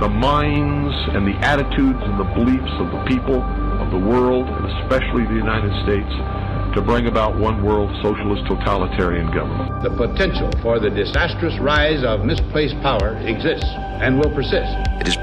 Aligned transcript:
the 0.00 0.08
minds 0.08 0.94
and 1.14 1.26
the 1.26 1.36
attitudes 1.46 2.00
and 2.02 2.18
the 2.18 2.28
beliefs 2.34 2.72
of 2.78 2.90
the 2.90 3.02
people 3.06 3.42
of 3.80 3.90
the 3.90 3.98
world, 3.98 4.48
and 4.48 4.66
especially 4.82 5.24
the 5.24 5.38
United 5.38 5.72
States, 5.84 6.10
to 6.74 6.82
bring 6.82 7.06
about 7.06 7.38
one 7.38 7.62
world 7.62 7.88
socialist 8.02 8.44
totalitarian 8.46 9.30
government. 9.30 9.82
The 9.82 9.90
potential 9.90 10.50
for 10.60 10.80
the 10.80 10.90
disastrous 10.90 11.56
rise 11.60 12.02
of 12.02 12.24
misplaced 12.24 12.74
power 12.82 13.16
exists 13.22 13.70
and 14.02 14.18
will 14.18 14.34
persist. 14.34 14.74
It 14.98 15.06
has 15.06 15.13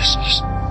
consciousness 0.00 0.49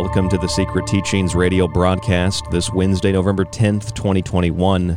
Welcome 0.00 0.28
to 0.28 0.38
the 0.38 0.46
Secret 0.46 0.86
Teachings 0.86 1.34
radio 1.34 1.66
broadcast 1.66 2.48
this 2.52 2.72
Wednesday, 2.72 3.10
November 3.10 3.44
10th, 3.44 3.94
2021. 3.94 4.96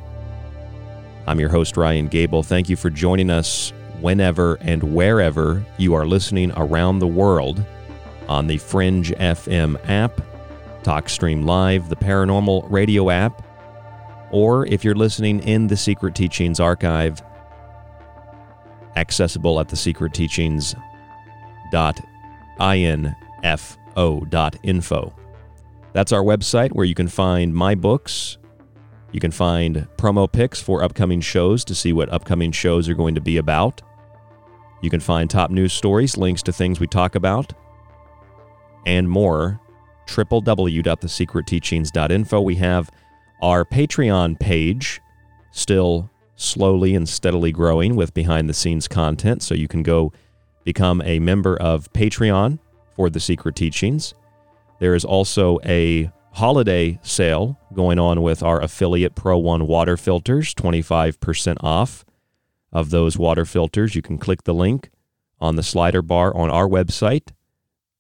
I'm 1.26 1.40
your 1.40 1.50
host, 1.50 1.76
Ryan 1.76 2.08
Gable. 2.08 2.44
Thank 2.44 2.70
you 2.70 2.76
for 2.76 2.92
joining 2.92 3.32
us 3.32 3.74
whenever 4.00 4.60
and 4.62 4.94
wherever 4.94 5.66
you 5.80 5.96
are 5.96 6.06
listening 6.06 6.52
around 6.56 7.00
the 7.00 7.08
world 7.08 7.66
on 8.30 8.46
the 8.46 8.60
Fringe 8.60 9.10
FM 9.14 9.76
app, 9.90 10.22
TalkStream 10.84 11.46
Live, 11.46 11.90
the 11.90 11.96
Paranormal 11.96 12.70
Radio 12.70 13.10
app, 13.10 13.44
or 14.30 14.68
if 14.68 14.84
you're 14.84 14.94
listening 14.94 15.40
in 15.40 15.66
the 15.66 15.78
Secret 15.78 16.14
Teachings 16.14 16.60
archive, 16.60 17.24
accessible 18.96 19.60
at 19.60 19.68
the 19.68 19.76
Secret 19.76 20.14
Teachings 20.14 20.76
info 23.44 23.81
o.info. 23.98 25.16
That's 25.94 26.12
our 26.12 26.24
website 26.24 26.72
where 26.72 26.86
you 26.86 26.96
can 26.96 27.08
find 27.08 27.54
my 27.54 27.76
books. 27.76 28.38
You 29.12 29.20
can 29.20 29.32
find 29.32 29.88
promo 29.98 30.32
picks 30.32 30.62
for 30.62 30.84
upcoming 30.84 31.22
shows 31.22 31.66
to 31.66 31.76
see 31.76 31.94
what 31.94 32.12
upcoming 32.14 32.52
shows 32.52 32.88
are 32.88 32.94
going 32.94 33.16
to 33.16 33.22
be 33.22 33.38
about. 33.38 33.82
You 34.82 34.90
can 34.90 35.02
find 35.02 35.30
top 35.30 35.52
news 35.52 35.74
stories, 35.74 36.18
links 36.18 36.42
to 36.44 36.54
things 36.54 36.80
we 36.80 36.88
talk 36.88 37.16
about, 37.16 37.54
and 38.86 39.10
more. 39.10 39.60
www.thesecretteachings.info. 40.08 42.42
We 42.42 42.56
have 42.56 42.90
our 43.42 43.66
Patreon 43.66 44.40
page 44.40 45.02
still 45.52 46.10
slowly 46.36 46.96
and 46.96 47.08
steadily 47.08 47.52
growing 47.52 47.96
with 47.96 48.14
behind 48.14 48.50
the 48.50 48.54
scenes 48.54 48.88
content. 48.88 49.44
So 49.44 49.54
you 49.54 49.68
can 49.68 49.84
go 49.84 50.12
become 50.64 51.02
a 51.04 51.20
member 51.20 51.56
of 51.58 51.92
Patreon 51.94 52.60
the 53.10 53.20
Secret 53.20 53.56
Teachings. 53.56 54.14
There 54.80 54.96
is 54.96 55.06
also 55.06 55.60
a 55.66 56.12
holiday 56.34 57.00
sale 57.04 57.60
going 57.74 58.00
on 58.00 58.22
with 58.22 58.42
our 58.42 58.62
affiliate 58.62 59.16
Pro 59.16 59.38
One 59.38 59.68
water 59.68 59.98
filters, 59.98 60.54
25% 60.54 61.58
off 61.62 62.06
of 62.72 62.90
those 62.90 63.18
water 63.18 63.46
filters. 63.46 63.96
You 63.96 64.02
can 64.02 64.18
click 64.18 64.44
the 64.44 64.54
link 64.54 64.90
on 65.40 65.56
the 65.56 65.64
slider 65.64 66.02
bar 66.02 66.36
on 66.36 66.50
our 66.50 66.68
website. 66.68 67.32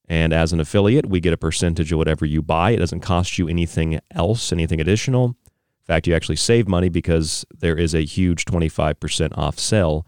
And 0.08 0.34
as 0.34 0.52
an 0.54 0.60
affiliate, 0.60 1.06
we 1.06 1.20
get 1.20 1.34
a 1.34 1.38
percentage 1.38 1.92
of 1.92 1.98
whatever 1.98 2.26
you 2.26 2.42
buy. 2.42 2.72
It 2.72 2.78
doesn't 2.78 3.00
cost 3.00 3.38
you 3.38 3.48
anything 3.48 4.00
else, 4.12 4.52
anything 4.52 4.82
additional. 4.82 5.26
In 5.26 5.86
fact, 5.86 6.06
you 6.06 6.14
actually 6.14 6.36
save 6.36 6.68
money 6.68 6.90
because 6.90 7.46
there 7.58 7.78
is 7.78 7.94
a 7.94 8.06
huge 8.06 8.46
25% 8.46 9.38
off 9.38 9.58
sale 9.58 10.06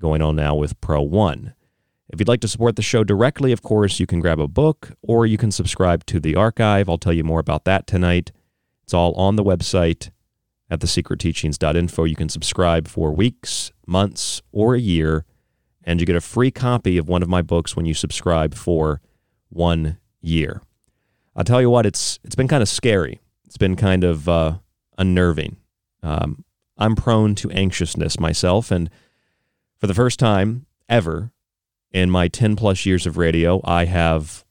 going 0.00 0.22
on 0.22 0.36
now 0.36 0.54
with 0.54 0.80
Pro 0.80 1.02
One. 1.02 1.54
If 2.10 2.20
you'd 2.20 2.28
like 2.28 2.40
to 2.40 2.48
support 2.48 2.76
the 2.76 2.82
show 2.82 3.04
directly, 3.04 3.52
of 3.52 3.62
course, 3.62 4.00
you 4.00 4.06
can 4.06 4.20
grab 4.20 4.40
a 4.40 4.48
book 4.48 4.92
or 5.02 5.26
you 5.26 5.36
can 5.36 5.50
subscribe 5.50 6.06
to 6.06 6.18
the 6.18 6.34
archive. 6.36 6.88
I'll 6.88 6.98
tell 6.98 7.12
you 7.12 7.24
more 7.24 7.40
about 7.40 7.64
that 7.64 7.86
tonight. 7.86 8.32
It's 8.84 8.94
all 8.94 9.12
on 9.14 9.36
the 9.36 9.44
website 9.44 10.10
at 10.70 10.80
thesecretteachings.info. 10.80 12.04
You 12.04 12.16
can 12.16 12.28
subscribe 12.28 12.88
for 12.88 13.12
weeks, 13.12 13.72
months, 13.86 14.40
or 14.52 14.74
a 14.74 14.80
year, 14.80 15.26
and 15.84 16.00
you 16.00 16.06
get 16.06 16.16
a 16.16 16.20
free 16.20 16.50
copy 16.50 16.96
of 16.96 17.08
one 17.08 17.22
of 17.22 17.28
my 17.28 17.42
books 17.42 17.76
when 17.76 17.84
you 17.84 17.94
subscribe 17.94 18.54
for 18.54 19.00
one 19.50 19.98
year. 20.20 20.62
I'll 21.36 21.44
tell 21.44 21.60
you 21.60 21.70
what, 21.70 21.86
it's 21.86 22.18
it's 22.24 22.34
been 22.34 22.48
kind 22.48 22.62
of 22.62 22.68
scary. 22.68 23.20
It's 23.44 23.58
been 23.58 23.76
kind 23.76 24.04
of 24.04 24.28
uh, 24.28 24.58
unnerving. 24.96 25.56
Um, 26.02 26.44
I'm 26.76 26.96
prone 26.96 27.34
to 27.36 27.50
anxiousness 27.50 28.18
myself, 28.18 28.70
and 28.70 28.90
for 29.78 29.86
the 29.86 29.94
first 29.94 30.18
time 30.18 30.66
ever, 30.88 31.32
in 31.92 32.10
my 32.10 32.28
10 32.28 32.56
plus 32.56 32.84
years 32.86 33.06
of 33.06 33.16
radio, 33.16 33.60
I 33.64 33.86
have 33.86 34.44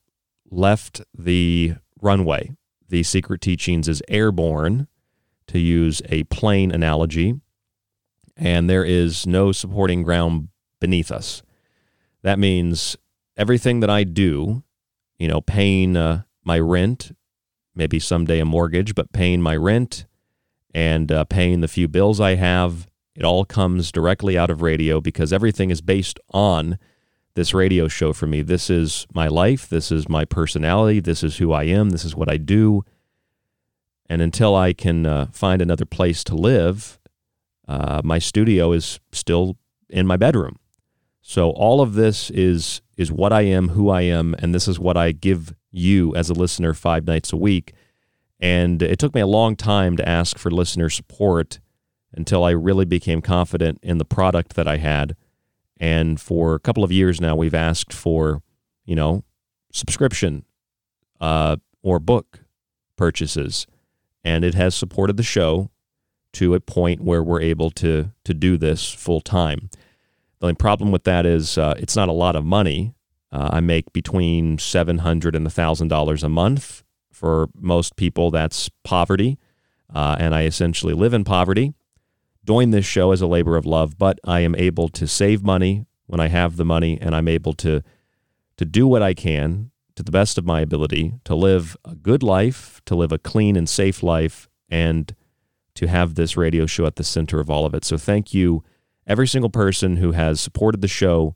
left 0.49 1.01
the 1.17 1.75
runway. 2.01 2.55
The 2.89 3.03
Secret 3.03 3.41
Teachings 3.41 3.87
is 3.87 4.01
airborne, 4.07 4.87
to 5.47 5.59
use 5.59 6.01
a 6.09 6.23
plane 6.25 6.71
analogy, 6.71 7.39
and 8.35 8.69
there 8.69 8.83
is 8.83 9.25
no 9.25 9.51
supporting 9.51 10.03
ground 10.03 10.49
beneath 10.79 11.11
us. 11.11 11.41
That 12.21 12.37
means 12.37 12.97
everything 13.35 13.79
that 13.79 13.89
I 13.89 14.03
do, 14.03 14.63
you 15.17 15.27
know, 15.27 15.41
paying 15.41 15.95
uh, 15.95 16.23
my 16.43 16.59
rent, 16.59 17.15
maybe 17.73 17.99
someday 17.99 18.39
a 18.39 18.45
mortgage, 18.45 18.93
but 18.93 19.11
paying 19.11 19.41
my 19.41 19.55
rent 19.55 20.05
and 20.73 21.11
uh, 21.11 21.23
paying 21.25 21.61
the 21.61 21.67
few 21.67 21.87
bills 21.87 22.19
I 22.19 22.35
have, 22.35 22.87
it 23.15 23.23
all 23.23 23.45
comes 23.45 23.91
directly 23.91 24.37
out 24.37 24.49
of 24.49 24.61
radio 24.61 25.01
because 25.01 25.33
everything 25.33 25.71
is 25.71 25.81
based 25.81 26.19
on 26.31 26.77
this 27.37 27.53
radio 27.53 27.87
show 27.87 28.13
for 28.13 28.25
me. 28.25 28.41
This 28.41 28.67
is 28.67 29.05
my 29.13 29.27
life. 29.27 29.69
This 29.69 29.91
is 29.91 30.09
my 30.09 30.25
personality. 30.25 30.99
This 30.99 31.23
is 31.23 31.37
who 31.37 31.53
I 31.53 31.65
am. 31.65 31.91
This 31.91 32.03
is 32.03 32.15
what 32.15 32.29
I 32.29 32.37
do. 32.37 32.83
And 34.09 34.23
until 34.23 34.55
I 34.55 34.73
can 34.73 35.05
uh, 35.05 35.27
find 35.31 35.61
another 35.61 35.85
place 35.85 36.23
to 36.23 36.35
live, 36.35 36.99
uh, 37.67 38.01
my 38.03 38.17
studio 38.17 38.71
is 38.71 38.99
still 39.11 39.55
in 39.87 40.07
my 40.07 40.17
bedroom. 40.17 40.57
So 41.21 41.51
all 41.51 41.79
of 41.79 41.93
this 41.93 42.31
is 42.31 42.81
is 42.97 43.11
what 43.11 43.31
I 43.31 43.41
am, 43.41 43.69
who 43.69 43.89
I 43.89 44.01
am, 44.01 44.35
and 44.39 44.55
this 44.55 44.67
is 44.67 44.79
what 44.79 44.97
I 44.97 45.11
give 45.11 45.53
you 45.69 46.15
as 46.15 46.31
a 46.31 46.33
listener 46.33 46.73
five 46.73 47.05
nights 47.05 47.31
a 47.31 47.37
week. 47.37 47.73
And 48.39 48.81
it 48.81 48.97
took 48.97 49.13
me 49.13 49.21
a 49.21 49.27
long 49.27 49.55
time 49.55 49.95
to 49.97 50.09
ask 50.09 50.39
for 50.39 50.49
listener 50.49 50.89
support 50.89 51.59
until 52.11 52.43
I 52.43 52.51
really 52.51 52.85
became 52.85 53.21
confident 53.21 53.77
in 53.83 53.99
the 53.99 54.05
product 54.05 54.55
that 54.55 54.67
I 54.67 54.77
had 54.77 55.15
and 55.79 56.19
for 56.19 56.55
a 56.55 56.59
couple 56.59 56.83
of 56.83 56.91
years 56.91 57.21
now, 57.21 57.35
we've 57.35 57.53
asked 57.53 57.93
for, 57.93 58.41
you 58.85 58.95
know, 58.95 59.23
subscription 59.71 60.45
uh, 61.19 61.57
or 61.81 61.99
book 61.99 62.39
purchases. 62.95 63.67
And 64.23 64.43
it 64.43 64.55
has 64.55 64.75
supported 64.75 65.17
the 65.17 65.23
show 65.23 65.69
to 66.33 66.53
a 66.53 66.59
point 66.59 67.01
where 67.01 67.23
we're 67.23 67.41
able 67.41 67.71
to, 67.71 68.11
to 68.25 68.33
do 68.33 68.57
this 68.57 68.91
full 68.91 69.21
time. 69.21 69.69
The 70.39 70.47
only 70.47 70.55
problem 70.55 70.91
with 70.91 71.03
that 71.05 71.25
is 71.25 71.57
uh, 71.57 71.73
it's 71.77 71.95
not 71.95 72.09
a 72.09 72.13
lot 72.13 72.35
of 72.35 72.45
money. 72.45 72.93
Uh, 73.31 73.49
I 73.53 73.59
make 73.59 73.91
between 73.93 74.57
700 74.57 75.35
and 75.35 75.47
$1,000 75.47 76.23
a 76.23 76.29
month. 76.29 76.83
For 77.11 77.49
most 77.55 77.95
people, 77.95 78.29
that's 78.29 78.69
poverty. 78.83 79.39
Uh, 79.93 80.17
and 80.19 80.35
I 80.35 80.43
essentially 80.43 80.93
live 80.93 81.13
in 81.13 81.23
poverty 81.23 81.73
doing 82.47 82.71
this 82.71 82.85
show 82.85 83.11
as 83.11 83.21
a 83.21 83.27
labor 83.27 83.57
of 83.57 83.65
love, 83.65 83.99
but 83.99 84.19
I 84.23 84.39
am 84.39 84.55
able 84.55 84.87
to 84.89 85.05
save 85.07 85.43
money 85.43 85.85
when 86.07 86.19
I 86.19 86.29
have 86.29 86.55
the 86.55 86.65
money 86.65 86.97
and 86.99 87.13
I'm 87.13 87.27
able 87.27 87.53
to 87.53 87.83
to 88.57 88.65
do 88.65 88.87
what 88.87 89.03
I 89.03 89.13
can 89.13 89.69
to 89.95 90.01
the 90.01 90.11
best 90.11 90.39
of 90.39 90.45
my 90.45 90.61
ability 90.61 91.13
to 91.25 91.35
live 91.35 91.77
a 91.85 91.93
good 91.93 92.23
life, 92.23 92.81
to 92.85 92.95
live 92.95 93.11
a 93.11 93.19
clean 93.19 93.55
and 93.55 93.69
safe 93.69 94.01
life 94.01 94.49
and 94.67 95.13
to 95.75 95.85
have 95.87 96.15
this 96.15 96.35
radio 96.35 96.65
show 96.65 96.87
at 96.87 96.95
the 96.95 97.03
center 97.03 97.39
of 97.39 97.51
all 97.51 97.67
of 97.67 97.75
it. 97.75 97.85
So 97.85 97.97
thank 97.97 98.33
you 98.33 98.63
every 99.05 99.27
single 99.27 99.51
person 99.51 99.97
who 99.97 100.13
has 100.13 100.39
supported 100.39 100.81
the 100.81 100.87
show, 100.87 101.35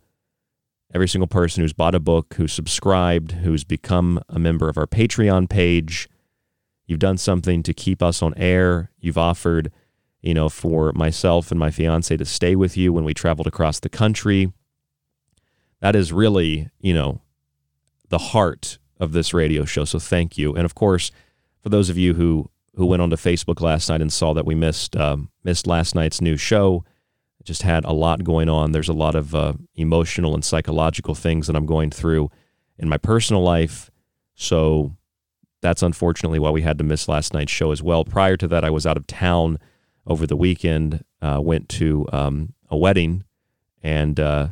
every 0.94 1.08
single 1.08 1.28
person 1.28 1.62
who's 1.62 1.74
bought 1.74 1.94
a 1.94 2.00
book, 2.00 2.34
who's 2.36 2.54
subscribed, 2.54 3.34
who's 3.34 3.64
become 3.64 4.20
a 4.30 4.40
member 4.40 4.68
of 4.68 4.78
our 4.78 4.88
Patreon 4.88 5.48
page. 5.48 6.10
You've 6.88 7.00
done 7.00 7.18
something 7.18 7.62
to 7.64 7.74
keep 7.74 8.02
us 8.02 8.24
on 8.24 8.34
air. 8.36 8.90
You've 9.00 9.18
offered 9.18 9.72
you 10.22 10.34
know, 10.34 10.50
for 10.50 10.92
myself 10.94 11.52
and 11.52 11.60
my 11.60 11.72
fiance 11.72 12.16
to 12.16 12.26
stay 12.26 12.56
with 12.56 12.78
you 12.78 12.94
when 12.94 13.04
we 13.04 13.14
traveled 13.14 13.48
across 13.48 13.80
the 13.80 13.90
country. 13.90 14.52
That 15.80 15.96
is 15.96 16.14
really, 16.14 16.70
you 16.80 16.94
know, 16.94 17.22
the 18.10 18.20
heart 18.20 18.78
of 19.00 19.14
this 19.14 19.34
radio 19.34 19.66
show. 19.66 19.84
So 19.86 19.98
thank 19.98 20.38
you. 20.38 20.54
And 20.54 20.64
of 20.64 20.76
course, 20.76 21.12
for 21.62 21.70
those 21.70 21.90
of 21.90 21.98
you 21.98 22.14
who 22.14 22.50
who 22.76 22.86
went 22.86 23.02
onto 23.02 23.18
Facebook 23.18 23.60
last 23.60 23.90
night 23.90 24.02
and 24.02 24.14
saw 24.14 24.34
that 24.34 24.46
we 24.46 24.56
missed 24.56 24.96
um, 24.96 25.30
missed 25.44 25.68
last 25.68 25.96
night's 25.96 26.22
new 26.22 26.38
show, 26.38 26.86
just 27.44 27.64
had 27.64 27.84
a 27.86 27.92
lot 27.92 28.24
going 28.24 28.48
on. 28.48 28.72
There's 28.72 28.90
a 28.90 28.94
lot 28.94 29.16
of 29.16 29.34
uh, 29.34 29.54
emotional 29.76 30.36
and 30.36 30.46
psychological 30.46 31.16
things 31.16 31.48
that 31.48 31.56
I'm 31.56 31.66
going 31.66 31.90
through 31.90 32.30
in 32.78 32.88
my 32.88 32.98
personal 32.98 33.44
life. 33.44 33.90
So 34.36 34.96
that's 35.62 35.84
unfortunately 35.84 36.40
why 36.40 36.50
we 36.52 36.62
had 36.62 36.78
to 36.78 36.84
miss 36.84 37.08
last 37.08 37.34
night's 37.34 37.52
show 37.52 37.72
as 37.72 37.84
well. 37.84 38.06
Prior 38.06 38.38
to 38.38 38.48
that, 38.48 38.64
I 38.64 38.70
was 38.70 38.86
out 38.86 38.98
of 38.98 39.08
town 39.08 39.60
over 40.06 40.26
the 40.26 40.36
weekend, 40.36 41.04
uh, 41.22 41.40
went 41.42 41.70
to 41.70 42.08
um, 42.12 42.54
a 42.70 42.78
wedding 42.78 43.24
and 43.84 44.20
uh, 44.20 44.50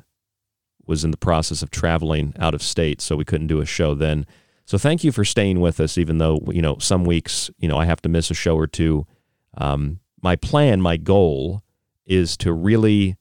was 0.86 1.04
in 1.04 1.12
the 1.12 1.18
process 1.18 1.62
of 1.62 1.72
traveling 1.72 2.34
out 2.40 2.54
of 2.54 2.64
state, 2.64 3.02
so 3.02 3.16
we 3.16 3.26
couldn't 3.26 3.48
do 3.48 3.62
a 3.62 3.66
show 3.66 3.94
then. 3.94 4.26
So 4.66 4.78
thank 4.78 5.04
you 5.04 5.12
for 5.12 5.26
staying 5.26 5.60
with 5.62 5.80
us, 5.80 5.98
even 5.98 6.20
though 6.20 6.40
you 6.52 6.62
know 6.62 6.78
some 6.78 7.04
weeks 7.04 7.50
you 7.60 7.68
know 7.68 7.78
I 7.78 7.86
have 7.86 8.02
to 8.04 8.10
miss 8.10 8.30
a 8.30 8.36
show 8.36 8.56
or 8.56 8.68
two. 8.68 9.06
Um, 9.58 10.00
my 10.22 10.36
plan, 10.36 10.82
my 10.82 10.98
goal, 10.98 11.64
is 12.06 12.38
to 12.38 12.54
really 12.54 13.18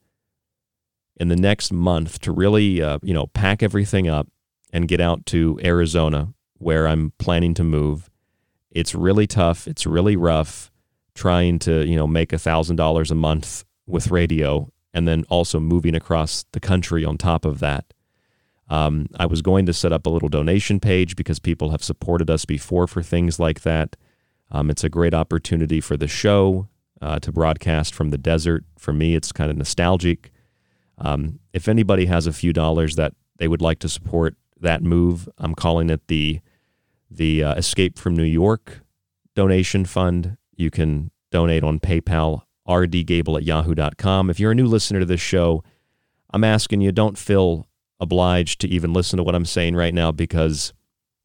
in 1.17 1.29
the 1.29 1.37
next 1.37 1.73
month 1.73 2.21
to 2.21 2.33
really 2.33 2.83
uh, 2.83 2.99
you 3.03 3.15
know 3.15 3.27
pack 3.29 3.63
everything 3.63 4.09
up 4.09 4.29
and 4.73 4.89
get 4.89 5.01
out 5.01 5.25
to 5.27 5.59
Arizona 5.65 6.35
where 6.59 6.87
I'm 6.89 7.13
planning 7.19 7.55
to 7.55 7.65
move. 7.65 8.11
It's 8.71 8.95
really 8.95 9.27
tough. 9.27 9.67
It's 9.67 9.87
really 9.87 10.17
rough 10.17 10.71
trying 11.19 11.59
to 11.59 11.85
you 11.87 11.97
know 11.97 12.07
make 12.07 12.33
a 12.33 12.39
thousand 12.39 12.77
dollars 12.77 13.11
a 13.11 13.15
month 13.15 13.65
with 13.87 14.11
radio 14.11 14.71
and 14.95 15.07
then 15.07 15.25
also 15.29 15.59
moving 15.61 15.95
across 15.95 16.45
the 16.53 16.61
country 16.61 17.05
on 17.05 17.19
top 17.19 17.45
of 17.45 17.59
that. 17.61 17.93
Um, 18.71 19.07
i 19.19 19.25
was 19.25 19.41
going 19.41 19.65
to 19.67 19.73
set 19.73 19.93
up 19.93 20.07
a 20.07 20.11
little 20.11 20.29
donation 20.29 20.79
page 20.79 21.17
because 21.17 21.39
people 21.39 21.71
have 21.71 21.83
supported 21.83 22.29
us 22.31 22.45
before 22.45 22.87
for 22.87 23.03
things 23.03 23.39
like 23.39 23.63
that. 23.63 23.97
Um, 24.51 24.71
it's 24.71 24.85
a 24.85 24.89
great 24.89 25.15
opportunity 25.15 25.81
for 25.81 25.97
the 25.97 26.09
show 26.09 26.69
uh, 27.01 27.19
to 27.21 27.33
broadcast 27.33 27.95
from 27.95 28.11
the 28.11 28.19
desert. 28.19 28.65
For 28.79 28.93
me 28.93 29.15
it's 29.15 29.33
kind 29.33 29.51
of 29.51 29.57
nostalgic. 29.57 30.31
Um, 30.99 31.41
if 31.53 31.69
anybody 31.69 32.07
has 32.07 32.27
a 32.27 32.33
few 32.33 32.53
dollars 32.53 32.97
that 32.97 33.15
they 33.39 33.49
would 33.49 33.63
like 33.63 33.79
to 33.81 33.89
support 33.89 34.37
that 34.61 34.83
move 34.83 35.29
i'm 35.39 35.55
calling 35.55 35.91
it 35.91 36.07
the 36.09 36.41
the 37.11 37.45
uh, 37.45 37.55
escape 37.55 37.99
from 37.99 38.17
new 38.17 38.25
york 38.25 38.81
donation 39.35 39.85
fund 39.85 40.37
you 40.59 40.71
can 40.71 41.11
donate 41.31 41.63
on 41.63 41.81
PayPal, 41.81 42.43
rdgable 42.69 43.37
at 43.37 43.45
yahoo.com. 43.45 44.31
If 44.31 44.41
you're 44.41 44.53
a 44.53 44.55
new 44.55 44.67
listener 44.67 45.01
to 45.01 45.07
this 45.07 45.21
show, 45.21 45.63
I'm 46.31 46.45
asking 46.45 46.81
you 46.81 46.93
don't 46.93 47.19
feel 47.19 47.67
obliged 48.01 48.61
to 48.61 48.69
even 48.69 48.93
listen 48.93 49.17
to 49.17 49.23
what 49.23 49.35
I'm 49.35 49.45
saying 49.45 49.75
right 49.75 49.95
now 49.95 50.13
because 50.13 50.73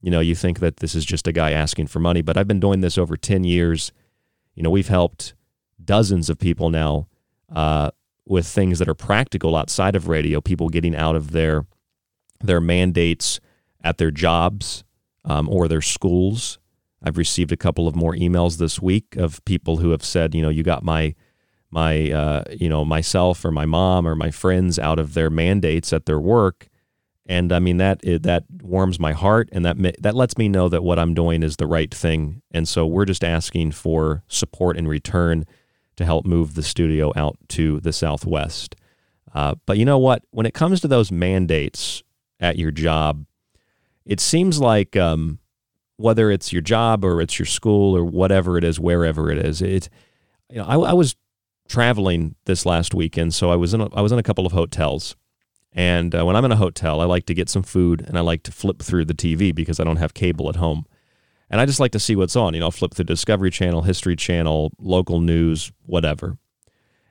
you 0.01 0.09
know 0.09 0.19
you 0.19 0.33
think 0.33 0.59
that 0.59 0.77
this 0.77 0.95
is 0.95 1.05
just 1.05 1.27
a 1.27 1.31
guy 1.31 1.51
asking 1.51 1.85
for 1.85 1.99
money 1.99 2.23
but 2.23 2.35
I've 2.35 2.47
been 2.47 2.59
doing 2.59 2.81
this 2.81 2.97
over 2.97 3.15
10 3.15 3.43
years 3.43 3.91
you 4.55 4.63
know 4.63 4.71
we've 4.71 4.87
helped 4.87 5.35
dozens 5.85 6.31
of 6.31 6.39
people 6.39 6.71
now 6.71 7.07
uh, 7.53 7.91
with 8.25 8.47
things 8.47 8.79
that 8.79 8.89
are 8.89 8.95
practical 8.95 9.55
outside 9.55 9.95
of 9.95 10.07
radio 10.07 10.41
people 10.41 10.67
getting 10.69 10.95
out 10.95 11.15
of 11.15 11.29
their 11.29 11.67
their 12.43 12.59
mandates 12.59 13.39
at 13.83 13.97
their 13.97 14.11
jobs 14.11 14.83
um, 15.25 15.49
or 15.49 15.67
their 15.67 15.81
schools. 15.81 16.59
I've 17.03 17.17
received 17.17 17.51
a 17.51 17.57
couple 17.57 17.87
of 17.87 17.95
more 17.95 18.13
emails 18.13 18.57
this 18.57 18.81
week 18.81 19.15
of 19.17 19.43
people 19.45 19.77
who 19.77 19.89
have 19.91 20.03
said, 20.03 20.33
you 20.33 20.41
know, 20.41 20.49
you 20.49 20.63
got 20.63 20.83
my 20.83 21.15
my 21.69 22.11
uh, 22.11 22.43
you 22.51 22.69
know 22.69 22.85
myself 22.85 23.43
or 23.43 23.51
my 23.51 23.65
mom 23.65 24.07
or 24.07 24.15
my 24.15 24.31
friends 24.31 24.77
out 24.77 24.99
of 24.99 25.15
their 25.15 25.29
mandates 25.29 25.91
at 25.91 26.05
their 26.05 26.19
work, 26.19 26.69
and 27.25 27.51
I 27.51 27.59
mean 27.59 27.77
that 27.77 28.01
that 28.03 28.43
warms 28.61 28.99
my 28.99 29.11
heart, 29.11 29.49
and 29.51 29.65
that 29.65 30.01
that 30.01 30.15
lets 30.15 30.37
me 30.37 30.47
know 30.47 30.69
that 30.69 30.83
what 30.83 30.99
I'm 30.99 31.13
doing 31.13 31.43
is 31.43 31.57
the 31.57 31.67
right 31.67 31.93
thing. 31.93 32.41
And 32.51 32.67
so 32.67 32.85
we're 32.85 33.05
just 33.05 33.23
asking 33.23 33.71
for 33.71 34.23
support 34.27 34.77
in 34.77 34.87
return 34.87 35.45
to 35.95 36.05
help 36.05 36.25
move 36.25 36.53
the 36.53 36.63
studio 36.63 37.11
out 37.15 37.37
to 37.49 37.79
the 37.79 37.93
southwest. 37.93 38.75
Uh, 39.33 39.55
but 39.65 39.77
you 39.77 39.85
know 39.85 39.97
what? 39.97 40.23
When 40.31 40.45
it 40.45 40.53
comes 40.53 40.79
to 40.81 40.87
those 40.87 41.11
mandates 41.11 42.03
at 42.39 42.57
your 42.57 42.71
job, 42.71 43.25
it 44.05 44.19
seems 44.19 44.59
like 44.59 44.95
um, 44.95 45.39
whether 45.97 46.31
it's 46.31 46.51
your 46.51 46.61
job 46.61 47.05
or 47.05 47.21
it's 47.21 47.37
your 47.39 47.45
school 47.45 47.95
or 47.95 48.03
whatever 48.03 48.57
it 48.57 48.63
is, 48.63 48.79
wherever 48.79 49.31
it 49.31 49.37
is, 49.37 49.61
it. 49.61 49.89
You 50.49 50.57
know, 50.57 50.65
I, 50.65 50.75
I 50.75 50.93
was 50.93 51.15
traveling 51.67 52.35
this 52.45 52.65
last 52.65 52.93
weekend, 52.93 53.33
so 53.33 53.49
I 53.49 53.55
was 53.55 53.73
in 53.73 53.81
a, 53.81 53.93
I 53.95 54.01
was 54.01 54.11
in 54.11 54.19
a 54.19 54.23
couple 54.23 54.45
of 54.45 54.51
hotels, 54.51 55.15
and 55.71 56.13
uh, 56.13 56.25
when 56.25 56.35
I'm 56.35 56.45
in 56.45 56.51
a 56.51 56.57
hotel, 56.57 57.01
I 57.01 57.05
like 57.05 57.25
to 57.27 57.33
get 57.33 57.49
some 57.49 57.63
food 57.63 58.03
and 58.07 58.17
I 58.17 58.21
like 58.21 58.43
to 58.43 58.51
flip 58.51 58.81
through 58.81 59.05
the 59.05 59.15
TV 59.15 59.53
because 59.53 59.79
I 59.79 59.83
don't 59.83 59.97
have 59.97 60.13
cable 60.13 60.49
at 60.49 60.57
home, 60.57 60.85
and 61.49 61.59
I 61.59 61.65
just 61.65 61.79
like 61.79 61.91
to 61.91 61.99
see 61.99 62.15
what's 62.15 62.35
on. 62.35 62.53
You 62.53 62.59
know, 62.59 62.67
I'll 62.67 62.71
flip 62.71 62.93
through 62.93 63.05
Discovery 63.05 63.49
Channel, 63.49 63.83
History 63.83 64.15
Channel, 64.15 64.71
local 64.77 65.19
news, 65.19 65.71
whatever. 65.85 66.37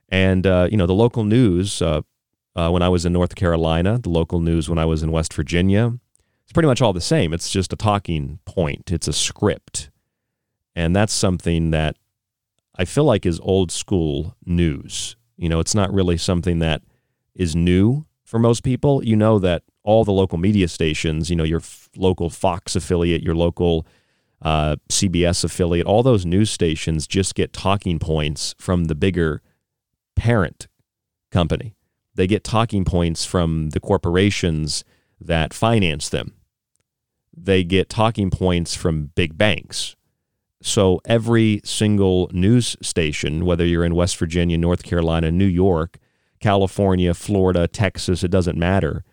And 0.08 0.46
uh, 0.46 0.68
you 0.70 0.76
know, 0.76 0.86
the 0.86 0.94
local 0.94 1.24
news 1.24 1.80
uh, 1.80 2.02
uh, 2.54 2.70
when 2.70 2.82
I 2.82 2.88
was 2.88 3.04
in 3.06 3.12
North 3.12 3.34
Carolina, 3.34 3.98
the 3.98 4.10
local 4.10 4.40
news 4.40 4.68
when 4.68 4.78
I 4.78 4.84
was 4.84 5.02
in 5.02 5.10
West 5.10 5.32
Virginia, 5.32 5.98
it's 6.52 6.54
pretty 6.54 6.68
much 6.68 6.82
all 6.82 6.92
the 6.92 7.00
same. 7.00 7.32
It's 7.32 7.48
just 7.48 7.72
a 7.72 7.76
talking 7.76 8.38
point, 8.44 8.92
it's 8.92 9.08
a 9.08 9.12
script. 9.14 9.88
And 10.76 10.94
that's 10.94 11.14
something 11.14 11.70
that 11.70 11.96
I 12.76 12.84
feel 12.84 13.04
like 13.04 13.24
is 13.24 13.40
old 13.40 13.72
school 13.72 14.36
news. 14.44 15.16
You 15.38 15.48
know, 15.48 15.60
it's 15.60 15.74
not 15.74 15.90
really 15.90 16.18
something 16.18 16.58
that 16.58 16.82
is 17.34 17.56
new 17.56 18.04
for 18.26 18.38
most 18.38 18.64
people. 18.64 19.02
You 19.02 19.16
know 19.16 19.38
that 19.38 19.62
all 19.82 20.04
the 20.04 20.12
local 20.12 20.36
media 20.36 20.68
stations, 20.68 21.30
you 21.30 21.36
know, 21.36 21.44
your 21.44 21.60
f- 21.60 21.88
local 21.96 22.28
Fox 22.28 22.76
affiliate, 22.76 23.22
your 23.22 23.34
local 23.34 23.86
uh, 24.42 24.76
CBS 24.90 25.44
affiliate, 25.44 25.86
all 25.86 26.02
those 26.02 26.26
news 26.26 26.50
stations 26.50 27.06
just 27.06 27.34
get 27.34 27.54
talking 27.54 27.98
points 27.98 28.54
from 28.58 28.84
the 28.84 28.94
bigger 28.94 29.40
parent 30.16 30.68
company. 31.30 31.74
They 32.14 32.26
get 32.26 32.44
talking 32.44 32.84
points 32.84 33.24
from 33.24 33.70
the 33.70 33.80
corporations 33.80 34.84
that 35.18 35.54
finance 35.54 36.10
them. 36.10 36.34
They 37.34 37.64
get 37.64 37.88
talking 37.88 38.30
points 38.30 38.74
from 38.74 39.10
big 39.14 39.38
banks. 39.38 39.96
So 40.62 41.00
every 41.04 41.60
single 41.64 42.30
news 42.32 42.76
station, 42.80 43.44
whether 43.44 43.66
you're 43.66 43.84
in 43.84 43.94
West 43.94 44.16
Virginia, 44.16 44.56
North 44.56 44.82
Carolina, 44.84 45.30
New 45.30 45.46
York, 45.46 45.98
California, 46.40 47.14
Florida, 47.14 47.66
Texas, 47.66 48.22
it 48.22 48.30
doesn't 48.30 48.58
matter. 48.58 49.04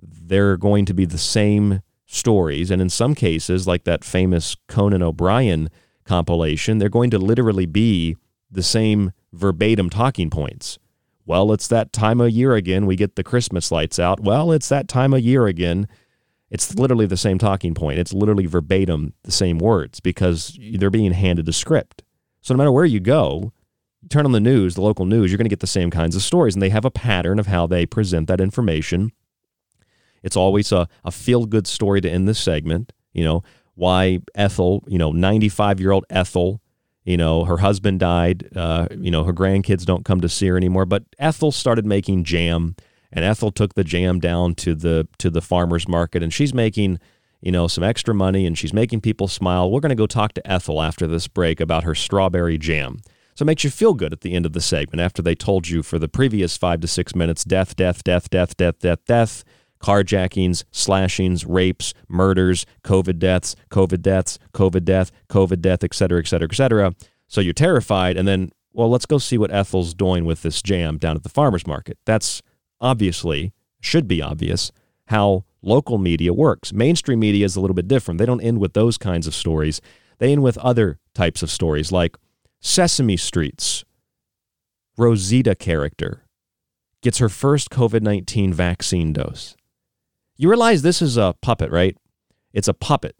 They're 0.00 0.56
going 0.56 0.84
to 0.86 0.94
be 0.94 1.04
the 1.04 1.18
same 1.18 1.82
stories. 2.06 2.70
And 2.70 2.82
in 2.82 2.88
some 2.88 3.14
cases, 3.14 3.66
like 3.66 3.84
that 3.84 4.04
famous 4.04 4.56
Conan 4.68 5.02
O'Brien 5.02 5.70
compilation, 6.04 6.78
they're 6.78 6.88
going 6.88 7.10
to 7.10 7.18
literally 7.18 7.66
be 7.66 8.16
the 8.50 8.62
same 8.62 9.12
verbatim 9.32 9.90
talking 9.90 10.30
points. 10.30 10.78
Well, 11.24 11.52
it's 11.52 11.68
that 11.68 11.92
time 11.92 12.20
of 12.20 12.30
year 12.30 12.54
again. 12.54 12.86
We 12.86 12.96
get 12.96 13.16
the 13.16 13.24
Christmas 13.24 13.72
lights 13.72 13.98
out. 13.98 14.20
Well, 14.20 14.52
it's 14.52 14.68
that 14.68 14.88
time 14.88 15.12
of 15.12 15.20
year 15.20 15.46
again. 15.46 15.88
It's 16.50 16.74
literally 16.74 17.06
the 17.06 17.16
same 17.16 17.38
talking 17.38 17.74
point. 17.74 17.98
It's 17.98 18.12
literally 18.12 18.46
verbatim 18.46 19.14
the 19.24 19.32
same 19.32 19.58
words 19.58 20.00
because 20.00 20.58
they're 20.74 20.90
being 20.90 21.12
handed 21.12 21.48
a 21.48 21.52
script. 21.52 22.02
So 22.40 22.54
no 22.54 22.58
matter 22.58 22.72
where 22.72 22.84
you 22.84 23.00
go, 23.00 23.52
you 24.00 24.08
turn 24.08 24.24
on 24.24 24.32
the 24.32 24.40
news, 24.40 24.76
the 24.76 24.82
local 24.82 25.06
news, 25.06 25.30
you're 25.30 25.38
going 25.38 25.46
to 25.46 25.50
get 25.50 25.60
the 25.60 25.66
same 25.66 25.90
kinds 25.90 26.14
of 26.14 26.22
stories. 26.22 26.54
And 26.54 26.62
they 26.62 26.70
have 26.70 26.84
a 26.84 26.90
pattern 26.90 27.38
of 27.38 27.48
how 27.48 27.66
they 27.66 27.84
present 27.84 28.28
that 28.28 28.40
information. 28.40 29.10
It's 30.22 30.36
always 30.36 30.70
a, 30.70 30.88
a 31.04 31.10
feel 31.10 31.46
good 31.46 31.66
story 31.66 32.00
to 32.00 32.10
end 32.10 32.28
this 32.28 32.38
segment. 32.38 32.92
You 33.12 33.24
know, 33.24 33.42
why 33.74 34.20
Ethel, 34.34 34.84
you 34.86 34.98
know, 34.98 35.10
95 35.10 35.80
year 35.80 35.90
old 35.90 36.04
Ethel 36.10 36.60
you 37.06 37.16
know, 37.16 37.44
her 37.44 37.58
husband 37.58 38.00
died. 38.00 38.50
Uh, 38.54 38.88
you 38.90 39.12
know, 39.12 39.22
her 39.22 39.32
grandkids 39.32 39.84
don't 39.84 40.04
come 40.04 40.20
to 40.20 40.28
see 40.28 40.48
her 40.48 40.56
anymore. 40.56 40.84
But 40.84 41.04
Ethel 41.18 41.52
started 41.52 41.86
making 41.86 42.24
jam, 42.24 42.74
and 43.12 43.24
Ethel 43.24 43.50
took 43.50 43.74
the 43.74 43.84
jam 43.84 44.20
down 44.20 44.54
to 44.56 44.74
the 44.74 45.08
to 45.18 45.30
the 45.30 45.42
farmers 45.42 45.88
market, 45.88 46.22
and 46.22 46.32
she's 46.32 46.54
making 46.54 46.98
you 47.40 47.52
know 47.52 47.68
some 47.68 47.84
extra 47.84 48.14
money, 48.14 48.46
and 48.46 48.56
she's 48.56 48.72
making 48.72 49.00
people 49.00 49.28
smile. 49.28 49.70
We're 49.70 49.80
going 49.80 49.90
to 49.90 49.96
go 49.96 50.06
talk 50.06 50.32
to 50.34 50.50
Ethel 50.50 50.82
after 50.82 51.06
this 51.06 51.28
break 51.28 51.60
about 51.60 51.84
her 51.84 51.94
strawberry 51.94 52.58
jam. 52.58 53.00
So 53.34 53.42
it 53.42 53.46
makes 53.46 53.64
you 53.64 53.70
feel 53.70 53.92
good 53.92 54.14
at 54.14 54.22
the 54.22 54.32
end 54.32 54.46
of 54.46 54.54
the 54.54 54.62
segment 54.62 55.00
after 55.00 55.20
they 55.20 55.34
told 55.34 55.68
you 55.68 55.82
for 55.82 55.98
the 55.98 56.08
previous 56.08 56.56
five 56.56 56.80
to 56.80 56.88
six 56.88 57.14
minutes 57.14 57.44
death, 57.44 57.76
death, 57.76 58.02
death, 58.02 58.30
death, 58.30 58.56
death, 58.56 58.78
death, 58.78 59.04
death 59.06 59.44
carjackings, 59.80 60.64
slashings, 60.70 61.44
rapes, 61.44 61.94
murders, 62.08 62.66
COVID 62.82 63.18
deaths, 63.18 63.56
COVID 63.70 64.02
deaths, 64.02 64.38
COVID 64.52 64.84
death, 64.84 65.12
COVID 65.28 65.60
death, 65.60 65.84
et 65.84 65.94
cetera, 65.94 66.18
et 66.18 66.26
cetera, 66.26 66.48
et 66.50 66.54
cetera. 66.54 66.94
So 67.28 67.40
you're 67.40 67.52
terrified. 67.52 68.16
And 68.16 68.26
then, 68.26 68.50
well, 68.72 68.90
let's 68.90 69.06
go 69.06 69.18
see 69.18 69.38
what 69.38 69.52
Ethel's 69.52 69.94
doing 69.94 70.24
with 70.24 70.42
this 70.42 70.62
jam 70.62 70.98
down 70.98 71.16
at 71.16 71.22
the 71.22 71.28
farmer's 71.28 71.66
market. 71.66 71.98
That's 72.04 72.42
obviously, 72.80 73.52
should 73.80 74.08
be 74.08 74.22
obvious, 74.22 74.72
how 75.06 75.44
local 75.62 75.98
media 75.98 76.32
works. 76.32 76.72
Mainstream 76.72 77.20
media 77.20 77.44
is 77.44 77.56
a 77.56 77.60
little 77.60 77.74
bit 77.74 77.88
different. 77.88 78.18
They 78.18 78.26
don't 78.26 78.40
end 78.40 78.58
with 78.58 78.74
those 78.74 78.98
kinds 78.98 79.26
of 79.26 79.34
stories, 79.34 79.80
they 80.18 80.32
end 80.32 80.42
with 80.42 80.58
other 80.58 80.98
types 81.14 81.42
of 81.42 81.50
stories 81.50 81.92
like 81.92 82.16
Sesame 82.60 83.16
Street's 83.16 83.84
Rosita 84.96 85.54
character 85.54 86.24
gets 87.02 87.18
her 87.18 87.28
first 87.28 87.70
COVID 87.70 88.02
19 88.02 88.52
vaccine 88.52 89.12
dose. 89.12 89.56
You 90.36 90.48
realize 90.48 90.82
this 90.82 91.02
is 91.02 91.16
a 91.16 91.34
puppet, 91.40 91.70
right? 91.70 91.96
It's 92.52 92.68
a 92.68 92.74
puppet. 92.74 93.16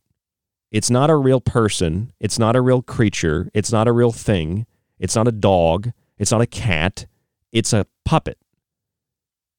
It's 0.73 0.91
not 0.91 1.11
a 1.11 1.17
real 1.17 1.41
person. 1.41 2.13
It's 2.19 2.39
not 2.39 2.57
a 2.57 2.61
real 2.61 2.83
creature. 2.83 3.51
It's 3.55 3.71
not 3.71 3.87
a 3.87 3.93
real 3.93 4.13
thing. 4.13 4.67
It's 4.99 5.15
not 5.15 5.29
a 5.29 5.33
dog. 5.33 5.93
It's 6.19 6.33
not 6.33 6.41
a 6.41 6.47
cat. 6.47 7.07
It's 7.53 7.73
a 7.73 7.87
puppet. 8.05 8.39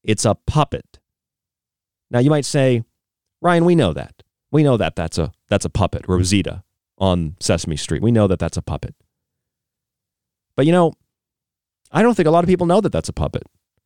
It's 0.04 0.26
a 0.26 0.36
puppet. 0.36 1.00
Now 2.10 2.20
you 2.20 2.30
might 2.30 2.46
say, 2.46 2.84
Ryan, 3.42 3.66
we 3.66 3.76
know 3.76 3.94
that. 3.94 4.24
We 4.52 4.64
know 4.64 4.78
that 4.78 4.96
that's 4.96 5.18
a 5.18 5.32
that's 5.50 5.66
a 5.66 5.70
puppet, 5.70 6.06
Rosita 6.08 6.64
on 6.98 7.36
Sesame 7.40 7.76
Street. 7.76 8.02
We 8.02 8.12
know 8.12 8.28
that 8.28 8.40
that's 8.40 8.58
a 8.58 8.62
puppet. 8.62 8.96
But 10.56 10.66
you 10.66 10.72
know, 10.72 10.94
I 11.92 12.02
don't 12.02 12.16
think 12.16 12.28
a 12.28 12.32
lot 12.32 12.44
of 12.44 12.48
people 12.48 12.66
know 12.66 12.82
that 12.82 12.92
that's 12.92 13.10
a 13.10 13.14
puppet. 13.14 13.44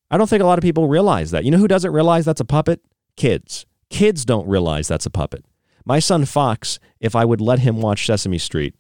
I 0.10 0.18
don't 0.18 0.30
think 0.30 0.44
a 0.44 0.46
lot 0.46 0.60
of 0.60 0.64
people 0.64 0.88
realize 0.88 1.32
that. 1.32 1.44
You 1.46 1.52
know 1.52 1.58
who 1.58 1.68
doesn't 1.68 1.92
realize 1.92 2.26
that's 2.26 2.42
a 2.42 2.46
puppet? 2.46 2.82
kids. 3.16 3.66
Kids 3.90 4.26
don't 4.26 4.48
realize 4.48 4.88
that's 4.88 5.06
a 5.06 5.10
puppet. 5.10 5.46
My 5.86 6.00
son 6.00 6.26
Fox, 6.26 6.80
if 7.00 7.16
I 7.16 7.26
would 7.26 7.42
let 7.42 7.60
him 7.60 7.82
watch 7.82 8.06
Sesame 8.06 8.38
Street, 8.38 8.76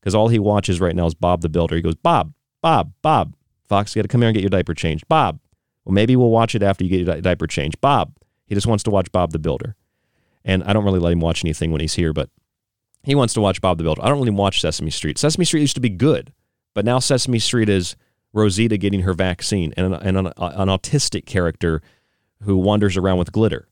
because 0.00 0.14
all 0.14 0.28
he 0.28 0.38
watches 0.38 0.80
right 0.80 0.94
now 0.94 1.06
is 1.06 1.14
Bob 1.14 1.40
the 1.40 1.48
Builder, 1.48 1.76
he 1.76 1.82
goes, 1.82 1.94
Bob, 1.94 2.32
Bob, 2.62 2.92
Bob. 3.02 3.34
Fox, 3.68 3.94
you 3.94 4.00
got 4.00 4.04
to 4.04 4.08
come 4.08 4.20
here 4.20 4.28
and 4.28 4.34
get 4.34 4.42
your 4.42 4.50
diaper 4.50 4.74
changed. 4.74 5.08
Bob. 5.08 5.40
Well, 5.86 5.94
maybe 5.94 6.16
we'll 6.16 6.30
watch 6.30 6.54
it 6.54 6.62
after 6.62 6.84
you 6.84 6.90
get 6.90 7.06
your 7.06 7.20
diaper 7.22 7.46
changed. 7.46 7.80
Bob. 7.80 8.12
He 8.46 8.54
just 8.54 8.66
wants 8.66 8.84
to 8.84 8.90
watch 8.90 9.10
Bob 9.12 9.32
the 9.32 9.38
Builder. 9.38 9.76
And 10.44 10.62
I 10.64 10.72
don't 10.72 10.84
really 10.84 11.00
let 11.00 11.12
him 11.12 11.20
watch 11.20 11.44
anything 11.44 11.72
when 11.72 11.80
he's 11.80 11.94
here, 11.94 12.12
but 12.12 12.28
he 13.02 13.14
wants 13.14 13.34
to 13.34 13.40
watch 13.40 13.60
Bob 13.60 13.78
the 13.78 13.84
Builder. 13.84 14.02
I 14.02 14.08
don't 14.08 14.18
really 14.18 14.30
watch 14.30 14.60
Sesame 14.60 14.90
Street. 14.90 15.16
Sesame 15.18 15.44
Street 15.44 15.60
used 15.60 15.74
to 15.76 15.80
be 15.80 15.88
good, 15.88 16.32
but 16.74 16.84
now 16.84 16.98
Sesame 16.98 17.38
Street 17.38 17.68
is 17.68 17.96
Rosita 18.32 18.76
getting 18.76 19.00
her 19.00 19.14
vaccine 19.14 19.72
and 19.76 19.94
an, 19.94 20.02
and 20.02 20.18
an, 20.18 20.26
uh, 20.26 20.52
an 20.56 20.68
autistic 20.68 21.24
character 21.24 21.82
who 22.42 22.56
wanders 22.56 22.96
around 22.96 23.18
with 23.18 23.32
glitter. 23.32 23.68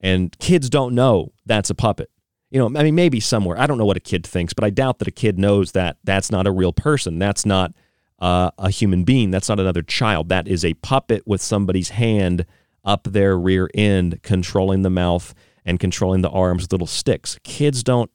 And 0.00 0.36
kids 0.38 0.68
don't 0.68 0.94
know 0.94 1.32
that's 1.46 1.70
a 1.70 1.74
puppet. 1.74 2.10
You 2.50 2.58
know, 2.58 2.66
I 2.78 2.82
mean, 2.82 2.94
maybe 2.94 3.20
somewhere. 3.20 3.58
I 3.58 3.66
don't 3.66 3.78
know 3.78 3.86
what 3.86 3.96
a 3.96 4.00
kid 4.00 4.26
thinks, 4.26 4.52
but 4.52 4.64
I 4.64 4.70
doubt 4.70 4.98
that 4.98 5.08
a 5.08 5.12
kid 5.12 5.38
knows 5.38 5.72
that 5.72 5.96
that's 6.04 6.30
not 6.30 6.46
a 6.46 6.52
real 6.52 6.72
person. 6.72 7.18
That's 7.18 7.46
not 7.46 7.72
uh, 8.22 8.52
a 8.56 8.70
human 8.70 9.02
being. 9.02 9.32
That's 9.32 9.48
not 9.48 9.58
another 9.58 9.82
child. 9.82 10.28
That 10.28 10.46
is 10.46 10.64
a 10.64 10.74
puppet 10.74 11.24
with 11.26 11.42
somebody's 11.42 11.90
hand 11.90 12.46
up 12.84 13.02
their 13.02 13.36
rear 13.36 13.68
end, 13.74 14.22
controlling 14.22 14.82
the 14.82 14.90
mouth 14.90 15.34
and 15.64 15.80
controlling 15.80 16.22
the 16.22 16.30
arms 16.30 16.70
little 16.70 16.86
sticks. 16.86 17.38
Kids 17.42 17.82
don't 17.82 18.10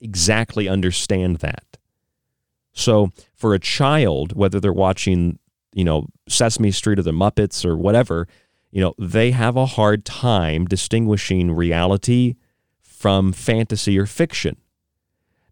exactly 0.00 0.68
understand 0.68 1.36
that. 1.36 1.76
So 2.72 3.12
for 3.34 3.52
a 3.52 3.58
child, 3.58 4.34
whether 4.34 4.58
they're 4.58 4.72
watching, 4.72 5.38
you 5.74 5.84
know, 5.84 6.06
Sesame 6.28 6.70
Street 6.70 6.98
or 6.98 7.02
the 7.02 7.12
Muppets 7.12 7.62
or 7.62 7.76
whatever, 7.76 8.26
you 8.70 8.80
know, 8.80 8.94
they 8.98 9.32
have 9.32 9.56
a 9.56 9.66
hard 9.66 10.06
time 10.06 10.64
distinguishing 10.64 11.52
reality 11.52 12.36
from 12.80 13.34
fantasy 13.34 13.98
or 13.98 14.06
fiction. 14.06 14.56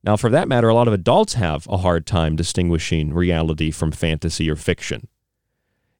Now, 0.02 0.16
for 0.16 0.30
that 0.30 0.48
matter, 0.48 0.68
a 0.68 0.74
lot 0.74 0.88
of 0.88 0.94
adults 0.94 1.34
have 1.34 1.66
a 1.68 1.78
hard 1.78 2.06
time 2.06 2.36
distinguishing 2.36 3.12
reality 3.12 3.70
from 3.70 3.92
fantasy 3.92 4.50
or 4.50 4.56
fiction. 4.56 5.08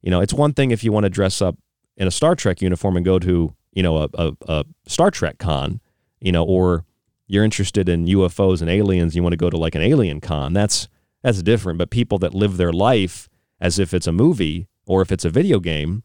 You 0.01 0.09
know, 0.09 0.21
it's 0.21 0.33
one 0.33 0.53
thing 0.53 0.71
if 0.71 0.83
you 0.83 0.91
want 0.91 1.03
to 1.03 1.09
dress 1.09 1.41
up 1.41 1.57
in 1.97 2.07
a 2.07 2.11
Star 2.11 2.35
Trek 2.35 2.61
uniform 2.61 2.97
and 2.97 3.05
go 3.05 3.19
to, 3.19 3.53
you 3.73 3.83
know, 3.83 3.97
a, 3.97 4.09
a, 4.15 4.33
a 4.47 4.65
Star 4.87 5.11
Trek 5.11 5.37
con, 5.37 5.79
you 6.19 6.31
know, 6.31 6.43
or 6.43 6.83
you're 7.27 7.43
interested 7.43 7.87
in 7.87 8.07
UFOs 8.07 8.61
and 8.61 8.69
aliens, 8.69 9.15
you 9.15 9.21
want 9.21 9.33
to 9.33 9.37
go 9.37 9.49
to 9.49 9.57
like 9.57 9.75
an 9.75 9.81
alien 9.81 10.19
con. 10.19 10.53
That's 10.53 10.87
that's 11.21 11.43
different. 11.43 11.77
But 11.77 11.91
people 11.91 12.17
that 12.19 12.33
live 12.33 12.57
their 12.57 12.73
life 12.73 13.29
as 13.59 13.77
if 13.77 13.93
it's 13.93 14.07
a 14.07 14.11
movie 14.11 14.67
or 14.87 15.03
if 15.03 15.11
it's 15.11 15.25
a 15.25 15.29
video 15.29 15.59
game, 15.59 16.01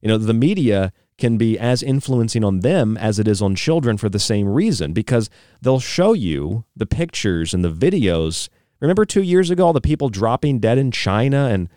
you 0.00 0.08
know, 0.08 0.16
the 0.16 0.32
media 0.32 0.92
can 1.18 1.36
be 1.36 1.58
as 1.58 1.82
influencing 1.82 2.44
on 2.44 2.60
them 2.60 2.96
as 2.96 3.18
it 3.18 3.28
is 3.28 3.42
on 3.42 3.54
children 3.54 3.98
for 3.98 4.08
the 4.08 4.18
same 4.18 4.48
reason 4.48 4.92
because 4.92 5.28
they'll 5.60 5.80
show 5.80 6.12
you 6.12 6.64
the 6.76 6.86
pictures 6.86 7.52
and 7.52 7.64
the 7.64 7.72
videos. 7.72 8.48
Remember 8.80 9.04
2 9.04 9.22
years 9.22 9.50
ago 9.50 9.66
all 9.66 9.72
the 9.72 9.80
people 9.80 10.08
dropping 10.08 10.60
dead 10.60 10.78
in 10.78 10.90
China 10.92 11.48
and 11.48 11.68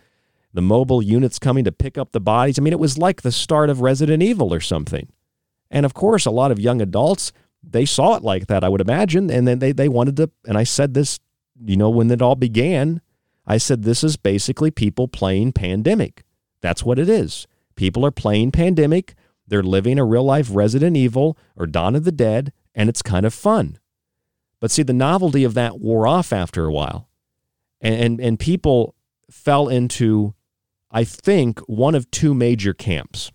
the 0.53 0.61
mobile 0.61 1.01
units 1.01 1.39
coming 1.39 1.63
to 1.63 1.71
pick 1.71 1.97
up 1.97 2.11
the 2.11 2.19
bodies. 2.19 2.59
I 2.59 2.61
mean, 2.61 2.73
it 2.73 2.79
was 2.79 2.97
like 2.97 3.21
the 3.21 3.31
start 3.31 3.69
of 3.69 3.81
Resident 3.81 4.21
Evil 4.21 4.53
or 4.53 4.59
something. 4.59 5.11
And 5.71 5.85
of 5.85 5.93
course, 5.93 6.25
a 6.25 6.31
lot 6.31 6.51
of 6.51 6.59
young 6.59 6.81
adults, 6.81 7.31
they 7.63 7.85
saw 7.85 8.15
it 8.15 8.23
like 8.23 8.47
that, 8.47 8.63
I 8.63 8.69
would 8.69 8.81
imagine. 8.81 9.31
And 9.31 9.47
then 9.47 9.59
they, 9.59 9.71
they 9.71 9.87
wanted 9.87 10.17
to, 10.17 10.29
and 10.45 10.57
I 10.57 10.65
said 10.65 10.93
this, 10.93 11.19
you 11.63 11.77
know, 11.77 11.89
when 11.89 12.11
it 12.11 12.21
all 12.21 12.35
began, 12.35 13.01
I 13.47 13.57
said, 13.57 13.83
this 13.83 14.03
is 14.03 14.17
basically 14.17 14.71
people 14.71 15.07
playing 15.07 15.53
pandemic. 15.53 16.23
That's 16.61 16.83
what 16.83 16.99
it 16.99 17.09
is. 17.09 17.47
People 17.75 18.05
are 18.05 18.11
playing 18.11 18.51
pandemic. 18.51 19.15
They're 19.51 19.61
living 19.61 19.99
a 19.99 20.05
real 20.05 20.23
life 20.23 20.47
Resident 20.51 20.97
Evil 20.97 21.37
or 21.55 21.67
Dawn 21.67 21.95
of 21.95 22.03
the 22.03 22.11
Dead, 22.11 22.51
and 22.73 22.89
it's 22.89 23.03
kind 23.03 23.25
of 23.25 23.35
fun. 23.35 23.77
But 24.59 24.71
see, 24.71 24.81
the 24.81 24.93
novelty 24.93 25.43
of 25.43 25.53
that 25.53 25.79
wore 25.79 26.07
off 26.07 26.33
after 26.33 26.65
a 26.65 26.71
while. 26.71 27.07
And, 27.79 27.95
and, 27.95 28.19
and 28.19 28.39
people 28.39 28.95
fell 29.29 29.67
into 29.67 30.33
I 30.91 31.03
think, 31.03 31.59
one 31.61 31.95
of 31.95 32.11
two 32.11 32.33
major 32.33 32.73
camps. 32.73 33.31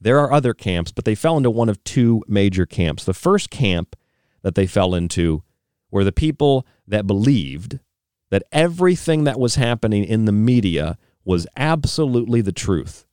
There 0.00 0.18
are 0.18 0.32
other 0.32 0.52
camps, 0.52 0.92
but 0.92 1.04
they 1.04 1.14
fell 1.14 1.36
into 1.36 1.50
one 1.50 1.68
of 1.68 1.82
two 1.84 2.22
major 2.26 2.66
camps. 2.66 3.04
The 3.04 3.14
first 3.14 3.50
camp 3.50 3.96
that 4.42 4.54
they 4.54 4.66
fell 4.66 4.94
into 4.94 5.42
were 5.90 6.04
the 6.04 6.12
people 6.12 6.66
that 6.86 7.06
believed 7.06 7.78
that 8.30 8.42
everything 8.52 9.24
that 9.24 9.38
was 9.38 9.54
happening 9.54 10.04
in 10.04 10.24
the 10.24 10.32
media 10.32 10.98
was 11.24 11.46
absolutely 11.56 12.40
the 12.40 12.52
truth. 12.52 13.05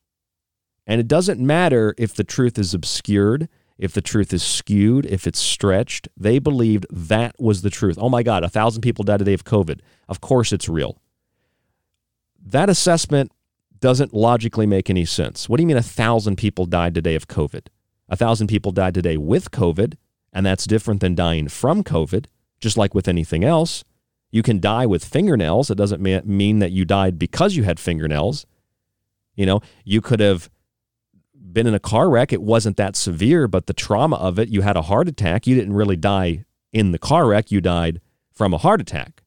And 0.85 0.99
it 0.99 1.07
doesn't 1.07 1.39
matter 1.39 1.95
if 1.97 2.13
the 2.13 2.23
truth 2.23 2.59
is 2.59 2.73
obscured, 2.73 3.47
if 3.77 3.93
the 3.93 4.01
truth 4.01 4.33
is 4.33 4.43
skewed, 4.43 5.05
if 5.05 5.25
it's 5.25 5.39
stretched. 5.39 6.07
They 6.17 6.39
believed 6.39 6.85
that 6.91 7.35
was 7.39 7.61
the 7.61 7.69
truth. 7.69 7.97
Oh 7.99 8.09
my 8.09 8.23
God, 8.23 8.43
a 8.43 8.49
thousand 8.49 8.81
people 8.81 9.03
died 9.03 9.19
today 9.19 9.33
of 9.33 9.45
COVID. 9.45 9.79
Of 10.09 10.21
course 10.21 10.51
it's 10.51 10.67
real. 10.69 11.01
That 12.45 12.69
assessment 12.69 13.31
doesn't 13.79 14.13
logically 14.13 14.65
make 14.65 14.89
any 14.89 15.05
sense. 15.05 15.47
What 15.47 15.57
do 15.57 15.63
you 15.63 15.67
mean 15.67 15.77
a 15.77 15.81
thousand 15.81 16.37
people 16.37 16.65
died 16.65 16.93
today 16.93 17.15
of 17.15 17.27
COVID? 17.27 17.67
A 18.09 18.15
thousand 18.15 18.47
people 18.47 18.71
died 18.71 18.93
today 18.93 19.17
with 19.17 19.51
COVID, 19.51 19.95
and 20.31 20.45
that's 20.45 20.65
different 20.65 20.99
than 21.01 21.15
dying 21.15 21.47
from 21.47 21.83
COVID, 21.83 22.25
just 22.59 22.77
like 22.77 22.93
with 22.93 23.07
anything 23.07 23.43
else. 23.43 23.83
You 24.31 24.43
can 24.43 24.59
die 24.59 24.85
with 24.85 25.05
fingernails. 25.05 25.69
It 25.69 25.77
doesn't 25.77 26.01
mean 26.01 26.59
that 26.59 26.71
you 26.71 26.85
died 26.85 27.17
because 27.19 27.55
you 27.55 27.63
had 27.63 27.79
fingernails. 27.79 28.45
You 29.35 29.45
know, 29.45 29.61
you 29.83 30.01
could 30.01 30.19
have 30.19 30.49
been 31.53 31.67
in 31.67 31.73
a 31.73 31.79
car 31.79 32.09
wreck. 32.09 32.33
It 32.33 32.41
wasn't 32.41 32.77
that 32.77 32.95
severe, 32.95 33.47
but 33.47 33.67
the 33.67 33.73
trauma 33.73 34.15
of 34.15 34.39
it, 34.39 34.49
you 34.49 34.61
had 34.61 34.75
a 34.75 34.83
heart 34.83 35.07
attack. 35.07 35.45
You 35.47 35.55
didn't 35.55 35.73
really 35.73 35.95
die 35.95 36.45
in 36.71 36.91
the 36.91 36.99
car 36.99 37.27
wreck. 37.27 37.51
You 37.51 37.61
died 37.61 38.01
from 38.33 38.53
a 38.53 38.57
heart 38.57 38.81
attack. 38.81 39.21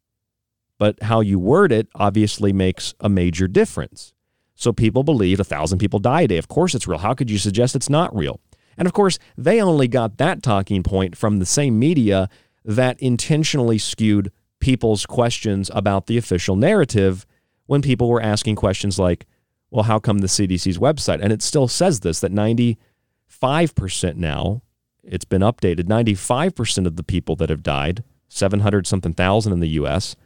But 0.78 1.02
how 1.02 1.20
you 1.20 1.38
word 1.38 1.72
it 1.72 1.88
obviously 1.94 2.52
makes 2.52 2.94
a 3.00 3.08
major 3.08 3.48
difference. 3.48 4.12
So 4.54 4.72
people 4.72 5.04
believe 5.04 5.38
a 5.38 5.44
thousand 5.44 5.78
people 5.78 5.98
die 5.98 6.22
a 6.22 6.28
day. 6.28 6.38
Of 6.38 6.48
course 6.48 6.74
it's 6.74 6.86
real. 6.86 6.98
How 6.98 7.14
could 7.14 7.30
you 7.30 7.38
suggest 7.38 7.76
it's 7.76 7.90
not 7.90 8.14
real? 8.14 8.40
And 8.76 8.86
of 8.86 8.92
course, 8.92 9.18
they 9.36 9.60
only 9.60 9.88
got 9.88 10.18
that 10.18 10.42
talking 10.42 10.82
point 10.82 11.16
from 11.16 11.38
the 11.38 11.46
same 11.46 11.78
media 11.78 12.28
that 12.64 13.00
intentionally 13.00 13.78
skewed 13.78 14.32
people's 14.60 15.06
questions 15.06 15.70
about 15.74 16.06
the 16.06 16.18
official 16.18 16.56
narrative 16.56 17.26
when 17.66 17.82
people 17.82 18.08
were 18.08 18.22
asking 18.22 18.56
questions 18.56 18.98
like, 18.98 19.26
well, 19.70 19.84
how 19.84 19.98
come 19.98 20.18
the 20.18 20.26
CDC's 20.26 20.78
website? 20.78 21.20
And 21.20 21.32
it 21.32 21.42
still 21.42 21.68
says 21.68 22.00
this 22.00 22.20
that 22.20 22.32
95% 22.32 24.16
now, 24.16 24.62
it's 25.02 25.24
been 25.24 25.42
updated, 25.42 25.84
95% 25.84 26.86
of 26.86 26.96
the 26.96 27.02
people 27.02 27.36
that 27.36 27.50
have 27.50 27.62
died, 27.62 28.02
700 28.28 28.86
something 28.86 29.12
thousand 29.12 29.52
in 29.52 29.60
the 29.60 29.68
US, 29.70 30.16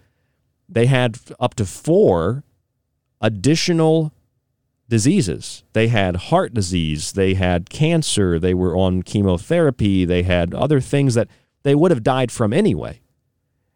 they 0.69 0.87
had 0.87 1.19
up 1.39 1.55
to 1.57 1.67
four 1.67 2.45
additional 3.21 4.13
diseases. 4.89 5.63
They 5.73 5.89
had 5.89 6.17
heart 6.17 6.53
disease, 6.53 7.13
they 7.13 7.35
had 7.35 7.71
cancer, 7.71 8.39
they 8.39 8.55
were 8.55 8.77
on 8.77 9.03
chemotherapy, 9.03 10.05
they 10.05 10.23
had 10.23 10.53
other 10.55 10.81
things 10.81 11.15
that 11.15 11.29
they 11.63 11.75
would 11.75 11.91
have 11.91 12.03
died 12.03 12.33
from 12.33 12.53
anyway. 12.53 13.00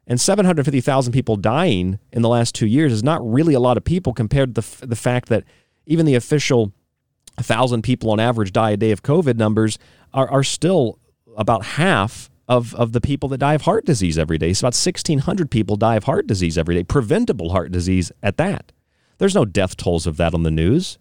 And 0.07 0.21
750,000 0.21 1.13
people 1.13 1.37
dying 1.37 1.99
in 2.13 2.23
the 2.23 2.29
last 2.29 2.55
two 2.55 2.67
years 2.67 2.93
is 2.93 3.03
not 3.03 3.27
really 3.27 3.55
a 3.55 3.61
lot 3.61 3.77
of 3.77 3.85
people 3.85 4.13
compared 4.13 4.55
to 4.55 4.61
the, 4.61 4.87
the 4.87 4.97
fact 4.97 5.29
that 5.31 5.45
even 5.87 6.05
the 6.05 6.15
official 6.15 6.73
1,000 7.37 7.83
people 7.83 8.11
on 8.11 8.21
average 8.21 8.53
die 8.53 8.73
a 8.73 8.77
day 8.77 8.91
of 8.91 9.03
COVID 9.03 9.37
numbers 9.37 9.79
are, 10.13 10.31
are 10.31 10.45
still 10.45 10.99
about 11.37 11.65
half 11.65 12.31
of, 12.47 12.75
of 12.75 12.93
the 12.93 13.01
people 13.01 13.29
that 13.31 13.39
die 13.39 13.55
of 13.55 13.63
heart 13.63 13.85
disease 13.85 14.19
every 14.19 14.39
day. 14.39 14.51
It's 14.51 14.61
about 14.61 14.75
1,600 14.75 15.51
people 15.51 15.77
die 15.77 15.97
of 15.97 16.05
heart 16.05 16.27
disease 16.27 16.59
every 16.59 16.75
day, 16.75 16.85
preventable 16.85 17.51
heart 17.51 17.73
disease 17.73 18.13
at 18.23 18.37
that. 18.37 18.73
There's 19.19 19.35
no 19.35 19.45
death 19.45 19.77
tolls 19.77 20.07
of 20.07 20.17
that 20.19 20.35
on 20.35 20.43
the 20.43 20.51
news. 20.51 20.99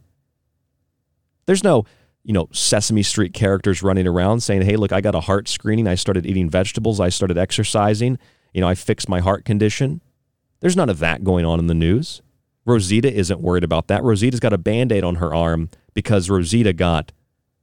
There's 1.45 1.63
no, 1.63 1.85
you 2.23 2.33
know, 2.33 2.47
Sesame 2.51 3.03
Street 3.03 3.33
characters 3.33 3.83
running 3.83 4.07
around 4.07 4.41
saying, 4.41 4.61
hey, 4.61 4.77
look, 4.77 4.93
I 4.93 5.01
got 5.01 5.15
a 5.15 5.19
heart 5.19 5.49
screening. 5.49 5.87
I 5.87 5.95
started 5.95 6.25
eating 6.25 6.49
vegetables. 6.49 6.99
I 6.99 7.09
started 7.09 7.37
exercising. 7.37 8.17
You 8.53 8.61
know, 8.61 8.67
I 8.67 8.75
fixed 8.75 9.09
my 9.09 9.19
heart 9.19 9.45
condition. 9.45 10.01
There's 10.59 10.77
none 10.77 10.89
of 10.89 10.99
that 10.99 11.23
going 11.23 11.45
on 11.45 11.59
in 11.59 11.67
the 11.67 11.73
news. 11.73 12.21
Rosita 12.65 13.13
isn't 13.13 13.41
worried 13.41 13.63
about 13.63 13.87
that. 13.87 14.03
Rosita's 14.03 14.39
got 14.39 14.53
a 14.53 14.57
band 14.57 14.91
aid 14.91 15.03
on 15.03 15.15
her 15.15 15.33
arm 15.33 15.69
because 15.93 16.29
Rosita 16.29 16.71
got 16.71 17.11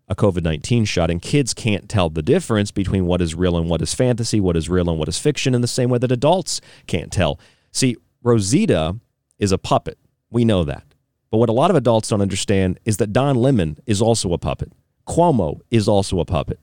a 0.09 0.15
COVID 0.15 0.43
19 0.43 0.85
shot, 0.85 1.11
and 1.11 1.23
kids 1.23 1.55
can't 1.55 1.89
tell 1.89 2.11
the 2.11 2.21
difference 2.21 2.71
between 2.73 3.07
what 3.07 3.23
is 3.23 3.35
real 3.35 3.57
and 3.57 3.71
what 3.71 3.81
is 3.81 3.95
fantasy, 3.95 4.41
what 4.41 4.57
is 4.57 4.69
real 4.69 4.91
and 4.91 4.99
what 4.99 5.09
is 5.09 5.19
fiction, 5.19 5.55
in 5.55 5.61
the 5.61 5.69
same 5.69 5.89
way 5.89 5.99
that 5.99 6.13
adults 6.13 6.61
can't 6.87 7.13
tell. 7.13 7.39
See, 7.71 7.97
Rosita 8.23 8.97
is 9.39 9.53
a 9.53 9.59
puppet. 9.59 9.99
We 10.31 10.45
know 10.45 10.65
that. 10.65 10.85
But 11.31 11.39
what 11.39 11.49
a 11.49 11.53
lot 11.53 11.71
of 11.71 11.77
adults 11.77 12.09
don't 12.09 12.21
understand 12.21 12.81
is 12.85 12.97
that 12.97 13.13
Don 13.13 13.37
Lemon 13.37 13.79
is 13.87 14.03
also 14.03 14.33
a 14.33 14.39
puppet. 14.39 14.73
Cuomo 15.07 15.61
is 15.71 15.89
also 15.89 16.19
a 16.19 16.25
puppet. 16.25 16.59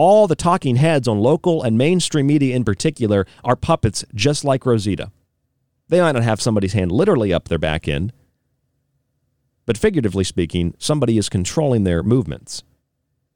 All 0.00 0.26
the 0.26 0.34
talking 0.34 0.76
heads 0.76 1.06
on 1.06 1.20
local 1.20 1.62
and 1.62 1.76
mainstream 1.76 2.28
media 2.28 2.56
in 2.56 2.64
particular 2.64 3.26
are 3.44 3.54
puppets 3.54 4.02
just 4.14 4.46
like 4.46 4.64
Rosita. 4.64 5.12
They 5.90 6.00
might 6.00 6.12
not 6.12 6.22
have 6.22 6.40
somebody's 6.40 6.72
hand 6.72 6.90
literally 6.90 7.34
up 7.34 7.48
their 7.48 7.58
back 7.58 7.86
end, 7.86 8.14
but 9.66 9.76
figuratively 9.76 10.24
speaking, 10.24 10.72
somebody 10.78 11.18
is 11.18 11.28
controlling 11.28 11.84
their 11.84 12.02
movements, 12.02 12.62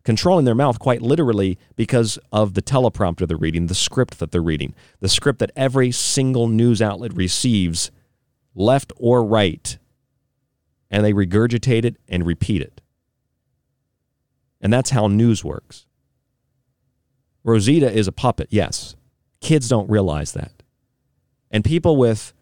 controlling 0.05 0.47
their 0.47 0.55
mouth 0.55 0.79
quite 0.79 1.03
literally 1.03 1.59
because 1.77 2.19
of 2.33 2.55
the 2.55 2.63
teleprompter 2.63 3.29
they're 3.29 3.37
reading, 3.37 3.67
the 3.67 3.75
script 3.75 4.19
that 4.19 4.31
they're 4.31 4.41
reading, 4.41 4.75
the 5.01 5.09
script 5.11 5.41
that 5.41 5.53
every 5.55 5.91
single 5.91 6.49
news 6.49 6.81
outlet 6.81 7.15
receives, 7.15 7.91
left 8.55 8.91
or 8.97 9.23
right 9.23 9.77
and 10.91 11.05
they 11.05 11.13
regurgitate 11.13 11.85
it 11.85 11.99
and 12.09 12.25
repeat 12.25 12.63
it. 12.63 12.81
And 14.63 14.73
that's 14.73 14.89
how 14.89 15.09
news 15.09 15.45
works. 15.45 15.85
Rosita 17.45 17.93
is 17.93 18.09
a 18.09 18.13
puppet, 18.13 18.49
yes. 18.51 18.97
Kids 19.41 19.69
don't 19.69 19.89
realize 19.91 20.33
that. 20.33 20.63
And 21.51 21.63
people 21.63 21.97
with 21.97 22.33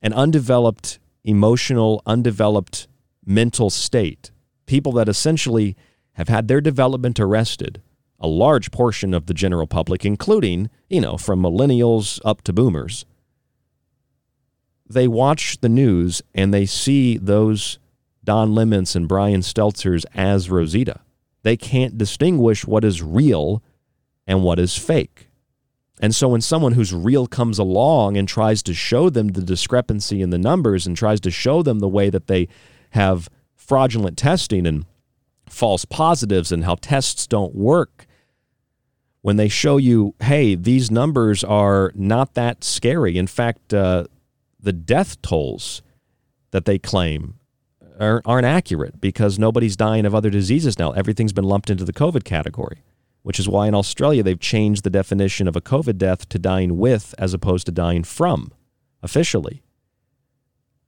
an 0.00 0.12
undeveloped 0.12 0.98
emotional, 1.24 2.00
undeveloped 2.06 2.86
mental 3.24 3.68
state, 3.68 4.30
people 4.66 4.92
that 4.92 5.08
essentially 5.08 5.76
have 6.12 6.28
had 6.28 6.48
their 6.48 6.60
development 6.60 7.18
arrested, 7.18 7.82
a 8.20 8.28
large 8.28 8.70
portion 8.70 9.12
of 9.12 9.26
the 9.26 9.34
general 9.34 9.66
public, 9.66 10.04
including, 10.04 10.70
you 10.88 11.00
know, 11.00 11.16
from 11.16 11.42
millennials 11.42 12.20
up 12.24 12.42
to 12.42 12.52
boomers, 12.52 13.04
they 14.88 15.08
watch 15.08 15.60
the 15.60 15.68
news 15.68 16.22
and 16.34 16.54
they 16.54 16.64
see 16.64 17.18
those 17.18 17.78
Don 18.22 18.54
Lemons 18.54 18.94
and 18.96 19.08
Brian 19.08 19.40
Stelters 19.40 20.04
as 20.14 20.48
Rosita. 20.48 21.00
They 21.46 21.56
can't 21.56 21.96
distinguish 21.96 22.66
what 22.66 22.84
is 22.84 23.04
real 23.04 23.62
and 24.26 24.42
what 24.42 24.58
is 24.58 24.76
fake. 24.76 25.28
And 26.00 26.12
so 26.12 26.30
when 26.30 26.40
someone 26.40 26.72
who's 26.72 26.92
real 26.92 27.28
comes 27.28 27.56
along 27.60 28.16
and 28.16 28.26
tries 28.26 28.64
to 28.64 28.74
show 28.74 29.10
them 29.10 29.28
the 29.28 29.42
discrepancy 29.42 30.22
in 30.22 30.30
the 30.30 30.38
numbers 30.38 30.88
and 30.88 30.96
tries 30.96 31.20
to 31.20 31.30
show 31.30 31.62
them 31.62 31.78
the 31.78 31.86
way 31.86 32.10
that 32.10 32.26
they 32.26 32.48
have 32.90 33.28
fraudulent 33.54 34.18
testing 34.18 34.66
and 34.66 34.86
false 35.48 35.84
positives 35.84 36.50
and 36.50 36.64
how 36.64 36.74
tests 36.74 37.28
don't 37.28 37.54
work, 37.54 38.08
when 39.22 39.36
they 39.36 39.48
show 39.48 39.76
you, 39.76 40.16
hey, 40.18 40.56
these 40.56 40.90
numbers 40.90 41.44
are 41.44 41.92
not 41.94 42.34
that 42.34 42.64
scary. 42.64 43.16
In 43.16 43.28
fact, 43.28 43.72
uh, 43.72 44.06
the 44.58 44.72
death 44.72 45.22
tolls 45.22 45.80
that 46.50 46.64
they 46.64 46.80
claim 46.80 47.38
are, 47.98 48.22
aren't 48.24 48.46
accurate 48.46 49.00
because 49.00 49.38
nobody's 49.38 49.76
dying 49.76 50.06
of 50.06 50.14
other 50.14 50.30
diseases 50.30 50.78
now. 50.78 50.92
Everything's 50.92 51.32
been 51.32 51.44
lumped 51.44 51.70
into 51.70 51.84
the 51.84 51.92
COVID 51.92 52.24
category. 52.24 52.82
which 53.26 53.40
is 53.40 53.48
why 53.48 53.66
in 53.66 53.74
Australia 53.74 54.22
they've 54.22 54.38
changed 54.38 54.84
the 54.84 54.88
definition 54.90 55.48
of 55.48 55.56
a 55.56 55.60
COVID 55.60 55.98
death 55.98 56.28
to 56.28 56.38
dying 56.38 56.78
with 56.78 57.12
as 57.18 57.34
opposed 57.34 57.66
to 57.66 57.72
dying 57.72 58.04
from 58.04 58.52
officially. 59.02 59.64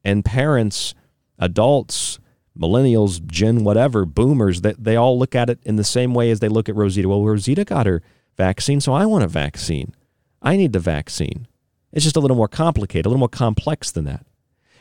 And 0.04 0.24
parents, 0.24 0.94
adults, 1.36 2.20
millennials, 2.56 3.26
Gen 3.26 3.64
whatever, 3.64 4.04
boomers, 4.04 4.60
that 4.60 4.76
they, 4.76 4.92
they 4.92 4.96
all 4.96 5.18
look 5.18 5.34
at 5.34 5.50
it 5.50 5.58
in 5.64 5.74
the 5.74 5.82
same 5.82 6.14
way 6.14 6.30
as 6.30 6.38
they 6.38 6.46
look 6.46 6.68
at 6.68 6.76
Rosita. 6.76 7.08
Well, 7.08 7.24
Rosita 7.24 7.64
got 7.64 7.86
her 7.86 8.02
vaccine, 8.36 8.80
so 8.80 8.92
I 8.92 9.04
want 9.04 9.24
a 9.24 9.28
vaccine. 9.28 9.92
I 10.40 10.56
need 10.56 10.72
the 10.72 10.78
vaccine. 10.78 11.48
It's 11.90 12.04
just 12.04 12.16
a 12.16 12.20
little 12.20 12.36
more 12.36 12.46
complicated, 12.46 13.06
a 13.06 13.08
little 13.08 13.18
more 13.18 13.28
complex 13.28 13.90
than 13.90 14.04
that. 14.04 14.24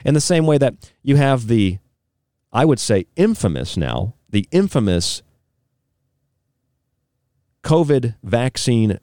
In 0.05 0.13
the 0.13 0.21
same 0.21 0.45
way 0.45 0.59
that 0.59 0.91
you 1.01 1.15
have 1.15 1.47
the, 1.47 1.79
I 2.51 2.65
would 2.65 2.79
say, 2.79 3.05
infamous 3.15 3.77
now, 3.77 4.15
the 4.29 4.47
infamous 4.51 5.21
COVID 7.63 8.15
vaccine 8.23 8.99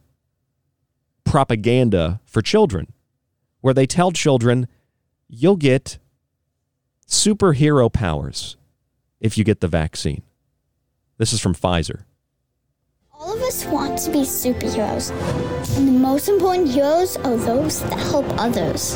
propaganda 1.24 2.20
for 2.24 2.42
children, 2.42 2.92
where 3.60 3.74
they 3.74 3.86
tell 3.86 4.12
children, 4.12 4.68
you'll 5.28 5.56
get 5.56 5.98
superhero 7.08 7.92
powers 7.92 8.56
if 9.20 9.36
you 9.36 9.44
get 9.44 9.60
the 9.60 9.68
vaccine. 9.68 10.22
This 11.18 11.32
is 11.32 11.40
from 11.40 11.54
Pfizer. 11.54 12.04
All 13.34 13.40
of 13.40 13.48
us 13.48 13.64
want 13.64 13.98
to 13.98 14.12
be 14.12 14.20
superheroes, 14.20 15.10
and 15.76 15.88
the 15.88 15.92
most 15.92 16.28
important 16.28 16.68
heroes 16.68 17.16
are 17.16 17.36
those 17.36 17.80
that 17.82 17.98
help 17.98 18.24
others. 18.38 18.94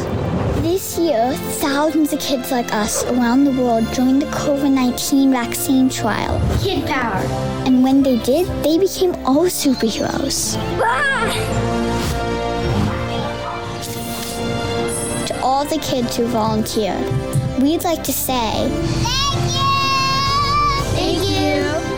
This 0.62 0.96
year, 0.96 1.32
thousands 1.58 2.12
of 2.12 2.20
kids 2.20 2.52
like 2.52 2.72
us 2.72 3.02
around 3.06 3.42
the 3.42 3.50
world 3.50 3.92
joined 3.92 4.22
the 4.22 4.26
COVID 4.26 4.70
19 4.70 5.32
vaccine 5.32 5.88
trial. 5.88 6.38
Kid 6.62 6.86
power. 6.86 7.20
And 7.66 7.82
when 7.82 8.04
they 8.04 8.16
did, 8.18 8.46
they 8.62 8.78
became 8.78 9.16
all 9.26 9.46
superheroes. 9.46 10.54
To 15.26 15.40
all 15.42 15.64
the 15.64 15.78
kids 15.78 16.16
who 16.16 16.26
volunteered, 16.26 17.02
we'd 17.60 17.82
like 17.82 18.04
to 18.04 18.12
say, 18.12 18.68
Thank 19.02 19.50
you! 19.50 19.74
Thank 20.94 21.22
you! 21.28 21.88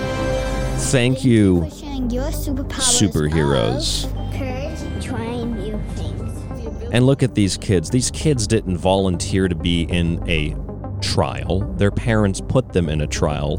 Thank 0.91 1.23
you, 1.23 1.90
Sharing 2.01 2.11
your 2.11 2.31
superpowers. 2.31 3.11
superheroes. 3.13 4.39
Courage, 4.39 5.05
trying 5.05 5.55
new 5.55 5.79
things. 5.95 6.91
And 6.93 7.05
look 7.05 7.23
at 7.23 7.35
these 7.35 7.59
kids. 7.59 7.91
These 7.91 8.11
kids 8.11 8.47
didn't 8.47 8.79
volunteer 8.79 9.49
to 9.49 9.55
be 9.55 9.83
in 9.83 10.23
a 10.29 10.57
trial, 11.03 11.61
their 11.77 11.91
parents 11.91 12.41
put 12.41 12.73
them 12.73 12.89
in 12.89 13.01
a 13.01 13.07
trial, 13.07 13.57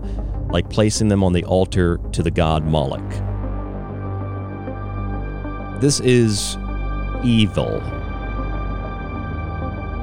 like 0.51 0.69
placing 0.69 1.07
them 1.07 1.23
on 1.23 1.33
the 1.33 1.43
altar 1.45 1.99
to 2.11 2.23
the 2.23 2.31
god 2.31 2.65
Moloch. 2.65 3.11
This 5.81 5.99
is 5.99 6.57
evil. 7.23 7.81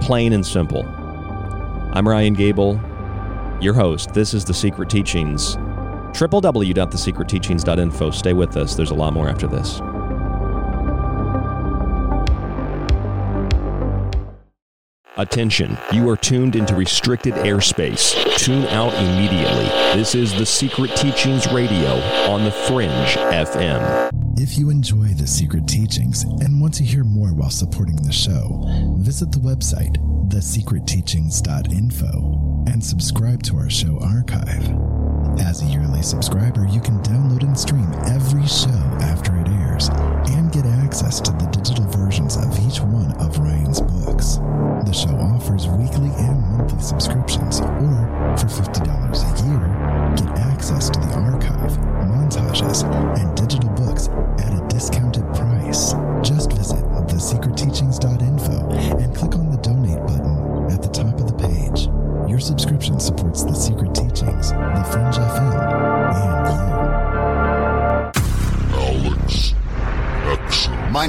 Plain 0.01 0.33
and 0.33 0.47
simple. 0.47 0.85
I'm 0.85 2.09
Ryan 2.09 2.35
Gable, 2.35 2.81
your 3.61 3.75
host. 3.75 4.15
This 4.15 4.35
is 4.35 4.45
The 4.45 4.55
Secret 4.55 4.91
Teachings. 4.91 5.57
www.thesecretteachings.info. 6.19 8.11
Stay 8.11 8.33
with 8.33 8.57
us. 8.57 8.75
There's 8.75 8.91
a 8.91 8.95
lot 8.95 9.13
more 9.13 9.29
after 9.29 9.47
this. 9.47 9.81
Attention, 15.17 15.79
you 15.93 16.09
are 16.09 16.17
tuned 16.17 16.55
into 16.55 16.77
restricted 16.77 17.35
airspace. 17.35 18.15
Tune 18.37 18.65
out 18.67 18.95
immediately. 18.95 19.65
This 19.99 20.15
is 20.15 20.33
The 20.33 20.47
Secret 20.47 20.95
Teachings 20.95 21.51
Radio 21.53 21.95
on 22.29 22.45
The 22.45 22.53
Fringe 22.53 22.93
FM. 22.93 24.13
If 24.39 24.57
you 24.57 24.71
enjoy 24.71 25.09
the 25.15 25.27
secret 25.27 25.67
teachings 25.67 26.23
and 26.23 26.61
want 26.61 26.75
to 26.75 26.85
hear 26.85 27.03
more 27.03 27.35
while 27.35 27.51
supporting 27.51 27.97
the 27.97 28.13
show, 28.13 28.63
visit 28.99 29.33
the 29.33 29.41
website 29.41 29.97
thesecretteachings.info 30.29 32.65
and 32.69 32.85
subscribe 32.85 33.43
to 33.43 33.57
our 33.57 33.69
show 33.69 33.99
archive. 34.01 35.08
As 35.37 35.63
a 35.63 35.67
yearly 35.67 36.03
subscriber, 36.03 36.67
you 36.67 36.81
can 36.81 36.99
download 37.01 37.43
and 37.43 37.59
stream 37.59 37.93
every 38.07 38.47
show 38.47 38.81
after 39.03 39.37
it 39.37 39.49
airs 39.49 39.89
and 40.33 40.51
get 40.53 40.65
access 40.67 41.21
to 41.21 41.33
the 41.33 41.47
digital 41.53 41.85
versions 41.87 42.37
of 42.37 42.49
each 42.67 42.81
one 42.81 43.13
of 43.21 43.39
Ryan's 43.39 43.81
books. 43.81 44.37
The 44.87 44.93
show 44.93 45.15
offers 45.17 45.67
weekly 45.69 46.11
and 46.17 46.41
monthly 46.57 46.81
subscriptions, 46.81 47.61
or 47.61 48.37
for 48.39 48.47
$50 48.47 48.81
a 48.81 49.31
year, 49.47 49.65
get 50.17 50.39
access 50.39 50.89
to 50.91 51.01
the 51.01 51.15
archive, 51.15 51.77
montages, 52.09 52.85
and 53.19 53.28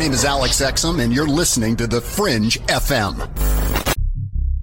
name 0.09 0.15
is 0.15 0.25
Alex 0.25 0.59
Exum, 0.59 0.99
and 1.03 1.13
you're 1.13 1.27
listening 1.27 1.75
to 1.75 1.85
The 1.85 2.01
Fringe 2.01 2.59
FM. 2.61 3.29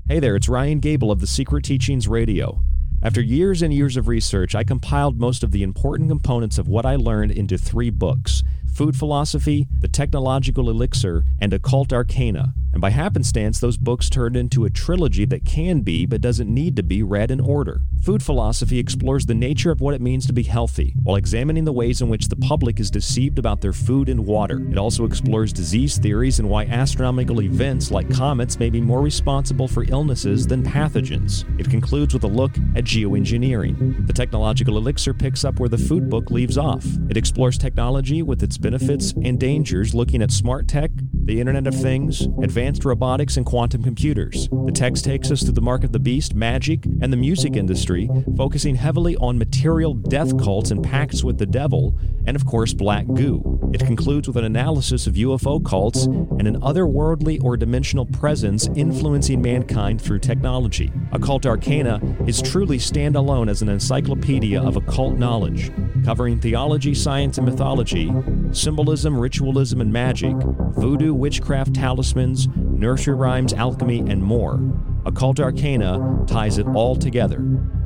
Hey 0.08 0.18
there, 0.18 0.34
it's 0.34 0.48
Ryan 0.48 0.80
Gable 0.80 1.12
of 1.12 1.20
the 1.20 1.26
Secret 1.28 1.64
Teachings 1.64 2.08
Radio. 2.08 2.62
After 3.00 3.20
years 3.20 3.62
and 3.62 3.72
years 3.72 3.96
of 3.96 4.08
research, 4.08 4.56
I 4.56 4.64
compiled 4.64 5.20
most 5.20 5.44
of 5.44 5.52
the 5.52 5.62
important 5.62 6.08
components 6.08 6.58
of 6.58 6.66
what 6.66 6.84
I 6.84 6.96
learned 6.96 7.30
into 7.30 7.56
three 7.56 7.90
books 7.90 8.42
Food 8.74 8.96
Philosophy, 8.96 9.68
The 9.78 9.86
Technological 9.86 10.68
Elixir, 10.68 11.24
and 11.38 11.52
Occult 11.52 11.92
Arcana. 11.92 12.52
And 12.72 12.80
by 12.80 12.90
happenstance, 12.90 13.60
those 13.60 13.78
books 13.78 14.10
turned 14.10 14.36
into 14.36 14.64
a 14.64 14.70
trilogy 14.70 15.26
that 15.26 15.44
can 15.44 15.82
be, 15.82 16.06
but 16.06 16.20
doesn't 16.20 16.52
need 16.52 16.74
to 16.74 16.82
be, 16.82 17.04
read 17.04 17.30
in 17.30 17.38
order. 17.38 17.82
Food 18.06 18.22
Philosophy 18.22 18.78
explores 18.78 19.26
the 19.26 19.34
nature 19.34 19.72
of 19.72 19.80
what 19.80 19.92
it 19.92 20.00
means 20.00 20.28
to 20.28 20.32
be 20.32 20.44
healthy, 20.44 20.94
while 21.02 21.16
examining 21.16 21.64
the 21.64 21.72
ways 21.72 22.00
in 22.00 22.08
which 22.08 22.28
the 22.28 22.36
public 22.36 22.78
is 22.78 22.88
deceived 22.88 23.36
about 23.36 23.60
their 23.60 23.72
food 23.72 24.08
and 24.08 24.24
water. 24.24 24.64
It 24.70 24.78
also 24.78 25.04
explores 25.04 25.52
disease 25.52 25.98
theories 25.98 26.38
and 26.38 26.48
why 26.48 26.66
astronomical 26.66 27.42
events 27.42 27.90
like 27.90 28.08
comets 28.08 28.60
may 28.60 28.70
be 28.70 28.80
more 28.80 29.00
responsible 29.00 29.66
for 29.66 29.84
illnesses 29.88 30.46
than 30.46 30.62
pathogens. 30.62 31.44
It 31.58 31.68
concludes 31.68 32.14
with 32.14 32.22
a 32.22 32.28
look 32.28 32.56
at 32.76 32.84
geoengineering. 32.84 34.06
The 34.06 34.12
Technological 34.12 34.76
Elixir 34.76 35.12
picks 35.12 35.44
up 35.44 35.58
where 35.58 35.68
the 35.68 35.76
food 35.76 36.08
book 36.08 36.30
leaves 36.30 36.56
off. 36.56 36.86
It 37.10 37.16
explores 37.16 37.58
technology 37.58 38.22
with 38.22 38.40
its 38.40 38.56
benefits 38.56 39.14
and 39.24 39.40
dangers, 39.40 39.96
looking 39.96 40.22
at 40.22 40.30
smart 40.30 40.68
tech, 40.68 40.92
the 41.24 41.40
Internet 41.40 41.66
of 41.66 41.74
Things, 41.74 42.28
advanced 42.40 42.84
robotics, 42.84 43.36
and 43.36 43.44
quantum 43.44 43.82
computers. 43.82 44.48
The 44.48 44.70
text 44.72 45.04
takes 45.04 45.32
us 45.32 45.42
through 45.42 45.54
the 45.54 45.60
mark 45.60 45.82
of 45.82 45.90
the 45.90 45.98
beast, 45.98 46.36
magic, 46.36 46.86
and 47.00 47.12
the 47.12 47.16
music 47.16 47.56
industry, 47.56 47.95
focusing 48.36 48.74
heavily 48.74 49.16
on 49.16 49.38
material 49.38 49.94
death 49.94 50.36
cults 50.38 50.70
and 50.70 50.84
pacts 50.84 51.24
with 51.24 51.38
the 51.38 51.46
devil, 51.46 51.96
and 52.26 52.36
of 52.36 52.44
course, 52.44 52.74
black 52.74 53.06
goo. 53.14 53.70
It 53.72 53.84
concludes 53.84 54.28
with 54.28 54.36
an 54.36 54.44
analysis 54.44 55.06
of 55.06 55.14
UFO 55.14 55.64
cults 55.64 56.04
and 56.04 56.46
an 56.46 56.60
otherworldly 56.60 57.42
or 57.42 57.56
dimensional 57.56 58.06
presence 58.06 58.68
influencing 58.74 59.40
mankind 59.40 60.00
through 60.00 60.20
technology. 60.20 60.92
Occult 61.12 61.46
Arcana 61.46 62.00
is 62.26 62.42
truly 62.42 62.78
standalone 62.78 63.48
as 63.48 63.62
an 63.62 63.68
encyclopedia 63.68 64.60
of 64.60 64.76
occult 64.76 65.18
knowledge, 65.18 65.70
covering 66.04 66.40
theology, 66.40 66.94
science, 66.94 67.38
and 67.38 67.46
mythology, 67.46 68.12
symbolism, 68.52 69.18
ritualism, 69.18 69.80
and 69.80 69.92
magic, 69.92 70.34
voodoo, 70.76 71.14
witchcraft, 71.14 71.74
talismans, 71.74 72.48
nursery 72.56 73.14
rhymes, 73.14 73.52
alchemy, 73.52 74.00
and 74.00 74.22
more. 74.22 74.60
Occult 75.06 75.38
Arcana 75.38 76.24
ties 76.26 76.58
it 76.58 76.66
all 76.66 76.96
together. 76.96 77.42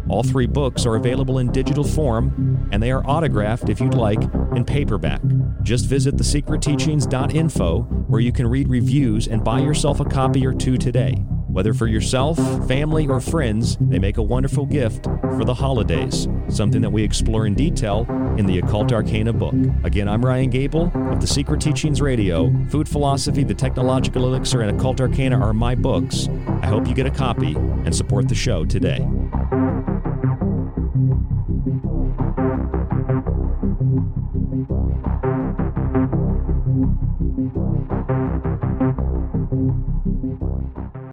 All 0.09 0.23
three 0.23 0.47
books 0.47 0.87
are 0.87 0.97
available 0.97 1.39
in 1.39 1.53
digital 1.53 1.85
form, 1.85 2.67
and 2.73 2.83
they 2.83 2.91
are 2.91 3.05
autographed, 3.07 3.69
if 3.69 3.79
you'd 3.79 3.95
like, 3.95 4.23
in 4.57 4.65
paperback. 4.65 5.21
Just 5.63 5.85
visit 5.87 6.17
thesecretteachings.info, 6.17 7.83
where 8.09 8.21
you 8.21 8.33
can 8.33 8.47
read 8.47 8.69
reviews 8.69 9.29
and 9.29 9.45
buy 9.45 9.61
yourself 9.61 10.01
a 10.01 10.05
copy 10.05 10.45
or 10.47 10.55
two 10.55 10.79
today. 10.79 11.23
Whether 11.53 11.75
for 11.75 11.89
yourself, 11.89 12.37
family, 12.69 13.09
or 13.09 13.21
friends, 13.21 13.77
they 13.81 13.99
make 13.99 14.19
a 14.19 14.23
wonderful 14.23 14.67
gift 14.67 15.07
for 15.21 15.45
the 15.45 15.53
holidays, 15.53 16.29
something 16.49 16.81
that 16.81 16.91
we 16.91 17.03
explore 17.03 17.45
in 17.45 17.55
detail 17.55 18.07
in 18.39 18.47
the 18.47 18.61
Occult 18.61 18.93
Arcana 18.93 19.33
book. 19.33 19.55
Again, 19.83 20.09
I'm 20.09 20.25
Ryan 20.25 20.49
Gable 20.49 20.93
of 20.95 21.21
The 21.21 21.27
Secret 21.27 21.61
Teachings 21.61 22.01
Radio. 22.01 22.53
Food 22.69 22.89
Philosophy, 22.89 23.43
The 23.43 23.55
Technological 23.55 24.27
Elixir, 24.27 24.61
and 24.61 24.79
Occult 24.79 25.01
Arcana 25.01 25.45
are 25.45 25.53
my 25.53 25.75
books. 25.75 26.29
I 26.63 26.67
hope 26.67 26.87
you 26.87 26.95
get 26.95 27.07
a 27.07 27.11
copy 27.11 27.57
and 27.57 27.95
support 27.95 28.29
the 28.29 28.35
show 28.37 28.65
today. 28.65 29.05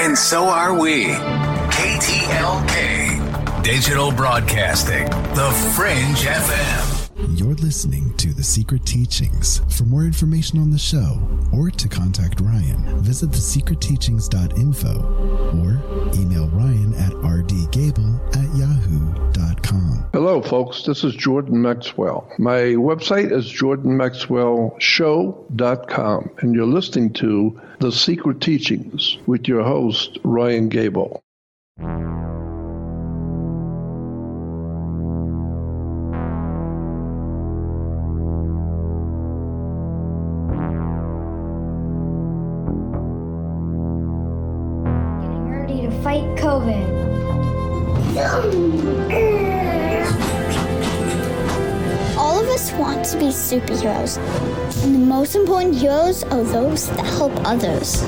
and 0.00 0.16
so 0.16 0.44
are 0.44 0.72
we. 0.78 1.08
KTLK 1.76 3.62
Digital 3.62 4.10
Broadcasting, 4.10 5.04
The 5.34 5.50
Fringe 5.76 6.24
FM. 6.24 7.38
You're 7.38 7.54
listening 7.56 8.14
to 8.16 8.32
The 8.32 8.42
Secret 8.42 8.86
Teachings. 8.86 9.60
For 9.68 9.84
more 9.84 10.04
information 10.04 10.58
on 10.58 10.70
the 10.70 10.78
show 10.78 11.20
or 11.52 11.70
to 11.70 11.86
contact 11.86 12.40
Ryan, 12.40 13.02
visit 13.02 13.28
thesecretteachings.info 13.30 14.94
or 15.60 15.78
email 16.18 16.48
Ryan 16.48 16.94
at 16.94 17.12
rdgable 17.12 18.18
at 18.34 18.48
yahoo.com. 18.56 19.29
Hello, 20.12 20.42
folks. 20.42 20.82
This 20.82 21.04
is 21.04 21.14
Jordan 21.14 21.62
Maxwell. 21.62 22.28
My 22.36 22.74
website 22.74 23.30
is 23.30 23.46
jordanmaxwellshow.com, 23.46 26.30
and 26.38 26.52
you're 26.52 26.66
listening 26.66 27.12
to 27.12 27.60
The 27.78 27.92
Secret 27.92 28.40
Teachings 28.40 29.18
with 29.26 29.46
your 29.46 29.62
host, 29.62 30.18
Ryan 30.24 30.68
Gable. 30.68 31.22
Getting 31.78 32.08
ready 45.48 45.82
to 45.82 45.90
fight 46.02 46.24
COVID. 46.34 46.98
us 52.60 52.72
want 52.72 53.04
to 53.06 53.16
be 53.16 53.26
superheroes, 53.26 54.18
and 54.84 54.94
the 54.94 54.98
most 54.98 55.34
important 55.34 55.74
heroes 55.74 56.24
are 56.24 56.42
those 56.42 56.88
that 56.90 57.06
help 57.06 57.32
others. 57.46 58.02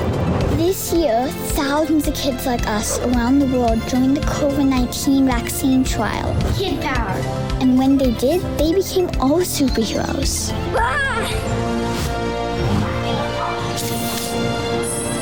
This 0.59 0.93
year, 0.93 1.29
thousands 1.57 2.07
of 2.07 2.15
kids 2.15 2.45
like 2.45 2.67
us 2.67 2.99
around 2.99 3.39
the 3.39 3.47
world 3.47 3.81
joined 3.89 4.19
the 4.19 4.21
COVID 4.21 4.69
19 4.69 5.27
vaccine 5.27 5.85
trial. 5.85 6.31
Kid 6.59 6.83
power. 6.83 7.17
And 7.63 7.79
when 7.79 7.97
they 7.97 8.13
did, 8.13 8.43
they 8.59 8.75
became 8.75 9.09
all 9.21 9.41
superheroes. 9.41 10.51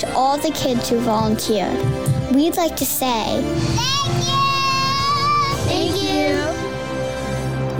To 0.00 0.12
all 0.14 0.38
the 0.38 0.50
kids 0.50 0.88
who 0.88 0.98
volunteered, 0.98 1.78
we'd 2.34 2.56
like 2.56 2.74
to 2.76 2.84
say 2.84 3.89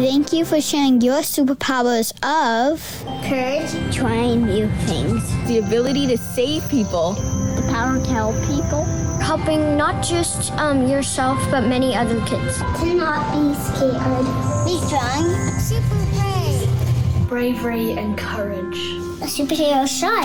thank 0.00 0.32
you 0.32 0.44
for 0.44 0.60
sharing 0.60 1.00
your 1.00 1.20
superpowers 1.20 2.12
of 2.24 2.80
Courage, 3.28 3.94
trying 3.94 4.46
new 4.46 4.68
things. 4.86 5.22
The 5.46 5.58
ability 5.58 6.06
to 6.08 6.16
save 6.16 6.66
people. 6.70 7.12
the 7.12 7.68
power 7.70 7.98
to 7.98 8.10
help 8.10 8.34
people. 8.46 8.84
Helping 9.20 9.76
not 9.76 10.02
just 10.02 10.52
um, 10.52 10.88
yourself, 10.88 11.38
but 11.50 11.66
many 11.66 11.94
other 11.94 12.18
kids. 12.24 12.58
To 12.58 12.94
not 12.94 13.20
be 13.36 13.54
scared. 13.60 14.26
Be 14.64 14.78
strong. 14.86 15.24
Super 15.60 16.00
brave. 16.16 17.28
Bravery 17.28 17.92
and 17.92 18.16
courage. 18.16 18.78
A 19.20 19.28
superhero 19.28 19.86
shot. 19.86 20.24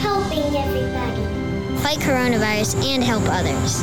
Helping 0.00 0.54
everybody. 0.54 1.78
Fight 1.82 1.98
coronavirus 1.98 2.84
and 2.84 3.02
help 3.02 3.24
others. 3.26 3.82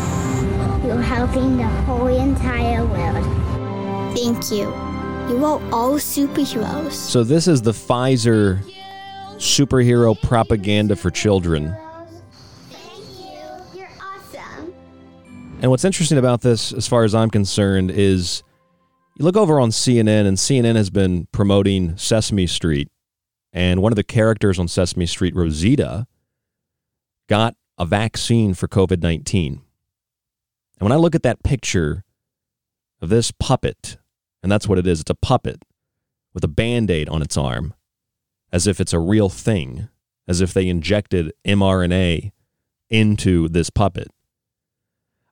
You're 0.85 1.01
helping 1.01 1.57
the 1.57 1.67
whole 1.87 2.07
entire 2.07 2.85
world. 2.85 3.25
Thank 4.15 4.51
you. 4.51 4.84
You 5.29 5.43
are 5.43 5.59
all 5.73 5.95
superheroes. 5.95 6.91
So, 6.91 7.23
this 7.23 7.47
is 7.47 7.63
the 7.63 7.71
Pfizer 7.71 8.61
superhero 9.37 10.15
propaganda 10.21 10.95
for 10.95 11.09
children. 11.09 11.75
You're 13.73 13.89
awesome. 13.99 14.73
And 15.61 15.71
what's 15.71 15.83
interesting 15.83 16.19
about 16.19 16.41
this, 16.41 16.71
as 16.73 16.87
far 16.87 17.03
as 17.05 17.15
I'm 17.15 17.31
concerned, 17.31 17.89
is 17.89 18.43
you 19.17 19.25
look 19.25 19.35
over 19.35 19.59
on 19.59 19.71
CNN, 19.71 20.27
and 20.27 20.37
CNN 20.37 20.75
has 20.75 20.91
been 20.91 21.27
promoting 21.31 21.97
Sesame 21.97 22.45
Street. 22.45 22.89
And 23.51 23.81
one 23.81 23.91
of 23.91 23.95
the 23.95 24.03
characters 24.03 24.59
on 24.59 24.67
Sesame 24.67 25.07
Street, 25.07 25.35
Rosita, 25.35 26.05
got 27.27 27.55
a 27.79 27.85
vaccine 27.87 28.53
for 28.53 28.67
COVID 28.67 29.01
19. 29.01 29.53
And 29.53 29.61
when 30.81 30.91
I 30.91 30.97
look 30.97 31.15
at 31.15 31.23
that 31.23 31.41
picture 31.41 32.03
of 33.01 33.09
this 33.09 33.31
puppet, 33.31 33.97
and 34.45 34.51
that's 34.51 34.67
what 34.67 34.77
it 34.77 34.85
is 34.85 35.01
it's 35.01 35.09
a 35.09 35.15
puppet 35.15 35.65
with 36.31 36.43
a 36.43 36.47
band 36.47 36.91
aid 36.91 37.09
on 37.09 37.23
its 37.23 37.35
arm, 37.35 37.73
as 38.51 38.67
if 38.67 38.79
it's 38.79 38.93
a 38.93 38.99
real 38.99 39.27
thing, 39.27 39.89
as 40.27 40.39
if 40.39 40.53
they 40.53 40.67
injected 40.67 41.33
mRNA 41.47 42.31
into 42.87 43.49
this 43.49 43.71
puppet. 43.71 44.09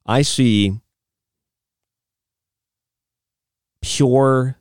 I 0.04 0.24
see 0.24 0.80
pure 3.84 4.58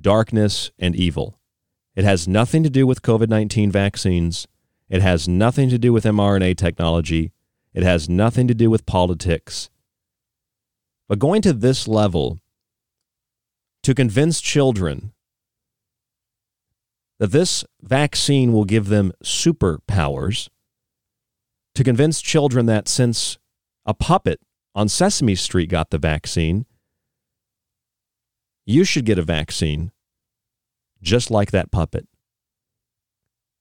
darkness 0.00 0.70
and 0.78 0.94
evil. 0.94 1.40
It 1.96 2.04
has 2.04 2.28
nothing 2.28 2.62
to 2.62 2.70
do 2.70 2.86
with 2.86 3.02
COVID 3.02 3.28
19 3.28 3.72
vaccines. 3.72 4.46
It 4.88 5.02
has 5.02 5.26
nothing 5.26 5.68
to 5.68 5.78
do 5.78 5.92
with 5.92 6.04
mRNA 6.04 6.56
technology. 6.58 7.32
It 7.74 7.82
has 7.82 8.08
nothing 8.08 8.46
to 8.46 8.54
do 8.54 8.70
with 8.70 8.86
politics. 8.86 9.68
But 11.08 11.18
going 11.18 11.42
to 11.42 11.52
this 11.52 11.88
level 11.88 12.38
to 13.82 13.94
convince 13.94 14.40
children 14.40 15.12
that 17.18 17.32
this 17.32 17.64
vaccine 17.82 18.52
will 18.52 18.64
give 18.64 18.88
them 18.88 19.12
superpowers, 19.22 20.48
to 21.74 21.84
convince 21.84 22.20
children 22.20 22.66
that 22.66 22.88
since 22.88 23.38
a 23.84 23.94
puppet 23.94 24.40
on 24.74 24.88
Sesame 24.88 25.34
Street 25.34 25.68
got 25.68 25.90
the 25.90 25.98
vaccine, 25.98 26.66
you 28.64 28.84
should 28.84 29.04
get 29.04 29.18
a 29.18 29.22
vaccine 29.22 29.92
just 31.02 31.30
like 31.30 31.50
that 31.50 31.70
puppet. 31.70 32.06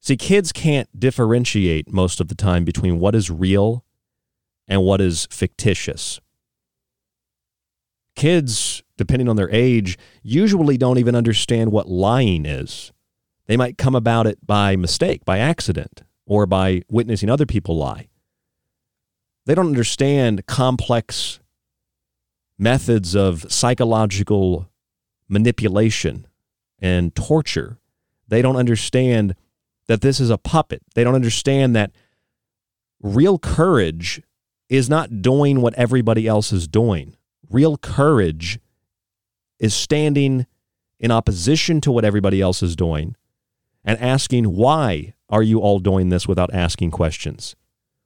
See, 0.02 0.16
kids 0.16 0.52
can't 0.52 0.88
differentiate 0.98 1.92
most 1.92 2.22
of 2.22 2.30
the 2.30 2.36
time 2.36 2.64
between 2.64 3.00
what 3.00 3.16
is 3.16 3.30
real 3.30 3.84
and 4.68 4.84
what 4.84 5.02
is 5.02 5.28
fictitious. 5.30 6.22
Kids, 8.16 8.84
depending 9.00 9.30
on 9.30 9.38
their 9.38 9.50
age, 9.50 9.98
usually 10.24 10.78
don't 10.78 10.98
even 10.98 11.16
understand 11.16 11.72
what 11.72 11.88
lying 11.88 12.46
is. 12.46 12.92
They 13.48 13.56
might 13.56 13.78
come 13.78 13.96
about 13.96 14.28
it 14.28 14.46
by 14.46 14.76
mistake, 14.76 15.24
by 15.24 15.40
accident, 15.40 16.04
or 16.26 16.46
by 16.46 16.82
witnessing 16.92 17.30
other 17.30 17.46
people 17.46 17.78
lie. 17.78 18.10
They 19.46 19.56
don't 19.56 19.68
understand 19.68 20.46
complex 20.48 21.40
methods 22.58 23.16
of 23.16 23.50
psychological 23.50 24.70
manipulation 25.30 26.28
and 26.80 27.16
torture. 27.16 27.78
They 28.28 28.42
don't 28.42 28.58
understand 28.58 29.34
that 29.88 30.02
this 30.02 30.20
is 30.20 30.30
a 30.30 30.38
puppet. 30.38 30.82
They 30.94 31.06
don't 31.06 31.16
understand 31.16 31.74
that 31.78 31.92
real 33.02 33.40
courage 33.40 34.22
is 34.68 34.90
not 34.90 35.22
doing 35.22 35.62
what 35.62 35.74
everybody 35.76 36.28
else 36.28 36.52
is 36.52 36.68
doing. 36.68 37.16
Real 37.50 37.78
courage 37.78 38.60
is 39.60 39.74
standing 39.74 40.45
in 41.00 41.12
opposition 41.12 41.82
to 41.82 41.91
what 41.91 42.06
everybody 42.06 42.41
else 42.41 42.63
is 42.63 42.76
doing 42.76 43.15
and 43.84 44.00
asking, 44.00 44.45
why 44.45 45.13
are 45.30 45.43
you 45.43 45.60
all 45.60 45.80
doing 45.80 46.10
this 46.10 46.28
without 46.28 46.54
asking 46.54 46.91
questions? 46.91 47.56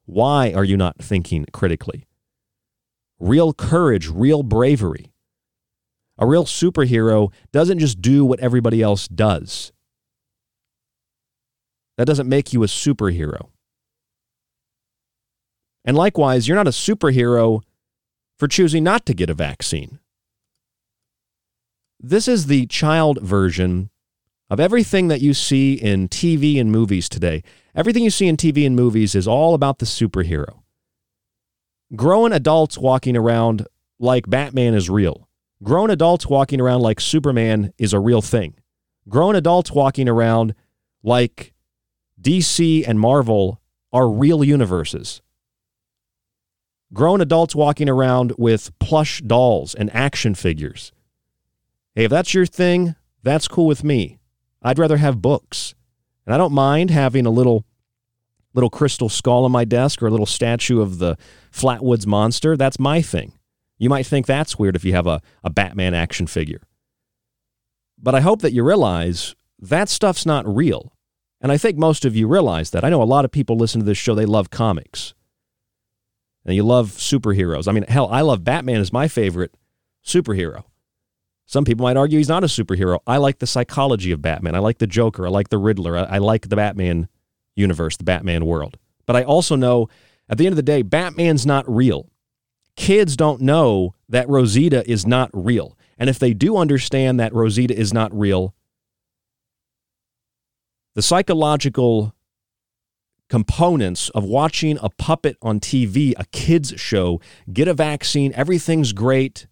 Why 0.06 0.52
are 0.54 0.64
you 0.64 0.78
not 0.78 0.98
thinking 0.98 1.46
critically? 1.54 2.06
Real 3.20 3.54
courage, 3.54 4.10
real 4.10 4.44
bravery. 4.44 5.14
A 6.18 6.28
real 6.28 6.46
superhero 6.46 7.32
doesn't 7.52 7.80
just 7.80 8.02
do 8.02 8.26
what 8.26 8.40
everybody 8.40 8.82
else 8.82 9.08
does. 9.08 9.72
That 11.98 12.06
doesn't 12.06 12.30
make 12.30 12.54
you 12.54 12.64
a 12.64 12.68
superhero. 12.68 13.50
And 15.86 15.98
likewise, 15.98 16.48
you're 16.48 16.58
not 16.58 16.68
a 16.68 16.72
superhero 16.72 17.62
for 18.38 18.48
choosing 18.48 18.84
not 18.84 19.06
to 19.06 19.14
get 19.14 19.30
a 19.30 19.34
vaccine. 19.34 20.00
This 22.06 22.28
is 22.28 22.48
the 22.48 22.66
child 22.66 23.22
version 23.22 23.90
of 24.50 24.60
everything 24.60 25.08
that 25.08 25.22
you 25.22 25.34
see 25.34 25.76
in 25.76 26.10
TV 26.10 26.60
and 26.60 26.70
movies 26.70 27.08
today. 27.08 27.44
Everything 27.74 28.04
you 28.04 28.10
see 28.10 28.28
in 28.28 28.36
TV 28.36 28.68
and 28.68 28.76
movies 28.76 29.16
is 29.16 29.26
all 29.26 29.54
about 29.54 29.80
the 29.80 29.86
superhero. 29.86 30.64
grown 31.96 32.34
adults 32.34 32.78
walking 32.78 33.16
around 33.16 33.66
like 34.00 34.30
Batman 34.30 34.74
is 34.74 34.90
real. 34.90 35.30
Grown 35.64 35.90
adults 35.90 36.28
walking 36.28 36.60
around 36.60 36.82
like 36.82 37.00
Superman 37.00 37.72
is 37.78 37.94
a 37.94 38.00
real 38.00 38.22
thing. 38.22 38.56
Grown 39.08 39.38
adults 39.38 39.72
walking 39.72 40.10
around 40.10 40.56
like 41.04 41.54
DC 42.22 42.86
and 42.86 43.00
Marvel 43.00 43.62
are 43.94 44.10
real 44.10 44.44
universes. 44.44 45.22
Grown 46.92 47.22
adults 47.22 47.56
walking 47.56 47.88
around 47.88 48.34
with 48.38 48.78
plush 48.80 49.22
dolls 49.22 49.74
and 49.74 49.90
action 49.96 50.36
figures. 50.36 50.92
Hey, 51.96 52.06
if 52.06 52.10
that's 52.10 52.34
your 52.34 52.46
thing, 52.46 52.96
that's 53.22 53.48
cool 53.48 53.68
with 53.68 53.84
me. 53.84 54.20
I'd 54.62 54.80
rather 54.80 54.98
have 54.98 55.22
books. 55.22 55.76
And 56.26 56.34
I 56.34 56.38
don't 56.38 56.54
mind 56.54 56.90
having 56.90 57.26
a 57.26 57.32
little 57.32 57.66
little 58.54 58.70
crystal 58.70 59.10
skull 59.10 59.46
on 59.46 59.52
my 59.52 59.66
desk 59.66 60.02
or 60.02 60.08
a 60.08 60.12
little 60.12 60.28
statue 60.28 60.80
of 60.80 61.00
the 61.00 61.18
Flatwoods 61.52 62.06
monster. 62.06 62.56
That's 62.56 62.80
my 62.80 63.02
thing. 63.02 63.34
You 63.80 63.90
might 63.90 64.06
think 64.06 64.28
that's 64.28 64.60
weird 64.60 64.76
if 64.76 64.86
you 64.86 64.94
have 64.94 65.08
a, 65.08 65.22
a 65.44 65.50
Batman 65.50 65.96
action 65.96 66.28
figure. 66.28 66.62
But 68.00 68.14
I 68.14 68.22
hope 68.22 68.42
that 68.42 68.54
you 68.54 68.64
realize 68.64 69.36
that 69.58 69.90
stuff's 69.90 70.26
not 70.26 70.48
real. 70.48 70.94
And 71.42 71.52
I 71.52 71.58
think 71.58 71.78
most 71.78 72.06
of 72.06 72.16
you 72.16 72.28
realize 72.28 72.70
that. 72.70 72.84
I 72.84 72.90
know 72.90 73.02
a 73.02 73.06
lot 73.06 73.26
of 73.26 73.32
people 73.32 73.58
listen 73.58 73.82
to 73.82 73.86
this 73.86 73.98
show, 73.98 74.14
they 74.14 74.26
love 74.26 74.50
comics. 74.50 75.14
And 76.46 76.56
you 76.56 76.64
love 76.64 76.92
superheroes. 76.92 77.68
I 77.68 77.72
mean, 77.72 77.86
hell, 77.88 78.08
I 78.10 78.22
love 78.22 78.44
Batman 78.44 78.82
as 78.82 78.94
my 78.94 79.08
favorite 79.08 79.56
superhero. 80.06 80.64
Some 81.46 81.66
people 81.66 81.84
might 81.84 81.98
argue 81.98 82.18
he's 82.18 82.30
not 82.30 82.44
a 82.44 82.48
superhero. 82.48 83.00
I 83.06 83.18
like 83.18 83.40
the 83.40 83.48
psychology 83.48 84.12
of 84.12 84.22
Batman. 84.22 84.56
I 84.56 84.60
like 84.60 84.78
the 84.78 84.88
Joker. 84.88 85.28
I 85.28 85.30
like 85.30 85.50
the 85.50 85.58
Riddler. 85.58 85.98
I, 85.98 86.04
I 86.04 86.18
like 86.18 86.50
the 86.50 86.56
Batman 86.56 87.10
universe, 87.56 87.98
the 87.98 88.04
Batman 88.04 88.46
world. 88.46 88.78
But 89.06 89.16
I 89.16 89.24
also 89.24 89.56
know 89.56 89.90
at 90.30 90.38
the 90.38 90.46
end 90.46 90.54
of 90.54 90.58
the 90.58 90.64
day, 90.64 90.82
Batman's 90.82 91.46
not 91.46 91.70
real. 91.74 92.10
Kids 92.76 93.16
don't 93.16 93.42
know 93.42 93.94
that 94.10 94.28
Rosita 94.28 94.90
is 94.90 95.06
not 95.06 95.30
real. 95.34 95.78
And 95.98 96.10
if 96.10 96.18
they 96.18 96.34
do 96.34 96.58
understand 96.58 97.20
that 97.20 97.34
Rosita 97.34 97.78
is 97.78 97.94
not 97.94 98.18
real, 98.18 98.56
the 100.96 101.02
psychological 101.02 102.14
components 103.30 104.10
of 104.10 104.24
watching 104.24 104.78
a 104.82 104.90
puppet 104.90 105.38
on 105.42 105.60
TV, 105.60 106.14
a 106.18 106.26
kids 106.26 106.74
show, 106.78 107.20
get 107.52 107.68
a 107.68 107.74
vaccine, 107.74 108.32
everything's 108.36 108.94
great. 108.94 109.48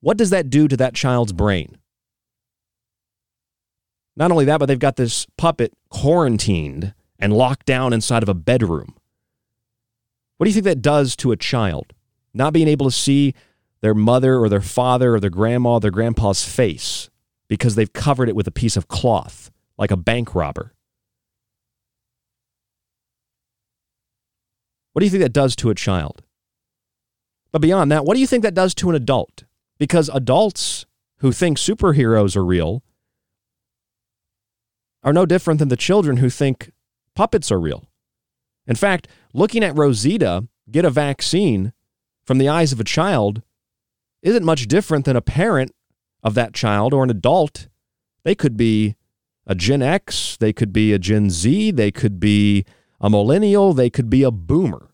What 0.00 0.16
does 0.16 0.30
that 0.30 0.50
do 0.50 0.66
to 0.68 0.76
that 0.78 0.94
child's 0.94 1.32
brain? 1.32 1.76
Not 4.16 4.30
only 4.30 4.44
that, 4.46 4.58
but 4.58 4.66
they've 4.66 4.78
got 4.78 4.96
this 4.96 5.26
puppet 5.36 5.72
quarantined 5.88 6.94
and 7.18 7.32
locked 7.32 7.66
down 7.66 7.92
inside 7.92 8.22
of 8.22 8.28
a 8.28 8.34
bedroom. 8.34 8.94
What 10.36 10.44
do 10.44 10.50
you 10.50 10.54
think 10.54 10.64
that 10.64 10.82
does 10.82 11.16
to 11.16 11.32
a 11.32 11.36
child? 11.36 11.92
Not 12.32 12.52
being 12.52 12.68
able 12.68 12.86
to 12.86 12.96
see 12.96 13.34
their 13.82 13.94
mother 13.94 14.38
or 14.38 14.48
their 14.48 14.60
father 14.60 15.14
or 15.14 15.20
their 15.20 15.30
grandma 15.30 15.74
or 15.74 15.80
their 15.80 15.90
grandpa's 15.90 16.44
face 16.44 17.10
because 17.48 17.74
they've 17.74 17.92
covered 17.92 18.28
it 18.28 18.36
with 18.36 18.46
a 18.46 18.52
piece 18.52 18.76
of 18.76 18.88
cloth, 18.88 19.50
like 19.76 19.90
a 19.90 19.96
bank 19.96 20.34
robber. 20.34 20.72
What 24.92 25.00
do 25.00 25.06
you 25.06 25.10
think 25.10 25.22
that 25.22 25.32
does 25.32 25.54
to 25.56 25.70
a 25.70 25.74
child? 25.74 26.22
But 27.52 27.62
beyond 27.62 27.90
that, 27.92 28.04
what 28.04 28.14
do 28.14 28.20
you 28.20 28.26
think 28.26 28.42
that 28.42 28.54
does 28.54 28.74
to 28.76 28.90
an 28.90 28.96
adult? 28.96 29.44
Because 29.80 30.10
adults 30.10 30.86
who 31.18 31.32
think 31.32 31.58
superheroes 31.58 32.36
are 32.36 32.44
real 32.44 32.84
are 35.02 35.12
no 35.12 35.24
different 35.24 35.58
than 35.58 35.70
the 35.70 35.76
children 35.76 36.18
who 36.18 36.28
think 36.30 36.70
puppets 37.16 37.50
are 37.50 37.58
real. 37.58 37.88
In 38.66 38.76
fact, 38.76 39.08
looking 39.32 39.64
at 39.64 39.76
Rosita 39.76 40.46
get 40.70 40.84
a 40.84 40.90
vaccine 40.90 41.72
from 42.22 42.36
the 42.36 42.48
eyes 42.48 42.72
of 42.72 42.78
a 42.78 42.84
child 42.84 43.42
isn't 44.22 44.44
much 44.44 44.68
different 44.68 45.06
than 45.06 45.16
a 45.16 45.22
parent 45.22 45.74
of 46.22 46.34
that 46.34 46.52
child 46.52 46.92
or 46.92 47.02
an 47.02 47.10
adult. 47.10 47.68
They 48.22 48.34
could 48.34 48.58
be 48.58 48.96
a 49.46 49.54
Gen 49.54 49.80
X, 49.80 50.36
they 50.38 50.52
could 50.52 50.74
be 50.74 50.92
a 50.92 50.98
Gen 50.98 51.30
Z, 51.30 51.70
they 51.70 51.90
could 51.90 52.20
be 52.20 52.66
a 53.00 53.08
millennial, 53.08 53.72
they 53.72 53.88
could 53.88 54.10
be 54.10 54.22
a 54.22 54.30
boomer. 54.30 54.90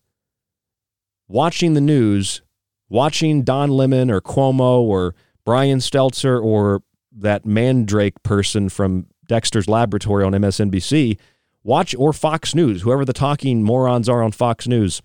Watching 1.27 1.73
the 1.73 1.81
news, 1.81 2.41
watching 2.89 3.43
Don 3.43 3.69
Lemon 3.69 4.09
or 4.11 4.21
Cuomo 4.21 4.79
or 4.81 5.15
Brian 5.45 5.79
Stelter 5.79 6.43
or 6.43 6.81
that 7.11 7.45
Mandrake 7.45 8.21
person 8.23 8.69
from 8.69 9.07
Dexter's 9.27 9.67
Laboratory 9.67 10.23
on 10.23 10.33
MSNBC, 10.33 11.17
watch 11.63 11.95
or 11.95 12.13
Fox 12.13 12.55
News, 12.55 12.81
whoever 12.81 13.05
the 13.05 13.13
talking 13.13 13.63
morons 13.63 14.07
are 14.07 14.23
on 14.23 14.31
Fox 14.31 14.67
News, 14.67 15.01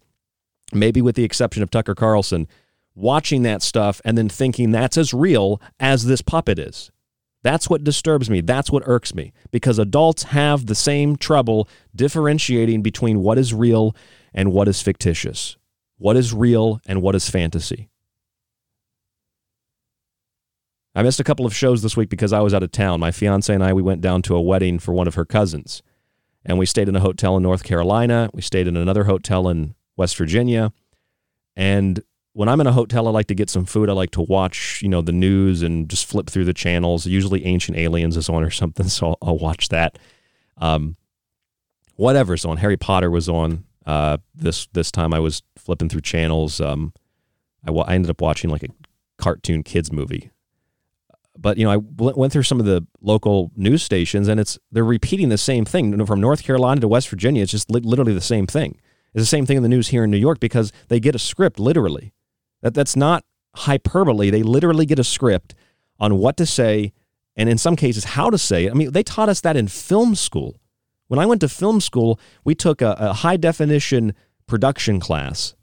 maybe 0.73 1.03
with 1.03 1.17
the 1.17 1.25
exception 1.25 1.63
of 1.63 1.71
Tucker 1.71 1.95
Carlson, 1.95 2.47
watching 2.95 3.43
that 3.43 3.63
stuff 3.63 4.01
and 4.05 4.17
then 4.17 4.29
thinking 4.29 4.71
that's 4.71 4.97
as 4.97 5.15
real 5.15 5.61
as 5.81 6.05
this 6.05 6.23
puppet 6.23 6.59
is. 6.59 6.91
That's 7.43 7.69
what 7.69 7.83
disturbs 7.83 8.31
me. 8.31 8.41
That's 8.41 8.71
what 8.71 8.85
irks 8.87 9.15
me 9.15 9.33
because 9.51 9.79
adults 9.79 10.25
have 10.25 10.67
the 10.67 10.75
same 10.75 11.17
trouble 11.17 11.69
differentiating 11.95 12.83
between 12.83 13.21
what 13.21 13.39
is 13.39 13.53
real 13.53 13.97
and 14.33 14.53
what 14.53 14.69
is 14.69 14.81
fictitious, 14.81 15.57
what 16.03 16.17
is 16.17 16.35
real 16.35 16.81
and 16.87 17.01
what 17.01 17.15
is 17.15 17.31
fantasy. 17.31 17.89
I 20.97 21.03
missed 21.03 21.21
a 21.21 21.25
couple 21.25 21.47
of 21.47 21.55
shows 21.55 21.81
this 21.81 21.97
week 21.97 22.09
because 22.09 22.33
I 22.33 22.41
was 22.41 22.53
out 22.53 22.65
of 22.65 22.73
town. 22.73 22.99
My 22.99 23.13
fiance 23.13 23.55
and 23.55 23.63
I, 23.63 23.73
we 23.73 23.83
went 23.83 24.01
down 24.01 24.21
to 24.23 24.35
a 24.35 24.43
wedding 24.43 24.81
for 24.81 24.93
one 24.93 25.07
of 25.07 25.15
her 25.15 25.25
cousins. 25.25 25.81
And 26.45 26.59
we 26.59 26.67
stayed 26.67 26.89
in 26.89 26.97
a 26.97 27.01
hotel 27.01 27.37
in 27.37 27.45
North 27.45 27.63
Carolina. 27.63 28.29
We 28.35 28.43
stayed 28.43 28.67
in 28.67 28.77
another 28.77 29.05
hotel 29.05 29.49
in 29.49 29.77
West 29.97 30.17
Virginia. 30.17 30.73
And 31.55 32.03
when 32.33 32.49
I'm 32.49 32.61
in 32.61 32.67
a 32.67 32.73
hotel, 32.73 33.07
I 33.07 33.13
like 33.13 33.29
to 33.29 33.35
get 33.35 33.49
some 33.49 33.65
food. 33.65 33.89
I 33.89 33.93
like 33.93 34.11
to 34.13 34.23
watch, 34.23 34.81
you 34.83 34.89
know, 34.89 35.03
the 35.03 35.13
news 35.13 35.63
and 35.63 35.89
just 35.89 36.07
flip 36.07 36.29
through 36.29 36.47
the 36.47 36.53
channels. 36.53 37.07
Usually 37.07 37.47
Ancient 37.47 37.79
Aliens 37.79 38.17
is 38.17 38.29
on 38.29 38.43
or 38.43 38.51
something, 38.63 38.89
so 38.89 39.11
I'll, 39.11 39.19
I'll 39.23 39.39
watch 39.39 39.69
that. 39.69 40.01
Um, 40.57 40.97
whatever's 41.95 42.45
on. 42.45 42.57
Harry 42.57 42.77
Potter 42.77 43.11
was 43.11 43.29
on 43.29 43.65
uh, 43.87 44.19
this 44.35 44.67
this 44.73 44.91
time. 44.91 45.13
I 45.13 45.21
was 45.21 45.43
flipping 45.57 45.89
through 45.89 46.03
channels. 46.03 46.61
Um, 46.61 46.93
I, 47.67 47.73
I 47.73 47.95
ended 47.95 48.11
up 48.11 48.21
watching 48.21 48.51
like 48.51 48.63
a 48.63 48.69
cartoon 49.19 49.63
kids 49.63 49.93
movie 49.93 50.31
but 51.39 51.57
you 51.57 51.65
know, 51.65 51.71
I 51.71 51.77
went 51.77 52.33
through 52.33 52.43
some 52.43 52.61
of 52.61 52.67
the 52.67 52.87
local 53.01 53.51
news 53.57 53.83
stations, 53.83 54.29
and 54.29 54.39
it's 54.39 54.59
they're 54.71 54.85
repeating 54.85 55.29
the 55.29 55.39
same 55.39 55.65
thing 55.65 56.05
from 56.07 56.21
North 56.21 56.43
Carolina 56.43 56.81
to 56.81 56.89
West 56.89 57.09
Virginia. 57.09 57.43
It's 57.43 57.53
just 57.53 57.71
li- 57.71 57.81
literally 57.81 58.15
the 58.15 58.21
same 58.21 58.47
thing. 58.47 58.81
It's 59.15 59.23
the 59.23 59.27
same 59.27 59.47
thing 59.47 59.57
in 59.57 59.63
the 59.63 59.69
news 59.69 59.89
here 59.89 60.05
in 60.05 60.11
New 60.11 60.19
York 60.19 60.41
because 60.41 60.73
they 60.89 61.01
get 61.01 61.15
a 61.15 61.19
script 61.19 61.59
literally. 61.59 62.13
That 62.61 62.75
that's 62.75 62.97
not 62.97 63.25
hyperbole. 63.57 64.31
They 64.31 64.43
literally 64.43 64.87
get 64.87 64.99
a 64.99 65.05
script 65.05 65.55
on 65.99 66.19
what 66.19 66.37
to 66.37 66.47
say, 66.47 66.93
and 67.35 67.49
in 67.49 67.59
some 67.59 67.77
cases 67.77 68.05
how 68.05 68.31
to 68.31 68.39
say 68.39 68.67
it. 68.67 68.71
I 68.71 68.75
mean, 68.75 68.93
they 68.93 69.03
taught 69.03 69.29
us 69.29 69.41
that 69.41 69.57
in 69.57 69.69
film 69.69 70.15
school. 70.15 70.61
When 71.13 71.19
I 71.19 71.27
went 71.27 71.43
to 71.43 71.49
film 71.51 71.83
school, 71.83 72.19
we 72.43 72.55
took 72.55 72.81
a, 72.81 72.97
a 72.99 73.13
high 73.13 73.37
definition 73.37 74.15
production 74.47 74.99
class, 74.99 75.55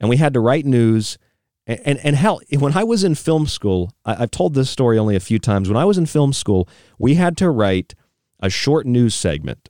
and 0.00 0.08
we 0.08 0.16
had 0.16 0.32
to 0.32 0.40
write 0.40 0.64
news 0.64 1.18
and, 1.66 1.78
and, 1.84 1.98
and 2.02 2.16
hell, 2.16 2.40
when 2.58 2.74
I 2.74 2.84
was 2.84 3.04
in 3.04 3.14
film 3.14 3.46
school, 3.46 3.92
I, 4.06 4.22
I've 4.22 4.30
told 4.30 4.54
this 4.54 4.70
story 4.70 4.96
only 4.96 5.14
a 5.14 5.20
few 5.20 5.38
times. 5.38 5.68
When 5.68 5.76
I 5.76 5.84
was 5.84 5.98
in 5.98 6.06
film 6.06 6.32
school, 6.32 6.70
we 6.98 7.16
had 7.16 7.36
to 7.36 7.50
write 7.50 7.94
a 8.40 8.48
short 8.48 8.86
news 8.86 9.14
segment. 9.14 9.68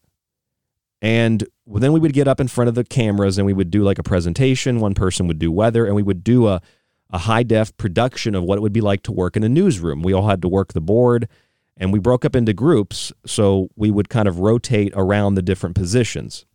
And 1.02 1.44
then 1.66 1.92
we 1.92 1.98
would 1.98 2.12
get 2.12 2.28
up 2.28 2.38
in 2.38 2.46
front 2.46 2.68
of 2.68 2.76
the 2.76 2.84
cameras 2.84 3.36
and 3.36 3.44
we 3.44 3.54
would 3.54 3.72
do 3.72 3.82
like 3.82 3.98
a 3.98 4.04
presentation. 4.04 4.78
One 4.78 4.94
person 4.94 5.26
would 5.26 5.40
do 5.40 5.50
weather, 5.50 5.84
and 5.84 5.96
we 5.96 6.04
would 6.04 6.22
do 6.22 6.46
a, 6.46 6.62
a 7.10 7.18
high 7.18 7.42
def 7.42 7.76
production 7.76 8.36
of 8.36 8.44
what 8.44 8.56
it 8.56 8.60
would 8.60 8.72
be 8.72 8.80
like 8.80 9.02
to 9.02 9.12
work 9.12 9.36
in 9.36 9.42
a 9.42 9.48
newsroom. 9.48 10.00
We 10.04 10.12
all 10.12 10.28
had 10.28 10.42
to 10.42 10.48
work 10.48 10.74
the 10.74 10.80
board 10.80 11.28
and 11.76 11.92
we 11.92 11.98
broke 11.98 12.24
up 12.24 12.36
into 12.36 12.52
groups. 12.52 13.12
So 13.26 13.68
we 13.76 13.90
would 13.90 14.08
kind 14.08 14.28
of 14.28 14.38
rotate 14.38 14.92
around 14.94 15.34
the 15.34 15.42
different 15.42 15.74
positions. 15.74 16.46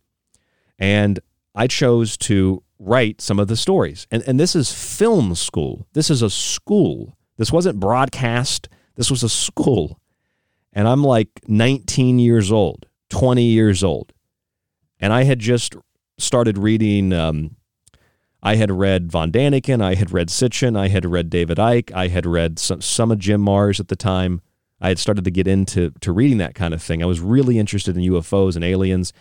And 0.78 1.20
I 1.54 1.66
chose 1.66 2.16
to 2.18 2.62
write 2.78 3.20
some 3.20 3.38
of 3.38 3.48
the 3.48 3.56
stories. 3.56 4.06
And, 4.10 4.22
and 4.26 4.40
this 4.40 4.56
is 4.56 4.72
film 4.72 5.34
school. 5.34 5.86
This 5.92 6.10
is 6.10 6.22
a 6.22 6.30
school. 6.30 7.16
This 7.36 7.52
wasn't 7.52 7.80
broadcast. 7.80 8.68
This 8.96 9.10
was 9.10 9.22
a 9.22 9.28
school. 9.28 10.00
And 10.72 10.88
I'm 10.88 11.04
like 11.04 11.28
19 11.46 12.18
years 12.18 12.50
old, 12.50 12.86
20 13.10 13.42
years 13.42 13.84
old. 13.84 14.12
And 14.98 15.12
I 15.12 15.24
had 15.24 15.38
just 15.38 15.74
started 16.18 16.58
reading. 16.58 17.12
Um, 17.12 17.56
I 18.42 18.56
had 18.56 18.70
read 18.70 19.10
Von 19.10 19.30
Daniken. 19.30 19.82
I 19.82 19.94
had 19.94 20.12
read 20.12 20.28
Sitchin. 20.28 20.78
I 20.78 20.88
had 20.88 21.04
read 21.04 21.28
David 21.28 21.58
Icke. 21.58 21.92
I 21.92 22.08
had 22.08 22.24
read 22.24 22.58
some, 22.58 22.80
some 22.80 23.10
of 23.10 23.18
Jim 23.18 23.44
Marrs 23.44 23.80
at 23.80 23.88
the 23.88 23.96
time. 23.96 24.40
I 24.80 24.88
had 24.88 24.98
started 24.98 25.24
to 25.24 25.30
get 25.30 25.46
into 25.46 25.90
to 26.00 26.12
reading 26.12 26.38
that 26.38 26.54
kind 26.54 26.72
of 26.72 26.82
thing. 26.82 27.02
I 27.02 27.06
was 27.06 27.20
really 27.20 27.58
interested 27.58 27.96
in 27.96 28.02
UFOs 28.02 28.56
and 28.56 28.64
aliens. 28.64 29.12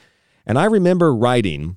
And 0.45 0.57
I 0.57 0.66
remember 0.66 1.14
writing 1.14 1.76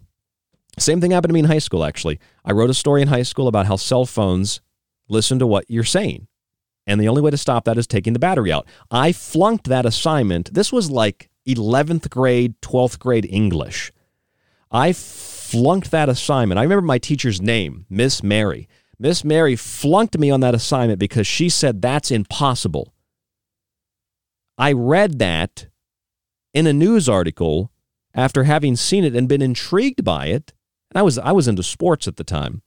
same 0.78 1.01
thing 1.01 1.11
happened 1.11 1.30
to 1.30 1.35
me 1.35 1.41
in 1.41 1.47
high 1.47 1.59
school, 1.59 1.85
actually. 1.85 2.18
I 2.45 2.53
wrote 2.53 2.70
a 2.70 2.74
story 2.74 3.03
in 3.03 3.09
high 3.09 3.24
school 3.24 3.47
about 3.47 3.66
how 3.66 3.76
cell 3.76 4.07
phones 4.07 4.61
listen 5.09 5.39
to 5.39 5.47
what 5.47 5.66
you're 5.68 5.85
saying. 5.85 6.28
And 6.87 7.01
the 7.01 7.09
only 7.09 7.22
way 7.22 7.30
to 7.30 7.37
stop 7.37 7.64
that 7.64 7.78
is 7.78 7.87
taking 7.87 8.14
the 8.14 8.18
battery 8.18 8.51
out. 8.51 8.66
I 8.91 9.12
flunked 9.12 9.68
that 9.68 9.87
assignment. 9.87 10.55
This 10.55 10.72
was 10.72 10.91
like 10.91 11.28
11th 11.47 12.09
grade, 12.11 12.61
12th 12.62 12.99
grade 12.99 13.26
English. 13.30 13.93
I 14.70 14.93
flunked 14.93 15.91
that 15.91 16.09
assignment. 16.09 16.59
I 16.59 16.62
remember 16.62 16.83
my 16.83 16.99
teacher's 16.99 17.41
name, 17.41 17.85
Miss 17.91 18.22
Mary. 18.22 18.68
Miss 18.99 19.22
Mary 19.22 19.55
flunked 19.55 20.18
me 20.18 20.30
on 20.30 20.41
that 20.41 20.55
assignment 20.55 20.99
because 20.99 21.26
she 21.26 21.49
said 21.49 21.83
that's 21.83 22.11
impossible. 22.11 22.91
I 24.59 24.73
read 24.73 25.19
that 25.19 25.67
in 26.53 26.67
a 26.67 26.73
news 26.73 27.09
article 27.09 27.71
after 28.15 28.45
having 28.45 28.77
seen 28.77 29.05
it 29.05 29.17
and 29.17 29.29
been 29.29 29.43
intrigued 29.43 30.05
by 30.05 30.27
it. 30.27 30.53
And 30.91 30.99
I 30.99 31.03
was 31.03 31.19
I 31.19 31.33
was 31.33 31.49
into 31.49 31.63
sports 31.63 32.07
at 32.07 32.17
the 32.17 32.25
time. 32.25 32.63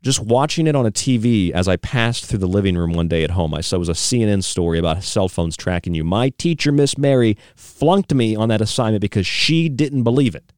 Just 0.00 0.20
watching 0.20 0.68
it 0.68 0.76
on 0.76 0.86
a 0.86 0.92
TV 0.92 1.50
as 1.50 1.66
I 1.66 1.76
passed 1.76 2.24
through 2.24 2.38
the 2.38 2.46
living 2.46 2.76
room 2.76 2.92
one 2.92 3.08
day 3.08 3.24
at 3.24 3.32
home, 3.32 3.52
I 3.52 3.60
saw 3.60 3.76
it 3.76 3.80
was 3.80 3.88
a 3.88 3.92
CNN 3.92 4.44
story 4.44 4.78
about 4.78 5.02
cell 5.02 5.28
phones 5.28 5.56
tracking 5.56 5.92
you. 5.92 6.04
My 6.04 6.28
teacher, 6.30 6.70
Miss 6.70 6.96
Mary, 6.96 7.36
flunked 7.56 8.14
me 8.14 8.36
on 8.36 8.48
that 8.48 8.60
assignment 8.60 9.00
because 9.00 9.26
she 9.26 9.68
didn't 9.68 10.04
believe 10.04 10.36
it. 10.36 10.52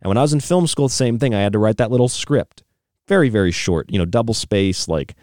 And 0.00 0.08
when 0.08 0.16
I 0.16 0.22
was 0.22 0.32
in 0.32 0.40
film 0.40 0.66
school, 0.66 0.88
same 0.88 1.18
thing. 1.18 1.34
I 1.34 1.42
had 1.42 1.52
to 1.52 1.58
write 1.58 1.76
that 1.76 1.90
little 1.90 2.08
script. 2.08 2.62
Very, 3.06 3.28
very 3.28 3.52
short, 3.52 3.90
you 3.92 3.98
know, 3.98 4.06
double 4.06 4.34
space, 4.34 4.88
like 4.88 5.14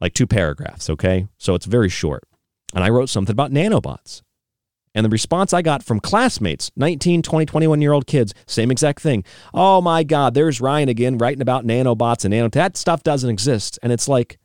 like 0.00 0.12
two 0.12 0.26
paragraphs, 0.26 0.90
okay? 0.90 1.26
So 1.38 1.54
it's 1.54 1.64
very 1.64 1.88
short. 1.88 2.24
And 2.74 2.84
I 2.84 2.90
wrote 2.90 3.08
something 3.08 3.32
about 3.32 3.52
nanobots. 3.52 4.22
And 4.96 5.04
the 5.04 5.10
response 5.10 5.52
I 5.52 5.62
got 5.62 5.82
from 5.82 5.98
classmates, 5.98 6.70
19, 6.76 7.22
20, 7.22 7.46
21 7.46 7.82
year 7.82 7.92
old 7.92 8.06
kids, 8.06 8.32
same 8.46 8.70
exact 8.70 9.00
thing. 9.00 9.24
Oh 9.52 9.80
my 9.80 10.04
God, 10.04 10.34
there's 10.34 10.60
Ryan 10.60 10.88
again 10.88 11.18
writing 11.18 11.42
about 11.42 11.66
nanobots 11.66 12.24
and. 12.24 12.52
That 12.52 12.76
stuff 12.76 13.02
doesn't 13.02 13.30
exist. 13.30 13.78
And 13.82 13.92
it's 13.92 14.06
like, 14.08 14.38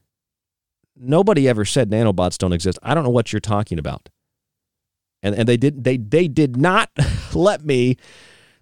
nobody 1.00 1.48
ever 1.48 1.66
said 1.66 1.90
nanobots 1.90 2.38
don't 2.38 2.54
exist. 2.54 2.78
I 2.84 2.94
don't 2.94 3.04
know 3.04 3.10
what 3.10 3.32
you're 3.32 3.40
talking 3.40 3.80
about. 3.80 4.10
And, 5.22 5.36
and 5.36 5.48
they 5.48 5.58
did 5.58 5.84
they 5.84 5.98
they 5.98 6.28
did 6.28 6.56
not 6.56 6.90
let 7.34 7.66
me 7.66 7.98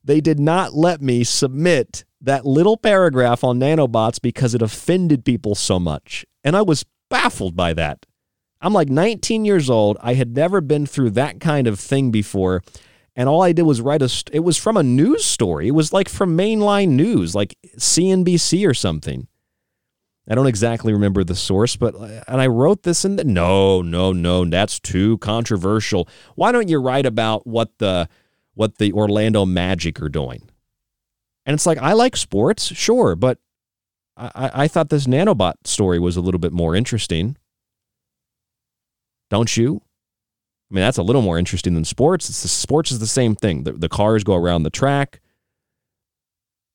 they 0.03 0.21
did 0.21 0.39
not 0.39 0.73
let 0.73 1.01
me 1.01 1.23
submit 1.23 2.03
that 2.21 2.45
little 2.45 2.77
paragraph 2.77 3.43
on 3.43 3.59
nanobots 3.59 4.19
because 4.21 4.55
it 4.55 4.61
offended 4.61 5.23
people 5.23 5.53
so 5.53 5.79
much. 5.79 6.25
And 6.43 6.55
I 6.55 6.61
was 6.61 6.85
baffled 7.09 7.55
by 7.55 7.73
that. 7.73 8.05
I'm 8.61 8.73
like 8.73 8.89
19 8.89 9.45
years 9.45 9.69
old. 9.69 9.97
I 10.01 10.15
had 10.15 10.35
never 10.35 10.61
been 10.61 10.85
through 10.85 11.11
that 11.11 11.39
kind 11.39 11.67
of 11.67 11.79
thing 11.79 12.11
before. 12.11 12.63
And 13.15 13.27
all 13.27 13.41
I 13.41 13.51
did 13.51 13.63
was 13.63 13.81
write 13.81 14.01
a, 14.01 14.23
it 14.31 14.41
was 14.41 14.57
from 14.57 14.77
a 14.77 14.83
news 14.83 15.25
story. 15.25 15.67
It 15.67 15.71
was 15.71 15.91
like 15.91 16.09
from 16.09 16.37
mainline 16.37 16.89
news, 16.89 17.33
like 17.33 17.57
CNBC 17.77 18.67
or 18.67 18.73
something. 18.73 19.27
I 20.29 20.35
don't 20.35 20.47
exactly 20.47 20.91
remember 20.91 21.23
the 21.23 21.35
source, 21.35 21.77
but, 21.77 21.95
uh, 21.95 22.23
and 22.27 22.41
I 22.41 22.47
wrote 22.47 22.83
this 22.83 23.05
in 23.05 23.15
the, 23.15 23.23
no, 23.23 23.81
no, 23.81 24.11
no, 24.11 24.43
that's 24.43 24.79
too 24.79 25.17
controversial. 25.19 26.07
Why 26.35 26.51
don't 26.51 26.67
you 26.67 26.79
write 26.79 27.05
about 27.05 27.47
what 27.47 27.77
the, 27.77 28.09
what 28.53 28.77
the 28.77 28.91
Orlando 28.91 29.45
Magic 29.45 30.01
are 30.01 30.09
doing? 30.09 30.49
And 31.45 31.53
it's 31.53 31.65
like, 31.65 31.77
I 31.77 31.93
like 31.93 32.17
sports, 32.17 32.65
sure, 32.75 33.15
but 33.15 33.39
I, 34.17 34.51
I 34.53 34.67
thought 34.67 34.89
this 34.89 35.07
nanobot 35.07 35.53
story 35.63 35.97
was 35.97 36.17
a 36.17 36.21
little 36.21 36.39
bit 36.39 36.51
more 36.51 36.75
interesting. 36.75 37.37
Don't 39.29 39.55
you? 39.55 39.81
I 40.69 40.73
mean, 40.73 40.81
that's 40.81 40.97
a 40.97 41.03
little 41.03 41.21
more 41.21 41.37
interesting 41.37 41.73
than 41.73 41.85
sports. 41.85 42.29
It's 42.29 42.41
the, 42.41 42.47
sports 42.47 42.91
is 42.91 42.99
the 42.99 43.07
same 43.07 43.35
thing. 43.35 43.63
The, 43.63 43.73
the 43.73 43.89
cars 43.89 44.23
go 44.23 44.35
around 44.35 44.63
the 44.63 44.69
track. 44.69 45.21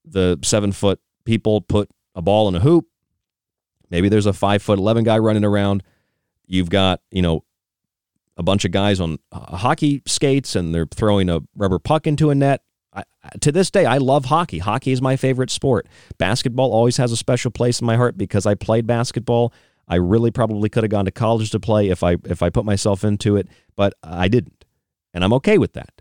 The 0.04 0.38
seven 0.42 0.72
foot 0.72 1.00
people 1.24 1.60
put 1.60 1.90
a 2.14 2.22
ball 2.22 2.48
in 2.48 2.54
a 2.54 2.60
hoop. 2.60 2.86
Maybe 3.90 4.08
there's 4.08 4.26
a 4.26 4.32
five 4.32 4.62
foot 4.62 4.78
11 4.78 5.04
guy 5.04 5.18
running 5.18 5.44
around. 5.44 5.82
You've 6.46 6.70
got, 6.70 7.00
you 7.10 7.22
know, 7.22 7.44
a 8.38 8.42
bunch 8.42 8.64
of 8.64 8.70
guys 8.70 9.00
on 9.00 9.18
uh, 9.30 9.56
hockey 9.56 10.02
skates 10.06 10.56
and 10.56 10.74
they're 10.74 10.86
throwing 10.86 11.28
a 11.28 11.40
rubber 11.54 11.78
puck 11.78 12.06
into 12.06 12.30
a 12.30 12.34
net. 12.34 12.62
I, 12.94 13.04
to 13.40 13.52
this 13.52 13.70
day, 13.70 13.84
I 13.84 13.98
love 13.98 14.26
hockey. 14.26 14.58
Hockey 14.58 14.92
is 14.92 15.02
my 15.02 15.16
favorite 15.16 15.50
sport. 15.50 15.86
Basketball 16.18 16.72
always 16.72 16.96
has 16.96 17.12
a 17.12 17.16
special 17.16 17.50
place 17.50 17.80
in 17.80 17.86
my 17.86 17.96
heart 17.96 18.16
because 18.16 18.46
I 18.46 18.54
played 18.54 18.86
basketball. 18.86 19.52
I 19.92 19.96
really 19.96 20.30
probably 20.30 20.70
could 20.70 20.84
have 20.84 20.90
gone 20.90 21.04
to 21.04 21.10
college 21.10 21.50
to 21.50 21.60
play 21.60 21.90
if 21.90 22.02
I 22.02 22.16
if 22.24 22.42
I 22.42 22.48
put 22.48 22.64
myself 22.64 23.04
into 23.04 23.36
it, 23.36 23.46
but 23.76 23.92
I 24.02 24.26
didn't. 24.26 24.64
And 25.12 25.22
I'm 25.22 25.34
okay 25.34 25.58
with 25.58 25.74
that. 25.74 26.00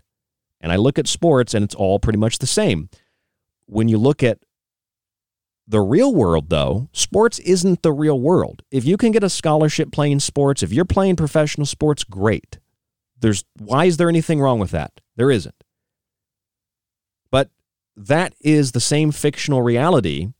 And 0.62 0.72
I 0.72 0.76
look 0.76 0.98
at 0.98 1.06
sports 1.06 1.52
and 1.52 1.62
it's 1.62 1.74
all 1.74 1.98
pretty 1.98 2.18
much 2.18 2.38
the 2.38 2.46
same. 2.46 2.88
When 3.66 3.88
you 3.88 3.98
look 3.98 4.22
at 4.22 4.38
the 5.68 5.82
real 5.82 6.14
world 6.14 6.48
though, 6.48 6.88
sports 6.94 7.38
isn't 7.40 7.82
the 7.82 7.92
real 7.92 8.18
world. 8.18 8.62
If 8.70 8.86
you 8.86 8.96
can 8.96 9.12
get 9.12 9.24
a 9.24 9.28
scholarship 9.28 9.92
playing 9.92 10.20
sports, 10.20 10.62
if 10.62 10.72
you're 10.72 10.86
playing 10.86 11.16
professional 11.16 11.66
sports, 11.66 12.02
great. 12.02 12.60
There's 13.20 13.44
why 13.58 13.84
is 13.84 13.98
there 13.98 14.08
anything 14.08 14.40
wrong 14.40 14.58
with 14.58 14.70
that? 14.70 15.02
There 15.16 15.30
isn't. 15.30 15.64
But 17.30 17.50
that 17.94 18.32
is 18.40 18.72
the 18.72 18.80
same 18.80 19.12
fictional 19.12 19.60
reality 19.60 20.32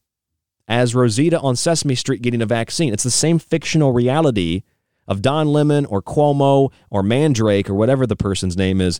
as 0.67 0.95
Rosita 0.95 1.39
on 1.39 1.55
Sesame 1.55 1.95
Street 1.95 2.21
getting 2.21 2.41
a 2.41 2.45
vaccine. 2.45 2.93
It's 2.93 3.03
the 3.03 3.11
same 3.11 3.39
fictional 3.39 3.91
reality 3.91 4.63
of 5.07 5.21
Don 5.21 5.47
Lemon 5.47 5.85
or 5.85 6.01
Cuomo 6.01 6.71
or 6.89 7.03
Mandrake 7.03 7.69
or 7.69 7.73
whatever 7.73 8.07
the 8.07 8.15
person's 8.15 8.55
name 8.55 8.79
is 8.79 8.99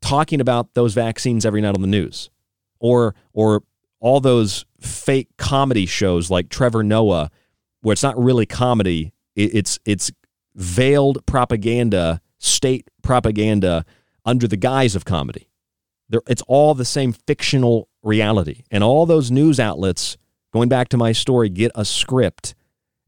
talking 0.00 0.40
about 0.40 0.74
those 0.74 0.94
vaccines 0.94 1.44
every 1.44 1.60
night 1.60 1.74
on 1.74 1.80
the 1.80 1.86
news. 1.86 2.30
Or 2.78 3.14
or 3.32 3.62
all 4.00 4.20
those 4.20 4.64
fake 4.80 5.28
comedy 5.38 5.86
shows 5.86 6.30
like 6.30 6.48
Trevor 6.48 6.82
Noah 6.82 7.30
where 7.82 7.92
it's 7.92 8.02
not 8.02 8.18
really 8.18 8.46
comedy, 8.46 9.12
it's 9.34 9.78
it's 9.84 10.10
veiled 10.54 11.24
propaganda, 11.26 12.20
state 12.38 12.88
propaganda 13.02 13.84
under 14.24 14.46
the 14.46 14.56
guise 14.56 14.94
of 14.94 15.04
comedy. 15.04 15.48
It's 16.26 16.42
all 16.42 16.74
the 16.74 16.84
same 16.84 17.12
fictional 17.12 17.88
reality. 18.02 18.64
And 18.70 18.84
all 18.84 19.06
those 19.06 19.30
news 19.30 19.58
outlets 19.58 20.16
going 20.52 20.68
back 20.68 20.88
to 20.90 20.96
my 20.96 21.12
story, 21.12 21.48
get 21.48 21.72
a 21.74 21.84
script. 21.84 22.54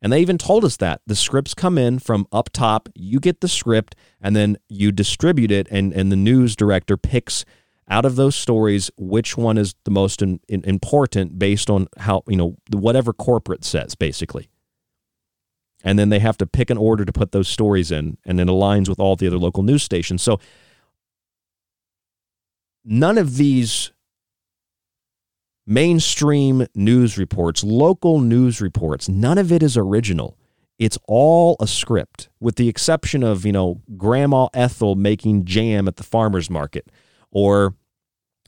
And 0.01 0.13
they 0.13 0.21
even 0.21 0.37
told 0.39 0.65
us 0.65 0.77
that 0.79 1.01
the 1.07 1.17
scripts 1.17 1.55
come 1.55 1.79
in 1.79 1.99
from 1.99 2.27
up 2.31 2.51
top. 2.53 2.89
You 2.95 3.21
get 3.21 3.41
the 3.41 3.49
script 3.49 3.95
and 4.21 4.37
then 4.37 4.59
you 4.69 4.93
distribute 4.93 5.51
it, 5.51 5.67
and, 5.71 5.93
and 5.93 6.13
the 6.13 6.17
news 6.17 6.57
director 6.57 6.97
picks 6.97 7.45
out 7.89 8.05
of 8.05 8.17
those 8.17 8.35
stories 8.35 8.91
which 8.97 9.37
one 9.37 9.59
is 9.59 9.75
the 9.85 9.91
most 9.91 10.23
in, 10.23 10.41
in, 10.49 10.65
important 10.65 11.39
based 11.39 11.69
on 11.69 11.87
how, 11.99 12.23
you 12.27 12.37
know, 12.37 12.57
whatever 12.71 13.13
corporate 13.13 13.65
says, 13.65 13.95
basically. 13.95 14.49
And 15.83 15.99
then 15.99 16.09
they 16.09 16.19
have 16.19 16.39
to 16.39 16.47
pick 16.47 16.71
an 16.71 16.79
order 16.79 17.05
to 17.05 17.13
put 17.13 17.33
those 17.33 17.49
stories 17.49 17.91
in, 17.91 18.17
and 18.25 18.41
it 18.41 18.47
aligns 18.47 18.89
with 18.89 18.99
all 18.99 19.17
the 19.17 19.27
other 19.27 19.39
local 19.39 19.63
news 19.63 19.83
stations. 19.83 20.23
So 20.23 20.41
none 22.85 23.19
of 23.19 23.37
these 23.37 23.93
mainstream 25.67 26.67
news 26.75 27.17
reports, 27.17 27.65
local 27.65 28.21
news 28.21 28.61
reports, 28.61 29.09
none 29.09 29.39
of 29.39 29.51
it 29.51 29.62
is 29.62 29.77
original. 29.77 30.37
It's 30.79 30.99
all 31.07 31.57
a 31.61 31.67
script, 31.67 32.29
with 32.41 32.57
the 32.57 32.69
exception 32.69 33.23
of, 33.23 33.47
you 33.47 33.53
know, 33.53 33.81
Grandma 33.97 34.49
Ethel 34.53 34.97
making 34.97 35.45
jam 35.45 35.87
at 35.87 35.97
the 35.97 36.03
farmer's 36.03 36.51
market 36.51 36.91
or 37.31 37.75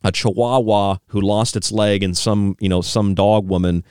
a 0.02 0.12
chihuahua 0.12 0.98
who 1.08 1.20
lost 1.20 1.56
its 1.56 1.70
leg 1.70 2.02
and 2.02 2.16
some, 2.16 2.56
you 2.60 2.68
know, 2.68 2.80
some 2.80 3.14
dog 3.14 3.48
woman, 3.48 3.84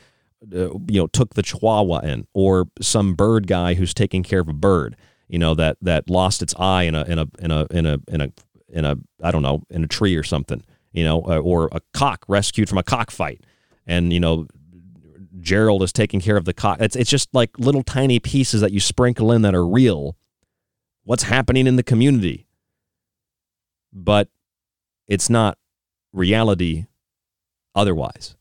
uh, 0.53 0.69
you 0.87 0.99
know, 0.99 1.07
took 1.07 1.33
the 1.33 1.41
chihuahua 1.41 1.99
in 1.99 2.27
or 2.33 2.67
some 2.81 3.15
bird 3.15 3.47
guy 3.47 3.73
who's 3.73 3.93
taking 3.93 4.21
care 4.21 4.41
of 4.41 4.49
a 4.49 4.53
bird, 4.53 4.97
you 5.29 5.39
know, 5.39 5.55
that, 5.55 5.77
that 5.81 6.09
lost 6.09 6.41
its 6.41 6.53
eye 6.59 6.83
in 6.83 6.93
a, 6.93 7.03
in 7.03 7.19
a, 7.19 7.27
in 7.39 7.51
a, 7.51 7.67
in 7.71 7.85
a, 7.85 7.99
in 8.09 8.21
a, 8.21 8.31
in 8.69 8.85
a, 8.85 8.97
I 9.23 9.31
don't 9.31 9.43
know, 9.43 9.63
in 9.69 9.83
a 9.83 9.87
tree 9.87 10.15
or 10.15 10.23
something 10.23 10.61
you 10.95 11.03
know, 11.03 11.21
uh, 11.27 11.39
or 11.39 11.69
a 11.71 11.81
cock 11.93 12.23
rescued 12.27 12.69
from 12.69 12.77
a 12.77 12.83
cockfight, 12.83 13.41
and 13.85 14.13
you 14.13 14.19
know, 14.19 14.47
Gerald 15.41 15.83
is 15.83 15.91
taking 15.91 16.21
care 16.21 16.37
of 16.37 16.45
the 16.45 16.53
cock. 16.53 16.79
It's 16.79 16.95
it's 16.95 17.09
just 17.09 17.29
like 17.33 17.57
little 17.59 17.83
tiny 17.83 18.19
pieces 18.19 18.61
that 18.61 18.71
you 18.71 18.79
sprinkle 18.79 19.31
in 19.31 19.41
that 19.41 19.53
are 19.53 19.67
real. 19.67 20.15
What's 21.03 21.23
happening 21.23 21.67
in 21.67 21.75
the 21.75 21.83
community, 21.83 22.47
but 23.93 24.29
it's 25.07 25.29
not 25.29 25.57
reality 26.13 26.85
otherwise. 27.75 28.35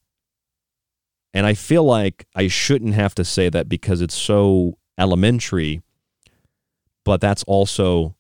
And 1.35 1.45
I 1.47 1.55
feel 1.55 1.83
like 1.83 2.27
I 2.35 2.47
shouldn't 2.47 2.95
have 2.95 3.15
to 3.17 3.25
say 3.25 3.49
that 3.49 3.69
because 3.69 4.01
it's 4.01 4.15
so 4.15 4.79
elementary, 4.97 5.83
but 7.05 7.21
that's 7.21 7.43
also 7.43 8.15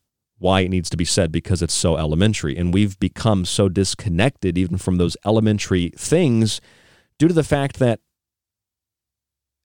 why 0.44 0.60
it 0.60 0.68
needs 0.68 0.90
to 0.90 0.96
be 0.98 1.06
said 1.06 1.32
because 1.32 1.62
it's 1.62 1.72
so 1.72 1.96
elementary. 1.96 2.54
And 2.54 2.74
we've 2.74 3.00
become 3.00 3.46
so 3.46 3.70
disconnected 3.70 4.58
even 4.58 4.76
from 4.76 4.98
those 4.98 5.16
elementary 5.24 5.90
things 5.96 6.60
due 7.18 7.28
to 7.28 7.32
the 7.32 7.42
fact 7.42 7.78
that, 7.78 8.00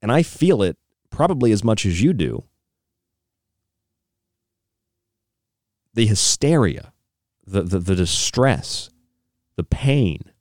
and 0.01 0.09
I 0.09 0.23
feel 0.23 0.63
it 0.63 0.77
probably 1.09 1.51
as 1.51 1.65
much 1.65 1.85
as 1.85 2.01
you 2.01 2.13
do, 2.13 2.45
the 5.93 6.05
hysteria, 6.05 6.93
the, 7.45 7.63
the, 7.63 7.79
the 7.79 7.95
distress, 7.95 8.89
the 9.57 9.65
pain, 9.65 10.31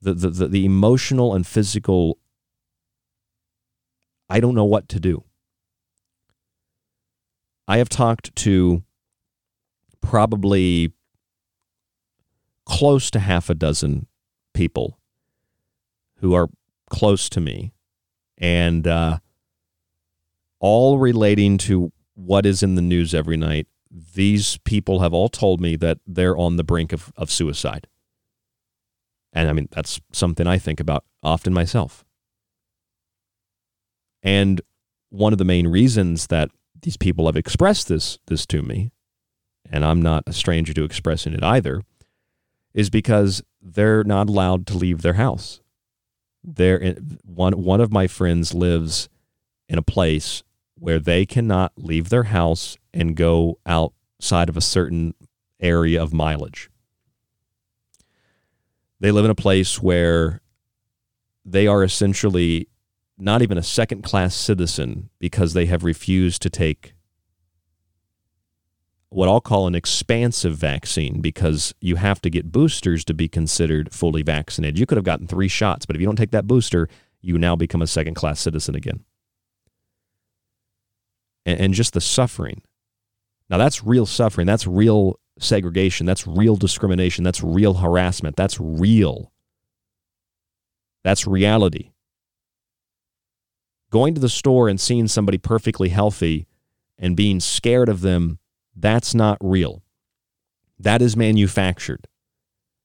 the, 0.00 0.14
the, 0.14 0.30
the, 0.30 0.48
the 0.48 0.64
emotional 0.64 1.34
and 1.34 1.46
physical, 1.46 2.16
I 4.30 4.40
don't 4.40 4.54
know 4.54 4.64
what 4.64 4.88
to 4.88 4.98
do. 4.98 5.22
I 7.68 7.76
have 7.76 7.90
talked 7.90 8.34
to 8.36 8.84
probably 10.00 10.92
close 12.64 13.10
to 13.10 13.18
half 13.18 13.50
a 13.50 13.54
dozen 13.54 14.06
people 14.54 14.98
who 16.16 16.34
are 16.34 16.48
close 16.90 17.28
to 17.30 17.40
me, 17.40 17.72
and 18.38 18.86
uh, 18.86 19.18
all 20.60 20.98
relating 20.98 21.56
to 21.58 21.92
what 22.14 22.44
is 22.44 22.62
in 22.62 22.74
the 22.74 22.82
news 22.82 23.14
every 23.14 23.36
night. 23.36 23.66
These 24.14 24.58
people 24.58 25.00
have 25.00 25.12
all 25.12 25.28
told 25.28 25.60
me 25.60 25.76
that 25.76 25.98
they're 26.06 26.36
on 26.36 26.56
the 26.56 26.64
brink 26.64 26.92
of, 26.92 27.12
of 27.16 27.30
suicide. 27.30 27.88
And 29.32 29.48
I 29.48 29.52
mean, 29.52 29.68
that's 29.72 30.00
something 30.12 30.46
I 30.46 30.58
think 30.58 30.80
about 30.80 31.04
often 31.22 31.52
myself. 31.52 32.04
And 34.22 34.60
one 35.08 35.32
of 35.32 35.38
the 35.38 35.44
main 35.44 35.66
reasons 35.66 36.28
that 36.28 36.50
these 36.82 36.96
people 36.96 37.26
have 37.26 37.36
expressed 37.36 37.88
this 37.88 38.18
this 38.26 38.46
to 38.46 38.62
me, 38.62 38.92
and 39.70 39.84
I'm 39.84 40.02
not 40.02 40.24
a 40.26 40.32
stranger 40.32 40.74
to 40.74 40.84
expressing 40.84 41.32
it 41.32 41.42
either, 41.42 41.82
is 42.74 42.90
because 42.90 43.42
they're 43.62 44.04
not 44.04 44.28
allowed 44.28 44.66
to 44.68 44.76
leave 44.76 45.02
their 45.02 45.14
house. 45.14 45.60
They're 46.42 46.96
one 47.24 47.52
one 47.62 47.80
of 47.80 47.92
my 47.92 48.06
friends 48.06 48.52
lives 48.52 49.08
in 49.68 49.78
a 49.78 49.82
place 49.82 50.42
where 50.74 50.98
they 50.98 51.24
cannot 51.26 51.72
leave 51.76 52.08
their 52.08 52.24
house 52.24 52.76
and 52.92 53.16
go 53.16 53.58
outside 53.66 54.48
of 54.48 54.56
a 54.56 54.62
certain 54.62 55.14
area 55.60 56.02
of 56.02 56.12
mileage. 56.12 56.70
They 58.98 59.10
live 59.12 59.24
in 59.24 59.30
a 59.30 59.34
place 59.34 59.80
where 59.80 60.40
they 61.44 61.66
are 61.66 61.84
essentially 61.84 62.68
not 63.18 63.42
even 63.42 63.58
a 63.58 63.62
second 63.62 64.02
class 64.02 64.34
citizen 64.34 65.10
because 65.18 65.52
they 65.52 65.66
have 65.66 65.84
refused 65.84 66.42
to 66.42 66.50
take 66.50 66.94
what 69.10 69.28
I'll 69.28 69.40
call 69.40 69.66
an 69.66 69.74
expansive 69.74 70.56
vaccine 70.56 71.20
because 71.20 71.74
you 71.80 71.96
have 71.96 72.22
to 72.22 72.30
get 72.30 72.52
boosters 72.52 73.04
to 73.06 73.14
be 73.14 73.28
considered 73.28 73.92
fully 73.92 74.22
vaccinated. 74.22 74.78
You 74.78 74.86
could 74.86 74.96
have 74.96 75.04
gotten 75.04 75.26
three 75.26 75.48
shots, 75.48 75.84
but 75.84 75.96
if 75.96 76.00
you 76.00 76.06
don't 76.06 76.16
take 76.16 76.30
that 76.30 76.46
booster, 76.46 76.88
you 77.20 77.36
now 77.36 77.56
become 77.56 77.82
a 77.82 77.88
second 77.88 78.14
class 78.14 78.40
citizen 78.40 78.76
again. 78.76 79.04
And, 81.44 81.60
and 81.60 81.74
just 81.74 81.92
the 81.92 82.00
suffering. 82.00 82.62
Now, 83.48 83.58
that's 83.58 83.82
real 83.84 84.06
suffering. 84.06 84.46
That's 84.46 84.66
real 84.66 85.18
segregation. 85.40 86.06
That's 86.06 86.26
real 86.26 86.54
discrimination. 86.54 87.24
That's 87.24 87.42
real 87.42 87.74
harassment. 87.74 88.36
That's 88.36 88.60
real. 88.60 89.32
That's 91.02 91.26
reality. 91.26 91.90
Going 93.90 94.14
to 94.14 94.20
the 94.20 94.28
store 94.28 94.68
and 94.68 94.80
seeing 94.80 95.08
somebody 95.08 95.36
perfectly 95.36 95.88
healthy 95.88 96.46
and 96.96 97.16
being 97.16 97.40
scared 97.40 97.88
of 97.88 98.02
them, 98.02 98.38
that's 98.80 99.14
not 99.14 99.38
real. 99.40 99.82
That 100.78 101.02
is 101.02 101.16
manufactured. 101.16 102.06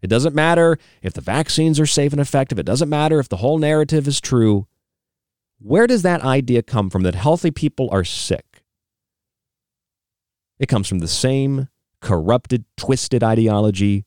It 0.02 0.08
doesn't 0.08 0.36
matter 0.36 0.78
if 1.02 1.14
the 1.14 1.22
vaccines 1.22 1.80
are 1.80 1.86
safe 1.86 2.12
and 2.12 2.22
effective. 2.22 2.60
It 2.60 2.66
doesn't 2.66 2.90
matter 2.90 3.20
if 3.20 3.30
the 3.30 3.38
whole 3.38 3.58
narrative 3.58 4.08
is 4.08 4.22
true. 4.22 4.68
Where 5.60 5.88
does 5.88 6.02
that 6.04 6.22
idea 6.22 6.62
come 6.62 6.90
from 6.90 7.04
that 7.04 7.16
healthy 7.16 7.52
people 7.52 7.90
are 7.92 8.04
sick? 8.04 8.64
It 10.60 10.68
comes 10.68 10.88
from 10.88 11.00
the 11.00 11.08
same 11.08 11.70
corrupted, 12.02 12.66
twisted 12.78 13.24
ideology 13.24 14.06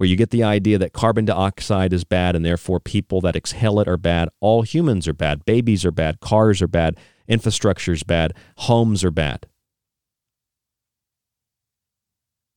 where 0.00 0.08
you 0.08 0.16
get 0.16 0.30
the 0.30 0.42
idea 0.42 0.78
that 0.78 0.94
carbon 0.94 1.26
dioxide 1.26 1.92
is 1.92 2.04
bad 2.04 2.34
and 2.34 2.42
therefore 2.42 2.80
people 2.80 3.20
that 3.20 3.36
exhale 3.36 3.80
it 3.80 3.86
are 3.86 3.98
bad. 3.98 4.30
All 4.40 4.62
humans 4.62 5.06
are 5.06 5.12
bad. 5.12 5.44
Babies 5.44 5.84
are 5.84 5.90
bad. 5.90 6.20
Cars 6.20 6.62
are 6.62 6.66
bad. 6.66 6.96
Infrastructure 7.28 7.92
is 7.92 8.02
bad. 8.02 8.32
Homes 8.56 9.04
are 9.04 9.10
bad. 9.10 9.46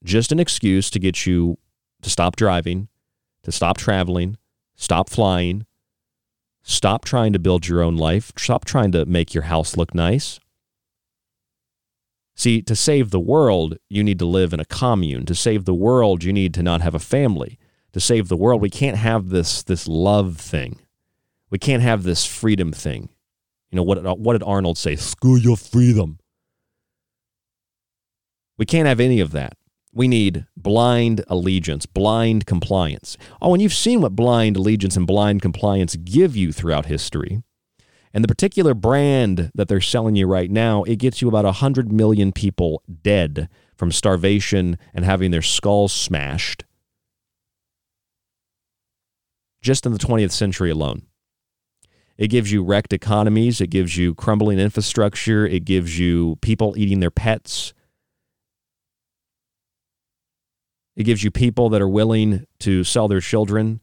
Just 0.04 0.32
an 0.32 0.40
excuse 0.40 0.90
to 0.90 1.00
get 1.00 1.26
you 1.26 1.58
to 2.02 2.10
stop 2.10 2.36
driving, 2.36 2.90
to 3.44 3.52
stop 3.52 3.78
traveling, 3.78 4.38
stop 4.76 5.10
flying, 5.10 5.66
stop 6.62 7.06
trying 7.06 7.34
to 7.34 7.40
build 7.40 7.68
your 7.68 7.82
own 7.82 7.96
life, 7.96 8.32
stop 8.38 8.66
trying 8.66 8.92
to 8.92 9.06
make 9.06 9.34
your 9.34 9.44
house 9.44 9.78
look 9.78 9.96
nice. 9.96 10.40
See, 12.36 12.62
to 12.64 12.76
save 12.76 13.12
the 13.12 13.20
world, 13.20 13.78
you 13.90 14.04
need 14.04 14.20
to 14.20 14.26
live 14.26 14.54
in 14.54 14.60
a 14.60 14.66
commune. 14.66 15.26
To 15.28 15.36
save 15.36 15.66
the 15.66 15.74
world, 15.74 16.24
you 16.24 16.34
need 16.34 16.54
to 16.56 16.64
not 16.64 16.82
have 16.82 16.96
a 16.96 17.00
family. 17.00 17.60
To 17.94 18.00
save 18.00 18.28
the 18.28 18.38
world, 18.38 18.62
we 18.62 18.72
can't 18.72 18.98
have 18.98 19.30
this, 19.30 19.62
this 19.62 19.88
love 19.88 20.38
thing. 20.38 20.80
We 21.52 21.60
can't 21.60 21.84
have 21.84 22.02
this 22.02 22.26
freedom 22.26 22.72
thing. 22.72 23.10
You 23.70 23.78
know, 23.78 23.84
what, 23.84 24.20
what 24.20 24.34
did 24.34 24.44
Arnold 24.44 24.80
say? 24.80 24.96
Screw 24.96 25.38
your 25.38 25.58
freedom. 25.58 26.20
We 28.58 28.66
can't 28.66 28.88
have 28.88 29.00
any 29.00 29.20
of 29.20 29.32
that. 29.32 29.54
We 29.94 30.08
need 30.08 30.48
blind 30.58 31.24
allegiance, 31.28 31.86
blind 31.86 32.46
compliance. 32.46 33.18
Oh, 33.42 33.54
and 33.54 33.62
you've 33.62 33.74
seen 33.74 34.02
what 34.02 34.16
blind 34.16 34.58
allegiance 34.58 34.98
and 34.98 35.06
blind 35.06 35.42
compliance 35.42 35.96
give 35.96 36.36
you 36.36 36.52
throughout 36.52 36.88
history. 36.88 37.44
And 38.14 38.24
the 38.24 38.28
particular 38.28 38.74
brand 38.74 39.52
that 39.54 39.68
they're 39.68 39.82
selling 39.82 40.16
you 40.16 40.28
right 40.28 40.50
now, 40.50 40.84
it 40.84 40.98
gets 40.98 41.22
you 41.22 41.28
about 41.28 41.46
100 41.46 41.92
million 41.92 42.32
people 42.32 42.84
dead 43.02 43.50
from 43.76 43.92
starvation 43.92 44.78
and 44.94 45.06
having 45.06 45.32
their 45.32 45.42
skulls 45.42 45.94
smashed 45.94 46.64
just 49.64 49.86
in 49.86 49.94
the 49.94 49.98
20th 49.98 50.32
century 50.32 50.70
alone. 50.70 51.04
It 52.18 52.28
gives 52.28 52.52
you 52.52 52.64
wrecked 52.64 52.94
economies, 52.94 53.60
it 53.60 53.68
gives 53.68 53.98
you 53.98 54.14
crumbling 54.14 54.60
infrastructure, 54.60 55.48
it 55.48 55.66
gives 55.66 55.98
you 55.98 56.38
people 56.42 56.76
eating 56.78 57.00
their 57.00 57.10
pets. 57.10 57.74
It 60.96 61.04
gives 61.04 61.24
you 61.24 61.32
people 61.32 61.70
that 61.70 61.82
are 61.82 61.90
willing 61.90 62.46
to 62.60 62.84
sell 62.84 63.08
their 63.08 63.22
children 63.22 63.82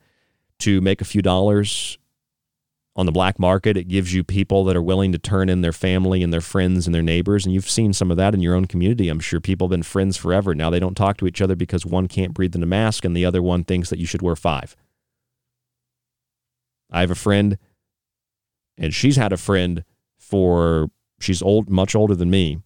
to 0.60 0.80
make 0.80 1.00
a 1.00 1.04
few 1.04 1.22
dollars 1.22 1.98
on 2.96 3.06
the 3.06 3.12
black 3.12 3.38
market. 3.38 3.76
It 3.76 3.88
gives 3.88 4.12
you 4.12 4.22
people 4.22 4.64
that 4.64 4.76
are 4.76 4.82
willing 4.82 5.12
to 5.12 5.18
turn 5.18 5.48
in 5.48 5.62
their 5.62 5.72
family 5.72 6.22
and 6.22 6.32
their 6.32 6.40
friends 6.40 6.86
and 6.86 6.94
their 6.94 7.02
neighbors. 7.02 7.44
And 7.44 7.54
you've 7.54 7.70
seen 7.70 7.92
some 7.92 8.10
of 8.10 8.16
that 8.18 8.34
in 8.34 8.40
your 8.40 8.54
own 8.54 8.66
community. 8.66 9.08
I'm 9.08 9.20
sure 9.20 9.40
people 9.40 9.66
have 9.66 9.70
been 9.70 9.82
friends 9.82 10.16
forever. 10.16 10.54
Now 10.54 10.70
they 10.70 10.80
don't 10.80 10.96
talk 10.96 11.16
to 11.18 11.26
each 11.26 11.40
other 11.40 11.56
because 11.56 11.86
one 11.86 12.08
can't 12.08 12.34
breathe 12.34 12.54
in 12.54 12.62
a 12.62 12.66
mask 12.66 13.04
and 13.04 13.16
the 13.16 13.24
other 13.24 13.42
one 13.42 13.64
thinks 13.64 13.90
that 13.90 13.98
you 13.98 14.06
should 14.06 14.22
wear 14.22 14.36
five. 14.36 14.76
I 16.92 17.00
have 17.00 17.10
a 17.10 17.16
friend, 17.16 17.56
and 18.76 18.92
she's 18.92 19.16
had 19.16 19.32
a 19.32 19.36
friend 19.36 19.84
for 20.18 20.90
she's 21.20 21.42
old, 21.42 21.70
much 21.70 21.94
older 21.94 22.14
than 22.14 22.30
me. 22.30 22.58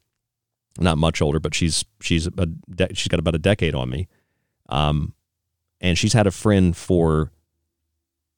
Not 0.79 0.99
much 0.99 1.23
older, 1.23 1.39
but 1.39 1.55
she's 1.55 1.85
she's 2.01 2.27
a 2.27 2.49
she's 2.95 3.09
got 3.09 3.21
about 3.21 3.35
a 3.35 3.39
decade 3.39 3.75
on 3.75 3.91
me. 3.91 4.09
Um, 4.69 5.15
and 5.81 5.99
she's 5.99 6.13
had 6.13 6.27
a 6.27 6.31
friend 6.31 6.77
for 6.77 7.31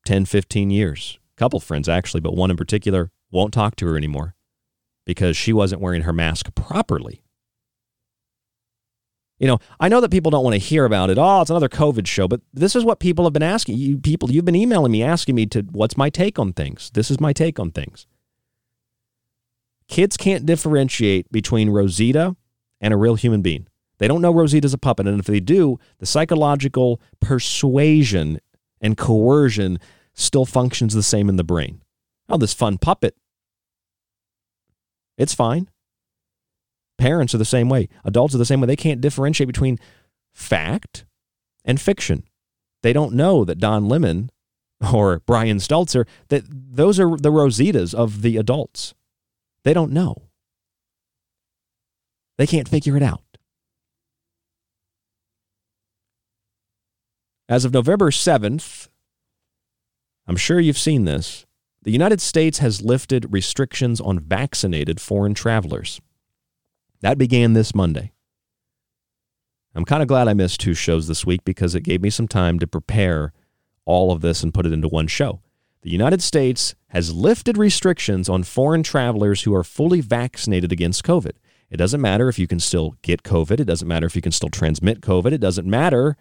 10, 0.04 0.24
15 0.24 0.70
years 0.70 1.18
couple 1.36 1.60
friends 1.60 1.88
actually, 1.88 2.20
but 2.20 2.34
one 2.34 2.50
in 2.50 2.56
particular 2.56 3.10
won't 3.30 3.52
talk 3.54 3.76
to 3.76 3.86
her 3.86 3.96
anymore 3.96 4.34
because 5.04 5.36
she 5.36 5.52
wasn't 5.52 5.80
wearing 5.80 6.02
her 6.02 6.12
mask 6.12 6.54
properly. 6.54 7.22
You 9.38 9.46
know, 9.46 9.58
I 9.78 9.88
know 9.88 10.00
that 10.00 10.10
people 10.10 10.30
don't 10.30 10.44
want 10.44 10.54
to 10.54 10.58
hear 10.58 10.86
about 10.86 11.10
it. 11.10 11.18
Oh, 11.18 11.42
it's 11.42 11.50
another 11.50 11.68
COVID 11.68 12.06
show, 12.06 12.26
but 12.26 12.40
this 12.54 12.74
is 12.74 12.86
what 12.86 13.00
people 13.00 13.24
have 13.24 13.34
been 13.34 13.42
asking. 13.42 13.76
You 13.76 13.98
people, 13.98 14.30
you've 14.30 14.46
been 14.46 14.56
emailing 14.56 14.92
me 14.92 15.02
asking 15.02 15.34
me 15.34 15.44
to 15.46 15.60
what's 15.72 15.96
my 15.96 16.08
take 16.08 16.38
on 16.38 16.54
things. 16.54 16.90
This 16.94 17.10
is 17.10 17.20
my 17.20 17.34
take 17.34 17.60
on 17.60 17.70
things. 17.70 18.06
Kids 19.88 20.16
can't 20.16 20.46
differentiate 20.46 21.30
between 21.30 21.68
Rosita 21.68 22.34
and 22.80 22.94
a 22.94 22.96
real 22.96 23.14
human 23.14 23.42
being. 23.42 23.66
They 23.98 24.08
don't 24.08 24.20
know 24.20 24.32
Rosita's 24.32 24.74
a 24.74 24.78
puppet, 24.78 25.06
and 25.06 25.18
if 25.18 25.26
they 25.26 25.40
do, 25.40 25.78
the 25.98 26.06
psychological 26.06 27.00
persuasion 27.20 28.40
and 28.80 28.96
coercion 28.96 29.78
still 30.12 30.44
functions 30.44 30.94
the 30.94 31.02
same 31.02 31.28
in 31.28 31.36
the 31.36 31.44
brain. 31.44 31.82
Oh, 32.28 32.36
this 32.36 32.52
fun 32.52 32.78
puppet. 32.78 33.16
It's 35.16 35.34
fine. 35.34 35.70
Parents 36.98 37.34
are 37.34 37.38
the 37.38 37.44
same 37.44 37.68
way. 37.68 37.88
Adults 38.04 38.34
are 38.34 38.38
the 38.38 38.44
same 38.44 38.60
way. 38.60 38.66
They 38.66 38.76
can't 38.76 39.00
differentiate 39.00 39.46
between 39.46 39.78
fact 40.34 41.04
and 41.64 41.80
fiction. 41.80 42.24
They 42.82 42.92
don't 42.92 43.14
know 43.14 43.44
that 43.44 43.58
Don 43.58 43.88
Lemon 43.88 44.30
or 44.92 45.20
Brian 45.20 45.58
Stelter, 45.58 46.06
that 46.28 46.44
those 46.48 47.00
are 47.00 47.16
the 47.16 47.32
Rositas 47.32 47.94
of 47.94 48.22
the 48.22 48.36
adults. 48.36 48.94
They 49.64 49.72
don't 49.72 49.92
know. 49.92 50.28
They 52.38 52.46
can't 52.46 52.68
figure 52.68 52.96
it 52.96 53.02
out. 53.02 53.22
As 57.48 57.64
of 57.64 57.72
November 57.72 58.10
7th, 58.10 58.88
I'm 60.26 60.36
sure 60.36 60.58
you've 60.58 60.76
seen 60.76 61.04
this. 61.04 61.46
The 61.82 61.92
United 61.92 62.20
States 62.20 62.58
has 62.58 62.82
lifted 62.82 63.32
restrictions 63.32 64.00
on 64.00 64.18
vaccinated 64.18 65.00
foreign 65.00 65.34
travelers. 65.34 66.00
That 67.02 67.18
began 67.18 67.52
this 67.52 67.72
Monday. 67.72 68.10
I'm 69.76 69.84
kind 69.84 70.02
of 70.02 70.08
glad 70.08 70.26
I 70.26 70.34
missed 70.34 70.58
two 70.58 70.74
shows 70.74 71.06
this 71.06 71.24
week 71.24 71.44
because 71.44 71.76
it 71.76 71.82
gave 71.82 72.02
me 72.02 72.10
some 72.10 72.26
time 72.26 72.58
to 72.58 72.66
prepare 72.66 73.32
all 73.84 74.10
of 74.10 74.22
this 74.22 74.42
and 74.42 74.52
put 74.52 74.66
it 74.66 74.72
into 74.72 74.88
one 74.88 75.06
show. 75.06 75.40
The 75.82 75.90
United 75.90 76.22
States 76.22 76.74
has 76.88 77.12
lifted 77.12 77.56
restrictions 77.56 78.28
on 78.28 78.42
foreign 78.42 78.82
travelers 78.82 79.42
who 79.42 79.54
are 79.54 79.62
fully 79.62 80.00
vaccinated 80.00 80.72
against 80.72 81.04
COVID. 81.04 81.32
It 81.70 81.76
doesn't 81.76 82.00
matter 82.00 82.28
if 82.28 82.40
you 82.40 82.48
can 82.48 82.58
still 82.58 82.96
get 83.02 83.22
COVID. 83.22 83.60
It 83.60 83.66
doesn't 83.66 83.86
matter 83.86 84.06
if 84.06 84.16
you 84.16 84.22
can 84.22 84.32
still 84.32 84.48
transmit 84.48 85.00
COVID. 85.00 85.30
It 85.30 85.38
doesn't 85.40 85.68
matter 85.68 86.16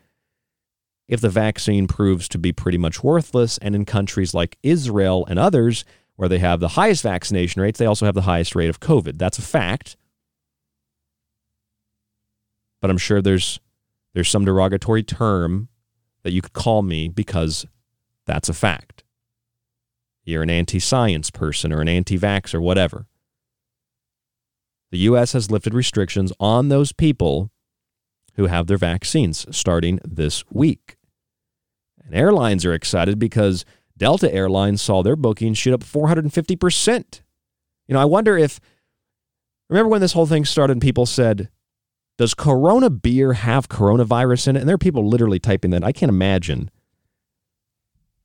if 1.08 1.22
the 1.22 1.30
vaccine 1.30 1.88
proves 1.88 2.28
to 2.30 2.38
be 2.38 2.52
pretty 2.52 2.78
much 2.78 3.04
worthless. 3.04 3.58
And 3.60 3.76
in 3.76 3.86
countries 3.86 4.34
like 4.34 4.58
Israel 4.64 5.26
and 5.30 5.38
others, 5.38 5.86
where 6.16 6.30
they 6.30 6.40
have 6.40 6.60
the 6.60 6.70
highest 6.70 7.04
vaccination 7.04 7.62
rates, 7.62 7.80
they 7.80 7.86
also 7.86 8.06
have 8.06 8.16
the 8.16 8.22
highest 8.22 8.56
rate 8.56 8.70
of 8.70 8.80
COVID. 8.80 9.18
That's 9.18 9.38
a 9.38 9.44
fact. 9.44 9.98
But 12.82 12.90
I'm 12.90 12.98
sure 12.98 13.22
there's 13.22 13.60
there's 14.14 14.30
some 14.30 14.46
derogatory 14.46 15.04
term 15.04 15.68
that 16.24 16.32
you 16.32 16.42
could 16.42 16.54
call 16.54 16.82
me 16.82 17.10
because 17.10 17.66
that's 18.26 18.50
a 18.50 18.54
fact. 18.54 19.04
You're 20.24 20.44
an 20.44 20.50
anti 20.50 20.80
science 20.80 21.30
person 21.30 21.72
or 21.72 21.82
an 21.82 21.90
anti 21.90 22.18
vax 22.18 22.54
or 22.54 22.62
whatever. 22.62 23.08
The 24.92 24.98
U.S. 25.00 25.34
has 25.34 25.52
lifted 25.52 25.74
restrictions 25.74 26.32
on 26.40 26.70
those 26.70 26.94
people 26.94 27.52
who 28.36 28.48
have 28.48 28.68
their 28.68 28.78
vaccines 28.78 29.46
starting 29.56 30.00
this 30.04 30.44
week. 30.50 30.95
And 32.06 32.16
airlines 32.16 32.66
are 32.66 32.74
excited 32.74 33.20
because 33.20 33.66
Delta 33.98 34.32
Airlines 34.34 34.82
saw 34.82 35.02
their 35.02 35.16
bookings 35.16 35.58
shoot 35.58 35.74
up 35.74 35.84
450%. 35.84 37.22
You 37.88 37.94
know, 37.94 38.00
I 38.02 38.06
wonder 38.06 38.38
if, 38.38 38.60
remember 39.70 39.90
when 39.90 40.02
this 40.02 40.14
whole 40.14 40.26
thing 40.26 40.46
started 40.46 40.74
and 40.74 40.82
people 40.82 41.06
said, 41.06 41.50
does 42.18 42.34
Corona 42.34 42.90
beer 42.90 43.34
have 43.34 43.68
coronavirus 43.68 44.50
in 44.50 44.56
it? 44.56 44.60
And 44.60 44.70
there 44.70 44.76
are 44.76 44.80
people 44.80 45.08
literally 45.08 45.40
typing 45.40 45.72
that. 45.72 45.84
I 45.84 45.92
can't 45.92 46.10
imagine. 46.10 46.70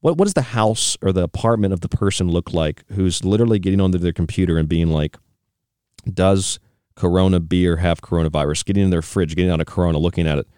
What, 0.00 0.16
what 0.16 0.26
does 0.26 0.34
the 0.34 0.42
house 0.42 0.96
or 1.02 1.12
the 1.12 1.22
apartment 1.22 1.72
of 1.72 1.80
the 1.80 1.88
person 1.88 2.28
look 2.28 2.52
like 2.52 2.84
who's 2.92 3.24
literally 3.24 3.58
getting 3.58 3.80
onto 3.80 3.98
their 3.98 4.12
computer 4.12 4.58
and 4.58 4.68
being 4.68 4.88
like, 4.88 5.16
does 6.12 6.60
Corona 6.94 7.40
beer 7.40 7.76
have 7.76 8.00
coronavirus? 8.00 8.64
Getting 8.64 8.84
in 8.84 8.90
their 8.90 9.02
fridge, 9.02 9.34
getting 9.36 9.50
out 9.50 9.60
a 9.60 9.64
Corona, 9.64 9.98
looking 9.98 10.26
at 10.26 10.38
it. 10.38 10.48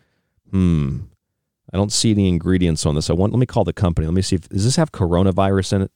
Hmm. 0.50 1.00
I 1.72 1.76
don't 1.76 1.92
see 1.92 2.10
any 2.10 2.28
ingredients 2.28 2.84
on 2.84 2.94
this. 2.94 3.08
I 3.08 3.14
want. 3.14 3.32
Let 3.32 3.38
me 3.38 3.46
call 3.46 3.64
the 3.64 3.72
company. 3.72 4.06
Let 4.06 4.14
me 4.14 4.22
see 4.22 4.36
if 4.36 4.48
does 4.48 4.64
this 4.64 4.76
have 4.76 4.92
coronavirus 4.92 5.72
in 5.74 5.82
it. 5.82 5.90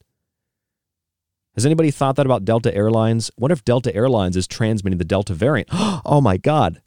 Has 1.53 1.65
anybody 1.65 1.91
thought 1.91 2.15
that 2.15 2.25
about 2.25 2.45
Delta 2.45 2.73
Airlines? 2.73 3.31
What 3.35 3.51
if 3.51 3.65
Delta 3.65 3.93
Airlines 3.95 4.37
is 4.37 4.47
transmitting 4.47 4.97
the 4.97 5.05
Delta 5.05 5.33
variant? 5.33 5.69
Oh 6.05 6.21
my 6.21 6.37
God. 6.37 6.81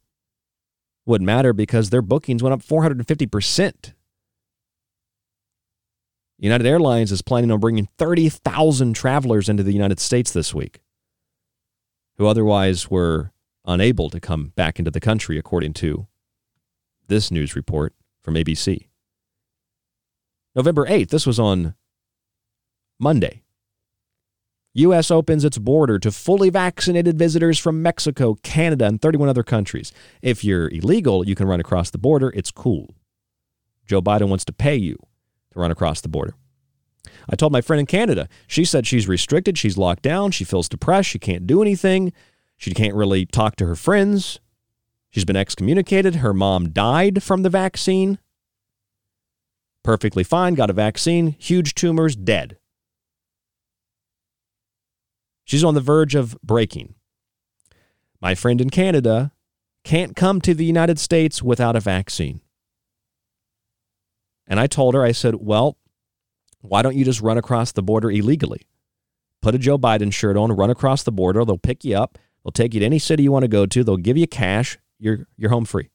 Wouldn't 1.07 1.27
matter 1.27 1.53
because 1.53 1.91
their 1.91 2.03
bookings 2.03 2.43
went 2.43 2.53
up 2.53 2.63
450%. 2.63 3.95
United 6.39 6.67
Airlines 6.67 7.13
is 7.13 7.21
planning 7.21 7.51
on 7.51 7.61
bringing 7.61 7.89
30,000 7.99 8.95
travelers 8.95 9.49
into 9.49 9.63
the 9.63 9.73
United 9.73 10.01
States 10.01 10.31
this 10.31 10.55
week 10.55 10.81
who 12.17 12.27
otherwise 12.27 12.91
were 12.91 13.33
unable 13.65 14.09
to 14.11 14.21
come 14.21 14.53
back 14.55 14.79
into 14.79 14.91
the 14.91 15.01
country, 15.01 15.39
according 15.39 15.73
to 15.73 16.07
this 17.09 17.31
news 17.31 17.57
report 17.57 17.95
from 18.23 18.35
ABC. 18.35 18.89
November 20.55 20.87
8th, 20.87 21.09
this 21.09 21.27
was 21.27 21.39
on 21.39 21.75
Monday. 22.99 23.43
U.S. 24.75 25.11
opens 25.11 25.45
its 25.45 25.59
border 25.59 25.99
to 25.99 26.13
fully 26.13 26.49
vaccinated 26.49 27.19
visitors 27.19 27.59
from 27.59 27.83
Mexico, 27.83 28.37
Canada, 28.43 28.87
and 28.87 29.03
31 29.03 29.29
other 29.29 29.43
countries. 29.43 29.93
If 30.23 30.45
you're 30.45 30.69
illegal, 30.69 31.27
you 31.27 31.35
can 31.35 31.49
run 31.49 31.59
across 31.59 31.91
the 31.91 31.99
border. 31.99 32.33
It's 32.35 32.53
cool. 32.53 32.95
Joe 33.87 34.01
Biden 34.01 34.29
wants 34.29 34.45
to 34.45 34.53
pay 34.53 34.77
you 34.77 34.97
to 35.53 35.59
run 35.59 35.73
across 35.73 36.01
the 36.01 36.09
border. 36.09 36.35
I 37.29 37.35
told 37.35 37.53
my 37.53 37.61
friend 37.61 37.81
in 37.81 37.87
Canada, 37.87 38.29
she 38.47 38.65
said 38.65 38.87
she's 38.87 39.09
restricted, 39.09 39.59
she's 39.59 39.79
locked 39.79 40.03
down, 40.03 40.31
she 40.31 40.45
feels 40.45 40.69
depressed, 40.69 41.09
she 41.09 41.19
can't 41.19 41.47
do 41.47 41.63
anything, 41.63 42.13
she 42.57 42.73
can't 42.73 42.95
really 42.95 43.27
talk 43.27 43.57
to 43.57 43.67
her 43.67 43.75
friends. 43.75 44.39
She's 45.11 45.25
been 45.25 45.37
excommunicated. 45.37 46.17
Her 46.17 46.33
mom 46.33 46.71
died 46.71 47.23
from 47.23 47.43
the 47.43 47.51
vaccine. 47.51 48.19
Perfectly 49.83 50.23
fine, 50.23 50.55
got 50.55 50.71
a 50.71 50.75
vaccine, 50.75 51.35
huge 51.39 51.75
tumors, 51.75 52.15
dead. 52.15 52.59
She's 55.45 55.65
on 55.65 55.75
the 55.75 55.81
verge 55.81 56.15
of 56.15 56.41
breaking. 56.43 56.95
My 58.21 58.35
friend 58.35 58.61
in 58.61 58.71
Canada 58.71 59.33
can't 59.83 60.15
come 60.15 60.41
to 60.43 60.55
the 60.55 60.65
United 60.65 60.99
States 60.99 61.43
without 61.43 61.75
a 61.75 61.81
vaccine. 61.81 62.41
And 64.47 64.61
I 64.61 64.67
told 64.67 64.95
her, 64.95 65.03
I 65.03 65.13
said, 65.13 65.37
well, 65.37 65.79
why 66.61 66.83
don't 66.83 66.97
you 66.97 67.05
just 67.05 67.23
run 67.23 67.39
across 67.39 67.73
the 67.73 67.83
border 67.83 68.11
illegally? 68.11 68.63
Put 69.41 69.55
a 69.55 69.59
Joe 69.59 69.79
Biden 69.79 70.13
shirt 70.13 70.37
on, 70.37 70.53
run 70.53 70.71
across 70.71 71.03
the 71.03 71.13
border. 71.13 71.45
They'll 71.45 71.57
pick 71.57 71.85
you 71.85 71.97
up. 71.97 72.19
They'll 72.45 72.53
take 72.53 72.75
you 72.75 72.81
to 72.81 72.87
any 72.87 72.99
city 72.99 73.23
you 73.23 73.33
want 73.33 73.45
to 73.45 73.49
go 73.49 73.65
to. 73.65 73.83
They'll 73.83 73.97
give 73.97 74.19
you 74.19 74.27
cash. 74.27 74.79
You're, 75.01 75.27
you're 75.37 75.51
home 75.51 75.65
free. 75.65 75.91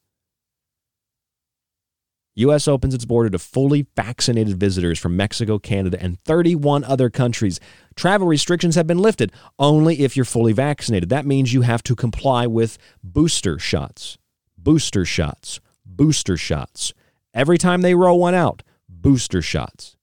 U.S. 2.38 2.68
opens 2.68 2.92
its 2.92 3.06
border 3.06 3.30
to 3.30 3.38
fully 3.38 3.86
vaccinated 3.96 4.60
visitors 4.60 4.98
from 4.98 5.16
Mexico, 5.16 5.58
Canada, 5.58 5.96
and 5.98 6.22
31 6.24 6.84
other 6.84 7.08
countries. 7.08 7.58
Travel 7.94 8.26
restrictions 8.26 8.74
have 8.74 8.86
been 8.86 8.98
lifted 8.98 9.32
only 9.58 10.00
if 10.00 10.16
you're 10.16 10.26
fully 10.26 10.52
vaccinated. 10.52 11.08
That 11.08 11.24
means 11.24 11.54
you 11.54 11.62
have 11.62 11.82
to 11.84 11.96
comply 11.96 12.46
with 12.46 12.76
booster 13.02 13.58
shots, 13.58 14.18
booster 14.58 15.06
shots, 15.06 15.60
booster 15.86 16.36
shots. 16.36 16.92
Every 17.32 17.56
time 17.56 17.80
they 17.80 17.94
roll 17.94 18.20
one 18.20 18.34
out, 18.34 18.62
booster 18.86 19.40
shots. 19.40 19.96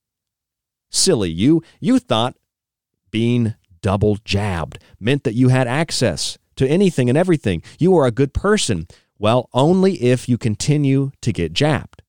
Silly 0.89 1.29
you. 1.29 1.61
You 1.79 1.99
thought 1.99 2.35
being 3.11 3.53
double 3.81 4.17
jabbed 4.25 4.79
meant 4.99 5.23
that 5.23 5.35
you 5.35 5.49
had 5.49 5.67
access 5.67 6.39
to 6.55 6.67
anything 6.67 7.09
and 7.09 7.17
everything. 7.17 7.61
You 7.79 7.95
are 7.97 8.05
a 8.05 8.11
good 8.11 8.33
person. 8.33 8.87
Well, 9.19 9.49
only 9.53 10.01
if 10.01 10.27
you 10.27 10.37
continue 10.37 11.11
to 11.21 11.31
get 11.31 11.53
jabbed. 11.53 12.01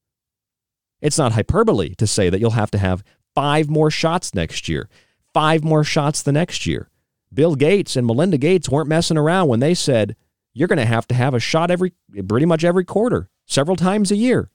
It's 1.01 1.19
not 1.19 1.33
hyperbole 1.33 1.95
to 1.97 2.07
say 2.07 2.31
that 2.31 2.41
you'll 2.41 2.53
have 2.53 2.71
to 2.73 2.79
have 2.79 3.05
five 3.35 3.69
more 3.69 3.91
shots 3.91 4.35
next 4.35 4.69
year, 4.69 4.89
five 5.33 5.63
more 5.63 5.85
shots 5.85 6.23
the 6.23 6.33
next 6.33 6.67
year. 6.67 6.89
Bill 7.33 7.57
Gates 7.57 7.97
and 7.97 8.07
Melinda 8.07 8.39
Gates 8.39 8.69
weren't 8.69 8.89
messing 8.89 9.19
around 9.19 9.49
when 9.49 9.61
they 9.61 9.75
said 9.75 10.17
you're 10.55 10.69
going 10.69 10.79
to 10.79 10.87
have 10.87 11.07
to 11.09 11.15
have 11.15 11.35
a 11.35 11.41
shot 11.41 11.71
every 11.71 11.93
pretty 12.27 12.47
much 12.47 12.65
every 12.65 12.85
quarter, 12.85 13.29
several 13.45 13.77
times 13.77 14.11
a 14.11 14.17
year. 14.17 14.51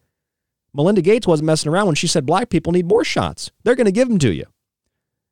Melinda 0.73 1.01
Gates 1.01 1.27
wasn't 1.27 1.47
messing 1.47 1.71
around 1.71 1.87
when 1.87 1.95
she 1.95 2.07
said 2.07 2.25
black 2.25 2.49
people 2.49 2.71
need 2.71 2.87
more 2.87 3.03
shots. 3.03 3.51
They're 3.63 3.75
going 3.75 3.85
to 3.85 3.91
give 3.91 4.07
them 4.07 4.19
to 4.19 4.33
you. 4.33 4.45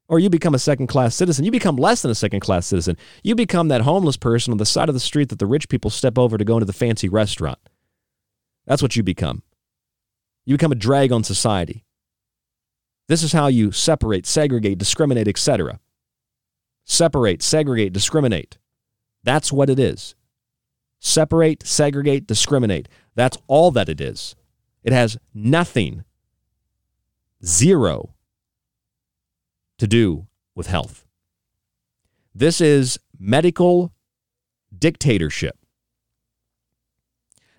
Or 0.10 0.20
you 0.20 0.30
become 0.30 0.56
a 0.56 0.60
second 0.60 0.88
class 0.88 1.16
citizen. 1.16 1.44
You 1.44 1.52
become 1.52 1.76
less 1.76 2.02
than 2.02 2.12
a 2.12 2.16
second 2.16 2.40
class 2.40 2.68
citizen. 2.68 2.98
You 3.24 3.36
become 3.36 3.68
that 3.68 3.82
homeless 3.82 4.16
person 4.16 4.52
on 4.52 4.58
the 4.58 4.66
side 4.66 4.88
of 4.88 4.96
the 4.96 5.02
street 5.02 5.30
that 5.30 5.40
the 5.40 5.46
rich 5.46 5.68
people 5.68 5.92
step 5.92 6.18
over 6.18 6.38
to 6.38 6.46
go 6.46 6.56
into 6.56 6.66
the 6.66 6.74
fancy 6.74 7.10
restaurant. 7.10 7.60
That's 8.66 8.82
what 8.82 8.96
you 8.96 9.04
become. 9.04 9.44
You 10.46 10.56
become 10.56 10.72
a 10.72 10.76
drag 10.76 11.12
on 11.12 11.24
society. 11.24 11.84
This 13.08 13.24
is 13.24 13.34
how 13.34 13.48
you 13.48 13.72
separate, 13.72 14.26
segregate, 14.26 14.78
discriminate, 14.78 15.28
etc. 15.28 15.80
Separate, 16.86 17.42
segregate, 17.42 17.94
discriminate. 17.94 18.58
That's 19.24 19.52
what 19.52 19.70
it 19.70 19.80
is. 19.80 20.16
Separate, 21.00 21.66
segregate, 21.66 22.28
discriminate. 22.28 22.88
That's 23.16 23.38
all 23.48 23.72
that 23.72 23.90
it 23.90 24.00
is. 24.00 24.36
It 24.84 24.94
has 24.94 25.18
nothing, 25.34 26.06
zero, 27.44 28.14
to 29.78 29.88
do 29.88 30.28
with 30.56 30.68
health. 30.68 31.06
This 32.34 32.62
is 32.62 33.00
medical 33.20 33.94
dictatorship. 34.78 35.58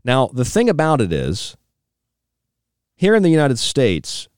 Now, 0.04 0.28
the 0.28 0.44
thing 0.44 0.68
about 0.68 1.00
it 1.00 1.12
is, 1.12 1.56
here 2.94 3.14
in 3.14 3.22
the 3.22 3.30
United 3.30 3.58
States, 3.58 4.28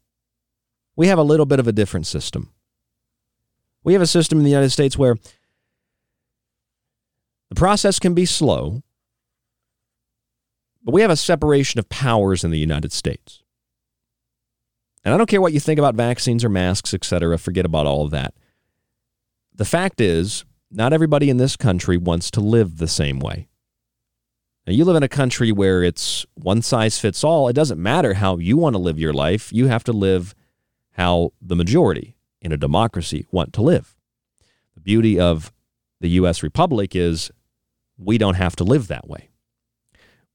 we 0.97 1.07
have 1.07 1.18
a 1.18 1.22
little 1.22 1.47
bit 1.47 1.61
of 1.61 1.68
a 1.68 1.72
different 1.72 2.07
system. 2.07 2.51
We 3.83 3.93
have 3.95 4.03
a 4.03 4.07
system 4.07 4.39
in 4.39 4.45
the 4.45 4.51
United 4.51 4.70
States 4.70 4.99
where 4.99 5.16
the 7.49 7.55
process 7.55 7.99
can 7.99 8.14
be 8.14 8.26
slow, 8.26 8.83
but 10.83 10.93
we 10.93 11.03
have 11.03 11.11
a 11.11 11.16
separation 11.16 11.78
of 11.78 11.89
powers 11.89 12.45
in 12.45 12.51
the 12.51 12.59
United 12.59 12.93
States. 12.93 13.43
And 15.05 15.14
I 15.14 15.16
don't 15.16 15.28
care 15.28 15.40
what 15.40 15.53
you 15.53 15.61
think 15.61 15.78
about 15.78 15.94
vaccines 15.94 16.44
or 16.44 16.48
masks, 16.48 16.92
et 16.92 17.05
cetera, 17.05 17.38
forget 17.38 17.64
about 17.64 17.86
all 17.86 18.05
of 18.05 18.11
that. 18.11 18.34
The 19.55 19.64
fact 19.64 20.01
is, 20.01 20.44
not 20.70 20.92
everybody 20.92 21.30
in 21.30 21.38
this 21.38 21.57
country 21.57 21.96
wants 21.96 22.30
to 22.32 22.40
live 22.40 22.76
the 22.76 22.88
same 22.88 23.18
way. 23.18 23.48
Now, 24.66 24.74
you 24.74 24.84
live 24.84 24.96
in 24.96 25.03
a 25.03 25.09
country 25.09 25.53
where 25.53 25.82
it's 25.82 26.26
one 26.34 26.62
size 26.62 26.98
fits 26.98 27.24
all. 27.24 27.48
It 27.48 27.55
doesn't 27.55 27.82
matter 27.82 28.14
how 28.14 28.36
you 28.36 28.57
want 28.57 28.74
to 28.74 28.78
live 28.78 28.98
your 28.98 29.14
life. 29.14 29.53
You 29.53 29.68
have 29.68 29.84
to 29.84 29.92
live 29.92 30.34
how 30.92 31.32
the 31.40 31.57
majority 31.57 32.16
in 32.42 32.53
a 32.53 32.57
democracy 32.57 33.26
want 33.32 33.53
to 33.55 33.62
live. 33.62 33.96
The 34.74 34.80
beauty 34.80 35.18
of 35.18 35.51
the 36.01 36.11
U.S. 36.11 36.42
Republic 36.42 36.94
is 36.94 37.30
we 37.98 38.18
don't 38.18 38.34
have 38.34 38.55
to 38.57 38.64
live 38.64 38.88
that 38.88 39.09
way. 39.09 39.30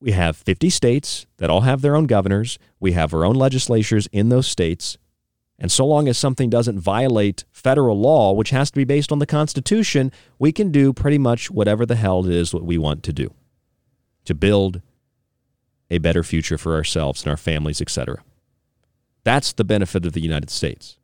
We 0.06 0.12
have 0.12 0.38
50 0.38 0.70
states 0.70 1.26
that 1.38 1.49
all 1.49 1.62
have 1.62 1.82
their 1.82 1.95
own 1.95 2.06
governors. 2.06 2.60
We 2.80 2.91
have 2.91 3.12
our 3.12 3.26
own 3.26 3.34
legislatures 3.34 4.08
in 4.12 4.30
those 4.30 4.45
states. 4.45 4.99
And 5.58 5.72
so 5.72 5.84
long 5.84 6.08
as 6.08 6.16
something 6.16 6.47
doesn't 6.47 6.80
violate 6.80 7.43
federal 7.51 7.99
law, 7.99 8.32
which 8.32 8.51
has 8.51 8.70
to 8.70 8.76
be 8.76 8.84
based 8.84 9.12
on 9.12 9.18
the 9.18 9.26
Constitution, 9.26 10.12
we 10.38 10.51
can 10.51 10.72
do 10.72 10.93
pretty 10.93 11.18
much 11.18 11.49
whatever 11.49 11.88
the 11.88 11.95
hell 11.95 12.24
it 12.24 12.32
is 12.32 12.53
what 12.53 12.64
we 12.64 12.78
want 12.78 13.01
to 13.01 13.14
do 13.14 13.34
to 14.26 14.36
build 14.36 14.80
a 15.89 15.97
better 15.97 16.22
future 16.22 16.60
for 16.60 16.76
ourselves 16.76 17.24
and 17.24 17.32
our 17.32 17.38
families, 17.38 17.82
etc. 17.82 18.24
That's 19.24 19.53
the 19.53 19.64
benefit 19.64 20.06
of 20.06 20.14
the 20.14 20.22
United 20.22 20.51
States. 20.51 20.99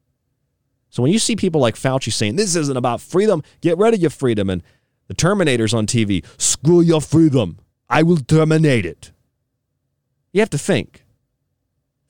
So 0.92 1.02
when 1.02 1.12
you 1.12 1.18
see 1.18 1.36
people 1.36 1.60
like 1.60 1.74
Fauci 1.74 2.14
saying, 2.14 2.36
this 2.36 2.56
isn't 2.56 2.78
about 2.78 3.02
freedom, 3.02 3.42
get 3.62 3.80
rid 3.80 3.96
of 3.96 4.00
your 4.00 4.12
freedom, 4.12 4.48
and 4.48 4.62
the 5.08 5.16
Terminators 5.16 5.74
on 5.74 5.88
TV, 5.88 6.24
screw 6.38 6.82
your 6.82 7.02
freedom, 7.02 7.58
I 7.92 8.04
will 8.04 8.18
terminate 8.18 8.86
it. 8.86 9.12
You 10.32 10.40
have 10.40 10.50
to 10.52 10.58
think. 10.58 11.04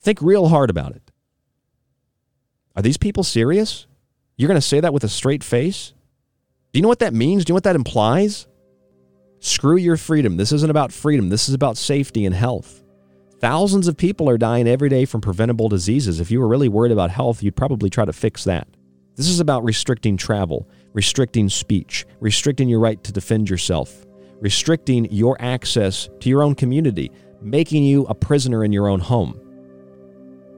Think 0.00 0.22
real 0.22 0.48
hard 0.48 0.70
about 0.70 0.94
it. 0.94 1.10
Are 2.76 2.82
these 2.82 2.96
people 2.96 3.24
serious? 3.24 3.86
You're 4.36 4.48
going 4.48 4.60
to 4.60 4.66
say 4.66 4.78
that 4.78 4.94
with 4.94 5.02
a 5.02 5.08
straight 5.08 5.42
face? 5.42 5.92
Do 6.72 6.78
you 6.78 6.82
know 6.82 6.88
what 6.88 7.00
that 7.00 7.12
means? 7.12 7.44
Do 7.44 7.50
you 7.50 7.54
know 7.54 7.56
what 7.56 7.64
that 7.64 7.76
implies? 7.76 8.46
Screw 9.40 9.76
your 9.76 9.96
freedom. 9.96 10.36
This 10.36 10.52
isn't 10.52 10.70
about 10.70 10.92
freedom. 10.92 11.28
This 11.28 11.48
is 11.48 11.54
about 11.54 11.76
safety 11.76 12.24
and 12.24 12.34
health. 12.34 12.84
Thousands 13.40 13.88
of 13.88 13.96
people 13.96 14.30
are 14.30 14.38
dying 14.38 14.68
every 14.68 14.88
day 14.88 15.04
from 15.04 15.20
preventable 15.20 15.68
diseases. 15.68 16.20
If 16.20 16.30
you 16.30 16.38
were 16.38 16.46
really 16.46 16.68
worried 16.68 16.92
about 16.92 17.10
health, 17.10 17.42
you'd 17.42 17.56
probably 17.56 17.90
try 17.90 18.04
to 18.04 18.12
fix 18.12 18.44
that. 18.44 18.68
This 19.16 19.28
is 19.28 19.40
about 19.40 19.64
restricting 19.64 20.16
travel, 20.16 20.68
restricting 20.92 21.48
speech, 21.48 22.06
restricting 22.20 22.68
your 22.68 22.78
right 22.78 23.02
to 23.02 23.12
defend 23.12 23.50
yourself, 23.50 24.06
restricting 24.42 25.10
your 25.12 25.36
access 25.40 26.10
to 26.18 26.28
your 26.28 26.42
own 26.42 26.54
community, 26.54 27.12
making 27.40 27.84
you 27.84 28.04
a 28.06 28.14
prisoner 28.14 28.64
in 28.64 28.72
your 28.72 28.88
own 28.88 28.98
home. 28.98 29.40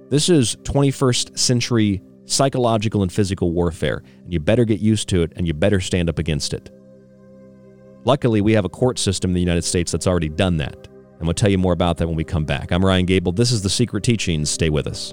This 0.09 0.31
is 0.31 0.57
21st 0.63 1.39
century 1.39 2.03
psychological 2.25 3.03
and 3.03 3.13
physical 3.13 3.53
warfare, 3.53 4.03
and 4.25 4.33
you 4.33 4.41
better 4.41 4.65
get 4.65 4.81
used 4.81 5.09
to 5.11 5.23
it 5.23 5.35
and 5.37 5.47
you 5.47 5.53
better 5.53 5.81
stand 5.81 6.09
up 6.09 6.19
against 6.19 6.55
it. 6.55 6.71
Luckily, 8.05 8.41
we 8.41 8.55
have 8.55 8.65
a 8.65 8.71
court 8.71 8.99
system 8.99 9.31
in 9.31 9.35
the 9.35 9.41
United 9.41 9.65
States 9.65 9.93
that's 9.93 10.07
already 10.07 10.31
done 10.31 10.57
that. 10.57 10.89
And 11.19 11.27
we'll 11.27 11.35
tell 11.35 11.51
you 11.51 11.59
more 11.59 11.75
about 11.75 11.99
that 11.99 12.07
when 12.07 12.17
we 12.17 12.25
come 12.25 12.45
back. 12.47 12.73
I'm 12.73 12.85
Ryan 12.85 13.05
Gable. 13.05 13.33
This 13.33 13.53
is 13.53 13.63
The 13.63 13.71
Secret 13.71 14.03
Teachings. 14.03 14.49
Stay 14.49 14.71
with 14.71 14.87
us. 14.87 15.13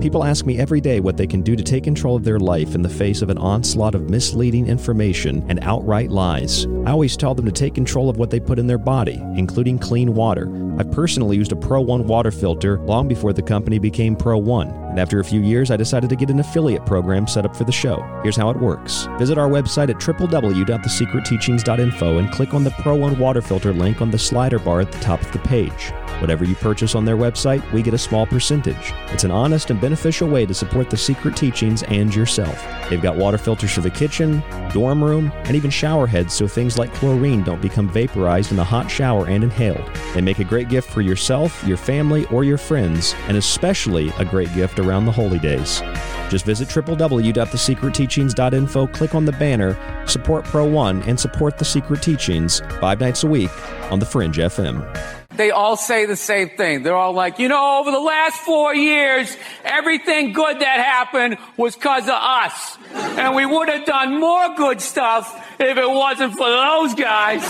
People 0.00 0.24
ask 0.24 0.46
me 0.46 0.58
every 0.58 0.80
day 0.80 1.00
what 1.00 1.16
they 1.16 1.28
can 1.28 1.42
do 1.42 1.54
to 1.54 1.62
take 1.62 1.84
control 1.84 2.16
of 2.16 2.24
their 2.24 2.40
life 2.40 2.74
in 2.74 2.82
the 2.82 2.88
face 2.88 3.22
of 3.22 3.30
an 3.30 3.38
onslaught 3.38 3.94
of 3.94 4.10
misleading 4.10 4.66
information 4.66 5.44
and 5.48 5.60
outright 5.62 6.10
lies. 6.10 6.66
I 6.84 6.90
always 6.90 7.16
tell 7.16 7.34
them 7.34 7.46
to 7.46 7.52
take 7.52 7.74
control 7.74 8.10
of 8.10 8.16
what 8.16 8.30
they 8.30 8.40
put 8.40 8.58
in 8.58 8.66
their 8.66 8.78
body, 8.78 9.22
including 9.36 9.78
clean 9.78 10.12
water. 10.14 10.50
I 10.78 10.82
personally 10.82 11.36
used 11.36 11.52
a 11.52 11.56
Pro 11.56 11.80
One 11.80 12.04
water 12.06 12.32
filter 12.32 12.80
long 12.80 13.06
before 13.06 13.32
the 13.32 13.42
company 13.42 13.78
became 13.78 14.16
Pro 14.16 14.38
One, 14.38 14.70
and 14.70 14.98
after 14.98 15.20
a 15.20 15.24
few 15.24 15.40
years, 15.40 15.70
I 15.70 15.76
decided 15.76 16.10
to 16.10 16.16
get 16.16 16.30
an 16.30 16.40
affiliate 16.40 16.84
program 16.84 17.28
set 17.28 17.44
up 17.44 17.54
for 17.54 17.62
the 17.64 17.70
show. 17.70 18.02
Here's 18.24 18.36
how 18.36 18.50
it 18.50 18.58
works 18.58 19.06
visit 19.18 19.38
our 19.38 19.48
website 19.48 19.90
at 19.90 19.96
www.thesecretteachings.info 19.96 22.18
and 22.18 22.32
click 22.32 22.54
on 22.54 22.64
the 22.64 22.72
Pro 22.72 22.96
One 22.96 23.16
water 23.18 23.40
filter 23.40 23.72
link 23.72 24.00
on 24.00 24.10
the 24.10 24.18
slider 24.18 24.58
bar 24.58 24.80
at 24.80 24.90
the 24.90 24.98
top 24.98 25.22
of 25.22 25.30
the 25.32 25.38
page. 25.40 25.92
Whatever 26.20 26.44
you 26.44 26.54
purchase 26.56 26.94
on 26.94 27.04
their 27.04 27.16
website, 27.16 27.68
we 27.72 27.82
get 27.82 27.94
a 27.94 27.98
small 27.98 28.26
percentage. 28.26 28.92
It's 29.08 29.24
an 29.24 29.30
honest 29.30 29.70
and 29.70 29.80
beneficial 29.80 29.91
way 30.26 30.46
to 30.46 30.54
support 30.54 30.90
the 30.90 30.96
secret 30.96 31.36
teachings 31.36 31.82
and 31.84 32.12
yourself. 32.14 32.64
They've 32.88 33.02
got 33.02 33.16
water 33.16 33.38
filters 33.38 33.72
for 33.72 33.80
the 33.80 33.90
kitchen, 33.90 34.42
dorm 34.72 35.02
room, 35.02 35.32
and 35.44 35.56
even 35.56 35.70
shower 35.70 36.06
heads 36.06 36.34
so 36.34 36.46
things 36.46 36.78
like 36.78 36.92
chlorine 36.94 37.42
don't 37.42 37.62
become 37.62 37.88
vaporized 37.88 38.52
in 38.52 38.58
a 38.58 38.64
hot 38.64 38.90
shower 38.90 39.26
and 39.26 39.44
inhaled. 39.44 39.88
They 40.14 40.20
make 40.20 40.38
a 40.38 40.44
great 40.44 40.68
gift 40.68 40.90
for 40.90 41.00
yourself, 41.00 41.64
your 41.66 41.76
family, 41.76 42.26
or 42.26 42.44
your 42.44 42.58
friends, 42.58 43.14
and 43.28 43.36
especially 43.36 44.10
a 44.18 44.24
great 44.24 44.52
gift 44.54 44.78
around 44.78 45.06
the 45.06 45.12
holy 45.12 45.38
days. 45.38 45.80
Just 46.28 46.44
visit 46.44 46.68
www.thesecretteachings.info, 46.68 48.86
click 48.88 49.14
on 49.14 49.24
the 49.24 49.32
banner, 49.32 50.06
support 50.06 50.44
Pro 50.44 50.66
One, 50.66 51.02
and 51.02 51.18
support 51.18 51.58
the 51.58 51.64
Secret 51.64 52.02
Teachings 52.02 52.60
five 52.80 53.00
nights 53.00 53.24
a 53.24 53.26
week 53.26 53.50
on 53.90 53.98
The 53.98 54.06
Fringe 54.06 54.36
FM 54.36 55.21
they 55.36 55.50
all 55.50 55.76
say 55.76 56.06
the 56.06 56.16
same 56.16 56.50
thing. 56.50 56.82
They're 56.82 56.96
all 56.96 57.12
like, 57.12 57.38
you 57.38 57.48
know, 57.48 57.80
over 57.80 57.90
the 57.90 58.00
last 58.00 58.36
four 58.40 58.74
years, 58.74 59.36
everything 59.64 60.32
good 60.32 60.60
that 60.60 60.80
happened 60.80 61.38
was 61.56 61.74
because 61.74 62.04
of 62.04 62.14
us. 62.14 62.78
And 62.94 63.34
we 63.34 63.46
would 63.46 63.68
have 63.68 63.84
done 63.86 64.20
more 64.20 64.54
good 64.54 64.80
stuff 64.80 65.38
if 65.58 65.78
it 65.78 65.88
wasn't 65.88 66.32
for 66.34 66.48
those 66.48 66.94
guys. 66.94 67.42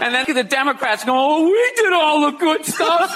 And 0.00 0.14
then 0.14 0.26
the 0.34 0.44
Democrats 0.44 1.04
go, 1.04 1.12
oh, 1.14 1.44
we 1.44 1.72
did 1.76 1.92
all 1.92 2.30
the 2.30 2.38
good 2.38 2.64
stuff. 2.64 3.10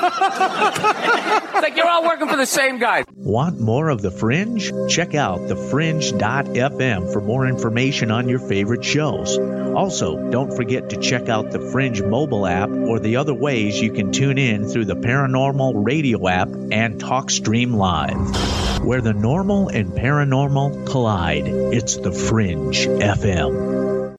it's 1.45 1.55
like 1.55 1.77
you're 1.77 1.89
all 1.89 2.05
working 2.05 2.29
for 2.29 2.37
the 2.37 2.47
same 2.47 2.79
guy. 2.79 3.05
Want 3.17 3.61
more 3.61 3.89
of 3.89 4.03
The 4.03 4.11
Fringe? 4.11 4.73
Check 4.89 5.15
out 5.15 5.41
thefringe.fm 5.41 7.13
for 7.13 7.21
more 7.21 7.47
information 7.47 8.11
on 8.11 8.29
your 8.29 8.39
favorite 8.39 8.85
shows. 8.85 9.39
Also, 9.39 10.31
don't 10.31 10.55
forget 10.55 10.91
to 10.91 10.97
check 10.97 11.29
out 11.29 11.51
the 11.51 11.61
Fringe 11.61 12.03
mobile 12.03 12.47
app 12.47 12.71
or 12.71 12.99
the 12.99 13.17
other 13.17 13.35
ways 13.35 13.78
you 13.81 13.93
can 13.93 14.13
tune 14.13 14.39
in 14.39 14.67
through 14.69 14.85
the 14.85 14.97
Paranormal 14.97 15.85
Radio 15.85 16.29
app 16.29 16.49
and 16.49 17.01
TalkStream 17.01 17.75
Live. 17.75 18.85
Where 18.85 19.01
the 19.01 19.13
normal 19.13 19.69
and 19.69 19.93
paranormal 19.93 20.87
collide, 20.87 21.47
it's 21.47 21.97
the 21.97 22.13
Fringe 22.13 22.87
FM. 22.87 24.17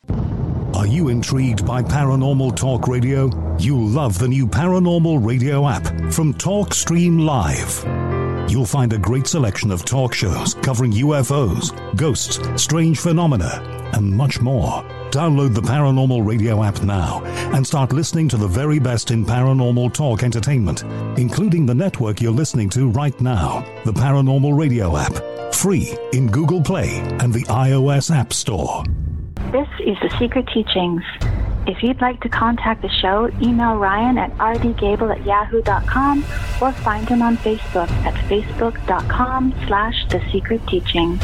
Are 0.76 0.88
you 0.88 1.10
intrigued 1.10 1.66
by 1.66 1.82
Paranormal 1.82 2.55
Talk 2.55 2.88
Radio? 2.88 3.30
You'll 3.57 3.88
love 3.88 4.18
the 4.20 4.28
new 4.28 4.47
Paranormal 4.47 5.26
Radio 5.26 5.68
app 5.68 5.86
from 6.12 6.34
TalkStream 6.34 7.26
Live. 7.26 8.51
You'll 8.51 8.66
find 8.66 8.93
a 8.93 8.97
great 8.97 9.28
selection 9.28 9.72
of 9.72 9.86
talk 9.86 10.14
shows 10.14 10.53
covering 10.55 10.91
UFOs, 10.93 11.72
ghosts, 11.95 12.39
strange 12.62 12.99
phenomena, 12.99 13.62
and 13.93 14.10
much 14.10 14.41
more. 14.41 14.84
Download 15.12 15.55
the 15.55 15.62
Paranormal 15.62 16.24
Radio 16.24 16.64
app 16.64 16.84
now 16.84 17.24
and 17.55 17.66
start 17.66 17.91
listening 17.91 18.30
to 18.30 18.38
the 18.38 18.47
very 18.47 18.78
best 18.78 19.10
in 19.10 19.26
paranormal 19.26 19.91
talk 19.91 20.22
entertainment, 20.22 20.84
including 21.18 21.66
the 21.66 21.74
network 21.74 22.22
you're 22.22 22.32
listening 22.32 22.70
to 22.70 22.89
right 22.91 23.20
now, 23.20 23.66
the 23.86 23.91
Paranormal 23.91 24.55
Radio 24.55 24.95
app, 24.97 25.53
free 25.53 25.97
in 26.14 26.28
Google 26.28 26.62
Play 26.62 26.99
and 27.22 27.34
the 27.34 27.43
iOS 27.45 28.16
App 28.16 28.32
Store. 28.34 28.84
This 29.51 29.68
is 29.80 29.97
The 29.99 30.16
Secret 30.20 30.47
Teachings. 30.53 31.01
If 31.66 31.82
you'd 31.82 32.01
like 32.01 32.22
to 32.22 32.30
contact 32.30 32.84
the 32.84 32.89
show, 32.89 33.32
email 33.41 33.78
Ryan 33.78 34.20
at 34.20 34.32
rdgable 34.38 35.12
at 35.12 35.26
yahoo.com 35.26 36.20
or 36.62 36.72
find 36.72 37.10
him 37.10 37.24
on 37.24 37.36
Facebook 37.38 37.89
at 38.05 38.14
facebook.com 38.30 39.55
slash 39.66 40.07
the 40.10 40.22
secret 40.32 40.66
teachings. 40.68 41.24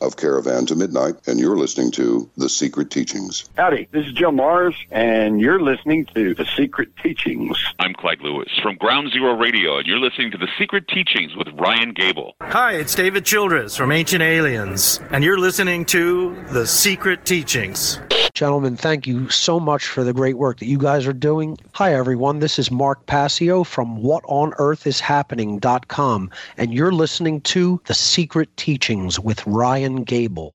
of 0.00 0.16
Caravan 0.16 0.66
to 0.66 0.74
Midnight, 0.74 1.14
and 1.26 1.38
you're 1.38 1.56
listening 1.56 1.90
to 1.92 2.28
The 2.36 2.48
Secret 2.48 2.90
Teachings. 2.90 3.48
Howdy, 3.56 3.88
this 3.92 4.06
is 4.06 4.12
Joe 4.12 4.30
Mars, 4.30 4.74
and 4.90 5.40
you're 5.40 5.60
listening 5.60 6.06
to 6.14 6.34
The 6.34 6.46
Secret 6.56 6.88
Teachings. 7.02 7.56
I'm 7.78 7.94
Clyde 7.94 8.20
Lewis 8.20 8.48
from 8.62 8.76
Ground 8.76 9.12
Zero 9.12 9.36
Radio, 9.36 9.78
and 9.78 9.86
you're 9.86 9.98
listening 9.98 10.30
to 10.32 10.38
The 10.38 10.48
Secret 10.58 10.88
Teachings 10.88 11.36
with 11.36 11.48
Ryan 11.54 11.92
Gable. 11.92 12.34
Hi, 12.40 12.72
it's 12.72 12.94
David 12.94 13.24
Childress 13.24 13.76
from 13.76 13.92
Ancient 13.92 14.22
Aliens, 14.22 15.00
and 15.10 15.22
you're 15.22 15.38
listening 15.38 15.84
to 15.86 16.34
The 16.50 16.66
Secret 16.66 17.24
Teachings. 17.24 18.00
Gentlemen, 18.38 18.76
thank 18.76 19.08
you 19.08 19.28
so 19.30 19.58
much 19.58 19.88
for 19.88 20.04
the 20.04 20.12
great 20.12 20.38
work 20.38 20.60
that 20.60 20.66
you 20.66 20.78
guys 20.78 21.08
are 21.08 21.12
doing. 21.12 21.58
Hi, 21.72 21.92
everyone. 21.92 22.38
This 22.38 22.56
is 22.56 22.70
Mark 22.70 23.04
Passio 23.06 23.64
from 23.64 24.00
WhatOnEarthIsHappening.com, 24.00 26.30
and 26.56 26.72
you're 26.72 26.92
listening 26.92 27.40
to 27.40 27.80
The 27.86 27.94
Secret 27.94 28.56
Teachings 28.56 29.18
with 29.18 29.44
Ryan 29.44 30.04
Gable. 30.04 30.54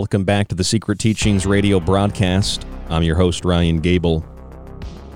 Welcome 0.00 0.24
back 0.24 0.48
to 0.48 0.54
the 0.54 0.64
Secret 0.64 0.98
Teachings 0.98 1.44
radio 1.44 1.78
broadcast. 1.78 2.66
I'm 2.88 3.02
your 3.02 3.16
host, 3.16 3.44
Ryan 3.44 3.80
Gable. 3.80 4.24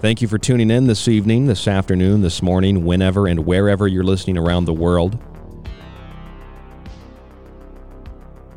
Thank 0.03 0.21
you 0.21 0.29
for 0.29 0.37
tuning 0.37 0.71
in 0.71 0.87
this 0.87 1.09
evening, 1.09 1.47
this 1.47 1.67
afternoon, 1.67 2.21
this 2.21 2.43
morning, 2.43 2.85
whenever 2.85 3.27
and 3.27 3.47
wherever 3.47 3.89
you're 3.89 4.05
listening 4.05 4.37
around 4.37 4.67
the 4.67 4.75
world. 4.75 5.19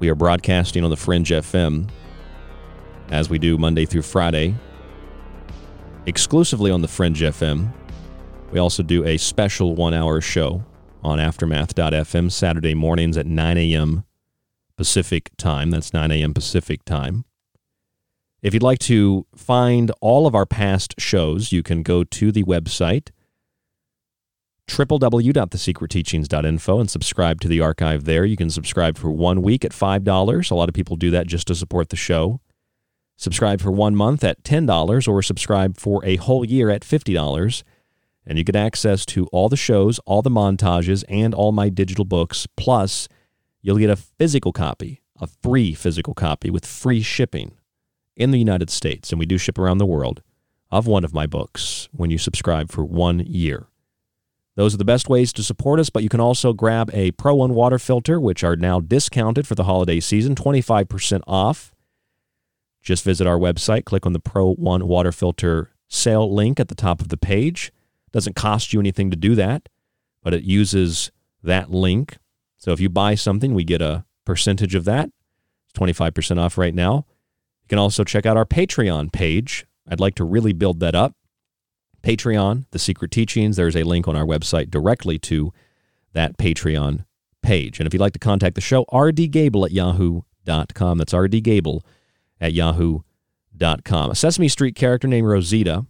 We 0.01 0.09
are 0.09 0.15
broadcasting 0.15 0.83
on 0.83 0.89
the 0.89 0.97
Fringe 0.97 1.29
FM, 1.29 1.89
as 3.09 3.29
we 3.29 3.39
do 3.39 3.57
Monday 3.57 3.85
through 3.85 4.01
Friday, 4.01 4.53
exclusively 6.07 6.71
on 6.71 6.81
the 6.81 6.89
Fringe 6.89 7.21
FM. 7.21 7.71
We 8.51 8.59
also 8.59 8.83
do 8.83 9.05
a 9.05 9.15
special 9.15 9.75
one 9.75 9.93
hour 9.93 10.19
show 10.19 10.61
on 11.05 11.19
Aftermath.fm 11.19 12.29
Saturday 12.33 12.73
mornings 12.73 13.15
at 13.15 13.25
9 13.25 13.57
a.m. 13.57 14.03
Pacific 14.77 15.31
time. 15.37 15.71
That's 15.71 15.93
9 15.93 16.11
a.m. 16.11 16.33
Pacific 16.33 16.85
time. 16.85 17.25
If 18.41 18.53
you'd 18.53 18.63
like 18.63 18.79
to 18.79 19.25
find 19.35 19.91
all 19.99 20.27
of 20.27 20.35
our 20.35 20.45
past 20.45 20.95
shows, 20.99 21.51
you 21.51 21.63
can 21.63 21.83
go 21.83 22.03
to 22.03 22.31
the 22.31 22.43
website 22.43 23.09
www.thesecretteachings.info 24.67 26.79
and 26.79 26.89
subscribe 26.89 27.41
to 27.41 27.47
the 27.47 27.61
archive 27.61 28.03
there. 28.03 28.25
You 28.25 28.35
can 28.35 28.49
subscribe 28.49 28.97
for 28.97 29.09
one 29.09 29.41
week 29.41 29.63
at 29.63 29.71
$5. 29.71 30.51
A 30.51 30.55
lot 30.55 30.69
of 30.69 30.75
people 30.75 30.97
do 30.97 31.09
that 31.11 31.27
just 31.27 31.47
to 31.47 31.55
support 31.55 31.89
the 31.89 31.95
show. 31.95 32.41
Subscribe 33.15 33.61
for 33.61 33.71
one 33.71 33.95
month 33.95 34.23
at 34.23 34.43
$10 34.43 35.07
or 35.07 35.23
subscribe 35.23 35.77
for 35.77 36.05
a 36.05 36.17
whole 36.17 36.45
year 36.45 36.69
at 36.69 36.81
$50. 36.81 37.63
And 38.25 38.37
you 38.37 38.43
get 38.43 38.57
access 38.57 39.05
to 39.07 39.25
all 39.27 39.47
the 39.47 39.55
shows, 39.55 39.99
all 39.99 40.21
the 40.21 40.29
montages, 40.29 41.05
and 41.07 41.33
all 41.33 41.53
my 41.53 41.69
digital 41.69 42.05
books. 42.05 42.45
Plus, 42.57 43.07
you'll 43.67 43.77
get 43.77 43.89
a 43.89 43.97
physical 43.97 44.53
copy, 44.53 45.01
a 45.19 45.27
free 45.27 45.73
physical 45.73 46.13
copy 46.13 46.49
with 46.49 46.65
free 46.65 47.01
shipping 47.01 47.51
in 48.15 48.31
the 48.31 48.39
United 48.39 48.69
States. 48.69 49.11
And 49.11 49.19
we 49.19 49.25
do 49.25 49.37
ship 49.37 49.57
around 49.57 49.77
the 49.77 49.85
world 49.85 50.23
of 50.71 50.87
one 50.87 51.03
of 51.03 51.13
my 51.13 51.27
books 51.27 51.89
when 51.91 52.09
you 52.09 52.17
subscribe 52.17 52.71
for 52.71 52.85
one 52.85 53.19
year. 53.19 53.67
Those 54.55 54.73
are 54.73 54.77
the 54.77 54.85
best 54.85 55.09
ways 55.09 55.33
to 55.33 55.43
support 55.43 55.81
us, 55.81 55.89
but 55.89 56.01
you 56.01 56.07
can 56.07 56.21
also 56.21 56.53
grab 56.53 56.89
a 56.93 57.11
Pro 57.11 57.35
One 57.35 57.53
water 57.53 57.77
filter, 57.77 58.21
which 58.21 58.41
are 58.41 58.55
now 58.55 58.79
discounted 58.79 59.45
for 59.45 59.53
the 59.53 59.65
holiday 59.65 59.99
season, 59.99 60.33
25% 60.33 61.21
off. 61.27 61.75
Just 62.81 63.03
visit 63.03 63.27
our 63.27 63.37
website, 63.37 63.83
click 63.83 64.05
on 64.05 64.13
the 64.13 64.19
Pro 64.21 64.53
One 64.53 64.87
water 64.87 65.11
filter 65.11 65.71
sale 65.89 66.33
link 66.33 66.57
at 66.57 66.69
the 66.69 66.75
top 66.75 67.01
of 67.01 67.09
the 67.09 67.17
page. 67.17 67.73
Doesn't 68.13 68.37
cost 68.37 68.71
you 68.71 68.79
anything 68.79 69.11
to 69.11 69.17
do 69.17 69.35
that, 69.35 69.67
but 70.23 70.33
it 70.33 70.43
uses 70.43 71.11
that 71.43 71.69
link. 71.69 72.17
So 72.67 72.73
if 72.73 72.81
you 72.81 72.89
buy 72.89 73.15
something, 73.15 73.53
we 73.53 73.63
get 73.63 73.81
a 73.81 74.03
percentage 74.25 74.75
of 74.75 74.83
that. 74.83 75.09
It's 75.69 75.79
25% 75.79 76.37
off 76.37 76.57
right 76.57 76.75
now. 76.75 77.05
You 77.61 77.67
can 77.69 77.79
also 77.79 78.03
check 78.03 78.25
out 78.25 78.35
our 78.35 78.43
Patreon 78.45 79.13
page. 79.13 79.65
I'd 79.87 80.01
like 80.01 80.15
to 80.15 80.25
really 80.25 80.51
build 80.51 80.81
that 80.81 80.93
up. 80.93 81.15
Patreon, 82.03 82.65
The 82.71 82.79
Secret 82.79 83.09
Teachings. 83.09 83.55
There's 83.55 83.77
a 83.77 83.83
link 83.83 84.05
on 84.05 84.17
our 84.17 84.25
website 84.25 84.69
directly 84.69 85.17
to 85.19 85.53
that 86.11 86.37
Patreon 86.37 87.05
page. 87.41 87.79
And 87.79 87.87
if 87.87 87.93
you'd 87.93 88.01
like 88.01 88.11
to 88.11 88.19
contact 88.19 88.55
the 88.55 88.59
show, 88.59 88.83
rdgable 88.91 89.65
at 89.65 89.71
yahoo.com. 89.71 90.97
That's 90.97 91.13
rdgable 91.13 91.83
at 92.41 92.51
yahoo.com. 92.51 94.11
A 94.11 94.15
Sesame 94.15 94.49
Street 94.49 94.75
character 94.75 95.07
named 95.07 95.29
Rosita 95.29 95.85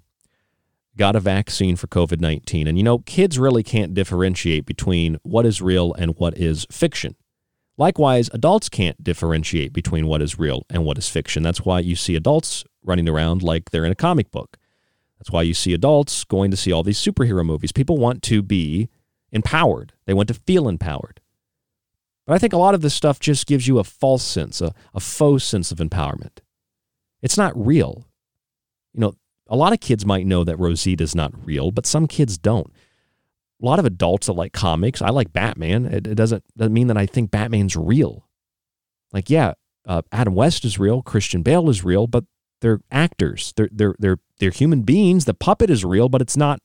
got 0.97 1.15
a 1.15 1.19
vaccine 1.19 1.75
for 1.75 1.87
COVID 1.87 2.19
19. 2.19 2.67
And 2.67 2.77
you 2.77 2.83
know, 2.83 2.99
kids 2.99 3.39
really 3.39 3.63
can't 3.63 3.93
differentiate 3.93 4.65
between 4.65 5.17
what 5.23 5.45
is 5.45 5.61
real 5.61 5.93
and 5.93 6.15
what 6.17 6.37
is 6.37 6.65
fiction. 6.71 7.15
Likewise, 7.77 8.29
adults 8.33 8.69
can't 8.69 9.01
differentiate 9.03 9.71
between 9.71 10.07
what 10.07 10.21
is 10.21 10.39
real 10.39 10.65
and 10.69 10.83
what 10.83 10.97
is 10.97 11.07
fiction. 11.07 11.43
That's 11.43 11.61
why 11.61 11.79
you 11.79 11.95
see 11.95 12.15
adults 12.15 12.63
running 12.83 13.07
around 13.07 13.43
like 13.43 13.69
they're 13.69 13.85
in 13.85 13.91
a 13.91 13.95
comic 13.95 14.31
book. 14.31 14.57
That's 15.19 15.31
why 15.31 15.43
you 15.43 15.53
see 15.53 15.73
adults 15.73 16.23
going 16.23 16.51
to 16.51 16.57
see 16.57 16.71
all 16.71 16.83
these 16.83 16.99
superhero 16.99 17.45
movies. 17.45 17.71
People 17.71 17.97
want 17.97 18.23
to 18.23 18.41
be 18.41 18.89
empowered, 19.31 19.93
they 20.05 20.13
want 20.13 20.27
to 20.29 20.33
feel 20.33 20.67
empowered. 20.67 21.21
But 22.25 22.33
I 22.33 22.39
think 22.39 22.51
a 22.51 22.57
lot 22.57 22.73
of 22.73 22.81
this 22.81 22.93
stuff 22.93 23.19
just 23.19 23.47
gives 23.47 23.67
you 23.67 23.79
a 23.79 23.85
false 23.85 24.23
sense, 24.23 24.59
a, 24.59 24.73
a 24.93 24.99
faux 24.99 25.43
sense 25.43 25.71
of 25.71 25.77
empowerment. 25.77 26.39
It's 27.21 27.37
not 27.37 27.53
real. 27.55 28.05
You 28.93 28.99
know, 28.99 29.15
a 29.49 29.55
lot 29.55 29.73
of 29.73 29.79
kids 29.79 30.05
might 30.05 30.25
know 30.25 30.43
that 30.43 30.59
Rosita 30.59 31.03
is 31.03 31.15
not 31.15 31.33
real, 31.45 31.71
but 31.71 31.85
some 31.85 32.07
kids 32.07 32.37
don't. 32.37 32.71
A 33.61 33.65
lot 33.65 33.79
of 33.79 33.85
adults 33.85 34.27
that 34.27 34.33
like 34.33 34.53
comics, 34.53 35.01
I 35.01 35.09
like 35.09 35.33
Batman. 35.33 35.85
It, 35.85 36.07
it 36.07 36.15
doesn't, 36.15 36.43
doesn't 36.55 36.73
mean 36.73 36.87
that 36.87 36.97
I 36.97 37.05
think 37.05 37.31
Batman's 37.31 37.75
real. 37.75 38.27
Like, 39.11 39.29
yeah, 39.29 39.53
uh, 39.85 40.01
Adam 40.11 40.35
West 40.35 40.65
is 40.65 40.77
real, 40.77 41.01
Christian 41.01 41.41
Bale 41.41 41.69
is 41.69 41.83
real, 41.83 42.07
but 42.07 42.25
they're 42.61 42.81
actors. 42.91 43.53
They're 43.55 43.69
they're 43.71 43.95
they're 43.99 44.19
they're 44.39 44.51
human 44.51 44.81
beings. 44.81 45.25
The 45.25 45.33
puppet 45.33 45.69
is 45.69 45.85
real, 45.85 46.09
but 46.09 46.21
it's 46.21 46.37
not 46.37 46.59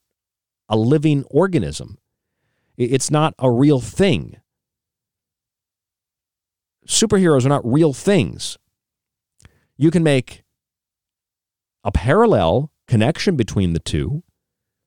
a 0.68 0.76
living 0.76 1.24
organism. 1.30 1.98
It's 2.76 3.10
not 3.10 3.34
a 3.38 3.50
real 3.50 3.80
thing. 3.80 4.38
Superheroes 6.86 7.44
are 7.44 7.50
not 7.50 7.70
real 7.70 7.92
things. 7.92 8.58
You 9.76 9.90
can 9.90 10.02
make 10.02 10.42
a 11.84 11.92
parallel 11.92 12.71
connection 12.88 13.36
between 13.36 13.72
the 13.72 13.80
two, 13.80 14.22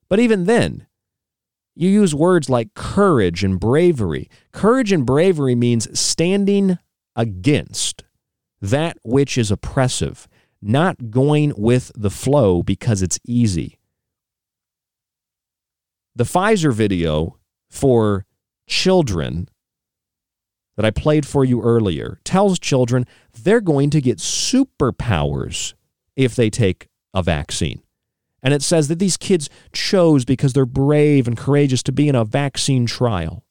but 0.10 0.20
even 0.20 0.46
then, 0.46 0.88
you 1.76 1.90
use 1.90 2.16
words 2.16 2.50
like 2.50 2.74
courage 2.74 3.44
and 3.44 3.60
bravery. 3.60 4.30
Courage 4.52 4.92
and 4.92 5.06
bravery 5.06 5.56
means 5.56 6.00
standing 6.00 6.78
against 7.16 8.04
that 8.62 8.98
which 9.04 9.38
is 9.38 9.52
oppressive 9.52 10.28
not 10.62 11.12
going 11.12 11.54
with 11.56 11.92
the 11.96 12.10
flow 12.10 12.64
because 12.64 13.04
it's 13.04 13.20
easy. 13.26 13.78
The 16.16 16.24
Pfizer 16.24 16.74
video 16.74 17.38
for 17.70 18.26
children 18.68 19.48
that 20.76 20.86
I 20.86 20.92
played 20.92 21.26
for 21.26 21.46
you 21.46 21.62
earlier 21.62 22.20
tells 22.24 22.58
children 22.58 23.06
they're 23.44 23.62
going 23.62 23.92
to 23.92 24.02
get 24.02 24.18
superpowers 24.18 25.74
if 26.16 26.36
they 26.36 26.50
take 26.50 26.88
a 27.14 27.22
vaccine. 27.22 27.82
And 28.46 28.54
it 28.54 28.62
says 28.62 28.90
that 28.90 29.00
these 29.00 29.18
kids 29.18 29.50
chose 29.74 30.24
because 30.24 30.54
they're 30.54 30.68
brave 30.68 31.28
and 31.28 31.36
courageous 31.36 31.82
to 31.82 31.92
be 31.92 32.08
in 32.08 32.14
a 32.14 32.24
vaccine 32.24 32.86
trial. 32.86 33.44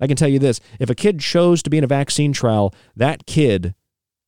I 0.00 0.06
can 0.06 0.16
tell 0.16 0.28
you 0.28 0.38
this 0.38 0.60
if 0.78 0.88
a 0.88 0.94
kid 0.94 1.18
chose 1.18 1.60
to 1.64 1.70
be 1.70 1.76
in 1.76 1.82
a 1.82 1.88
vaccine 1.88 2.32
trial, 2.32 2.72
that 2.94 3.26
kid 3.26 3.74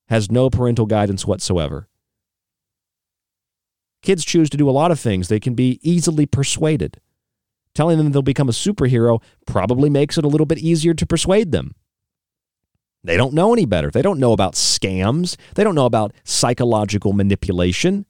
has 0.09 0.33
no 0.33 0.51
parental 0.51 0.85
guidance 0.85 1.25
whatsoever. 1.25 1.89
Kids 4.03 4.25
choose 4.25 4.51
to 4.51 4.57
do 4.57 4.69
a 4.69 4.73
lot 4.73 4.91
of 4.91 4.99
things, 4.99 5.29
they 5.29 5.39
can 5.39 5.55
be 5.55 5.79
easily 5.81 6.27
persuaded. 6.27 7.01
Telling 7.73 7.99
them 7.99 8.11
they'll 8.11 8.21
become 8.21 8.49
a 8.49 8.53
superhero 8.53 9.23
probably 9.47 9.89
makes 9.89 10.19
it 10.19 10.25
a 10.25 10.29
little 10.29 10.45
bit 10.45 10.59
easier 10.59 10.93
to 10.93 11.07
persuade 11.07 11.53
them. 11.53 11.77
They 13.05 13.17
don't 13.17 13.33
know 13.33 13.53
any 13.53 13.67
better. 13.67 13.93
They 13.93 14.03
don't 14.03 14.19
know 14.19 14.33
about 14.33 14.55
scams. 14.55 15.37
They 15.55 15.63
don't 15.63 15.77
know 15.77 15.87
about 15.87 16.13
psychological 16.25 17.13
manipulation. 17.13 18.07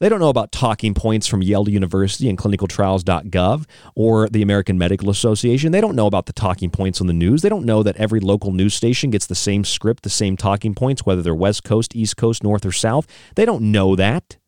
They 0.00 0.08
don't 0.08 0.18
know 0.18 0.30
about 0.30 0.50
talking 0.50 0.94
points 0.94 1.26
from 1.26 1.42
Yale 1.42 1.68
University 1.68 2.30
and 2.30 2.38
clinicaltrials.gov 2.38 3.66
or 3.94 4.30
the 4.30 4.40
American 4.40 4.78
Medical 4.78 5.10
Association. 5.10 5.72
They 5.72 5.80
don't 5.82 5.94
know 5.94 6.06
about 6.06 6.24
the 6.24 6.32
talking 6.32 6.70
points 6.70 7.02
on 7.02 7.06
the 7.06 7.12
news. 7.12 7.42
They 7.42 7.50
don't 7.50 7.66
know 7.66 7.82
that 7.82 7.96
every 7.96 8.18
local 8.18 8.50
news 8.50 8.72
station 8.72 9.10
gets 9.10 9.26
the 9.26 9.34
same 9.34 9.62
script, 9.62 10.02
the 10.02 10.08
same 10.08 10.38
talking 10.38 10.74
points, 10.74 11.04
whether 11.04 11.20
they're 11.20 11.34
West 11.34 11.64
Coast, 11.64 11.94
East 11.94 12.16
Coast, 12.16 12.42
North, 12.42 12.64
or 12.64 12.72
South. 12.72 13.06
They 13.36 13.44
don't 13.44 13.70
know 13.70 13.94
that. 13.94 14.38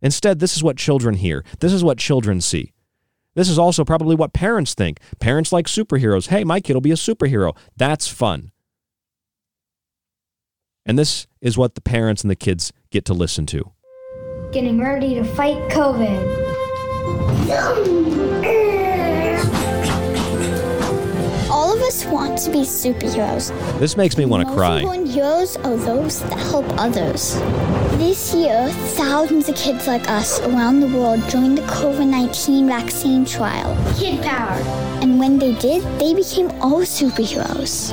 Instead, 0.00 0.38
this 0.38 0.56
is 0.56 0.62
what 0.62 0.78
children 0.78 1.16
hear. 1.16 1.44
This 1.60 1.74
is 1.74 1.84
what 1.84 1.98
children 1.98 2.40
see. 2.40 2.72
This 3.34 3.50
is 3.50 3.58
also 3.58 3.84
probably 3.84 4.16
what 4.16 4.32
parents 4.32 4.72
think. 4.72 4.98
Parents 5.20 5.52
like 5.52 5.66
superheroes. 5.66 6.28
Hey, 6.28 6.42
my 6.42 6.60
kid 6.60 6.72
will 6.72 6.80
be 6.80 6.90
a 6.90 6.94
superhero. 6.94 7.54
That's 7.76 8.08
fun. 8.08 8.52
And 10.86 10.98
this 10.98 11.26
is 11.42 11.58
what 11.58 11.74
the 11.74 11.82
parents 11.82 12.22
and 12.22 12.30
the 12.30 12.36
kids 12.36 12.72
get 12.90 13.04
to 13.04 13.12
listen 13.12 13.44
to. 13.46 13.72
Getting 14.50 14.80
ready 14.80 15.14
to 15.14 15.24
fight 15.24 15.58
COVID. 15.68 16.48
All 21.50 21.76
of 21.76 21.82
us 21.82 22.06
want 22.06 22.38
to 22.38 22.50
be 22.50 22.60
superheroes. 22.60 23.52
This 23.78 23.98
makes 23.98 24.16
me 24.16 24.24
want 24.24 24.48
to 24.48 24.54
cry. 24.54 24.78
important 24.78 25.08
heroes 25.08 25.58
are 25.58 25.76
those 25.76 26.22
that 26.22 26.38
help 26.38 26.64
others. 26.78 27.34
This 27.98 28.34
year, 28.34 28.70
thousands 28.96 29.50
of 29.50 29.54
kids 29.54 29.86
like 29.86 30.08
us 30.08 30.40
around 30.40 30.80
the 30.80 30.88
world 30.88 31.20
joined 31.28 31.58
the 31.58 31.62
COVID 31.62 32.08
19 32.08 32.68
vaccine 32.68 33.26
trial. 33.26 33.76
Kid 33.98 34.22
power. 34.22 34.58
And 35.02 35.18
when 35.18 35.38
they 35.38 35.52
did, 35.56 35.82
they 36.00 36.14
became 36.14 36.50
all 36.62 36.80
superheroes. 36.80 37.92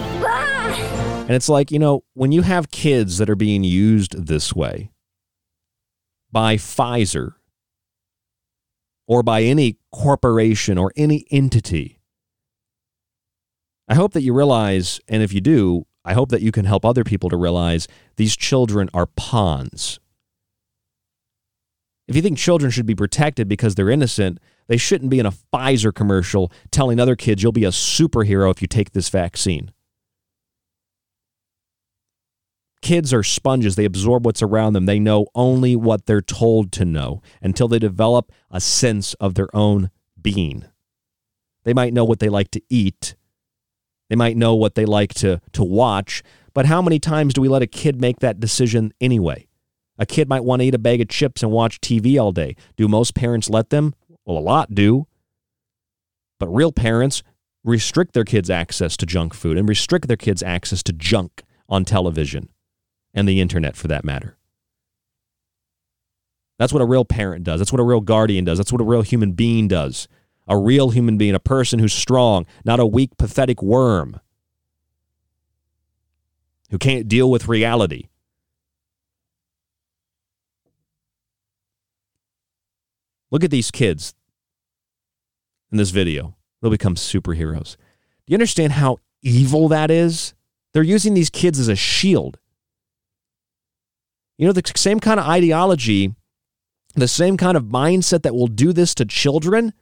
And 1.20 1.32
it's 1.32 1.50
like, 1.50 1.70
you 1.70 1.80
know, 1.80 2.06
when 2.14 2.32
you 2.32 2.44
have 2.44 2.72
kids 2.72 3.18
that 3.18 3.30
are 3.30 3.36
being 3.36 3.66
used 3.66 4.26
this 4.28 4.56
way 4.56 4.90
by 6.36 6.58
Pfizer 6.58 7.36
or 9.08 9.24
by 9.24 9.42
any 9.42 9.78
corporation 9.94 10.78
or 10.78 10.92
any 10.98 11.26
entity, 11.32 12.02
I 13.88 13.96
hope 13.96 14.12
that 14.12 14.22
you 14.22 14.34
realize, 14.34 15.00
and 15.08 15.24
if 15.24 15.32
you 15.32 15.40
do, 15.40 15.86
I 16.04 16.14
hope 16.14 16.32
that 16.32 16.42
you 16.42 16.52
can 16.52 16.66
help 16.66 16.84
other 16.84 17.06
people 17.06 17.30
to 17.30 17.38
realize 17.38 17.88
these 18.18 18.36
children 18.36 18.90
are 18.94 19.06
pawns. 19.06 20.02
If 22.10 22.18
you 22.18 22.22
think 22.22 22.38
children 22.38 22.70
should 22.70 22.86
be 22.86 22.96
protected 22.96 23.48
because 23.48 23.76
they're 23.76 23.90
innocent, 23.90 24.40
they 24.68 24.76
shouldn't 24.76 25.12
be 25.12 25.20
in 25.20 25.26
a 25.26 25.32
Pfizer 25.32 25.96
commercial 25.96 26.52
telling 26.70 27.00
other 27.00 27.16
kids 27.16 27.44
you'll 27.44 27.54
be 27.54 27.64
a 27.64 27.70
superhero 27.70 28.52
if 28.52 28.62
you 28.62 28.68
take 28.68 28.92
this 28.92 29.08
vaccine. 29.08 29.72
Kids 32.86 33.12
are 33.16 33.24
sponges. 33.24 33.76
They 33.76 33.86
absorb 33.86 34.28
what's 34.28 34.44
around 34.44 34.74
them. 34.74 34.86
They 34.86 35.00
know 35.00 35.26
only 35.34 35.76
what 35.76 36.06
they're 36.06 36.22
told 36.22 36.72
to 36.74 36.86
know 36.86 37.24
until 37.42 37.68
they 37.68 37.80
develop 37.80 38.32
a 38.52 38.62
sense 38.62 39.16
of 39.16 39.34
their 39.34 39.48
own 39.56 39.90
being. 40.22 40.66
They 41.64 41.74
might 41.74 41.96
know 41.96 42.06
what 42.06 42.20
they 42.20 42.30
like 42.30 42.52
to 42.52 42.62
eat. 42.70 43.16
They 44.08 44.16
might 44.16 44.38
know 44.38 44.54
what 44.54 44.76
they 44.76 44.86
like 44.86 45.16
to, 45.16 45.42
to 45.54 45.64
watch. 45.64 46.22
But 46.54 46.68
how 46.68 46.80
many 46.80 47.00
times 47.00 47.34
do 47.34 47.42
we 47.42 47.48
let 47.48 47.64
a 47.64 47.68
kid 47.68 48.00
make 48.00 48.20
that 48.20 48.40
decision 48.40 48.94
anyway? 49.02 49.48
A 49.98 50.06
kid 50.06 50.30
might 50.30 50.44
want 50.44 50.60
to 50.62 50.68
eat 50.68 50.76
a 50.76 50.78
bag 50.78 51.02
of 51.02 51.10
chips 51.10 51.42
and 51.42 51.52
watch 51.52 51.82
TV 51.82 52.22
all 52.22 52.32
day. 52.32 52.56
Do 52.78 52.88
most 52.88 53.16
parents 53.16 53.50
let 53.50 53.72
them? 53.72 53.96
Well, 54.26 54.38
a 54.38 54.40
lot 54.40 54.76
do. 54.76 55.08
But 56.40 56.50
real 56.50 56.72
parents 56.72 57.24
restrict 57.64 58.14
their 58.14 58.26
kids' 58.26 58.52
access 58.52 58.96
to 58.98 59.08
junk 59.08 59.34
food 59.34 59.58
and 59.58 59.68
restrict 59.68 60.08
their 60.08 60.18
kids' 60.18 60.44
access 60.44 60.84
to 60.84 60.94
junk 60.94 61.42
on 61.68 61.84
television 61.84 62.50
and 63.16 63.28
the 63.28 63.42
internet 63.42 63.76
for 63.76 63.88
that 63.88 64.06
matter. 64.06 64.38
That's 66.60 66.72
what 66.72 66.82
a 66.82 66.86
real 66.86 67.06
parent 67.06 67.44
does. 67.44 67.60
That's 67.60 67.72
what 67.72 67.82
a 67.82 67.86
real 67.86 68.02
guardian 68.02 68.46
does. 68.46 68.60
That's 68.60 68.72
what 68.72 68.82
a 68.82 68.86
real 68.86 69.02
human 69.02 69.32
being 69.32 69.68
does. 69.68 70.08
A 70.48 70.58
real 70.58 70.92
human 70.92 71.18
being, 71.18 71.34
a 71.34 71.40
person 71.40 71.80
who's 71.80 71.94
strong, 71.94 72.46
not 72.64 72.80
a 72.80 72.86
weak, 72.86 73.18
pathetic 73.18 73.64
worm 73.64 74.20
who 76.70 76.78
can't 76.78 77.08
deal 77.08 77.32
with 77.32 77.48
reality. 77.48 78.10
Look 83.32 83.44
at 83.44 83.52
these 83.52 83.72
kids 83.72 84.14
in 85.72 85.78
this 85.78 85.90
video. 85.90 86.36
They'll 86.62 86.72
become 86.72 86.96
superheroes. 86.96 87.76
Do 88.26 88.32
you 88.32 88.36
understand 88.36 88.74
how 88.74 89.00
evil 89.22 89.68
that 89.70 89.92
is? 89.92 90.34
They're 90.74 90.84
using 90.84 91.14
these 91.14 91.30
kids 91.30 91.60
as 91.60 91.68
a 91.68 91.76
shield. 91.76 92.38
You 94.38 94.48
know, 94.48 94.54
the 94.54 94.64
same 94.76 95.00
kind 95.00 95.20
of 95.20 95.26
ideology, 95.26 96.14
the 96.96 97.08
same 97.08 97.38
kind 97.38 97.56
of 97.56 97.64
mindset 97.64 98.24
that 98.24 98.36
will 98.36 98.48
do 98.48 98.74
this 98.74 98.94
to 98.96 99.06
children 99.06 99.74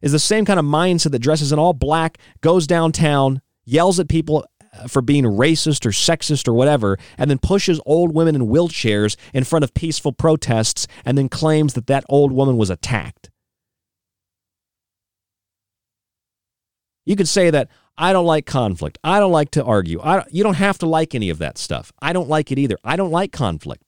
is 0.00 0.12
the 0.12 0.18
same 0.18 0.44
kind 0.44 0.60
of 0.60 0.64
mindset 0.64 1.10
that 1.10 1.18
dresses 1.18 1.52
in 1.52 1.58
all 1.58 1.72
black, 1.72 2.18
goes 2.40 2.66
downtown, 2.66 3.40
yells 3.64 3.98
at 3.98 4.08
people 4.08 4.46
uh, 4.72 4.86
for 4.86 5.02
being 5.02 5.24
racist 5.24 5.84
or 5.84 5.90
sexist 5.90 6.46
or 6.46 6.52
whatever, 6.52 6.96
and 7.16 7.28
then 7.30 7.38
pushes 7.38 7.80
old 7.84 8.14
women 8.14 8.36
in 8.36 8.42
wheelchairs 8.42 9.16
in 9.34 9.42
front 9.42 9.64
of 9.64 9.74
peaceful 9.74 10.12
protests 10.12 10.86
and 11.04 11.18
then 11.18 11.28
claims 11.28 11.74
that 11.74 11.88
that 11.88 12.04
old 12.08 12.30
woman 12.30 12.56
was 12.56 12.70
attacked. 12.70 13.30
You 17.04 17.16
could 17.16 17.28
say 17.28 17.50
that 17.50 17.68
I 17.96 18.12
don't 18.12 18.26
like 18.26 18.46
conflict. 18.46 18.98
I 19.02 19.18
don't 19.18 19.32
like 19.32 19.50
to 19.52 19.64
argue. 19.64 20.00
I, 20.00 20.24
you 20.30 20.44
don't 20.44 20.54
have 20.54 20.78
to 20.78 20.86
like 20.86 21.14
any 21.14 21.30
of 21.30 21.38
that 21.38 21.58
stuff. 21.58 21.90
I 22.00 22.12
don't 22.12 22.28
like 22.28 22.52
it 22.52 22.58
either. 22.58 22.76
I 22.84 22.94
don't 22.96 23.10
like 23.10 23.32
conflict. 23.32 23.87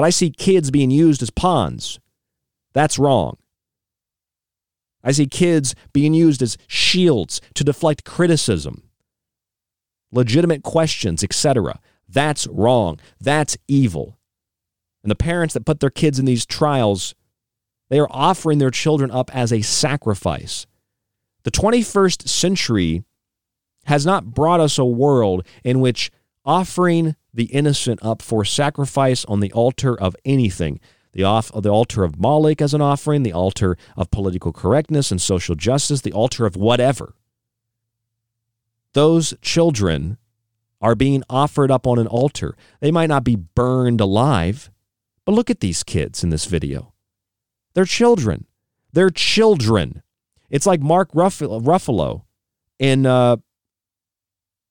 But 0.00 0.06
I 0.06 0.10
see 0.10 0.30
kids 0.30 0.70
being 0.70 0.90
used 0.90 1.20
as 1.20 1.28
pawns. 1.28 2.00
That's 2.72 2.98
wrong. 2.98 3.36
I 5.04 5.12
see 5.12 5.26
kids 5.26 5.74
being 5.92 6.14
used 6.14 6.40
as 6.40 6.56
shields 6.66 7.42
to 7.52 7.64
deflect 7.64 8.06
criticism, 8.06 8.84
legitimate 10.10 10.62
questions, 10.62 11.22
etc. 11.22 11.80
That's 12.08 12.46
wrong. 12.46 12.98
That's 13.20 13.58
evil. 13.68 14.16
And 15.02 15.10
the 15.10 15.16
parents 15.16 15.52
that 15.52 15.66
put 15.66 15.80
their 15.80 15.90
kids 15.90 16.18
in 16.18 16.24
these 16.24 16.46
trials, 16.46 17.14
they 17.90 17.98
are 17.98 18.08
offering 18.10 18.56
their 18.56 18.70
children 18.70 19.10
up 19.10 19.30
as 19.36 19.52
a 19.52 19.60
sacrifice. 19.60 20.66
The 21.42 21.50
21st 21.50 22.26
century 22.26 23.04
has 23.84 24.06
not 24.06 24.32
brought 24.32 24.60
us 24.60 24.78
a 24.78 24.84
world 24.86 25.46
in 25.62 25.80
which 25.80 26.10
offering 26.44 27.16
the 27.32 27.44
innocent 27.44 28.00
up 28.02 28.22
for 28.22 28.44
sacrifice 28.44 29.24
on 29.26 29.40
the 29.40 29.52
altar 29.52 29.98
of 29.98 30.16
anything, 30.24 30.80
the, 31.12 31.22
off, 31.22 31.50
the 31.54 31.70
altar 31.70 32.04
of 32.04 32.18
Moloch 32.18 32.60
as 32.60 32.74
an 32.74 32.80
offering, 32.80 33.22
the 33.22 33.32
altar 33.32 33.76
of 33.96 34.10
political 34.10 34.52
correctness 34.52 35.10
and 35.10 35.20
social 35.20 35.54
justice, 35.54 36.00
the 36.00 36.12
altar 36.12 36.46
of 36.46 36.56
whatever. 36.56 37.14
Those 38.92 39.34
children 39.42 40.18
are 40.80 40.94
being 40.94 41.22
offered 41.28 41.70
up 41.70 41.86
on 41.86 41.98
an 41.98 42.06
altar. 42.06 42.56
They 42.80 42.90
might 42.90 43.08
not 43.08 43.24
be 43.24 43.36
burned 43.36 44.00
alive, 44.00 44.70
but 45.24 45.32
look 45.32 45.50
at 45.50 45.60
these 45.60 45.82
kids 45.82 46.24
in 46.24 46.30
this 46.30 46.46
video. 46.46 46.94
They're 47.74 47.84
children. 47.84 48.46
They're 48.92 49.10
children. 49.10 50.02
It's 50.48 50.66
like 50.66 50.80
Mark 50.80 51.12
Ruffalo, 51.12 52.22
in 52.78 53.06
uh, 53.06 53.36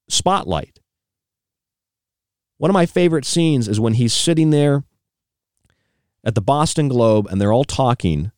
Spotlight. 0.10 0.79
One 2.60 2.70
of 2.70 2.74
my 2.74 2.86
favorite 2.86 3.26
scenes 3.26 3.68
is 3.68 3.80
when 3.80 3.94
he's 3.94 4.14
sitting 4.14 4.50
there 4.50 4.84
at 6.26 6.36
the 6.36 6.42
Boston 6.42 6.90
Globe 6.90 7.26
and 7.32 7.40
they're 7.40 7.54
all 7.54 7.64
talking. 7.64 8.32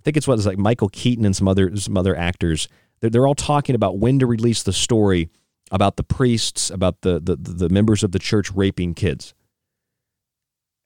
I 0.00 0.02
think 0.02 0.16
it's 0.16 0.26
what 0.26 0.38
it's 0.38 0.46
like 0.46 0.58
Michael 0.58 0.88
Keaton 0.88 1.26
and 1.26 1.36
some 1.36 1.46
other 1.46 1.76
some 1.76 1.96
other 1.96 2.16
actors. 2.16 2.68
They're, 3.00 3.10
they're 3.10 3.26
all 3.26 3.34
talking 3.34 3.74
about 3.74 3.98
when 3.98 4.18
to 4.18 4.26
release 4.26 4.62
the 4.62 4.72
story 4.72 5.28
about 5.70 5.96
the 5.96 6.02
priests, 6.02 6.70
about 6.70 7.02
the, 7.02 7.20
the 7.20 7.36
the 7.36 7.68
members 7.68 8.02
of 8.02 8.12
the 8.12 8.18
church 8.18 8.50
raping 8.52 8.94
kids. 8.94 9.34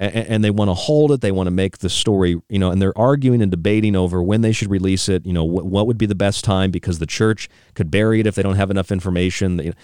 and, 0.00 0.42
they 0.44 0.50
want 0.50 0.68
to 0.68 0.74
hold 0.74 1.12
it. 1.12 1.20
They 1.20 1.32
want 1.32 1.46
to 1.46 1.52
make 1.52 1.78
the 1.78 1.90
story, 1.90 2.40
you 2.48 2.58
know, 2.58 2.70
and 2.70 2.80
they're 2.82 2.96
arguing 2.98 3.42
and 3.42 3.50
debating 3.50 3.96
over 3.96 4.22
when 4.22 4.40
they 4.40 4.52
should 4.52 4.70
release 4.70 5.08
it. 5.08 5.26
You 5.26 5.32
know, 5.32 5.44
what 5.44 5.86
would 5.86 5.98
be 5.98 6.06
the 6.06 6.14
best 6.14 6.44
time 6.44 6.70
because 6.70 6.98
the 6.98 7.06
church 7.06 7.48
could 7.74 7.90
bury 7.90 8.20
it 8.20 8.26
if 8.26 8.34
they 8.34 8.42
don't 8.42 8.56
have 8.56 8.70
enough 8.70 8.90
information. 8.90 9.74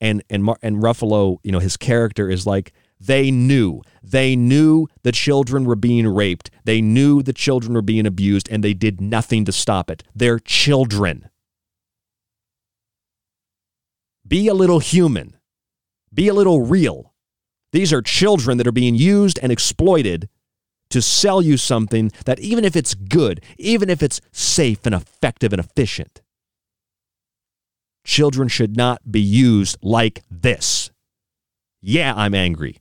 And 0.00 0.22
and 0.28 0.44
Mar- 0.44 0.58
and 0.62 0.76
Ruffalo, 0.76 1.38
you 1.42 1.52
know, 1.52 1.58
his 1.58 1.76
character 1.76 2.28
is 2.28 2.46
like 2.46 2.72
they 3.00 3.30
knew. 3.30 3.82
They 4.02 4.36
knew 4.36 4.86
the 5.02 5.12
children 5.12 5.64
were 5.64 5.76
being 5.76 6.06
raped. 6.06 6.50
They 6.64 6.80
knew 6.80 7.22
the 7.22 7.32
children 7.32 7.74
were 7.74 7.82
being 7.82 8.06
abused, 8.06 8.48
and 8.50 8.62
they 8.62 8.74
did 8.74 9.00
nothing 9.00 9.44
to 9.44 9.52
stop 9.52 9.90
it. 9.90 10.02
They're 10.14 10.38
children. 10.38 11.28
Be 14.26 14.48
a 14.48 14.54
little 14.54 14.80
human. 14.80 15.36
Be 16.12 16.28
a 16.28 16.34
little 16.34 16.62
real. 16.62 17.14
These 17.72 17.92
are 17.92 18.02
children 18.02 18.58
that 18.58 18.66
are 18.66 18.72
being 18.72 18.94
used 18.94 19.38
and 19.42 19.52
exploited 19.52 20.28
to 20.90 21.02
sell 21.02 21.42
you 21.42 21.56
something 21.56 22.12
that, 22.24 22.40
even 22.40 22.64
if 22.64 22.76
it's 22.76 22.94
good, 22.94 23.42
even 23.58 23.90
if 23.90 24.02
it's 24.02 24.20
safe 24.32 24.86
and 24.86 24.94
effective 24.94 25.52
and 25.52 25.60
efficient, 25.60 26.22
children 28.06 28.48
should 28.48 28.76
not 28.76 29.10
be 29.10 29.20
used 29.20 29.76
like 29.82 30.22
this. 30.30 30.90
Yeah, 31.82 32.14
I'm 32.16 32.34
angry. 32.34 32.78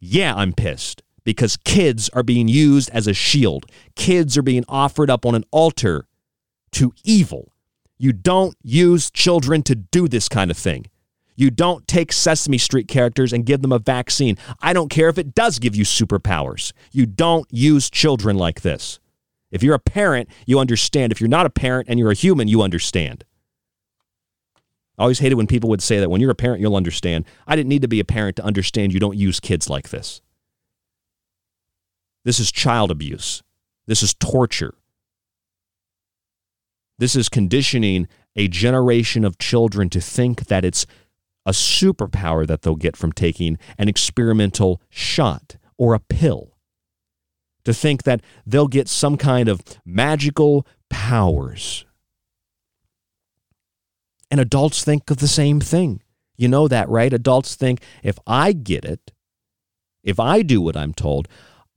Yeah, 0.00 0.34
I'm 0.34 0.52
pissed 0.52 1.02
because 1.24 1.56
kids 1.56 2.10
are 2.10 2.22
being 2.22 2.48
used 2.48 2.90
as 2.90 3.06
a 3.06 3.14
shield. 3.14 3.64
Kids 3.96 4.36
are 4.36 4.42
being 4.42 4.64
offered 4.68 5.08
up 5.08 5.24
on 5.24 5.34
an 5.34 5.44
altar 5.50 6.06
to 6.72 6.92
evil. 7.04 7.52
You 7.96 8.12
don't 8.12 8.56
use 8.62 9.10
children 9.10 9.62
to 9.62 9.74
do 9.74 10.08
this 10.08 10.28
kind 10.28 10.50
of 10.50 10.58
thing. 10.58 10.86
You 11.36 11.50
don't 11.50 11.88
take 11.88 12.12
Sesame 12.12 12.58
Street 12.58 12.86
characters 12.86 13.32
and 13.32 13.46
give 13.46 13.62
them 13.62 13.72
a 13.72 13.78
vaccine. 13.78 14.36
I 14.60 14.72
don't 14.72 14.90
care 14.90 15.08
if 15.08 15.18
it 15.18 15.34
does 15.34 15.58
give 15.58 15.74
you 15.74 15.84
superpowers. 15.84 16.72
You 16.92 17.06
don't 17.06 17.46
use 17.50 17.88
children 17.88 18.36
like 18.36 18.60
this. 18.60 19.00
If 19.50 19.62
you're 19.62 19.74
a 19.74 19.80
parent, 19.80 20.28
you 20.46 20.58
understand. 20.58 21.12
If 21.12 21.20
you're 21.20 21.28
not 21.28 21.46
a 21.46 21.50
parent 21.50 21.88
and 21.88 21.98
you're 21.98 22.10
a 22.10 22.14
human, 22.14 22.48
you 22.48 22.62
understand. 22.62 23.24
I 24.98 25.02
always 25.02 25.18
hated 25.18 25.34
when 25.34 25.46
people 25.46 25.70
would 25.70 25.82
say 25.82 25.98
that 25.98 26.10
when 26.10 26.20
you're 26.20 26.30
a 26.30 26.36
parent, 26.36 26.60
you'll 26.60 26.76
understand. 26.76 27.24
I 27.46 27.56
didn't 27.56 27.68
need 27.68 27.82
to 27.82 27.88
be 27.88 28.00
a 28.00 28.04
parent 28.04 28.36
to 28.36 28.44
understand 28.44 28.92
you 28.92 29.00
don't 29.00 29.16
use 29.16 29.40
kids 29.40 29.68
like 29.68 29.90
this. 29.90 30.20
This 32.24 32.38
is 32.38 32.52
child 32.52 32.90
abuse. 32.90 33.42
This 33.86 34.02
is 34.02 34.14
torture. 34.14 34.74
This 36.98 37.16
is 37.16 37.28
conditioning 37.28 38.08
a 38.36 38.48
generation 38.48 39.24
of 39.24 39.38
children 39.38 39.90
to 39.90 40.00
think 40.00 40.46
that 40.46 40.64
it's 40.64 40.86
a 41.44 41.50
superpower 41.50 42.46
that 42.46 42.62
they'll 42.62 42.76
get 42.76 42.96
from 42.96 43.12
taking 43.12 43.58
an 43.76 43.88
experimental 43.88 44.80
shot 44.88 45.56
or 45.76 45.94
a 45.94 46.00
pill. 46.00 46.56
To 47.64 47.74
think 47.74 48.04
that 48.04 48.20
they'll 48.46 48.68
get 48.68 48.88
some 48.88 49.16
kind 49.16 49.48
of 49.48 49.62
magical 49.84 50.66
powers. 50.88 51.84
And 54.30 54.40
adults 54.40 54.84
think 54.84 55.10
of 55.10 55.18
the 55.18 55.28
same 55.28 55.60
thing. 55.60 56.02
You 56.36 56.48
know 56.48 56.68
that, 56.68 56.88
right? 56.88 57.12
Adults 57.12 57.54
think 57.54 57.82
if 58.02 58.18
I 58.26 58.52
get 58.52 58.84
it, 58.84 59.12
if 60.02 60.18
I 60.20 60.42
do 60.42 60.60
what 60.60 60.76
I'm 60.76 60.92
told, 60.92 61.28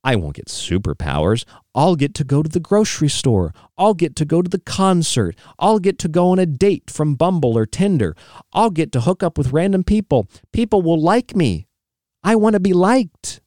I 0.03 0.15
won't 0.15 0.35
get 0.35 0.47
superpowers. 0.47 1.43
I'll 1.75 1.95
get 1.95 2.13
to 2.15 2.23
go 2.23 2.41
to 2.41 2.49
the 2.49 2.59
grocery 2.59 3.09
store. 3.09 3.53
I'll 3.77 3.93
get 3.93 4.15
to 4.17 4.25
go 4.25 4.41
to 4.41 4.49
the 4.49 4.59
concert. 4.59 5.35
I'll 5.59 5.79
get 5.79 5.99
to 5.99 6.07
go 6.07 6.29
on 6.29 6.39
a 6.39 6.45
date 6.45 6.89
from 6.89 7.15
Bumble 7.15 7.57
or 7.57 7.65
Tinder. 7.65 8.15
I'll 8.53 8.69
get 8.69 8.91
to 8.93 9.01
hook 9.01 9.21
up 9.21 9.37
with 9.37 9.51
random 9.51 9.83
people. 9.83 10.27
People 10.53 10.81
will 10.81 11.01
like 11.01 11.35
me. 11.35 11.67
I 12.23 12.35
want 12.35 12.53
to 12.53 12.59
be 12.59 12.73
liked. 12.73 13.41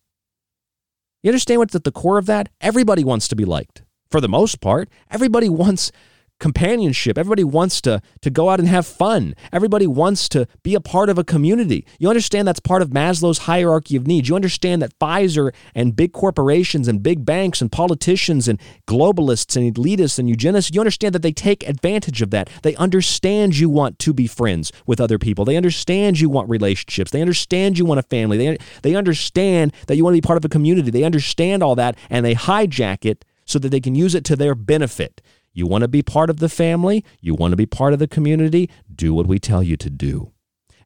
You 1.22 1.30
understand 1.30 1.60
what's 1.60 1.74
at 1.74 1.84
the 1.84 1.92
core 1.92 2.18
of 2.18 2.26
that? 2.26 2.48
Everybody 2.60 3.04
wants 3.04 3.28
to 3.28 3.36
be 3.36 3.44
liked. 3.44 3.82
For 4.10 4.20
the 4.20 4.28
most 4.28 4.60
part, 4.60 4.88
everybody 5.10 5.48
wants 5.62 5.92
companionship. 6.40 7.16
Everybody 7.16 7.44
wants 7.44 7.80
to, 7.82 8.02
to 8.22 8.30
go 8.30 8.48
out 8.48 8.58
and 8.58 8.68
have 8.68 8.86
fun. 8.86 9.34
Everybody 9.52 9.86
wants 9.86 10.28
to 10.30 10.48
be 10.62 10.74
a 10.74 10.80
part 10.80 11.08
of 11.08 11.18
a 11.18 11.24
community. 11.24 11.86
You 11.98 12.08
understand 12.08 12.48
that's 12.48 12.60
part 12.60 12.82
of 12.82 12.88
Maslow's 12.88 13.38
hierarchy 13.38 13.94
of 13.94 14.06
needs. 14.06 14.28
You 14.28 14.34
understand 14.34 14.82
that 14.82 14.98
Pfizer 14.98 15.54
and 15.74 15.94
big 15.94 16.12
corporations 16.12 16.88
and 16.88 17.02
big 17.02 17.24
banks 17.24 17.60
and 17.60 17.70
politicians 17.70 18.48
and 18.48 18.60
globalists 18.86 19.56
and 19.56 19.72
elitists 19.74 20.18
and 20.18 20.28
eugenists, 20.28 20.72
you 20.74 20.80
understand 20.80 21.14
that 21.14 21.22
they 21.22 21.32
take 21.32 21.68
advantage 21.68 22.22
of 22.22 22.30
that. 22.30 22.50
They 22.62 22.74
understand 22.76 23.58
you 23.58 23.68
want 23.68 23.98
to 24.00 24.12
be 24.12 24.26
friends 24.26 24.72
with 24.86 25.00
other 25.00 25.18
people. 25.18 25.44
They 25.44 25.56
understand 25.56 26.18
you 26.18 26.30
want 26.30 26.48
relationships. 26.48 27.10
They 27.10 27.20
understand 27.20 27.78
you 27.78 27.84
want 27.84 28.00
a 28.00 28.04
family. 28.04 28.38
They, 28.38 28.58
they 28.82 28.94
understand 28.94 29.72
that 29.86 29.96
you 29.96 30.04
want 30.04 30.14
to 30.14 30.22
be 30.22 30.26
part 30.26 30.38
of 30.38 30.44
a 30.44 30.48
community. 30.48 30.90
They 30.90 31.04
understand 31.04 31.62
all 31.62 31.76
that 31.76 31.96
and 32.08 32.24
they 32.24 32.34
hijack 32.34 33.04
it 33.04 33.24
so 33.44 33.58
that 33.58 33.70
they 33.70 33.80
can 33.80 33.94
use 33.94 34.14
it 34.14 34.24
to 34.24 34.36
their 34.36 34.54
benefit. 34.54 35.20
You 35.52 35.66
want 35.66 35.82
to 35.82 35.88
be 35.88 36.02
part 36.02 36.30
of 36.30 36.38
the 36.38 36.48
family, 36.48 37.04
you 37.20 37.34
want 37.34 37.52
to 37.52 37.56
be 37.56 37.66
part 37.66 37.92
of 37.92 37.98
the 37.98 38.08
community, 38.08 38.70
do 38.94 39.12
what 39.12 39.26
we 39.26 39.38
tell 39.38 39.62
you 39.62 39.76
to 39.78 39.90
do. 39.90 40.32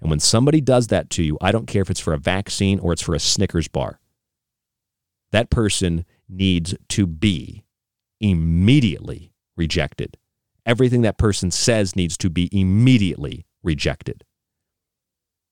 And 0.00 0.10
when 0.10 0.20
somebody 0.20 0.60
does 0.60 0.88
that 0.88 1.10
to 1.10 1.22
you, 1.22 1.38
I 1.40 1.52
don't 1.52 1.66
care 1.66 1.82
if 1.82 1.90
it's 1.90 2.00
for 2.00 2.12
a 2.12 2.18
vaccine 2.18 2.78
or 2.78 2.92
it's 2.92 3.02
for 3.02 3.14
a 3.14 3.20
Snickers 3.20 3.68
bar, 3.68 4.00
that 5.32 5.50
person 5.50 6.04
needs 6.28 6.74
to 6.90 7.06
be 7.06 7.64
immediately 8.20 9.32
rejected. 9.56 10.16
Everything 10.66 11.02
that 11.02 11.18
person 11.18 11.50
says 11.50 11.94
needs 11.96 12.16
to 12.18 12.30
be 12.30 12.48
immediately 12.52 13.44
rejected. 13.62 14.24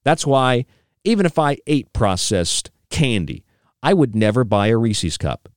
That's 0.04 0.26
why, 0.26 0.66
even 1.04 1.26
if 1.26 1.38
I 1.38 1.58
ate 1.66 1.92
processed 1.92 2.70
candy, 2.90 3.44
I 3.82 3.94
would 3.94 4.14
never 4.14 4.44
buy 4.44 4.68
a 4.68 4.76
Reese's 4.76 5.18
cup. 5.18 5.48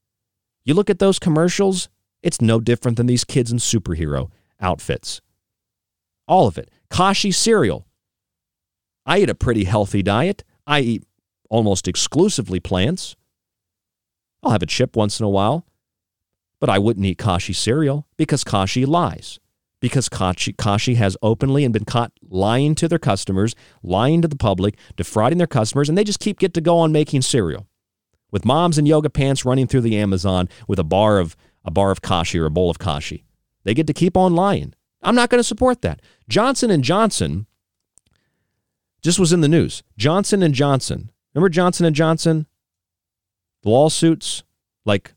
You 0.64 0.74
look 0.74 0.90
at 0.90 1.00
those 1.00 1.20
commercials, 1.20 1.90
it's 2.26 2.42
no 2.42 2.60
different 2.60 2.98
than 2.98 3.06
these 3.06 3.24
kids 3.24 3.52
in 3.52 3.60
superhero 3.60 4.32
outfits. 4.60 5.22
All 6.28 6.48
of 6.48 6.58
it. 6.58 6.72
Kashi 6.90 7.32
cereal. 7.32 7.86
I 9.06 9.20
eat 9.20 9.30
a 9.30 9.36
pretty 9.36 9.66
healthy 9.66 10.02
diet. 10.02 10.44
I 10.66 10.80
eat 10.80 11.04
almost 11.52 11.88
exclusively 11.88 12.60
plants. 12.60 13.16
I'll 14.42 14.52
have 14.52 14.64
a 14.64 14.66
chip 14.66 14.96
once 14.96 15.20
in 15.20 15.26
a 15.26 15.30
while, 15.30 15.68
but 16.60 16.68
I 16.68 16.80
wouldn't 16.80 17.06
eat 17.06 17.20
Kashi 17.20 17.54
cereal 17.54 18.08
because 18.18 18.44
Kashi 18.44 18.88
lies. 18.88 19.40
Because 19.80 20.10
Kashi, 20.10 20.54
Kashi 20.54 20.96
has 20.96 21.16
openly 21.22 21.64
and 21.64 21.74
been 21.74 21.86
caught 21.86 22.12
lying 22.28 22.74
to 22.76 22.88
their 22.88 22.98
customers, 22.98 23.56
lying 23.84 24.24
to 24.24 24.28
the 24.28 24.36
public, 24.36 24.80
defrauding 24.96 25.38
their 25.38 25.46
customers, 25.46 25.90
and 25.90 25.98
they 25.98 26.04
just 26.04 26.20
keep 26.20 26.40
get 26.40 26.56
to 26.56 26.62
go 26.62 26.80
on 26.80 26.92
making 26.92 27.22
cereal. 27.22 27.68
With 28.32 28.46
moms 28.46 28.80
in 28.80 28.88
yoga 28.88 29.12
pants 29.12 29.46
running 29.46 29.68
through 29.68 29.82
the 29.82 29.98
Amazon 29.98 30.50
with 30.68 30.80
a 30.80 30.84
bar 30.84 31.20
of 31.20 31.36
a 31.66 31.72
bar 31.72 31.92
of 31.92 32.02
kashi 32.02 32.40
or 32.40 32.46
a 32.46 32.52
bowl 32.52 32.70
of 32.70 32.80
kashi. 32.80 33.26
They 33.64 33.74
get 33.74 33.88
to 33.88 33.94
keep 33.94 34.16
on 34.16 34.36
lying. 34.36 34.74
I'm 35.02 35.16
not 35.16 35.30
going 35.30 35.40
to 35.40 35.44
support 35.44 35.82
that. 35.82 36.02
Johnson 36.30 36.72
and 36.72 36.84
Johnson 36.84 37.48
just 39.02 39.20
was 39.20 39.34
in 39.34 39.42
the 39.42 39.48
news. 39.48 39.84
Johnson 39.98 40.42
and 40.42 40.54
Johnson. 40.54 41.12
Remember 41.34 41.50
Johnson 41.50 41.86
and 41.86 41.96
Johnson? 41.96 42.48
Lawsuits, 43.64 44.44
like 44.86 45.14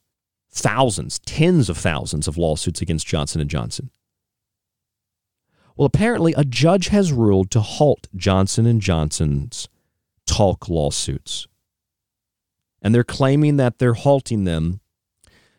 thousands, 0.51 1.19
tens 1.21 1.69
of 1.69 1.79
thousands 1.79 2.27
of 2.27 2.37
lawsuits 2.37 2.83
against 2.83 3.07
Johnson 3.07 3.41
and 3.41 3.49
Johnson. 3.49 3.91
Well, 5.77 5.87
apparently 5.87 6.35
a 6.37 6.45
judge 6.45 6.89
has 6.89 7.13
ruled 7.13 7.51
to 7.53 7.61
halt 7.61 8.09
Johnson 8.17 8.67
and 8.67 8.81
Johnson's 8.81 9.69
talc 10.27 10.69
lawsuits. 10.69 11.47
And 12.83 12.95
they're 12.95 13.05
claiming 13.05 13.57
that 13.57 13.79
they're 13.79 13.95
halting 13.95 14.45
them 14.45 14.81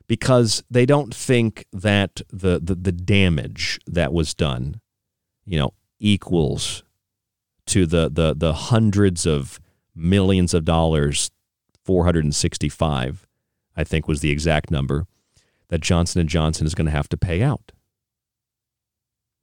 because 0.10 0.64
they 0.72 0.88
don't 0.88 1.14
think 1.14 1.66
that 1.72 2.24
the, 2.34 2.60
the, 2.60 2.74
the 2.74 2.92
damage 2.92 3.80
that 3.86 4.12
was 4.12 4.34
done, 4.34 4.82
you 5.46 5.60
know, 5.60 5.72
equals 6.00 6.84
to 7.68 7.86
the, 7.86 8.10
the, 8.10 8.34
the 8.36 8.54
hundreds 8.54 9.28
of 9.28 9.60
millions 9.96 10.56
of 10.56 10.66
dollars, 10.66 11.30
465, 11.86 13.28
I 13.78 13.84
think 13.84 14.08
was 14.08 14.22
the 14.22 14.32
exact 14.32 14.72
number, 14.72 15.06
that 15.68 15.82
Johnson 15.82 16.28
& 16.28 16.28
Johnson 16.28 16.66
is 16.66 16.74
going 16.74 16.88
to 16.88 16.92
have 16.92 17.10
to 17.10 17.18
pay 17.18 17.44
out. 17.44 17.72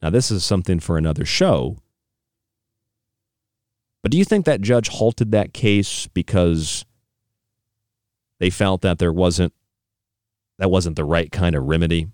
Now, 0.02 0.10
this 0.10 0.32
is 0.32 0.44
something 0.44 0.80
for 0.80 0.98
another 0.98 1.24
show. 1.24 1.78
But 4.02 4.10
do 4.10 4.18
you 4.18 4.24
think 4.24 4.44
that 4.47 4.62
judge 4.62 4.88
halted 4.88 5.30
that 5.30 5.55
case 5.55 6.09
because 6.09 6.84
they 8.40 8.51
felt 8.51 8.80
that 8.80 8.98
there 8.98 9.12
wasn't 9.12 9.52
that 10.59 10.70
wasn't 10.70 10.97
the 10.97 11.05
right 11.05 11.31
kind 11.31 11.55
of 11.55 11.65
remedy. 11.65 12.09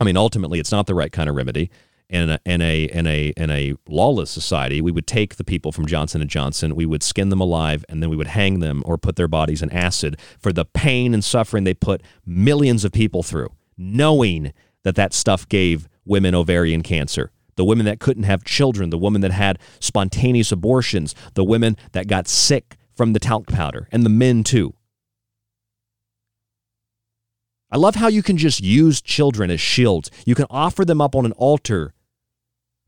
I 0.00 0.04
mean, 0.04 0.16
ultimately, 0.16 0.58
it's 0.58 0.72
not 0.72 0.86
the 0.86 0.94
right 0.94 1.12
kind 1.12 1.28
of 1.28 1.36
remedy. 1.36 1.70
In 2.10 2.28
a, 2.30 2.38
in 2.44 2.60
a 2.60 2.84
in 2.84 3.06
a 3.06 3.32
in 3.34 3.50
a 3.50 3.74
lawless 3.88 4.30
society, 4.30 4.82
we 4.82 4.92
would 4.92 5.06
take 5.06 5.36
the 5.36 5.44
people 5.44 5.72
from 5.72 5.86
Johnson 5.86 6.20
and 6.20 6.28
Johnson, 6.28 6.76
we 6.76 6.84
would 6.84 7.02
skin 7.02 7.30
them 7.30 7.40
alive, 7.40 7.84
and 7.88 8.02
then 8.02 8.10
we 8.10 8.16
would 8.16 8.26
hang 8.26 8.60
them 8.60 8.82
or 8.84 8.98
put 8.98 9.16
their 9.16 9.26
bodies 9.26 9.62
in 9.62 9.70
acid 9.72 10.20
for 10.38 10.52
the 10.52 10.66
pain 10.66 11.14
and 11.14 11.24
suffering 11.24 11.64
they 11.64 11.72
put 11.72 12.02
millions 12.26 12.84
of 12.84 12.92
people 12.92 13.22
through, 13.22 13.48
knowing 13.78 14.52
that 14.82 14.96
that 14.96 15.14
stuff 15.14 15.48
gave 15.48 15.88
women 16.04 16.34
ovarian 16.34 16.82
cancer, 16.82 17.32
the 17.56 17.64
women 17.64 17.86
that 17.86 18.00
couldn't 18.00 18.24
have 18.24 18.44
children, 18.44 18.90
the 18.90 18.98
women 18.98 19.22
that 19.22 19.32
had 19.32 19.58
spontaneous 19.80 20.52
abortions, 20.52 21.14
the 21.32 21.44
women 21.44 21.76
that 21.92 22.06
got 22.06 22.28
sick 22.28 22.76
from 22.94 23.14
the 23.14 23.18
talc 23.18 23.46
powder, 23.46 23.88
and 23.90 24.04
the 24.04 24.10
men 24.10 24.44
too. 24.44 24.74
I 27.70 27.76
love 27.76 27.96
how 27.96 28.08
you 28.08 28.22
can 28.22 28.36
just 28.36 28.60
use 28.60 29.00
children 29.00 29.50
as 29.50 29.60
shields. 29.60 30.10
You 30.24 30.34
can 30.34 30.46
offer 30.50 30.84
them 30.84 31.00
up 31.00 31.14
on 31.16 31.24
an 31.24 31.32
altar 31.32 31.92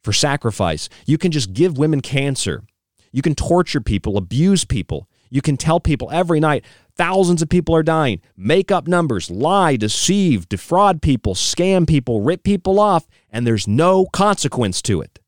for 0.03 0.13
sacrifice. 0.13 0.89
You 1.07 1.19
can 1.19 1.33
just 1.33 1.53
give 1.53 1.79
women 1.79 2.01
cancer. 2.01 2.63
You 3.13 3.23
can 3.23 3.35
torture 3.35 3.81
people, 3.81 4.17
abuse 4.17 4.65
people. 4.65 5.09
You 5.31 5.43
can 5.43 5.57
tell 5.57 5.81
people 5.81 6.09
every 6.13 6.39
night 6.39 6.65
thousands 6.97 7.43
of 7.43 7.49
people 7.49 7.75
are 7.75 7.83
dying, 7.83 8.21
make 8.37 8.71
up 8.71 8.87
numbers, 8.87 9.31
lie, 9.31 9.77
deceive, 9.77 10.49
defraud 10.49 11.03
people, 11.03 11.35
scam 11.35 11.87
people, 11.87 12.21
rip 12.21 12.43
people 12.43 12.79
off, 12.81 13.07
and 13.31 13.47
there's 13.47 13.67
no 13.67 14.07
consequence 14.07 14.81
to 14.83 15.01
it. 15.01 15.19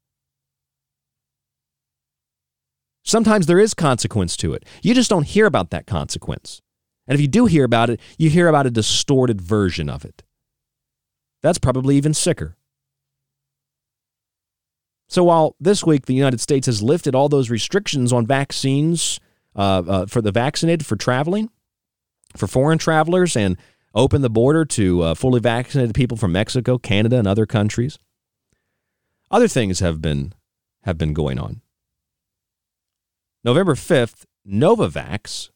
Sometimes 3.02 3.46
there 3.46 3.58
is 3.58 3.74
consequence 3.74 4.36
to 4.36 4.52
it. 4.52 4.64
You 4.82 4.94
just 4.94 5.10
don't 5.10 5.26
hear 5.26 5.46
about 5.46 5.70
that 5.70 5.86
consequence. 5.86 6.60
And 7.08 7.14
if 7.14 7.20
you 7.20 7.26
do 7.26 7.46
hear 7.46 7.64
about 7.64 7.88
it, 7.88 8.00
you 8.18 8.28
hear 8.28 8.48
about 8.48 8.66
a 8.66 8.70
distorted 8.70 9.40
version 9.40 9.88
of 9.88 10.04
it. 10.04 10.22
That's 11.42 11.58
probably 11.58 11.96
even 11.96 12.12
sicker. 12.12 12.56
So 15.08 15.24
while 15.24 15.56
this 15.58 15.84
week 15.84 16.04
the 16.04 16.14
United 16.14 16.40
States 16.40 16.66
has 16.66 16.82
lifted 16.82 17.14
all 17.14 17.30
those 17.30 17.48
restrictions 17.48 18.12
on 18.12 18.26
vaccines 18.26 19.18
uh, 19.56 19.82
uh, 19.88 20.06
for 20.06 20.20
the 20.20 20.30
vaccinated 20.30 20.84
for 20.84 20.96
traveling, 20.96 21.48
for 22.36 22.46
foreign 22.46 22.76
travelers, 22.76 23.34
and 23.34 23.56
opened 23.94 24.22
the 24.22 24.30
border 24.30 24.66
to 24.66 25.02
uh, 25.02 25.14
fully 25.14 25.40
vaccinated 25.40 25.94
people 25.94 26.18
from 26.18 26.32
Mexico, 26.32 26.76
Canada, 26.76 27.16
and 27.16 27.26
other 27.26 27.46
countries, 27.46 27.98
other 29.30 29.48
things 29.48 29.80
have 29.80 30.02
been 30.02 30.34
have 30.82 30.98
been 30.98 31.14
going 31.14 31.38
on. 31.38 31.62
November 33.44 33.74
5th, 33.74 34.24
Novavax 34.46 35.50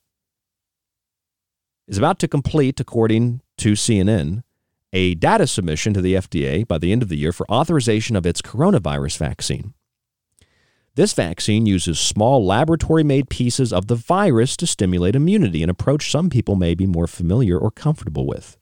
is 1.89 1.99
about 1.99 2.19
to 2.21 2.29
complete, 2.29 2.81
according 2.81 3.41
to 3.59 3.73
CNN, 3.73 4.43
a 4.93 5.15
data 5.15 5.47
submission 5.47 5.95
to 5.95 6.01
the 6.01 6.15
FDA 6.15 6.67
by 6.67 6.79
the 6.79 6.93
end 6.93 7.03
of 7.03 7.09
the 7.09 7.17
year 7.17 7.33
for 7.33 7.51
authorization 7.51 8.17
of 8.17 8.27
its 8.27 8.43
coronavirus 8.43 9.17
vaccine. 9.19 9.75
This 10.95 11.15
vaccine 11.15 11.65
uses 11.65 11.99
small 11.99 12.45
laboratory 12.45 13.03
made 13.03 13.31
pieces 13.31 13.73
of 13.73 13.87
the 13.87 13.95
virus 13.95 14.57
to 14.59 14.67
stimulate 14.67 15.17
immunity, 15.17 15.63
an 15.63 15.71
approach 15.71 16.11
some 16.11 16.29
people 16.29 16.55
may 16.55 16.75
be 16.75 16.87
more 16.87 17.07
familiar 17.07 17.59
or 17.59 17.71
comfortable 17.71 18.27
with. 18.27 18.59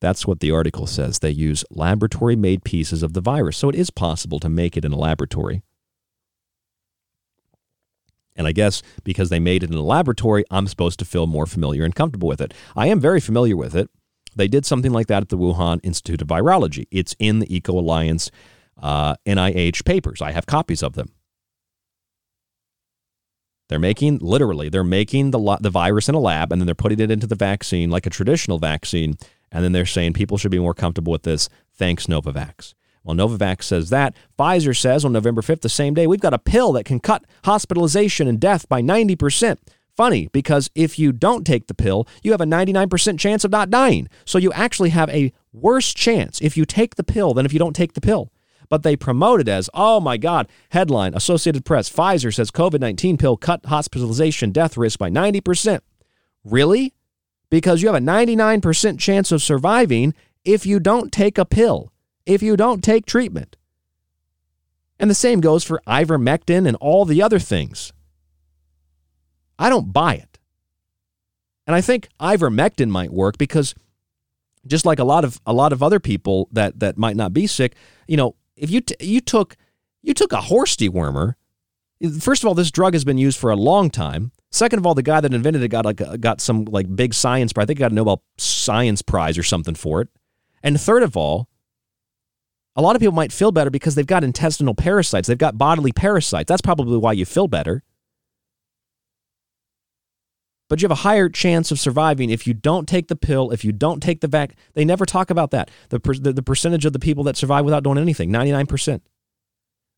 That's 0.00 0.26
what 0.26 0.40
the 0.40 0.50
article 0.50 0.86
says. 0.86 1.20
They 1.20 1.30
use 1.30 1.64
laboratory 1.70 2.36
made 2.36 2.64
pieces 2.64 3.02
of 3.02 3.12
the 3.12 3.20
virus, 3.20 3.56
so 3.56 3.68
it 3.68 3.76
is 3.76 3.90
possible 3.90 4.40
to 4.40 4.48
make 4.48 4.76
it 4.76 4.84
in 4.84 4.92
a 4.92 4.98
laboratory. 4.98 5.62
And 8.36 8.46
I 8.46 8.52
guess 8.52 8.82
because 9.04 9.28
they 9.28 9.40
made 9.40 9.62
it 9.62 9.70
in 9.70 9.76
a 9.76 9.82
laboratory, 9.82 10.44
I'm 10.50 10.66
supposed 10.66 10.98
to 10.98 11.04
feel 11.04 11.26
more 11.26 11.46
familiar 11.46 11.84
and 11.84 11.94
comfortable 11.94 12.28
with 12.28 12.40
it. 12.40 12.52
I 12.74 12.88
am 12.88 13.00
very 13.00 13.20
familiar 13.20 13.56
with 13.56 13.74
it. 13.76 13.90
They 14.36 14.48
did 14.48 14.66
something 14.66 14.92
like 14.92 15.06
that 15.06 15.22
at 15.22 15.28
the 15.28 15.38
Wuhan 15.38 15.78
Institute 15.82 16.20
of 16.20 16.28
Virology. 16.28 16.86
It's 16.90 17.14
in 17.18 17.38
the 17.38 17.54
Eco 17.54 17.78
Alliance 17.78 18.30
uh, 18.80 19.14
NIH 19.26 19.84
papers. 19.84 20.20
I 20.20 20.32
have 20.32 20.46
copies 20.46 20.82
of 20.82 20.94
them. 20.94 21.12
They're 23.68 23.78
making, 23.78 24.18
literally, 24.18 24.68
they're 24.68 24.84
making 24.84 25.30
the, 25.30 25.58
the 25.60 25.70
virus 25.70 26.08
in 26.08 26.14
a 26.14 26.20
lab 26.20 26.52
and 26.52 26.60
then 26.60 26.66
they're 26.66 26.74
putting 26.74 27.00
it 27.00 27.10
into 27.10 27.26
the 27.26 27.34
vaccine 27.34 27.90
like 27.90 28.06
a 28.06 28.10
traditional 28.10 28.58
vaccine. 28.58 29.16
And 29.50 29.64
then 29.64 29.72
they're 29.72 29.86
saying 29.86 30.12
people 30.12 30.36
should 30.36 30.50
be 30.50 30.58
more 30.58 30.74
comfortable 30.74 31.12
with 31.12 31.22
this. 31.22 31.48
Thanks, 31.72 32.06
Novavax. 32.06 32.74
Well, 33.04 33.14
Novavax 33.14 33.64
says 33.64 33.90
that. 33.90 34.16
Pfizer 34.38 34.76
says 34.76 35.04
on 35.04 35.12
November 35.12 35.42
5th, 35.42 35.60
the 35.60 35.68
same 35.68 35.92
day, 35.92 36.06
we've 36.06 36.20
got 36.20 36.34
a 36.34 36.38
pill 36.38 36.72
that 36.72 36.84
can 36.84 37.00
cut 37.00 37.24
hospitalization 37.44 38.26
and 38.26 38.40
death 38.40 38.68
by 38.68 38.80
90%. 38.80 39.58
Funny, 39.94 40.28
because 40.32 40.70
if 40.74 40.98
you 40.98 41.12
don't 41.12 41.46
take 41.46 41.68
the 41.68 41.74
pill, 41.74 42.08
you 42.22 42.32
have 42.32 42.40
a 42.40 42.46
99% 42.46 43.18
chance 43.18 43.44
of 43.44 43.52
not 43.52 43.70
dying. 43.70 44.08
So 44.24 44.38
you 44.38 44.52
actually 44.52 44.90
have 44.90 45.08
a 45.10 45.32
worse 45.52 45.94
chance 45.94 46.40
if 46.40 46.56
you 46.56 46.64
take 46.64 46.96
the 46.96 47.04
pill 47.04 47.34
than 47.34 47.46
if 47.46 47.52
you 47.52 47.60
don't 47.60 47.76
take 47.76 47.92
the 47.92 48.00
pill. 48.00 48.32
But 48.68 48.82
they 48.82 48.96
promote 48.96 49.40
it 49.40 49.48
as, 49.48 49.70
oh 49.72 50.00
my 50.00 50.16
God, 50.16 50.48
headline 50.70 51.14
Associated 51.14 51.64
Press 51.64 51.88
Pfizer 51.88 52.34
says 52.34 52.50
COVID 52.50 52.80
19 52.80 53.18
pill 53.18 53.36
cut 53.36 53.66
hospitalization 53.66 54.50
death 54.50 54.76
risk 54.76 54.98
by 54.98 55.10
90%. 55.10 55.80
Really? 56.42 56.94
Because 57.50 57.82
you 57.82 57.88
have 57.88 57.94
a 57.94 58.04
99% 58.04 58.98
chance 58.98 59.30
of 59.30 59.42
surviving 59.42 60.12
if 60.44 60.66
you 60.66 60.80
don't 60.80 61.12
take 61.12 61.38
a 61.38 61.44
pill 61.44 61.92
if 62.26 62.42
you 62.42 62.56
don't 62.56 62.82
take 62.82 63.06
treatment. 63.06 63.56
And 64.98 65.10
the 65.10 65.14
same 65.14 65.40
goes 65.40 65.64
for 65.64 65.82
ivermectin 65.86 66.66
and 66.66 66.76
all 66.76 67.04
the 67.04 67.22
other 67.22 67.38
things. 67.38 67.92
I 69.58 69.68
don't 69.68 69.92
buy 69.92 70.14
it. 70.14 70.38
And 71.66 71.74
I 71.74 71.80
think 71.80 72.08
ivermectin 72.20 72.88
might 72.88 73.12
work 73.12 73.38
because 73.38 73.74
just 74.66 74.86
like 74.86 74.98
a 74.98 75.04
lot 75.04 75.24
of 75.24 75.40
a 75.46 75.52
lot 75.52 75.72
of 75.72 75.82
other 75.82 76.00
people 76.00 76.48
that 76.52 76.80
that 76.80 76.96
might 76.96 77.16
not 77.16 77.32
be 77.32 77.46
sick, 77.46 77.74
you 78.06 78.16
know, 78.16 78.36
if 78.56 78.70
you 78.70 78.80
t- 78.80 78.96
you 79.00 79.20
took 79.20 79.56
you 80.02 80.14
took 80.14 80.32
a 80.32 80.42
horse 80.42 80.76
dewormer, 80.76 81.34
first 82.20 82.42
of 82.42 82.48
all 82.48 82.54
this 82.54 82.70
drug 82.70 82.92
has 82.94 83.04
been 83.04 83.18
used 83.18 83.38
for 83.38 83.50
a 83.50 83.56
long 83.56 83.90
time. 83.90 84.32
Second 84.50 84.78
of 84.78 84.86
all, 84.86 84.94
the 84.94 85.02
guy 85.02 85.20
that 85.20 85.34
invented 85.34 85.62
it 85.62 85.68
got 85.68 85.84
like 85.84 86.20
got 86.20 86.40
some 86.40 86.64
like 86.66 86.94
big 86.94 87.14
science 87.14 87.52
prize. 87.52 87.64
I 87.64 87.66
think 87.66 87.78
he 87.78 87.80
got 87.80 87.92
a 87.92 87.94
Nobel 87.94 88.22
Science 88.36 89.02
Prize 89.02 89.36
or 89.36 89.42
something 89.42 89.74
for 89.74 90.00
it. 90.00 90.08
And 90.62 90.80
third 90.80 91.02
of 91.02 91.16
all, 91.16 91.48
a 92.76 92.82
lot 92.82 92.96
of 92.96 93.00
people 93.00 93.14
might 93.14 93.32
feel 93.32 93.52
better 93.52 93.70
because 93.70 93.94
they've 93.94 94.06
got 94.06 94.24
intestinal 94.24 94.74
parasites, 94.74 95.28
they've 95.28 95.38
got 95.38 95.58
bodily 95.58 95.92
parasites. 95.92 96.48
That's 96.48 96.62
probably 96.62 96.98
why 96.98 97.12
you 97.12 97.24
feel 97.24 97.48
better. 97.48 97.82
But 100.68 100.80
you 100.80 100.86
have 100.86 100.98
a 100.98 101.02
higher 101.02 101.28
chance 101.28 101.70
of 101.70 101.78
surviving 101.78 102.30
if 102.30 102.46
you 102.46 102.54
don't 102.54 102.88
take 102.88 103.08
the 103.08 103.16
pill, 103.16 103.50
if 103.50 103.64
you 103.64 103.70
don't 103.70 104.02
take 104.02 104.22
the 104.22 104.28
vac. 104.28 104.56
They 104.72 104.84
never 104.84 105.04
talk 105.04 105.30
about 105.30 105.50
that. 105.50 105.70
The, 105.90 106.00
per- 106.00 106.14
the, 106.14 106.32
the 106.32 106.42
percentage 106.42 106.84
of 106.86 106.92
the 106.92 106.98
people 106.98 107.22
that 107.24 107.36
survive 107.36 107.64
without 107.64 107.84
doing 107.84 107.98
anything, 107.98 108.30
99%. 108.30 109.02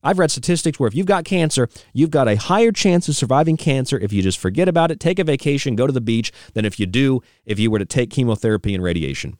I've 0.03 0.19
read 0.19 0.29
statistics 0.29 0.79
where 0.79 0.87
if 0.87 0.93
you've 0.93 1.07
got 1.07 1.25
cancer, 1.25 1.69
you've 1.93 2.11
got 2.11 2.27
a 2.27 2.35
higher 2.35 2.71
chance 2.71 3.09
of 3.09 3.15
surviving 3.15 3.57
cancer 3.57 3.97
if 3.97 4.13
you 4.13 4.21
just 4.21 4.37
forget 4.37 4.67
about 4.67 4.91
it, 4.91 4.99
take 4.99 5.19
a 5.19 5.23
vacation, 5.23 5.75
go 5.75 5.87
to 5.87 5.93
the 5.93 6.01
beach, 6.01 6.31
than 6.53 6.65
if 6.65 6.79
you 6.79 6.85
do 6.85 7.21
if 7.45 7.57
you 7.57 7.71
were 7.71 7.79
to 7.79 7.85
take 7.85 8.11
chemotherapy 8.11 8.75
and 8.75 8.83
radiation. 8.83 9.37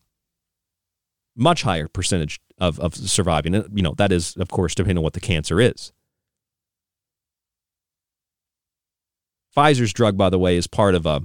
Much 1.37 1.61
higher 1.61 1.87
percentage 1.87 2.39
of, 2.57 2.79
of 2.79 2.95
surviving. 2.95 3.55
And, 3.55 3.65
you 3.73 3.83
know, 3.83 3.93
that 3.97 4.11
is, 4.11 4.35
of 4.37 4.49
course, 4.49 4.75
depending 4.75 4.97
on 4.97 5.03
what 5.03 5.13
the 5.13 5.19
cancer 5.19 5.61
is. 5.61 5.93
Pfizer's 9.55 9.93
drug, 9.93 10.17
by 10.17 10.29
the 10.29 10.39
way, 10.39 10.57
is 10.57 10.67
part 10.67 10.95
of 10.95 11.05
a, 11.05 11.21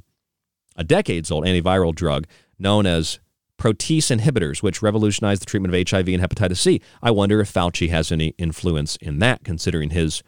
a 0.76 0.84
decades 0.84 1.30
old 1.30 1.44
antiviral 1.44 1.94
drug 1.94 2.26
known 2.58 2.86
as 2.86 3.18
protease 3.58 4.16
inhibitors, 4.16 4.62
which 4.62 4.82
revolutionized 4.82 5.42
the 5.42 5.46
treatment 5.46 5.74
of 5.74 5.88
HIV 5.88 6.08
and 6.08 6.22
hepatitis 6.22 6.58
C. 6.58 6.80
I 7.02 7.10
wonder 7.10 7.40
if 7.40 7.52
Fauci 7.52 7.90
has 7.90 8.10
any 8.10 8.34
influence 8.38 8.96
in 8.96 9.18
that, 9.20 9.44
considering 9.44 9.90
his 9.90 10.22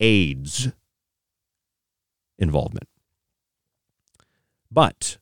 AIDS 0.00 0.68
involvement. 2.38 2.88
But 4.70 5.18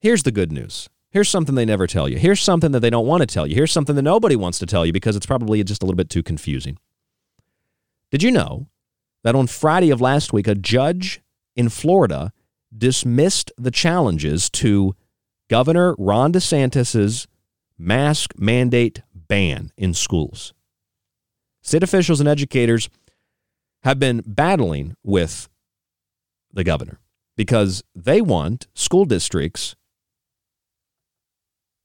here's 0.00 0.22
the 0.22 0.32
good 0.32 0.50
news 0.50 0.88
Here's 1.16 1.30
something 1.30 1.54
they 1.54 1.64
never 1.64 1.86
tell 1.86 2.10
you. 2.10 2.18
Here's 2.18 2.42
something 2.42 2.72
that 2.72 2.80
they 2.80 2.90
don't 2.90 3.06
want 3.06 3.22
to 3.22 3.26
tell 3.26 3.46
you. 3.46 3.54
Here's 3.54 3.72
something 3.72 3.96
that 3.96 4.02
nobody 4.02 4.36
wants 4.36 4.58
to 4.58 4.66
tell 4.66 4.84
you 4.84 4.92
because 4.92 5.16
it's 5.16 5.24
probably 5.24 5.64
just 5.64 5.82
a 5.82 5.86
little 5.86 5.96
bit 5.96 6.10
too 6.10 6.22
confusing. 6.22 6.76
Did 8.10 8.22
you 8.22 8.30
know 8.30 8.66
that 9.24 9.34
on 9.34 9.46
Friday 9.46 9.88
of 9.88 9.98
last 10.02 10.34
week, 10.34 10.46
a 10.46 10.54
judge 10.54 11.22
in 11.54 11.70
Florida 11.70 12.34
dismissed 12.76 13.50
the 13.56 13.70
challenges 13.70 14.50
to 14.50 14.94
Governor 15.48 15.94
Ron 15.96 16.34
DeSantis's 16.34 17.26
mask 17.78 18.34
mandate 18.36 19.00
ban 19.14 19.72
in 19.78 19.94
schools? 19.94 20.52
State 21.62 21.82
officials 21.82 22.20
and 22.20 22.28
educators 22.28 22.90
have 23.84 23.98
been 23.98 24.22
battling 24.26 24.94
with 25.02 25.48
the 26.52 26.62
governor 26.62 27.00
because 27.38 27.82
they 27.94 28.20
want 28.20 28.66
school 28.74 29.06
districts 29.06 29.76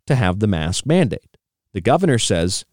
to 0.07 0.15
have 0.15 0.39
the 0.39 0.47
mask 0.47 0.85
mandate. 0.85 1.37
The 1.73 1.81
governor 1.81 2.19
says 2.19 2.65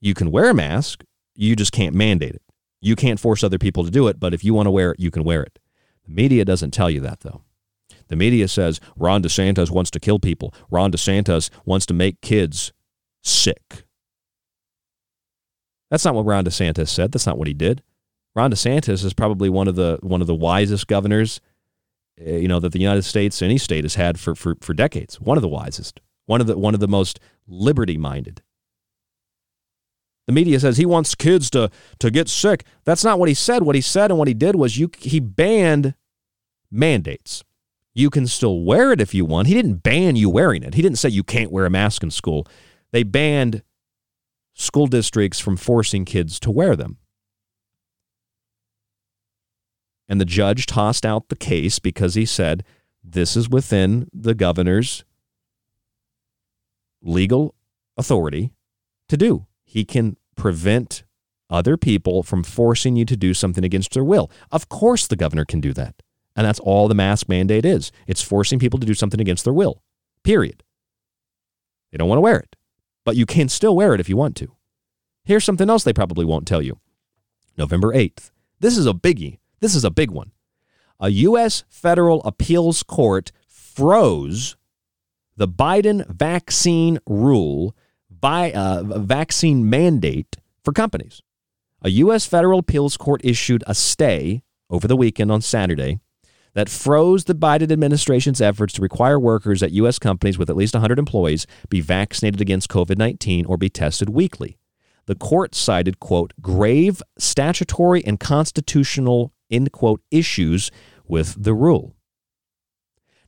you 0.00 0.14
can 0.14 0.30
wear 0.30 0.50
a 0.50 0.54
mask, 0.54 1.04
you 1.34 1.56
just 1.56 1.72
can't 1.72 1.94
mandate 1.94 2.34
it. 2.34 2.42
You 2.80 2.96
can't 2.96 3.18
force 3.18 3.42
other 3.42 3.58
people 3.58 3.84
to 3.84 3.90
do 3.90 4.08
it, 4.08 4.20
but 4.20 4.34
if 4.34 4.44
you 4.44 4.52
want 4.52 4.66
to 4.66 4.70
wear 4.70 4.92
it, 4.92 5.00
you 5.00 5.10
can 5.10 5.24
wear 5.24 5.42
it. 5.42 5.58
The 6.06 6.12
media 6.12 6.44
doesn't 6.44 6.72
tell 6.72 6.90
you 6.90 7.00
that, 7.00 7.20
though. 7.20 7.42
The 8.08 8.16
media 8.16 8.48
says 8.48 8.80
Ron 8.96 9.22
DeSantis 9.22 9.70
wants 9.70 9.90
to 9.92 10.00
kill 10.00 10.18
people. 10.18 10.54
Ron 10.70 10.92
DeSantis 10.92 11.48
wants 11.64 11.86
to 11.86 11.94
make 11.94 12.20
kids 12.20 12.72
sick. 13.22 13.84
That's 15.90 16.04
not 16.04 16.14
what 16.14 16.26
Ron 16.26 16.44
DeSantis 16.44 16.88
said. 16.88 17.12
That's 17.12 17.26
not 17.26 17.38
what 17.38 17.48
he 17.48 17.54
did. 17.54 17.82
Ron 18.34 18.50
DeSantis 18.50 19.04
is 19.04 19.14
probably 19.14 19.48
one 19.48 19.68
of 19.68 19.76
the 19.76 19.98
one 20.02 20.20
of 20.20 20.26
the 20.26 20.34
wisest 20.34 20.86
governors, 20.86 21.40
eh, 22.20 22.36
you 22.36 22.48
know, 22.48 22.60
that 22.60 22.72
the 22.72 22.80
United 22.80 23.02
States, 23.02 23.40
any 23.40 23.58
state, 23.58 23.84
has 23.84 23.94
had 23.94 24.18
for 24.18 24.34
for, 24.34 24.56
for 24.60 24.74
decades. 24.74 25.20
One 25.20 25.38
of 25.38 25.42
the 25.42 25.48
wisest 25.48 26.00
one 26.26 26.40
of 26.40 26.46
the 26.46 26.56
one 26.58 26.74
of 26.74 26.80
the 26.80 26.88
most 26.88 27.20
liberty 27.46 27.96
minded. 27.96 28.42
The 30.26 30.32
media 30.32 30.58
says 30.58 30.76
he 30.76 30.86
wants 30.86 31.14
kids 31.14 31.50
to 31.50 31.70
to 31.98 32.10
get 32.10 32.28
sick. 32.28 32.64
That's 32.84 33.04
not 33.04 33.18
what 33.18 33.28
he 33.28 33.34
said. 33.34 33.62
What 33.62 33.74
he 33.74 33.80
said 33.80 34.10
and 34.10 34.18
what 34.18 34.28
he 34.28 34.34
did 34.34 34.56
was 34.56 34.78
you 34.78 34.90
he 34.98 35.20
banned 35.20 35.94
mandates. 36.70 37.44
You 37.94 38.10
can 38.10 38.26
still 38.26 38.62
wear 38.62 38.92
it 38.92 39.00
if 39.00 39.14
you 39.14 39.24
want. 39.24 39.48
He 39.48 39.54
didn't 39.54 39.82
ban 39.82 40.16
you 40.16 40.28
wearing 40.28 40.62
it. 40.62 40.74
He 40.74 40.82
didn't 40.82 40.98
say 40.98 41.08
you 41.10 41.22
can't 41.22 41.52
wear 41.52 41.66
a 41.66 41.70
mask 41.70 42.02
in 42.02 42.10
school. 42.10 42.46
They 42.90 43.02
banned 43.02 43.62
school 44.54 44.86
districts 44.86 45.38
from 45.38 45.56
forcing 45.56 46.04
kids 46.04 46.40
to 46.40 46.50
wear 46.50 46.74
them. 46.74 46.98
And 50.08 50.20
the 50.20 50.24
judge 50.24 50.66
tossed 50.66 51.06
out 51.06 51.28
the 51.28 51.36
case 51.36 51.78
because 51.78 52.14
he 52.14 52.26
said 52.26 52.64
this 53.02 53.36
is 53.36 53.48
within 53.48 54.08
the 54.12 54.34
governor's 54.34 55.04
legal 57.04 57.54
authority 57.96 58.50
to 59.08 59.16
do. 59.16 59.46
He 59.64 59.84
can 59.84 60.16
prevent 60.36 61.04
other 61.50 61.76
people 61.76 62.22
from 62.22 62.42
forcing 62.42 62.96
you 62.96 63.04
to 63.04 63.16
do 63.16 63.34
something 63.34 63.64
against 63.64 63.92
their 63.92 64.04
will. 64.04 64.30
Of 64.50 64.68
course, 64.68 65.06
the 65.06 65.16
governor 65.16 65.44
can 65.44 65.60
do 65.60 65.72
that. 65.74 66.02
And 66.34 66.44
that's 66.44 66.58
all 66.60 66.88
the 66.88 66.94
mask 66.94 67.28
mandate 67.28 67.64
is 67.64 67.92
it's 68.06 68.22
forcing 68.22 68.58
people 68.58 68.80
to 68.80 68.86
do 68.86 68.94
something 68.94 69.20
against 69.20 69.44
their 69.44 69.52
will, 69.52 69.82
period. 70.24 70.64
They 71.92 71.98
don't 71.98 72.08
want 72.08 72.16
to 72.16 72.22
wear 72.22 72.38
it, 72.38 72.56
but 73.04 73.14
you 73.14 73.24
can 73.24 73.48
still 73.48 73.76
wear 73.76 73.94
it 73.94 74.00
if 74.00 74.08
you 74.08 74.16
want 74.16 74.34
to. 74.36 74.52
Here's 75.24 75.44
something 75.44 75.70
else 75.70 75.84
they 75.84 75.92
probably 75.92 76.24
won't 76.24 76.48
tell 76.48 76.60
you 76.60 76.80
November 77.56 77.92
8th. 77.94 78.30
This 78.58 78.76
is 78.76 78.86
a 78.86 78.92
biggie. 78.92 79.38
This 79.60 79.74
is 79.74 79.84
a 79.84 79.90
big 79.90 80.10
one. 80.10 80.32
A 80.98 81.08
U.S. 81.10 81.64
federal 81.68 82.22
appeals 82.24 82.82
court 82.82 83.30
froze 83.46 84.56
the 85.36 85.48
Biden 85.48 86.06
vaccine 86.08 86.98
rule 87.06 87.76
by 88.10 88.52
uh, 88.52 88.82
vaccine 88.82 89.68
mandate 89.68 90.36
for 90.62 90.72
companies. 90.72 91.22
A 91.82 91.90
U.S. 91.90 92.24
federal 92.24 92.60
appeals 92.60 92.96
court 92.96 93.20
issued 93.24 93.62
a 93.66 93.74
stay 93.74 94.42
over 94.70 94.88
the 94.88 94.96
weekend 94.96 95.30
on 95.30 95.42
Saturday 95.42 96.00
that 96.54 96.68
froze 96.68 97.24
the 97.24 97.34
Biden 97.34 97.70
administration's 97.70 98.40
efforts 98.40 98.74
to 98.74 98.82
require 98.82 99.18
workers 99.18 99.62
at 99.62 99.72
U.S. 99.72 99.98
companies 99.98 100.38
with 100.38 100.48
at 100.48 100.56
least 100.56 100.74
100 100.74 100.98
employees 100.98 101.46
be 101.68 101.80
vaccinated 101.80 102.40
against 102.40 102.70
COVID 102.70 102.96
19 102.96 103.44
or 103.44 103.56
be 103.56 103.68
tested 103.68 104.08
weekly. 104.08 104.56
The 105.06 105.14
court 105.14 105.54
cited, 105.54 106.00
quote, 106.00 106.32
grave 106.40 107.02
statutory 107.18 108.02
and 108.04 108.18
constitutional, 108.18 109.34
end 109.50 109.72
quote, 109.72 110.00
issues 110.10 110.70
with 111.06 111.42
the 111.42 111.52
rule. 111.52 111.94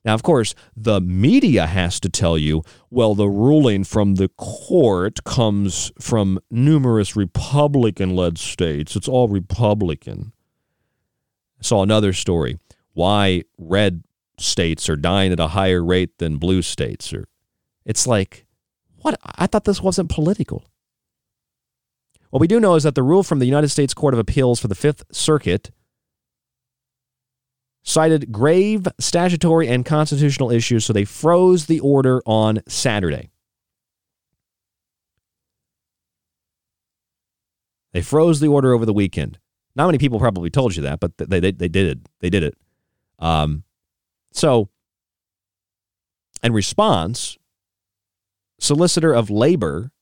Now, 0.07 0.15
of 0.15 0.23
course, 0.23 0.55
the 0.77 1.01
media 1.01 1.67
has 1.67 1.99
to 1.99 2.09
tell 2.09 2.39
you, 2.39 2.63
well, 2.91 3.17
the 3.17 3.29
ruling 3.29 3.83
from 3.83 4.15
the 4.15 4.29
court 4.29 5.25
comes 5.25 5.91
from 6.01 6.39
numerous 6.49 7.17
Republican 7.17 8.15
led 8.15 8.39
states. 8.39 8.95
It's 8.95 9.09
all 9.09 9.27
Republican. 9.27 10.33
I 11.59 11.65
saw 11.65 11.83
another 11.83 12.13
story 12.13 12.61
why 12.93 13.43
red 13.59 14.05
states 14.39 14.89
are 14.89 14.97
dying 14.97 15.33
at 15.33 15.41
a 15.41 15.49
higher 15.49 15.85
rate 15.85 16.19
than 16.19 16.37
blue 16.37 16.63
states. 16.63 17.13
Or 17.13 17.27
it's 17.85 18.07
like, 18.07 18.47
what? 19.03 19.19
I 19.25 19.49
thought 19.49 19.65
this 19.65 19.83
wasn't 19.83 20.09
political. 20.09 20.65
What 22.31 22.41
we 22.41 22.47
do 22.47 22.61
know 22.61 22.77
is 22.77 22.85
that 22.85 22.95
the 22.95 23.03
rule 23.03 23.25
from 23.25 23.41
the 23.41 23.47
United 23.47 23.71
States 23.71 23.93
Court 23.93 24.15
of 24.15 24.21
Appeals 24.21 24.61
for 24.61 24.69
the 24.69 24.75
Fifth 24.77 25.03
Circuit 25.11 25.73
cited 27.87 28.33
grave 28.33 28.87
statutory 28.99 29.69
and 29.69 29.87
constitutional 29.87 30.51
issues, 30.51 30.85
so 30.85 30.93
they 30.93 31.05
froze 31.05 31.67
the 31.67 31.81
order 31.81 32.21
on 32.27 32.61
Saturday. 32.69 33.31
They 37.93 38.03
froze 38.03 38.41
the 38.41 38.49
order 38.49 38.75
over 38.75 38.85
the 38.85 38.93
weekend. 38.93 39.39
Not 39.75 39.87
many 39.87 39.99
people 39.99 40.19
probably 40.19 40.51
told 40.51 40.77
you 40.77 40.83
that, 40.83 41.01
but 41.01 41.17
they, 41.17 41.41
they, 41.41 41.53
they 41.53 41.69
did 41.69 41.87
it. 41.87 41.99
They 42.21 42.29
did 42.29 42.43
it. 42.43 42.59
Um, 43.19 43.63
so, 44.33 44.69
in 46.43 46.53
response, 46.53 47.39
Solicitor 48.59 49.15
of 49.15 49.31
Labor 49.31 49.93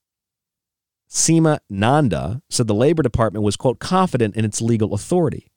Seema 1.08 1.58
Nanda 1.68 2.42
said 2.50 2.66
the 2.66 2.74
Labor 2.74 3.02
Department 3.02 3.44
was, 3.44 3.56
quote, 3.56 3.78
confident 3.78 4.34
in 4.34 4.44
its 4.44 4.60
legal 4.60 4.94
authority. 4.94 5.52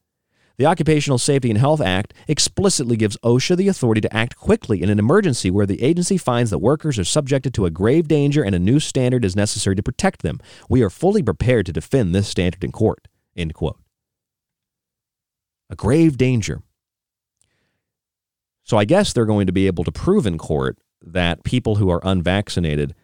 The 0.57 0.65
Occupational 0.65 1.19
Safety 1.19 1.51
and 1.51 1.59
Health 1.59 1.81
Act 1.81 2.15
explicitly 2.27 2.97
gives 2.97 3.15
OSHA 3.17 3.57
the 3.57 3.67
authority 3.67 4.01
to 4.01 4.15
act 4.15 4.35
quickly 4.35 4.81
in 4.81 4.89
an 4.89 4.97
emergency 4.97 5.51
where 5.51 5.67
the 5.67 5.83
agency 5.83 6.17
finds 6.17 6.49
that 6.49 6.57
workers 6.57 6.97
are 6.97 7.03
subjected 7.03 7.53
to 7.53 7.67
a 7.67 7.69
grave 7.69 8.07
danger 8.07 8.41
and 8.43 8.55
a 8.55 8.59
new 8.59 8.79
standard 8.79 9.23
is 9.23 9.35
necessary 9.35 9.75
to 9.75 9.83
protect 9.83 10.23
them. 10.23 10.39
We 10.67 10.81
are 10.81 10.89
fully 10.89 11.21
prepared 11.21 11.67
to 11.67 11.73
defend 11.73 12.15
this 12.15 12.27
standard 12.27 12.63
in 12.63 12.71
court. 12.71 13.07
End 13.35 13.53
quote. 13.53 13.77
A 15.69 15.75
grave 15.75 16.17
danger. 16.17 16.63
So 18.63 18.77
I 18.77 18.85
guess 18.85 19.13
they're 19.13 19.25
going 19.25 19.45
to 19.45 19.53
be 19.53 19.67
able 19.67 19.83
to 19.83 19.91
prove 19.91 20.25
in 20.25 20.39
court 20.39 20.79
that 21.03 21.43
people 21.43 21.75
who 21.75 21.91
are 21.91 22.01
unvaccinated 22.03 22.95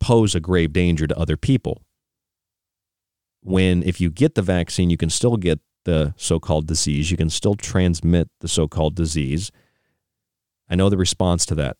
pose 0.00 0.34
a 0.34 0.40
grave 0.40 0.72
danger 0.72 1.06
to 1.06 1.16
other 1.16 1.36
people. 1.36 1.80
When 3.40 3.84
if 3.84 4.00
you 4.00 4.10
get 4.10 4.34
the 4.34 4.42
vaccine, 4.42 4.90
you 4.90 4.96
can 4.96 5.10
still 5.10 5.36
get 5.36 5.60
the 5.88 6.12
so 6.18 6.38
called 6.38 6.66
disease. 6.66 7.10
You 7.10 7.16
can 7.16 7.30
still 7.30 7.54
transmit 7.54 8.28
the 8.40 8.48
so 8.48 8.68
called 8.68 8.94
disease. 8.94 9.50
I 10.68 10.74
know 10.74 10.90
the 10.90 10.98
response 10.98 11.46
to 11.46 11.54
that. 11.54 11.78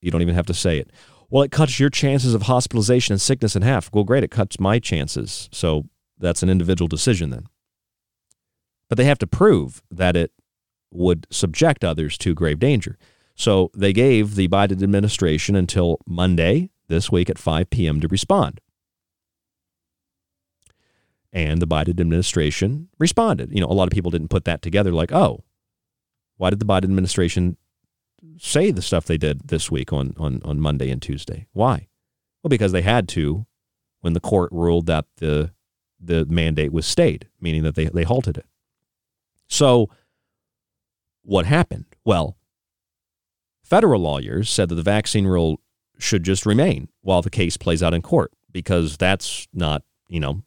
You 0.00 0.12
don't 0.12 0.22
even 0.22 0.36
have 0.36 0.46
to 0.46 0.54
say 0.54 0.78
it. 0.78 0.92
Well, 1.28 1.42
it 1.42 1.50
cuts 1.50 1.80
your 1.80 1.90
chances 1.90 2.34
of 2.34 2.42
hospitalization 2.42 3.14
and 3.14 3.20
sickness 3.20 3.56
in 3.56 3.62
half. 3.62 3.90
Well, 3.92 4.04
great, 4.04 4.22
it 4.22 4.30
cuts 4.30 4.60
my 4.60 4.78
chances. 4.78 5.48
So 5.50 5.88
that's 6.16 6.44
an 6.44 6.48
individual 6.48 6.86
decision 6.86 7.30
then. 7.30 7.48
But 8.88 8.96
they 8.96 9.04
have 9.06 9.18
to 9.18 9.26
prove 9.26 9.82
that 9.90 10.14
it 10.14 10.30
would 10.92 11.26
subject 11.28 11.82
others 11.82 12.16
to 12.18 12.34
grave 12.34 12.60
danger. 12.60 12.96
So 13.34 13.72
they 13.74 13.92
gave 13.92 14.36
the 14.36 14.46
Biden 14.46 14.84
administration 14.84 15.56
until 15.56 15.98
Monday 16.06 16.70
this 16.86 17.10
week 17.10 17.28
at 17.28 17.38
5 17.38 17.70
p.m. 17.70 18.00
to 18.02 18.06
respond. 18.06 18.60
And 21.32 21.60
the 21.60 21.66
Biden 21.66 22.00
administration 22.00 22.88
responded. 22.98 23.52
You 23.52 23.60
know, 23.60 23.66
a 23.66 23.74
lot 23.74 23.84
of 23.84 23.92
people 23.92 24.10
didn't 24.10 24.28
put 24.28 24.44
that 24.46 24.62
together 24.62 24.92
like, 24.92 25.12
oh, 25.12 25.44
why 26.36 26.50
did 26.50 26.58
the 26.58 26.64
Biden 26.64 26.84
administration 26.84 27.56
say 28.38 28.70
the 28.70 28.82
stuff 28.82 29.04
they 29.04 29.18
did 29.18 29.48
this 29.48 29.70
week 29.70 29.92
on, 29.92 30.14
on, 30.16 30.40
on 30.44 30.60
Monday 30.60 30.90
and 30.90 31.02
Tuesday? 31.02 31.46
Why? 31.52 31.88
Well, 32.42 32.48
because 32.48 32.72
they 32.72 32.82
had 32.82 33.08
to 33.10 33.46
when 34.00 34.12
the 34.12 34.20
court 34.20 34.50
ruled 34.52 34.86
that 34.86 35.06
the 35.16 35.52
the 36.00 36.24
mandate 36.26 36.72
was 36.72 36.86
stayed, 36.86 37.28
meaning 37.40 37.64
that 37.64 37.74
they, 37.74 37.86
they 37.86 38.04
halted 38.04 38.38
it. 38.38 38.46
So 39.48 39.90
what 41.22 41.44
happened? 41.44 41.86
Well, 42.04 42.36
federal 43.64 44.00
lawyers 44.00 44.48
said 44.48 44.68
that 44.68 44.76
the 44.76 44.82
vaccine 44.82 45.26
rule 45.26 45.60
should 45.98 46.22
just 46.22 46.46
remain 46.46 46.88
while 47.00 47.22
the 47.22 47.30
case 47.30 47.56
plays 47.56 47.82
out 47.82 47.94
in 47.94 48.02
court 48.02 48.32
because 48.52 48.96
that's 48.96 49.48
not, 49.52 49.82
you 50.08 50.20
know, 50.20 50.42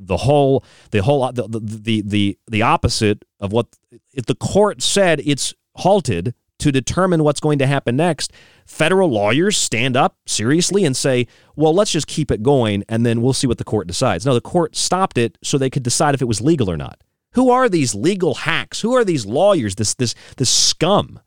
the 0.00 0.16
whole 0.16 0.64
the 0.90 1.02
whole 1.02 1.30
the 1.32 1.46
the 1.48 2.02
the, 2.02 2.38
the 2.50 2.62
opposite 2.62 3.24
of 3.38 3.52
what 3.52 3.66
if 4.12 4.26
the 4.26 4.34
court 4.34 4.82
said 4.82 5.20
it's 5.24 5.54
halted 5.76 6.34
to 6.58 6.70
determine 6.70 7.24
what's 7.24 7.40
going 7.40 7.58
to 7.58 7.66
happen 7.66 7.96
next 7.96 8.32
federal 8.66 9.10
lawyers 9.10 9.56
stand 9.56 9.96
up 9.96 10.16
seriously 10.26 10.84
and 10.84 10.96
say 10.96 11.26
well 11.56 11.74
let's 11.74 11.92
just 11.92 12.06
keep 12.06 12.30
it 12.30 12.42
going 12.42 12.84
and 12.88 13.04
then 13.04 13.22
we'll 13.22 13.32
see 13.32 13.46
what 13.46 13.58
the 13.58 13.64
court 13.64 13.86
decides. 13.86 14.26
No 14.26 14.34
the 14.34 14.40
court 14.40 14.76
stopped 14.76 15.18
it 15.18 15.38
so 15.42 15.58
they 15.58 15.70
could 15.70 15.82
decide 15.82 16.14
if 16.14 16.22
it 16.22 16.28
was 16.28 16.40
legal 16.40 16.70
or 16.70 16.76
not. 16.76 17.02
Who 17.34 17.50
are 17.50 17.68
these 17.68 17.94
legal 17.94 18.34
hacks? 18.34 18.80
Who 18.80 18.94
are 18.94 19.04
these 19.04 19.26
lawyers 19.26 19.76
this 19.76 19.94
this 19.94 20.14
this 20.36 20.50
scum 20.50 21.20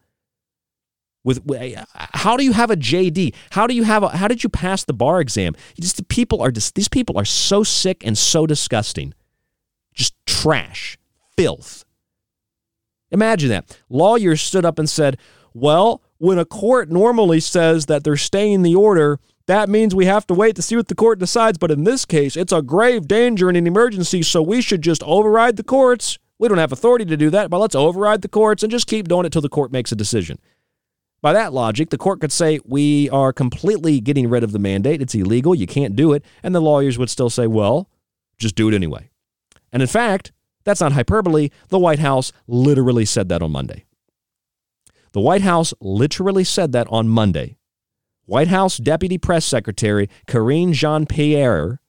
with 1.24 1.42
how 1.96 2.36
do 2.38 2.44
you 2.44 2.54
have 2.54 2.70
a 2.70 2.76
JD? 2.76 3.34
How 3.52 3.68
do 3.68 3.74
you 3.74 3.84
have 3.84 4.04
a, 4.04 4.10
how 4.10 4.28
did 4.28 4.44
you 4.44 4.50
pass 4.50 4.84
the 4.84 4.94
bar 4.94 5.22
exam? 5.22 5.56
Just 5.80 6.08
people 6.10 6.42
are 6.42 6.52
just 6.52 6.76
these 6.76 6.90
people 6.90 7.18
are 7.18 7.26
so 7.26 7.64
sick 7.64 8.06
and 8.06 8.18
so 8.18 8.46
disgusting. 8.46 9.14
Just 9.94 10.14
trash, 10.26 10.98
filth. 11.38 11.86
Imagine 13.12 13.50
that. 13.50 13.80
Lawyers 13.90 14.42
stood 14.42 14.66
up 14.66 14.80
and 14.80 14.90
said, 14.90 15.18
"Well, 15.54 16.02
when 16.18 16.40
a 16.40 16.46
court 16.46 16.90
normally 16.90 17.40
says 17.40 17.86
that 17.86 18.04
they're 18.04 18.18
staying 18.18 18.64
the 18.64 18.76
order, 18.76 19.20
that 19.46 19.70
means 19.70 19.94
we 19.94 20.06
have 20.06 20.26
to 20.28 20.34
wait 20.34 20.56
to 20.56 20.62
see 20.62 20.76
what 20.76 20.88
the 20.88 20.96
court 20.96 21.20
decides, 21.20 21.58
but 21.58 21.72
in 21.72 21.84
this 21.84 22.06
case, 22.06 22.36
it's 22.36 22.54
a 22.54 22.62
grave 22.62 23.08
danger 23.08 23.50
and 23.50 23.58
an 23.58 23.68
emergency, 23.68 24.24
so 24.24 24.42
we 24.42 24.62
should 24.62 24.82
just 24.82 25.04
override 25.04 25.58
the 25.58 25.64
courts. 25.64 26.18
We 26.40 26.48
don't 26.48 26.58
have 26.58 26.72
authority 26.72 27.06
to 27.06 27.18
do 27.18 27.30
that, 27.30 27.50
but 27.50 27.60
let's 27.60 27.76
override 27.76 28.22
the 28.22 28.30
courts 28.30 28.64
and 28.64 28.72
just 28.72 28.88
keep 28.88 29.08
doing 29.08 29.26
it 29.26 29.32
till 29.32 29.42
the 29.42 29.50
court 29.50 29.72
makes 29.72 29.92
a 29.92 29.96
decision." 29.96 30.40
By 31.24 31.32
that 31.32 31.54
logic, 31.54 31.90
the 31.90 31.98
court 31.98 32.20
could 32.20 32.34
say, 32.34 32.60
We 32.66 33.10
are 33.10 33.32
completely 33.32 34.02
getting 34.02 34.30
rid 34.30 34.44
of 34.44 34.52
the 34.52 34.60
mandate. 34.60 35.02
It's 35.02 35.16
illegal. 35.16 35.56
You 35.56 35.66
can't 35.66 35.96
do 35.96 36.12
it. 36.12 36.26
And 36.44 36.54
the 36.54 36.60
lawyers 36.60 36.98
would 36.98 37.10
still 37.10 37.30
say, 37.30 37.48
Well, 37.48 37.90
just 38.38 38.56
do 38.56 38.68
it 38.68 38.76
anyway. 38.76 39.10
And 39.72 39.82
in 39.82 39.88
fact, 39.88 40.34
that's 40.66 40.82
not 40.82 40.92
hyperbole. 40.92 41.50
The 41.70 41.80
White 41.80 42.00
House 42.00 42.34
literally 42.46 43.06
said 43.06 43.30
that 43.30 43.42
on 43.42 43.52
Monday. 43.52 43.86
The 45.14 45.22
White 45.22 45.44
House 45.44 45.74
literally 45.80 46.44
said 46.44 46.74
that 46.74 46.88
on 46.90 47.08
Monday. 47.08 47.56
White 48.26 48.50
House 48.50 48.78
Deputy 48.78 49.18
Press 49.18 49.46
Secretary 49.46 50.10
Karine 50.28 50.74
Jean 50.74 51.06
Pierre 51.06 51.80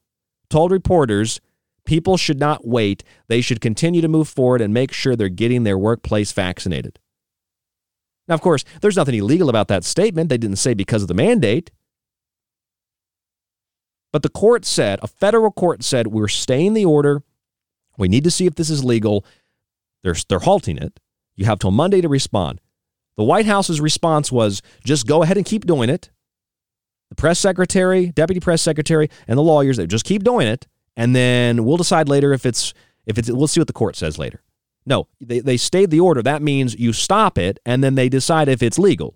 told 0.49 0.71
reporters 0.71 1.41
people 1.83 2.15
should 2.15 2.39
not 2.39 2.65
wait. 2.65 3.03
They 3.27 3.41
should 3.41 3.59
continue 3.59 3.99
to 3.99 4.07
move 4.07 4.29
forward 4.29 4.61
and 4.61 4.73
make 4.73 4.93
sure 4.93 5.17
they're 5.17 5.27
getting 5.27 5.63
their 5.63 5.77
workplace 5.77 6.31
vaccinated. 6.31 6.99
Now, 8.27 8.35
of 8.35 8.41
course, 8.41 8.63
there's 8.81 8.95
nothing 8.95 9.15
illegal 9.15 9.49
about 9.49 9.67
that 9.67 9.83
statement. 9.83 10.29
They 10.29 10.37
didn't 10.37 10.57
say 10.57 10.73
because 10.73 11.01
of 11.01 11.07
the 11.07 11.13
mandate. 11.13 11.71
But 14.11 14.23
the 14.23 14.29
court 14.29 14.65
said, 14.65 14.99
a 15.01 15.07
federal 15.07 15.51
court 15.51 15.83
said, 15.83 16.07
we're 16.07 16.27
staying 16.27 16.73
the 16.73 16.85
order. 16.85 17.21
We 17.97 18.07
need 18.07 18.23
to 18.23 18.31
see 18.31 18.45
if 18.45 18.55
this 18.55 18.69
is 18.69 18.83
legal. 18.83 19.25
They're, 20.03 20.15
they're 20.29 20.39
halting 20.39 20.77
it. 20.77 20.99
You 21.35 21.45
have 21.45 21.59
till 21.59 21.71
Monday 21.71 22.01
to 22.01 22.07
respond. 22.07 22.61
The 23.17 23.23
White 23.23 23.45
House's 23.45 23.81
response 23.81 24.31
was 24.31 24.61
just 24.83 25.07
go 25.07 25.21
ahead 25.21 25.37
and 25.37 25.45
keep 25.45 25.65
doing 25.65 25.89
it. 25.89 26.09
The 27.09 27.15
press 27.15 27.39
secretary, 27.39 28.07
deputy 28.07 28.39
press 28.39 28.61
secretary, 28.61 29.09
and 29.27 29.37
the 29.37 29.43
lawyers, 29.43 29.77
they 29.77 29.85
just 29.85 30.05
keep 30.05 30.23
doing 30.23 30.47
it. 30.47 30.67
And 30.97 31.15
then 31.15 31.65
we'll 31.65 31.77
decide 31.77 32.09
later 32.09 32.33
if 32.33 32.45
it's, 32.45 32.73
if 33.05 33.17
it's, 33.17 33.29
we'll 33.29 33.47
see 33.47 33.59
what 33.59 33.67
the 33.67 33.73
court 33.73 33.95
says 33.95 34.17
later. 34.17 34.41
No, 34.85 35.07
they, 35.19 35.39
they 35.39 35.57
stayed 35.57 35.89
the 35.89 35.99
order. 35.99 36.21
That 36.21 36.41
means 36.41 36.77
you 36.77 36.93
stop 36.93 37.37
it 37.37 37.59
and 37.65 37.83
then 37.83 37.95
they 37.95 38.09
decide 38.09 38.47
if 38.47 38.61
it's 38.61 38.77
legal. 38.77 39.15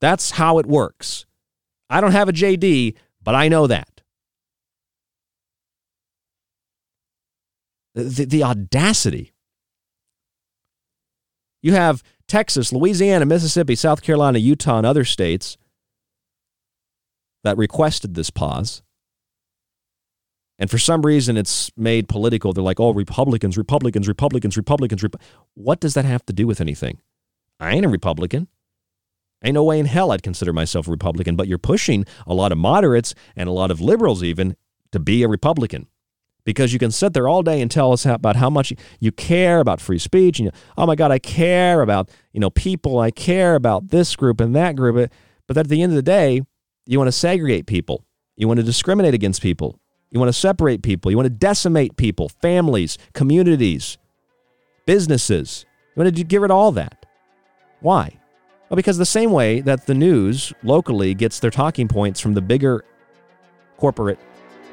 That's 0.00 0.32
how 0.32 0.58
it 0.58 0.66
works. 0.66 1.26
I 1.90 2.00
don't 2.00 2.12
have 2.12 2.28
a 2.28 2.32
JD, 2.32 2.94
but 3.22 3.34
I 3.34 3.48
know 3.48 3.66
that. 3.66 4.02
The, 7.94 8.24
the 8.24 8.42
audacity. 8.42 9.32
You 11.62 11.74
have 11.74 12.02
Texas, 12.26 12.72
Louisiana, 12.72 13.26
Mississippi, 13.26 13.74
South 13.74 14.02
Carolina, 14.02 14.38
Utah, 14.38 14.78
and 14.78 14.86
other 14.86 15.04
states 15.04 15.58
that 17.44 17.56
requested 17.58 18.14
this 18.14 18.30
pause. 18.30 18.82
And 20.62 20.70
for 20.70 20.78
some 20.78 21.02
reason, 21.02 21.36
it's 21.36 21.72
made 21.76 22.08
political. 22.08 22.52
They're 22.52 22.62
like, 22.62 22.78
oh, 22.78 22.92
Republicans, 22.92 23.58
Republicans, 23.58 24.06
Republicans, 24.06 24.56
Republicans. 24.56 25.02
Rep-. 25.02 25.16
What 25.54 25.80
does 25.80 25.94
that 25.94 26.04
have 26.04 26.24
to 26.26 26.32
do 26.32 26.46
with 26.46 26.60
anything? 26.60 27.00
I 27.58 27.72
ain't 27.72 27.84
a 27.84 27.88
Republican. 27.88 28.46
Ain't 29.44 29.54
no 29.54 29.64
way 29.64 29.80
in 29.80 29.86
hell 29.86 30.12
I'd 30.12 30.22
consider 30.22 30.52
myself 30.52 30.86
a 30.86 30.92
Republican, 30.92 31.34
but 31.34 31.48
you're 31.48 31.58
pushing 31.58 32.06
a 32.28 32.32
lot 32.32 32.52
of 32.52 32.58
moderates 32.58 33.12
and 33.34 33.48
a 33.48 33.52
lot 33.52 33.72
of 33.72 33.80
liberals 33.80 34.22
even 34.22 34.54
to 34.92 35.00
be 35.00 35.24
a 35.24 35.28
Republican 35.28 35.88
because 36.44 36.72
you 36.72 36.78
can 36.78 36.92
sit 36.92 37.12
there 37.12 37.26
all 37.26 37.42
day 37.42 37.60
and 37.60 37.68
tell 37.68 37.92
us 37.92 38.06
about 38.06 38.36
how 38.36 38.48
much 38.48 38.72
you 39.00 39.10
care 39.10 39.58
about 39.58 39.80
free 39.80 39.98
speech 39.98 40.38
and 40.38 40.46
you, 40.46 40.52
oh 40.76 40.86
my 40.86 40.94
god 40.94 41.10
I 41.10 41.18
care 41.18 41.82
about 41.82 42.10
you 42.32 42.40
know 42.40 42.50
people 42.50 42.98
I 42.98 43.10
care 43.10 43.54
about 43.54 43.88
this 43.88 44.16
group 44.16 44.40
and 44.40 44.54
that 44.56 44.74
group 44.76 45.10
but 45.46 45.56
at 45.56 45.68
the 45.68 45.82
end 45.82 45.92
of 45.92 45.96
the 45.96 46.02
day 46.02 46.42
you 46.86 46.98
want 46.98 47.08
to 47.08 47.12
segregate 47.12 47.66
people 47.66 48.04
you 48.36 48.48
want 48.48 48.58
to 48.58 48.64
discriminate 48.64 49.14
against 49.14 49.40
people 49.40 49.78
you 50.12 50.20
want 50.20 50.28
to 50.28 50.38
separate 50.38 50.82
people. 50.82 51.10
You 51.10 51.16
want 51.16 51.26
to 51.26 51.30
decimate 51.30 51.96
people, 51.96 52.28
families, 52.28 52.98
communities, 53.14 53.96
businesses. 54.84 55.64
You 55.96 56.02
want 56.02 56.14
to 56.14 56.24
get 56.24 56.40
rid 56.40 56.50
of 56.50 56.56
all 56.56 56.70
that. 56.72 57.06
Why? 57.80 58.18
Well, 58.68 58.76
because 58.76 58.98
the 58.98 59.06
same 59.06 59.32
way 59.32 59.62
that 59.62 59.86
the 59.86 59.94
news 59.94 60.52
locally 60.62 61.14
gets 61.14 61.40
their 61.40 61.50
talking 61.50 61.88
points 61.88 62.20
from 62.20 62.34
the 62.34 62.42
bigger 62.42 62.84
corporate 63.78 64.18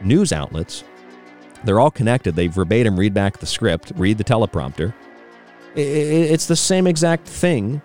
news 0.01 0.33
outlets, 0.33 0.83
they're 1.63 1.79
all 1.79 1.91
connected. 1.91 2.35
They 2.35 2.47
verbatim 2.47 2.99
read 2.99 3.13
back 3.13 3.39
the 3.39 3.45
script, 3.45 3.93
read 3.95 4.17
the 4.17 4.23
teleprompter. 4.25 4.93
It's 5.75 6.47
the 6.47 6.55
same 6.55 6.85
exact 6.85 7.27
thing 7.27 7.81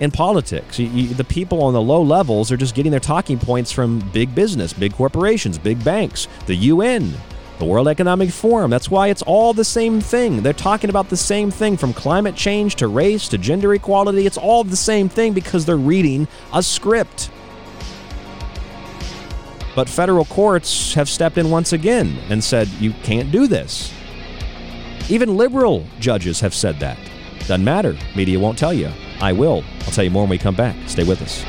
in 0.00 0.10
politics. 0.10 0.78
You, 0.78 0.86
you, 0.88 1.14
the 1.14 1.24
people 1.24 1.62
on 1.62 1.72
the 1.72 1.80
low 1.80 2.02
levels 2.02 2.50
are 2.50 2.56
just 2.56 2.74
getting 2.74 2.90
their 2.90 3.00
talking 3.00 3.38
points 3.38 3.70
from 3.72 4.00
big 4.12 4.34
business, 4.34 4.72
big 4.72 4.92
corporations, 4.94 5.58
big 5.58 5.82
banks, 5.84 6.28
the 6.46 6.54
UN, 6.56 7.14
the 7.58 7.64
World 7.64 7.88
Economic 7.88 8.30
Forum. 8.30 8.70
That's 8.70 8.90
why 8.90 9.08
it's 9.08 9.22
all 9.22 9.52
the 9.52 9.64
same 9.64 10.00
thing. 10.00 10.42
They're 10.42 10.52
talking 10.52 10.90
about 10.90 11.08
the 11.08 11.16
same 11.16 11.50
thing 11.50 11.76
from 11.76 11.92
climate 11.92 12.34
change 12.34 12.74
to 12.76 12.88
race 12.88 13.28
to 13.28 13.38
gender 13.38 13.72
equality. 13.74 14.26
It's 14.26 14.38
all 14.38 14.64
the 14.64 14.76
same 14.76 15.08
thing 15.08 15.32
because 15.32 15.64
they're 15.64 15.76
reading 15.76 16.26
a 16.52 16.62
script. 16.62 17.30
But 19.76 19.88
federal 19.88 20.24
courts 20.24 20.94
have 20.94 21.08
stepped 21.08 21.38
in 21.38 21.50
once 21.50 21.72
again 21.72 22.16
and 22.28 22.42
said 22.42 22.68
you 22.80 22.92
can't 23.02 23.32
do 23.32 23.46
this. 23.46 23.92
Even 25.08 25.36
liberal 25.36 25.84
judges 26.00 26.40
have 26.40 26.54
said 26.54 26.80
that. 26.80 26.98
Doesn't 27.46 27.64
matter. 27.64 27.96
Media 28.16 28.38
won't 28.38 28.56
tell 28.56 28.72
you. 28.72 28.90
I 29.20 29.32
will. 29.32 29.62
I'll 29.80 29.92
tell 29.92 30.04
you 30.04 30.10
more 30.10 30.22
when 30.22 30.30
we 30.30 30.38
come 30.38 30.54
back. 30.54 30.76
Stay 30.88 31.04
with 31.04 31.20
us. 31.20 31.44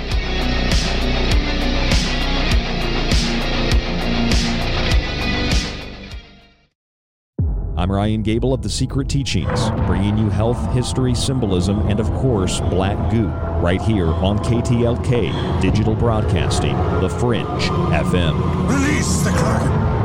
I'm 7.77 7.91
Ryan 7.91 8.23
Gable 8.23 8.53
of 8.53 8.61
The 8.61 8.69
Secret 8.69 9.09
Teachings, 9.09 9.69
bringing 9.85 10.17
you 10.17 10.29
health, 10.29 10.73
history, 10.73 11.13
symbolism, 11.13 11.87
and 11.87 11.99
of 11.99 12.09
course, 12.13 12.59
black 12.61 13.11
goo, 13.11 13.27
right 13.61 13.81
here 13.81 14.07
on 14.07 14.39
KTLK 14.39 15.61
Digital 15.61 15.93
Broadcasting, 15.93 16.75
The 17.01 17.09
Fringe 17.09 17.45
FM. 17.45 18.69
Release 18.69 19.23
the 19.23 19.31
Kraken! 19.31 20.04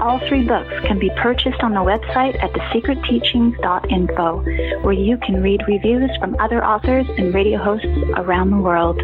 All 0.00 0.20
three 0.28 0.46
books 0.46 0.72
can 0.86 0.98
be 0.98 1.10
purchased 1.16 1.62
on 1.62 1.72
the 1.72 1.80
website 1.80 2.38
at 2.42 2.52
thesecretteachings.info, 2.52 4.82
where 4.82 4.92
you 4.92 5.16
can 5.18 5.42
read 5.42 5.62
reviews 5.66 6.10
from 6.20 6.36
other 6.38 6.62
authors 6.64 7.06
and 7.16 7.34
radio 7.34 7.58
hosts 7.58 7.88
around 8.16 8.50
the 8.50 8.58
world. 8.58 8.98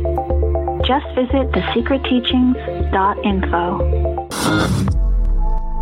Just 0.86 1.06
visit 1.14 1.50
thesecretteachings.info. 1.52 3.78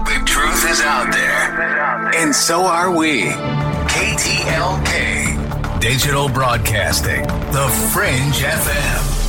The 0.05 0.23
truth 0.25 0.71
is 0.71 0.81
out 0.81 1.13
there, 1.13 2.11
and 2.17 2.35
so 2.35 2.63
are 2.63 2.91
we. 2.97 3.25
KTLK, 3.93 5.81
Digital 5.81 6.29
Broadcasting, 6.29 7.23
The 7.53 7.69
Fringe 7.93 8.43
FM. 8.43 9.22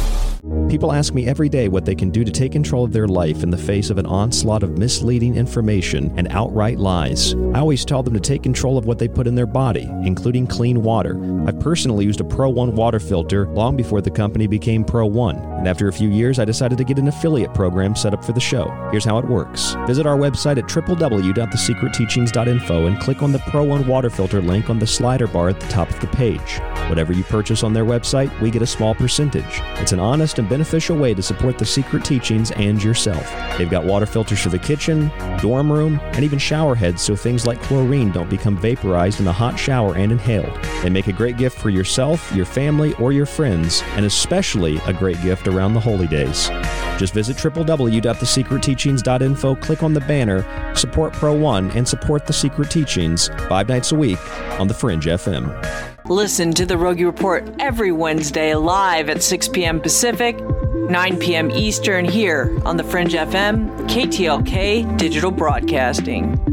People 0.74 0.92
ask 0.92 1.14
me 1.14 1.28
every 1.28 1.50
day 1.50 1.68
what 1.68 1.86
they 1.86 1.94
can 1.94 2.10
do 2.10 2.24
to 2.24 2.32
take 2.32 2.52
control 2.52 2.84
of 2.84 2.92
their 2.92 3.08
life 3.08 3.44
in 3.44 3.52
the 3.52 3.58
face 3.60 3.92
of 3.92 4.00
an 4.00 4.08
onslaught 4.08 4.64
of 4.64 4.76
misleading 4.76 5.36
information 5.36 6.12
and 6.18 6.28
outright 6.32 6.80
lies. 6.80 7.36
I 7.54 7.60
always 7.60 7.86
tell 7.86 8.02
them 8.02 8.16
to 8.16 8.20
take 8.20 8.42
control 8.42 8.80
of 8.80 8.86
what 8.86 8.98
they 8.98 9.08
put 9.08 9.28
in 9.28 9.36
their 9.36 9.46
body, 9.46 9.88
including 10.04 10.48
clean 10.48 10.82
water. 10.82 11.16
I've 11.48 11.60
personally 11.60 12.06
used 12.06 12.22
a 12.22 12.24
Pro 12.24 12.50
One 12.50 12.76
water 12.76 13.00
filter 13.00 13.48
long 13.50 13.78
before 13.78 14.02
the 14.02 14.10
company 14.10 14.48
became 14.48 14.84
Pro 14.84 15.06
One, 15.06 15.36
and 15.36 15.68
after 15.68 15.90
a 15.90 15.94
few 15.94 16.10
years, 16.10 16.40
I 16.40 16.46
decided 16.46 16.80
to 16.80 16.84
get 16.84 16.98
an 16.98 17.08
affiliate 17.08 17.54
program 17.54 17.96
set 17.96 18.16
up 18.16 18.26
for 18.26 18.32
the 18.32 18.40
show. 18.40 18.72
Here's 18.90 19.06
how 19.06 19.20
it 19.20 19.28
works 19.28 19.76
visit 19.86 20.08
our 20.08 20.18
website 20.18 20.58
at 20.58 20.64
www.thesecretteachings.info 20.64 22.88
and 22.88 23.00
click 23.00 23.22
on 23.22 23.32
the 23.32 23.38
Pro 23.38 23.64
One 23.64 23.86
water 23.86 24.10
filter 24.10 24.42
link 24.42 24.72
on 24.72 24.80
the 24.80 24.88
slider 24.88 25.28
bar 25.28 25.50
at 25.50 25.60
the 25.60 25.68
top 25.68 25.92
of 25.92 26.00
the 26.00 26.08
page. 26.08 26.60
Whatever 26.90 27.14
you 27.14 27.24
purchase 27.26 27.64
on 27.64 27.74
their 27.74 27.86
website, 27.86 28.42
we 28.42 28.50
get 28.50 28.64
a 28.64 28.68
small 28.68 28.96
percentage. 28.96 29.62
It's 29.80 29.92
an 29.92 30.00
honest 30.00 30.40
and 30.40 30.50
beneficial 30.50 30.63
way 30.98 31.14
to 31.14 31.22
support 31.22 31.58
the 31.58 31.66
secret 31.66 32.04
teachings 32.04 32.52
and 32.52 32.84
yourself. 32.84 33.32
They've 33.58 33.70
got 33.70 33.86
water 33.86 34.06
filters 34.06 34.42
for 34.42 34.50
the 34.50 34.60
kitchen, 34.60 35.12
dorm 35.40 35.72
room, 35.72 36.00
and 36.14 36.24
even 36.24 36.40
shower 36.40 36.76
heads 36.76 37.02
so 37.02 37.16
things 37.16 37.46
like 37.46 37.62
chlorine 37.62 38.12
don't 38.12 38.30
become 38.30 38.58
vaporized 38.58 39.20
in 39.20 39.28
a 39.28 39.32
hot 39.32 39.58
shower 39.58 39.96
and 39.96 40.12
inhaled. 40.12 40.52
They 40.82 40.90
make 40.90 41.08
a 41.08 41.14
great 41.14 41.38
gift 41.38 41.58
for 41.58 41.70
yourself, 41.70 42.32
your 42.36 42.46
family, 42.46 42.94
or 42.96 43.12
your 43.12 43.26
friends, 43.26 43.82
and 43.96 44.06
especially 44.06 44.78
a 44.86 44.94
great 44.94 45.22
gift 45.22 45.48
around 45.48 45.74
the 45.74 45.80
holy 45.80 46.08
days. 46.08 46.50
Just 46.98 47.14
visit 47.14 47.38
www.thesecretteachings.info, 47.38 49.56
click 49.56 49.84
on 49.84 49.94
the 49.94 50.02
banner, 50.02 50.76
support 50.76 51.14
Pro 51.14 51.34
One, 51.34 51.72
and 51.72 51.88
support 51.88 52.26
the 52.26 52.34
Secret 52.34 52.70
Teachings 52.70 53.30
five 53.48 53.70
nights 53.70 53.92
a 53.92 53.96
week 53.96 54.20
on 54.60 54.68
The 54.68 54.74
Fringe 54.74 55.06
FM. 55.06 55.93
Listen 56.10 56.54
to 56.56 56.66
the 56.66 56.78
Rogie 56.78 57.06
Report 57.06 57.50
every 57.60 57.94
Wednesday 57.94 58.54
live 58.56 59.08
at 59.08 59.24
6 59.24 59.48
p.m. 59.48 59.80
Pacific, 59.80 60.38
9 60.42 61.18
p.m. 61.18 61.50
Eastern 61.50 62.04
here 62.04 62.60
on 62.66 62.76
the 62.76 62.84
Fringe 62.84 63.14
FM, 63.14 63.70
KTLK 63.88 64.98
Digital 64.98 65.32
Broadcasting. 65.32 66.53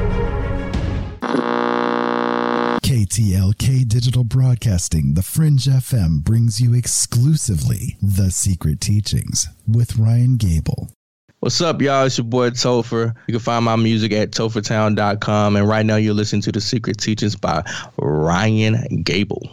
KTLK 2.91 3.87
Digital 3.87 4.25
Broadcasting, 4.25 5.13
The 5.13 5.21
Fringe 5.21 5.63
FM 5.63 6.25
brings 6.25 6.59
you 6.59 6.73
exclusively 6.73 7.95
The 8.01 8.29
Secret 8.29 8.81
Teachings 8.81 9.47
with 9.65 9.95
Ryan 9.95 10.35
Gable. 10.35 10.89
What's 11.39 11.61
up, 11.61 11.81
y'all? 11.81 12.07
It's 12.07 12.17
your 12.17 12.25
boy 12.25 12.49
Topher. 12.49 13.15
You 13.27 13.31
can 13.31 13.39
find 13.39 13.63
my 13.63 13.77
music 13.77 14.11
at 14.11 14.31
tophertown.com. 14.31 15.55
And 15.55 15.65
right 15.69 15.85
now, 15.85 15.95
you're 15.95 16.13
listening 16.13 16.41
to 16.41 16.51
The 16.51 16.59
Secret 16.59 16.97
Teachings 16.97 17.37
by 17.37 17.63
Ryan 17.97 19.03
Gable. 19.03 19.49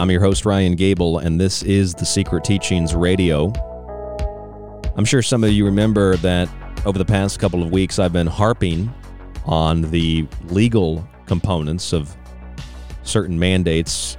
I'm 0.00 0.10
your 0.10 0.22
host, 0.22 0.46
Ryan 0.46 0.76
Gable, 0.76 1.18
and 1.18 1.38
this 1.38 1.62
is 1.62 1.92
the 1.92 2.06
Secret 2.06 2.42
Teachings 2.42 2.94
Radio. 2.94 3.52
I'm 4.96 5.04
sure 5.04 5.20
some 5.20 5.44
of 5.44 5.50
you 5.50 5.66
remember 5.66 6.16
that 6.16 6.48
over 6.86 6.96
the 6.96 7.04
past 7.04 7.38
couple 7.38 7.62
of 7.62 7.70
weeks, 7.70 7.98
I've 7.98 8.14
been 8.14 8.26
harping 8.26 8.90
on 9.44 9.82
the 9.90 10.26
legal 10.46 11.06
components 11.26 11.92
of 11.92 12.16
certain 13.02 13.38
mandates. 13.38 14.16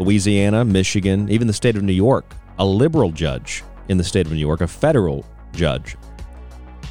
Louisiana, 0.00 0.64
Michigan, 0.64 1.30
even 1.30 1.46
the 1.46 1.52
state 1.52 1.76
of 1.76 1.84
New 1.84 1.92
York, 1.92 2.34
a 2.58 2.66
liberal 2.66 3.12
judge 3.12 3.62
in 3.88 3.98
the 3.98 4.04
state 4.04 4.26
of 4.26 4.32
New 4.32 4.40
York, 4.40 4.60
a 4.60 4.66
federal 4.66 5.24
judge, 5.52 5.96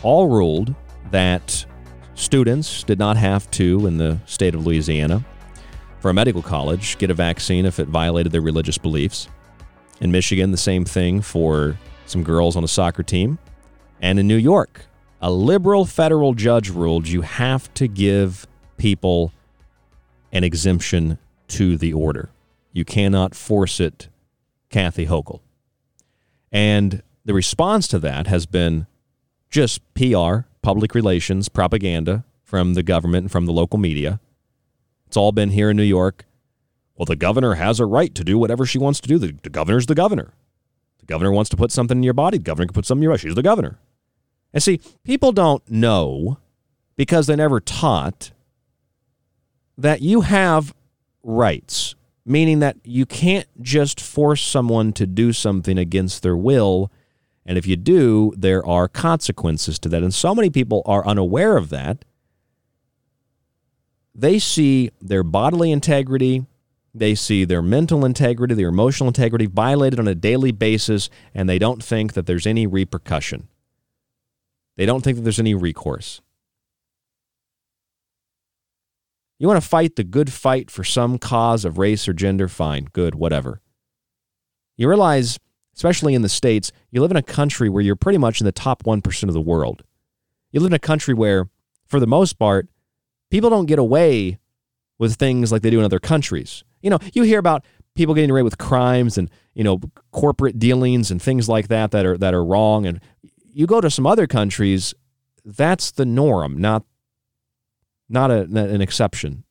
all 0.03 0.29
ruled 0.29 0.73
that 1.09 1.65
students 2.15 2.83
did 2.83 2.97
not 2.97 3.17
have 3.17 3.51
to, 3.51 3.87
in 3.87 3.97
the 3.97 4.17
state 4.25 4.55
of 4.55 4.65
Louisiana, 4.65 5.25
for 6.01 6.09
a 6.09 6.13
medical 6.13 6.41
college 6.41 6.97
get 6.97 7.11
a 7.11 7.13
vaccine 7.13 7.65
if 7.65 7.79
it 7.79 7.87
violated 7.87 8.31
their 8.31 8.41
religious 8.41 8.77
beliefs. 8.77 9.27
In 10.01 10.11
Michigan, 10.11 10.49
the 10.49 10.57
same 10.57 10.83
thing 10.83 11.21
for 11.21 11.77
some 12.07 12.23
girls 12.23 12.55
on 12.55 12.63
a 12.63 12.67
soccer 12.67 13.03
team. 13.03 13.37
And 14.01 14.19
in 14.19 14.27
New 14.27 14.35
York, 14.35 14.87
a 15.21 15.31
liberal 15.31 15.85
federal 15.85 16.33
judge 16.33 16.71
ruled 16.71 17.07
you 17.07 17.21
have 17.21 17.71
to 17.75 17.87
give 17.87 18.47
people 18.77 19.31
an 20.31 20.43
exemption 20.43 21.19
to 21.49 21.77
the 21.77 21.93
order. 21.93 22.31
You 22.73 22.83
cannot 22.83 23.35
force 23.35 23.79
it, 23.79 24.09
Kathy 24.69 25.05
Hochul. 25.05 25.41
And 26.51 27.03
the 27.23 27.35
response 27.35 27.87
to 27.89 27.99
that 27.99 28.25
has 28.25 28.47
been 28.47 28.87
just 29.51 29.81
PR, 29.93 30.47
public 30.63 30.95
relations, 30.95 31.47
propaganda 31.47 32.23
from 32.43 32.73
the 32.73 32.81
government 32.81 33.25
and 33.25 33.31
from 33.31 33.45
the 33.45 33.53
local 33.53 33.77
media 33.77 34.19
it's 35.11 35.17
all 35.17 35.33
been 35.33 35.49
here 35.49 35.69
in 35.69 35.75
New 35.75 35.83
York. 35.83 36.23
Well, 36.95 37.05
the 37.05 37.17
governor 37.17 37.55
has 37.55 37.81
a 37.81 37.85
right 37.85 38.15
to 38.15 38.23
do 38.23 38.37
whatever 38.37 38.65
she 38.65 38.77
wants 38.77 39.01
to 39.01 39.09
do. 39.09 39.17
The, 39.17 39.35
the 39.43 39.49
governor's 39.49 39.85
the 39.85 39.93
governor. 39.93 40.31
The 40.99 41.05
governor 41.05 41.33
wants 41.33 41.49
to 41.49 41.57
put 41.57 41.69
something 41.69 41.97
in 41.97 42.03
your 42.03 42.13
body. 42.13 42.37
The 42.37 42.45
governor 42.45 42.67
can 42.67 42.73
put 42.73 42.85
something 42.85 43.01
in 43.01 43.03
your 43.03 43.11
body. 43.11 43.21
She's 43.23 43.35
the 43.35 43.43
governor. 43.43 43.77
And 44.53 44.63
see, 44.63 44.79
people 45.03 45.33
don't 45.33 45.69
know 45.69 46.37
because 46.95 47.27
they 47.27 47.35
never 47.35 47.59
taught 47.59 48.31
that 49.77 50.01
you 50.01 50.21
have 50.21 50.73
rights, 51.23 51.95
meaning 52.25 52.59
that 52.59 52.77
you 52.85 53.05
can't 53.05 53.47
just 53.61 53.99
force 53.99 54.41
someone 54.41 54.93
to 54.93 55.05
do 55.05 55.33
something 55.33 55.77
against 55.77 56.23
their 56.23 56.37
will. 56.37 56.89
And 57.45 57.57
if 57.57 57.67
you 57.67 57.75
do, 57.75 58.33
there 58.37 58.65
are 58.65 58.87
consequences 58.87 59.77
to 59.79 59.89
that. 59.89 60.03
And 60.03 60.13
so 60.13 60.33
many 60.33 60.49
people 60.49 60.83
are 60.85 61.05
unaware 61.05 61.57
of 61.57 61.67
that 61.67 62.05
they 64.13 64.39
see 64.39 64.91
their 64.99 65.23
bodily 65.23 65.71
integrity, 65.71 66.45
they 66.93 67.15
see 67.15 67.45
their 67.45 67.61
mental 67.61 68.03
integrity, 68.03 68.53
their 68.53 68.69
emotional 68.69 69.07
integrity 69.07 69.45
violated 69.45 69.99
on 69.99 70.07
a 70.07 70.15
daily 70.15 70.51
basis, 70.51 71.09
and 71.33 71.47
they 71.47 71.59
don't 71.59 71.83
think 71.83 72.13
that 72.13 72.25
there's 72.25 72.45
any 72.45 72.67
repercussion. 72.67 73.47
They 74.77 74.85
don't 74.85 75.01
think 75.03 75.17
that 75.17 75.23
there's 75.23 75.39
any 75.39 75.53
recourse. 75.53 76.21
You 79.39 79.47
want 79.47 79.61
to 79.61 79.67
fight 79.67 79.95
the 79.95 80.03
good 80.03 80.31
fight 80.31 80.69
for 80.69 80.83
some 80.83 81.17
cause 81.17 81.65
of 81.65 81.77
race 81.77 82.07
or 82.07 82.13
gender? 82.13 82.47
Fine, 82.47 82.89
good, 82.93 83.15
whatever. 83.15 83.61
You 84.77 84.87
realize, 84.87 85.39
especially 85.75 86.13
in 86.13 86.21
the 86.21 86.29
States, 86.29 86.71
you 86.91 87.01
live 87.01 87.11
in 87.11 87.17
a 87.17 87.23
country 87.23 87.69
where 87.69 87.81
you're 87.81 87.95
pretty 87.95 88.19
much 88.19 88.39
in 88.39 88.45
the 88.45 88.51
top 88.51 88.83
1% 88.83 89.23
of 89.23 89.33
the 89.33 89.41
world. 89.41 89.83
You 90.51 90.59
live 90.59 90.71
in 90.71 90.75
a 90.75 90.79
country 90.79 91.13
where, 91.13 91.49
for 91.87 91.99
the 91.99 92.07
most 92.07 92.37
part, 92.37 92.67
people 93.31 93.49
don't 93.49 93.65
get 93.65 93.79
away 93.79 94.37
with 94.99 95.15
things 95.15 95.51
like 95.51 95.63
they 95.63 95.71
do 95.71 95.79
in 95.79 95.85
other 95.85 95.99
countries. 95.99 96.63
You 96.81 96.91
know, 96.91 96.99
you 97.13 97.23
hear 97.23 97.39
about 97.39 97.65
people 97.95 98.13
getting 98.13 98.29
away 98.29 98.43
with 98.43 98.57
crimes 98.59 99.17
and 99.17 99.29
you 99.55 99.63
know 99.63 99.79
corporate 100.11 100.59
dealings 100.59 101.09
and 101.09 101.19
things 101.19 101.49
like 101.49 101.67
that 101.69 101.91
that 101.91 102.05
are 102.05 102.17
that 102.17 102.35
are 102.35 102.45
wrong. 102.45 102.85
And 102.85 103.01
you 103.51 103.65
go 103.65 103.81
to 103.81 103.89
some 103.89 104.05
other 104.05 104.27
countries, 104.27 104.93
that's 105.43 105.91
the 105.91 106.05
norm, 106.05 106.59
not 106.59 106.83
not 108.09 108.29
a, 108.29 108.41
an 108.41 108.81
exception. 108.81 109.43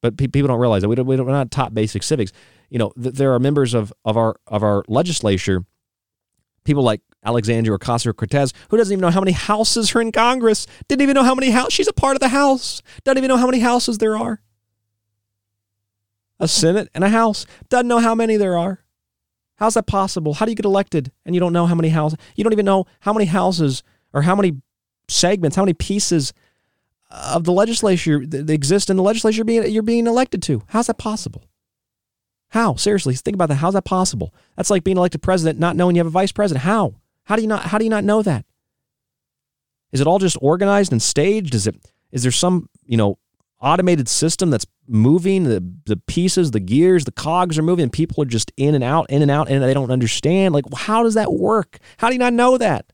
But 0.00 0.16
pe- 0.16 0.26
people 0.26 0.48
don't 0.48 0.60
realize 0.60 0.82
that 0.82 0.88
we 0.88 0.96
don't, 0.96 1.06
we 1.06 1.16
don't, 1.16 1.26
we're 1.26 1.32
not 1.32 1.50
taught 1.50 1.74
basic 1.74 2.02
civics. 2.02 2.32
You 2.68 2.78
know, 2.78 2.92
th- 3.00 3.14
there 3.14 3.32
are 3.32 3.38
members 3.38 3.74
of, 3.74 3.92
of 4.04 4.16
our 4.16 4.36
of 4.46 4.62
our 4.62 4.84
legislature, 4.88 5.64
people 6.64 6.82
like 6.82 7.00
Alexandria 7.24 7.78
Ocasio 7.78 8.14
Cortez, 8.14 8.52
who 8.68 8.76
doesn't 8.76 8.92
even 8.92 9.00
know 9.00 9.10
how 9.10 9.20
many 9.20 9.32
houses 9.32 9.94
are 9.94 10.00
in 10.00 10.12
Congress, 10.12 10.66
didn't 10.88 11.02
even 11.02 11.14
know 11.14 11.22
how 11.22 11.34
many 11.34 11.50
houses, 11.50 11.72
she's 11.72 11.88
a 11.88 11.92
part 11.92 12.16
of 12.16 12.20
the 12.20 12.28
House, 12.28 12.82
doesn't 13.04 13.18
even 13.18 13.28
know 13.28 13.36
how 13.36 13.46
many 13.46 13.60
houses 13.60 13.98
there 13.98 14.16
are. 14.16 14.40
A 16.40 16.48
Senate 16.48 16.88
and 16.94 17.04
a 17.04 17.08
House, 17.08 17.46
doesn't 17.68 17.88
know 17.88 18.00
how 18.00 18.14
many 18.14 18.36
there 18.36 18.58
are. 18.58 18.80
How's 19.56 19.74
that 19.74 19.86
possible? 19.86 20.34
How 20.34 20.46
do 20.46 20.50
you 20.50 20.56
get 20.56 20.64
elected 20.64 21.12
and 21.24 21.34
you 21.34 21.40
don't 21.40 21.52
know 21.52 21.66
how 21.66 21.74
many 21.74 21.90
houses? 21.90 22.18
You 22.34 22.44
don't 22.44 22.52
even 22.52 22.66
know 22.66 22.86
how 23.00 23.12
many 23.12 23.26
houses 23.26 23.82
or 24.12 24.22
how 24.22 24.34
many 24.34 24.60
segments, 25.08 25.56
how 25.56 25.62
many 25.62 25.74
pieces 25.74 26.32
of 27.10 27.44
the 27.44 27.52
legislature 27.52 28.26
that 28.26 28.50
exist 28.50 28.90
in 28.90 28.96
the 28.96 29.02
legislature 29.02 29.44
being, 29.44 29.70
you're 29.70 29.82
being 29.82 30.06
elected 30.06 30.42
to. 30.42 30.62
How's 30.68 30.88
that 30.88 30.98
possible? 30.98 31.44
How? 32.48 32.74
Seriously, 32.74 33.14
think 33.14 33.34
about 33.34 33.48
that. 33.48 33.56
How's 33.56 33.74
that 33.74 33.84
possible? 33.84 34.34
That's 34.56 34.70
like 34.70 34.84
being 34.84 34.96
elected 34.96 35.22
president, 35.22 35.58
not 35.58 35.76
knowing 35.76 35.96
you 35.96 36.00
have 36.00 36.06
a 36.06 36.10
vice 36.10 36.32
president. 36.32 36.64
How? 36.64 36.94
How 37.24 37.36
do 37.36 37.42
you 37.42 37.48
not 37.48 37.66
how 37.66 37.78
do 37.78 37.84
you 37.84 37.90
not 37.90 38.04
know 38.04 38.22
that? 38.22 38.44
Is 39.92 40.00
it 40.00 40.06
all 40.06 40.18
just 40.18 40.36
organized 40.40 40.92
and 40.92 41.02
staged? 41.02 41.54
Is 41.54 41.66
it 41.66 41.76
is 42.12 42.22
there 42.22 42.32
some, 42.32 42.68
you 42.84 42.96
know, 42.96 43.18
automated 43.60 44.08
system 44.08 44.50
that's 44.50 44.66
moving 44.86 45.44
the 45.44 45.64
the 45.86 45.96
pieces, 45.96 46.50
the 46.50 46.60
gears, 46.60 47.04
the 47.04 47.12
cogs 47.12 47.58
are 47.58 47.62
moving 47.62 47.88
people 47.88 48.22
are 48.22 48.26
just 48.26 48.52
in 48.56 48.74
and 48.74 48.84
out, 48.84 49.08
in 49.08 49.22
and 49.22 49.30
out 49.30 49.48
and 49.48 49.62
they 49.62 49.74
don't 49.74 49.90
understand 49.90 50.54
like 50.54 50.64
how 50.74 51.02
does 51.02 51.14
that 51.14 51.32
work? 51.32 51.78
How 51.98 52.08
do 52.08 52.14
you 52.14 52.18
not 52.18 52.32
know 52.32 52.58
that? 52.58 52.86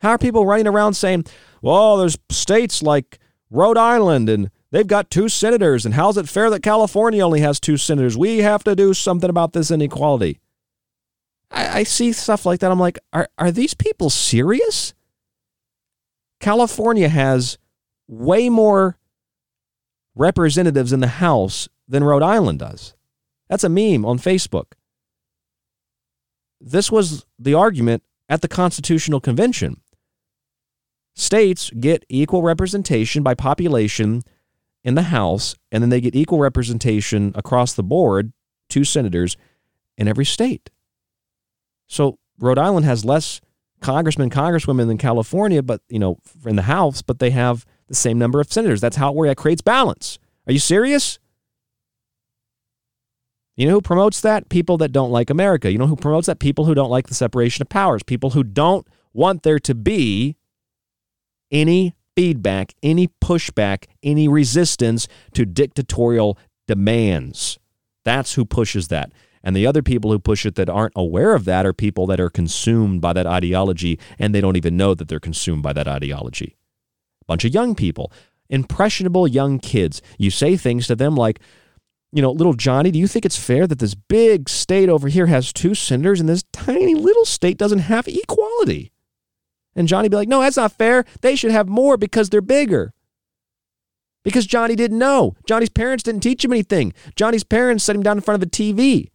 How 0.00 0.10
are 0.10 0.18
people 0.18 0.44
running 0.44 0.66
around 0.66 0.94
saying, 0.94 1.24
"Well, 1.62 1.96
there's 1.96 2.18
states 2.30 2.82
like 2.82 3.18
Rhode 3.50 3.78
Island 3.78 4.28
and 4.28 4.50
they've 4.72 4.86
got 4.86 5.10
two 5.10 5.30
senators 5.30 5.86
and 5.86 5.94
how's 5.94 6.18
it 6.18 6.28
fair 6.28 6.50
that 6.50 6.62
California 6.62 7.24
only 7.24 7.40
has 7.40 7.58
two 7.58 7.78
senators? 7.78 8.18
We 8.18 8.38
have 8.38 8.62
to 8.64 8.76
do 8.76 8.92
something 8.92 9.30
about 9.30 9.54
this 9.54 9.70
inequality." 9.70 10.40
I, 11.56 11.78
I 11.78 11.82
see 11.84 12.12
stuff 12.12 12.44
like 12.44 12.60
that. 12.60 12.70
I'm 12.70 12.78
like, 12.78 12.98
are, 13.12 13.28
are 13.38 13.50
these 13.50 13.74
people 13.74 14.10
serious? 14.10 14.92
California 16.38 17.08
has 17.08 17.56
way 18.06 18.48
more 18.48 18.98
representatives 20.14 20.92
in 20.92 21.00
the 21.00 21.06
House 21.06 21.68
than 21.88 22.04
Rhode 22.04 22.22
Island 22.22 22.58
does. 22.58 22.94
That's 23.48 23.64
a 23.64 23.68
meme 23.68 24.04
on 24.04 24.18
Facebook. 24.18 24.72
This 26.60 26.90
was 26.92 27.24
the 27.38 27.54
argument 27.54 28.02
at 28.28 28.42
the 28.42 28.48
Constitutional 28.48 29.20
Convention. 29.20 29.80
States 31.14 31.70
get 31.70 32.04
equal 32.08 32.42
representation 32.42 33.22
by 33.22 33.34
population 33.34 34.22
in 34.84 34.94
the 34.94 35.04
House, 35.04 35.54
and 35.72 35.82
then 35.82 35.90
they 35.90 36.00
get 36.00 36.14
equal 36.14 36.38
representation 36.38 37.32
across 37.34 37.72
the 37.72 37.82
board, 37.82 38.32
two 38.68 38.84
senators 38.84 39.36
in 39.96 40.06
every 40.06 40.24
state. 40.24 40.70
So 41.86 42.18
Rhode 42.38 42.58
Island 42.58 42.86
has 42.86 43.04
less 43.04 43.40
congressmen, 43.80 44.30
congresswomen 44.30 44.86
than 44.86 44.98
California, 44.98 45.62
but 45.62 45.80
you 45.88 45.98
know, 45.98 46.18
in 46.44 46.56
the 46.56 46.62
House, 46.62 47.02
but 47.02 47.18
they 47.18 47.30
have 47.30 47.64
the 47.88 47.94
same 47.94 48.18
number 48.18 48.40
of 48.40 48.52
senators. 48.52 48.80
That's 48.80 48.96
how 48.96 49.10
it 49.10 49.14
works. 49.14 49.30
That 49.30 49.36
creates 49.36 49.62
balance. 49.62 50.18
Are 50.46 50.52
you 50.52 50.58
serious? 50.58 51.18
You 53.56 53.66
know 53.66 53.72
who 53.72 53.80
promotes 53.80 54.20
that? 54.20 54.48
People 54.48 54.76
that 54.78 54.92
don't 54.92 55.10
like 55.10 55.30
America. 55.30 55.70
You 55.72 55.78
know 55.78 55.86
who 55.86 55.96
promotes 55.96 56.26
that? 56.26 56.38
People 56.38 56.66
who 56.66 56.74
don't 56.74 56.90
like 56.90 57.06
the 57.06 57.14
separation 57.14 57.62
of 57.62 57.68
powers. 57.68 58.02
People 58.02 58.30
who 58.30 58.44
don't 58.44 58.86
want 59.14 59.44
there 59.44 59.58
to 59.60 59.74
be 59.74 60.36
any 61.50 61.94
feedback, 62.14 62.74
any 62.82 63.08
pushback, 63.22 63.84
any 64.02 64.28
resistance 64.28 65.08
to 65.32 65.46
dictatorial 65.46 66.38
demands. 66.66 67.58
That's 68.04 68.34
who 68.34 68.44
pushes 68.44 68.88
that. 68.88 69.10
And 69.46 69.54
the 69.54 69.64
other 69.64 69.80
people 69.80 70.10
who 70.10 70.18
push 70.18 70.44
it 70.44 70.56
that 70.56 70.68
aren't 70.68 70.92
aware 70.96 71.32
of 71.32 71.44
that 71.44 71.64
are 71.64 71.72
people 71.72 72.04
that 72.08 72.18
are 72.18 72.28
consumed 72.28 73.00
by 73.00 73.12
that 73.12 73.28
ideology 73.28 73.96
and 74.18 74.34
they 74.34 74.40
don't 74.40 74.56
even 74.56 74.76
know 74.76 74.92
that 74.92 75.06
they're 75.06 75.20
consumed 75.20 75.62
by 75.62 75.72
that 75.72 75.86
ideology. 75.86 76.56
A 77.22 77.24
bunch 77.26 77.44
of 77.44 77.54
young 77.54 77.76
people, 77.76 78.10
impressionable 78.50 79.28
young 79.28 79.60
kids. 79.60 80.02
You 80.18 80.32
say 80.32 80.56
things 80.56 80.88
to 80.88 80.96
them 80.96 81.14
like, 81.14 81.38
you 82.10 82.20
know, 82.22 82.32
little 82.32 82.54
Johnny, 82.54 82.90
do 82.90 82.98
you 82.98 83.06
think 83.06 83.24
it's 83.24 83.38
fair 83.38 83.68
that 83.68 83.78
this 83.78 83.94
big 83.94 84.48
state 84.48 84.88
over 84.88 85.06
here 85.06 85.26
has 85.26 85.52
two 85.52 85.76
senators 85.76 86.18
and 86.18 86.28
this 86.28 86.42
tiny 86.52 86.96
little 86.96 87.24
state 87.24 87.56
doesn't 87.56 87.78
have 87.78 88.08
equality? 88.08 88.90
And 89.76 89.86
Johnny 89.86 90.08
be 90.08 90.16
like, 90.16 90.28
no, 90.28 90.40
that's 90.40 90.56
not 90.56 90.72
fair. 90.72 91.04
They 91.20 91.36
should 91.36 91.52
have 91.52 91.68
more 91.68 91.96
because 91.96 92.30
they're 92.30 92.40
bigger. 92.40 92.94
Because 94.24 94.44
Johnny 94.44 94.74
didn't 94.74 94.98
know. 94.98 95.36
Johnny's 95.46 95.68
parents 95.68 96.02
didn't 96.02 96.22
teach 96.22 96.44
him 96.44 96.50
anything. 96.50 96.92
Johnny's 97.14 97.44
parents 97.44 97.84
set 97.84 97.94
him 97.94 98.02
down 98.02 98.16
in 98.16 98.22
front 98.22 98.42
of 98.42 98.48
a 98.48 98.50
TV. 98.50 99.10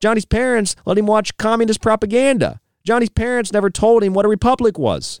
Johnny's 0.00 0.24
parents 0.24 0.76
let 0.86 0.98
him 0.98 1.06
watch 1.06 1.36
communist 1.36 1.80
propaganda. 1.80 2.60
Johnny's 2.84 3.10
parents 3.10 3.52
never 3.52 3.70
told 3.70 4.02
him 4.02 4.14
what 4.14 4.24
a 4.24 4.28
republic 4.28 4.78
was. 4.78 5.20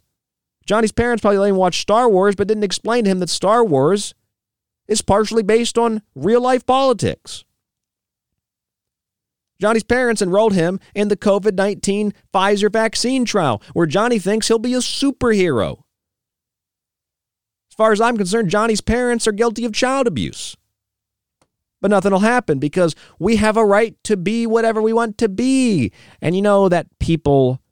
Johnny's 0.66 0.92
parents 0.92 1.22
probably 1.22 1.38
let 1.38 1.50
him 1.50 1.56
watch 1.56 1.80
Star 1.80 2.08
Wars, 2.08 2.34
but 2.34 2.46
didn't 2.46 2.62
explain 2.64 3.04
to 3.04 3.10
him 3.10 3.20
that 3.20 3.30
Star 3.30 3.64
Wars 3.64 4.14
is 4.86 5.02
partially 5.02 5.42
based 5.42 5.78
on 5.78 6.02
real 6.14 6.40
life 6.40 6.64
politics. 6.66 7.44
Johnny's 9.60 9.84
parents 9.84 10.22
enrolled 10.22 10.54
him 10.54 10.78
in 10.94 11.08
the 11.08 11.16
COVID 11.16 11.54
19 11.54 12.12
Pfizer 12.32 12.70
vaccine 12.70 13.24
trial, 13.24 13.60
where 13.72 13.86
Johnny 13.86 14.18
thinks 14.18 14.48
he'll 14.48 14.58
be 14.58 14.74
a 14.74 14.78
superhero. 14.78 15.78
As 17.70 17.74
far 17.76 17.92
as 17.92 18.00
I'm 18.00 18.16
concerned, 18.16 18.50
Johnny's 18.50 18.80
parents 18.80 19.26
are 19.26 19.32
guilty 19.32 19.64
of 19.64 19.72
child 19.72 20.06
abuse. 20.06 20.56
But 21.80 21.90
nothing 21.90 22.10
will 22.10 22.18
happen 22.20 22.58
because 22.58 22.96
we 23.18 23.36
have 23.36 23.56
a 23.56 23.64
right 23.64 23.94
to 24.04 24.16
be 24.16 24.46
whatever 24.46 24.82
we 24.82 24.92
want 24.92 25.16
to 25.18 25.28
be. 25.28 25.92
And 26.20 26.34
you 26.34 26.42
know 26.42 26.68
that 26.68 26.86
people 26.98 27.62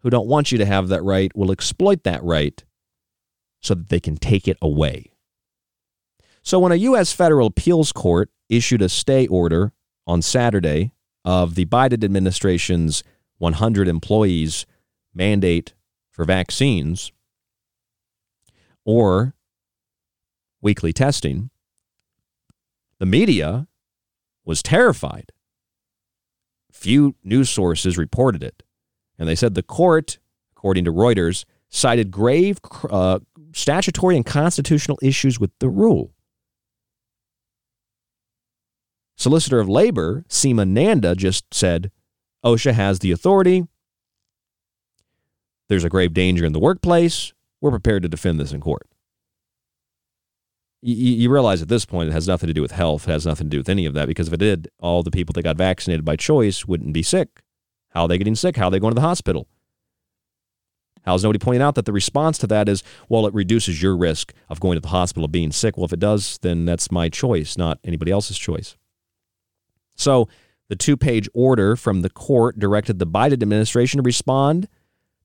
who 0.00 0.10
don't 0.10 0.28
want 0.28 0.52
you 0.52 0.58
to 0.58 0.66
have 0.66 0.88
that 0.88 1.02
right 1.02 1.34
will 1.34 1.50
exploit 1.50 2.04
that 2.04 2.22
right 2.22 2.62
so 3.62 3.74
that 3.74 3.88
they 3.88 4.00
can 4.00 4.16
take 4.16 4.46
it 4.46 4.58
away. 4.60 5.12
So 6.42 6.58
when 6.58 6.72
a 6.72 6.76
U.S. 6.76 7.12
federal 7.12 7.46
appeals 7.46 7.90
court 7.90 8.30
issued 8.50 8.82
a 8.82 8.90
stay 8.90 9.26
order 9.26 9.72
on 10.06 10.20
Saturday 10.20 10.92
of 11.24 11.54
the 11.54 11.64
Biden 11.64 12.04
administration's 12.04 13.02
100 13.38 13.88
employees 13.88 14.66
mandate 15.14 15.72
for 16.10 16.26
vaccines 16.26 17.12
or 18.84 19.34
weekly 20.60 20.92
testing, 20.92 21.48
the 22.98 23.06
media 23.06 23.66
was 24.44 24.62
terrified. 24.62 25.32
Few 26.72 27.14
news 27.22 27.50
sources 27.50 27.96
reported 27.96 28.42
it. 28.42 28.62
And 29.18 29.28
they 29.28 29.34
said 29.34 29.54
the 29.54 29.62
court, 29.62 30.18
according 30.56 30.84
to 30.84 30.92
Reuters, 30.92 31.44
cited 31.68 32.10
grave 32.10 32.58
uh, 32.90 33.20
statutory 33.52 34.16
and 34.16 34.26
constitutional 34.26 34.98
issues 35.02 35.40
with 35.40 35.50
the 35.60 35.68
rule. 35.68 36.12
Solicitor 39.16 39.60
of 39.60 39.68
Labor, 39.68 40.24
Seema 40.28 40.68
Nanda, 40.68 41.14
just 41.14 41.52
said 41.54 41.90
OSHA 42.44 42.72
has 42.72 42.98
the 42.98 43.12
authority. 43.12 43.64
There's 45.68 45.84
a 45.84 45.88
grave 45.88 46.12
danger 46.12 46.44
in 46.44 46.52
the 46.52 46.60
workplace. 46.60 47.32
We're 47.60 47.70
prepared 47.70 48.02
to 48.02 48.08
defend 48.08 48.38
this 48.38 48.52
in 48.52 48.60
court. 48.60 48.86
You, 50.86 51.14
you 51.14 51.30
realize 51.30 51.62
at 51.62 51.68
this 51.68 51.86
point 51.86 52.10
it 52.10 52.12
has 52.12 52.28
nothing 52.28 52.46
to 52.48 52.52
do 52.52 52.60
with 52.60 52.72
health. 52.72 53.08
It 53.08 53.12
has 53.12 53.24
nothing 53.24 53.46
to 53.46 53.50
do 53.50 53.58
with 53.58 53.70
any 53.70 53.86
of 53.86 53.94
that 53.94 54.06
because 54.06 54.28
if 54.28 54.34
it 54.34 54.38
did, 54.38 54.68
all 54.78 55.02
the 55.02 55.10
people 55.10 55.32
that 55.32 55.42
got 55.42 55.56
vaccinated 55.56 56.04
by 56.04 56.16
choice 56.16 56.66
wouldn't 56.66 56.92
be 56.92 57.02
sick. 57.02 57.40
How 57.88 58.02
are 58.02 58.08
they 58.08 58.18
getting 58.18 58.34
sick? 58.34 58.56
How 58.56 58.66
are 58.66 58.70
they 58.70 58.78
going 58.78 58.90
to 58.90 59.00
the 59.00 59.06
hospital? 59.06 59.48
How's 61.06 61.22
nobody 61.22 61.38
pointing 61.38 61.62
out 61.62 61.74
that 61.76 61.86
the 61.86 61.92
response 61.92 62.36
to 62.38 62.46
that 62.48 62.68
is, 62.68 62.82
well, 63.08 63.26
it 63.26 63.32
reduces 63.32 63.80
your 63.80 63.96
risk 63.96 64.34
of 64.48 64.60
going 64.60 64.76
to 64.76 64.80
the 64.80 64.88
hospital 64.88 65.24
of 65.24 65.32
being 65.32 65.52
sick? 65.52 65.76
Well, 65.76 65.86
if 65.86 65.92
it 65.92 66.00
does, 66.00 66.38
then 66.42 66.66
that's 66.66 66.90
my 66.90 67.08
choice, 67.08 67.56
not 67.56 67.78
anybody 67.84 68.10
else's 68.10 68.38
choice. 68.38 68.76
So 69.94 70.28
the 70.68 70.76
two 70.76 70.96
page 70.96 71.28
order 71.32 71.76
from 71.76 72.02
the 72.02 72.10
court 72.10 72.58
directed 72.58 72.98
the 72.98 73.06
Biden 73.06 73.42
administration 73.42 73.98
to 73.98 74.02
respond 74.02 74.68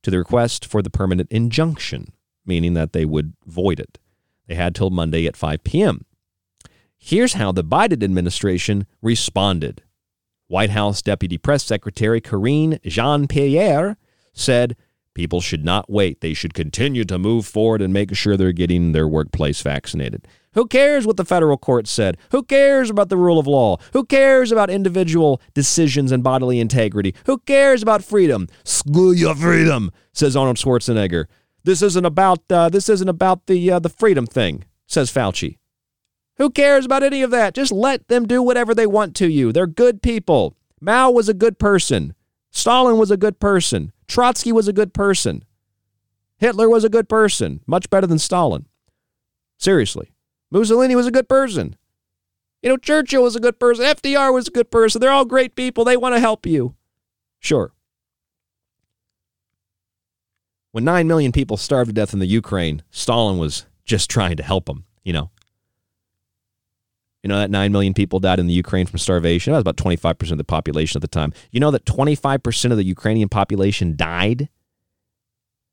to 0.03 0.11
the 0.11 0.18
request 0.18 0.65
for 0.65 0.81
the 0.81 0.90
permanent 0.90 1.31
injunction, 1.31 2.14
meaning 2.45 2.76
that 2.76 2.94
they 2.94 3.03
would 3.03 3.34
void 3.45 3.80
it. 3.80 3.98
They 4.49 4.55
had 4.55 4.73
till 4.73 4.89
Monday 4.89 5.27
at 5.27 5.38
5 5.38 5.63
p.m. 5.63 6.05
Here's 6.97 7.34
how 7.34 7.51
the 7.51 7.63
Biden 7.63 8.03
administration 8.03 8.88
responded. 8.99 9.84
White 10.47 10.71
House 10.71 11.03
Deputy 11.03 11.38
Press 11.38 11.63
Secretary 11.63 12.19
Karine 12.19 12.80
Jean 12.84 13.27
Pierre 13.27 13.95
said 14.34 14.76
people 15.13 15.39
should 15.39 15.63
not 15.63 15.88
wait. 15.88 16.21
They 16.21 16.34
should 16.34 16.55
continue 16.55 17.05
to 17.05 17.19
move 17.19 17.45
forward 17.45 17.80
and 17.80 17.93
make 17.93 18.15
sure 18.15 18.35
they're 18.35 18.51
getting 18.51 18.91
their 18.91 19.07
workplace 19.07 19.61
vaccinated. 19.61 20.27
Who 20.55 20.65
cares 20.65 21.05
what 21.05 21.17
the 21.17 21.26
federal 21.26 21.57
court 21.57 21.88
said? 21.88 22.17
Who 22.31 22.41
cares 22.41 22.89
about 22.89 23.09
the 23.09 23.17
rule 23.17 23.38
of 23.38 23.45
law? 23.45 23.77
Who 23.93 24.03
cares 24.03 24.51
about 24.51 24.71
individual 24.71 25.43
decisions 25.53 26.11
and 26.11 26.23
bodily 26.23 26.59
integrity? 26.59 27.13
Who 27.27 27.38
cares 27.38 27.84
about 27.84 28.03
freedom? 28.03 28.47
Screw 28.63 29.11
your 29.11 29.35
freedom, 29.35 29.91
says 30.11 30.35
Arnold 30.35 30.57
Schwarzenegger. 30.57 31.26
This 31.69 31.83
isn't 31.83 32.03
about 32.03 32.39
uh, 32.49 32.69
this 32.69 32.89
isn't 32.89 33.09
about 33.09 33.45
the 33.45 33.73
uh, 33.73 33.77
the 33.77 33.89
freedom 33.89 34.25
thing, 34.25 34.63
says 34.87 35.13
Fauci. 35.13 35.59
Who 36.37 36.49
cares 36.49 36.83
about 36.83 37.03
any 37.03 37.21
of 37.21 37.29
that? 37.29 37.53
Just 37.53 37.71
let 37.71 38.07
them 38.07 38.25
do 38.25 38.41
whatever 38.41 38.73
they 38.73 38.87
want 38.87 39.15
to 39.17 39.27
you. 39.27 39.51
They're 39.51 39.67
good 39.67 40.01
people. 40.01 40.57
Mao 40.81 41.11
was 41.11 41.29
a 41.29 41.33
good 41.35 41.59
person. 41.59 42.15
Stalin 42.49 42.97
was 42.97 43.11
a 43.11 43.17
good 43.17 43.39
person. 43.39 43.91
Trotsky 44.07 44.51
was 44.51 44.67
a 44.67 44.73
good 44.73 44.95
person. 44.95 45.45
Hitler 46.39 46.67
was 46.69 46.83
a 46.83 46.89
good 46.89 47.07
person, 47.07 47.59
much 47.67 47.87
better 47.91 48.07
than 48.07 48.17
Stalin. 48.17 48.65
Seriously. 49.59 50.11
Mussolini 50.49 50.95
was 50.95 51.05
a 51.05 51.11
good 51.11 51.29
person. 51.29 51.75
You 52.63 52.69
know, 52.69 52.77
Churchill 52.77 53.21
was 53.21 53.35
a 53.35 53.39
good 53.39 53.59
person. 53.59 53.85
FDR 53.85 54.33
was 54.33 54.47
a 54.47 54.51
good 54.51 54.71
person. 54.71 54.99
They're 55.01 55.11
all 55.11 55.23
great 55.23 55.53
people. 55.53 55.83
They 55.83 55.97
want 55.97 56.15
to 56.15 56.19
help 56.19 56.47
you. 56.47 56.73
Sure. 57.39 57.73
When 60.71 60.83
9 60.83 61.07
million 61.07 61.31
people 61.31 61.57
starved 61.57 61.89
to 61.89 61.93
death 61.93 62.13
in 62.13 62.19
the 62.19 62.27
Ukraine, 62.27 62.83
Stalin 62.91 63.37
was 63.37 63.65
just 63.85 64.09
trying 64.09 64.37
to 64.37 64.43
help 64.43 64.65
them, 64.65 64.85
you 65.03 65.13
know. 65.13 65.31
You 67.23 67.27
know 67.27 67.39
that 67.39 67.51
9 67.51 67.71
million 67.71 67.93
people 67.93 68.19
died 68.19 68.39
in 68.39 68.47
the 68.47 68.53
Ukraine 68.53 68.85
from 68.85 68.99
starvation? 68.99 69.51
That 69.51 69.57
was 69.57 69.61
about 69.63 69.77
25% 69.77 70.31
of 70.31 70.37
the 70.37 70.43
population 70.43 70.97
at 70.97 71.01
the 71.01 71.07
time. 71.07 71.33
You 71.51 71.59
know 71.59 71.71
that 71.71 71.85
25% 71.85 72.71
of 72.71 72.77
the 72.77 72.83
Ukrainian 72.83 73.27
population 73.27 73.95
died 73.97 74.47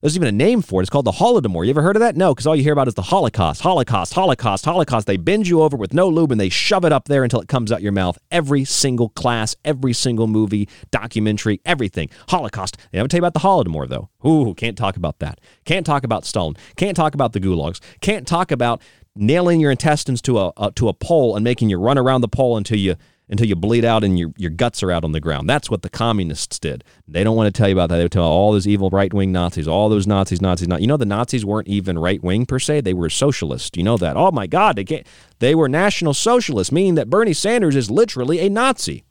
there's 0.02 0.14
even 0.14 0.28
a 0.28 0.32
name 0.32 0.60
for 0.60 0.80
it. 0.80 0.84
It's 0.84 0.90
called 0.90 1.06
the 1.06 1.12
Holodomor. 1.12 1.64
You 1.64 1.70
ever 1.70 1.80
heard 1.80 1.96
of 1.96 2.00
that? 2.00 2.16
No, 2.16 2.34
because 2.34 2.46
all 2.46 2.54
you 2.54 2.62
hear 2.62 2.74
about 2.74 2.86
is 2.86 2.94
the 2.94 3.02
Holocaust, 3.02 3.62
Holocaust, 3.62 4.12
Holocaust, 4.12 4.64
Holocaust. 4.66 5.06
They 5.06 5.16
bend 5.16 5.48
you 5.48 5.62
over 5.62 5.74
with 5.74 5.94
no 5.94 6.08
lube 6.08 6.32
and 6.32 6.40
they 6.40 6.50
shove 6.50 6.84
it 6.84 6.92
up 6.92 7.08
there 7.08 7.24
until 7.24 7.40
it 7.40 7.48
comes 7.48 7.72
out 7.72 7.80
your 7.80 7.92
mouth. 7.92 8.18
Every 8.30 8.64
single 8.64 9.08
class, 9.08 9.56
every 9.64 9.94
single 9.94 10.26
movie, 10.26 10.68
documentary, 10.90 11.62
everything. 11.64 12.10
Holocaust. 12.28 12.76
They 12.92 12.98
haven't 12.98 13.08
tell 13.08 13.18
you 13.18 13.26
about 13.26 13.32
the 13.32 13.40
Holodomor, 13.40 13.88
though. 13.88 14.10
Ooh, 14.28 14.54
can't 14.54 14.76
talk 14.76 14.96
about 14.96 15.18
that. 15.20 15.40
Can't 15.64 15.86
talk 15.86 16.04
about 16.04 16.26
Stalin. 16.26 16.56
Can't 16.76 16.96
talk 16.96 17.14
about 17.14 17.32
the 17.32 17.40
gulags. 17.40 17.80
Can't 18.02 18.26
talk 18.26 18.50
about 18.50 18.82
nailing 19.14 19.60
your 19.60 19.70
intestines 19.70 20.20
to 20.22 20.38
a, 20.38 20.48
uh, 20.58 20.70
to 20.74 20.88
a 20.88 20.92
pole 20.92 21.36
and 21.36 21.42
making 21.42 21.70
you 21.70 21.78
run 21.78 21.96
around 21.96 22.20
the 22.20 22.28
pole 22.28 22.58
until 22.58 22.78
you 22.78 22.96
until 23.28 23.46
you 23.46 23.56
bleed 23.56 23.84
out 23.84 24.04
and 24.04 24.18
your, 24.18 24.32
your 24.36 24.50
guts 24.50 24.82
are 24.82 24.92
out 24.92 25.04
on 25.04 25.12
the 25.12 25.20
ground. 25.20 25.48
That's 25.48 25.68
what 25.68 25.82
the 25.82 25.90
communists 25.90 26.58
did. 26.58 26.84
They 27.08 27.24
don't 27.24 27.36
want 27.36 27.52
to 27.52 27.58
tell 27.58 27.68
you 27.68 27.74
about 27.74 27.88
that. 27.88 27.96
They 27.96 28.08
tell 28.08 28.24
all 28.24 28.52
those 28.52 28.68
evil 28.68 28.90
right 28.90 29.12
wing 29.12 29.32
Nazis, 29.32 29.66
all 29.66 29.88
those 29.88 30.06
Nazis, 30.06 30.40
Nazis, 30.40 30.68
not. 30.68 30.80
You 30.80 30.86
know, 30.86 30.96
the 30.96 31.06
Nazis 31.06 31.44
weren't 31.44 31.68
even 31.68 31.98
right 31.98 32.22
wing 32.22 32.46
per 32.46 32.58
se. 32.58 32.82
They 32.82 32.94
were 32.94 33.10
socialist. 33.10 33.76
You 33.76 33.82
know 33.82 33.96
that. 33.96 34.16
Oh 34.16 34.30
my 34.30 34.46
God, 34.46 34.76
they 34.76 34.84
can't. 34.84 35.06
They 35.38 35.54
were 35.54 35.68
national 35.68 36.14
socialists, 36.14 36.72
meaning 36.72 36.94
that 36.94 37.10
Bernie 37.10 37.32
Sanders 37.32 37.76
is 37.76 37.90
literally 37.90 38.38
a 38.40 38.48
Nazi. 38.48 39.04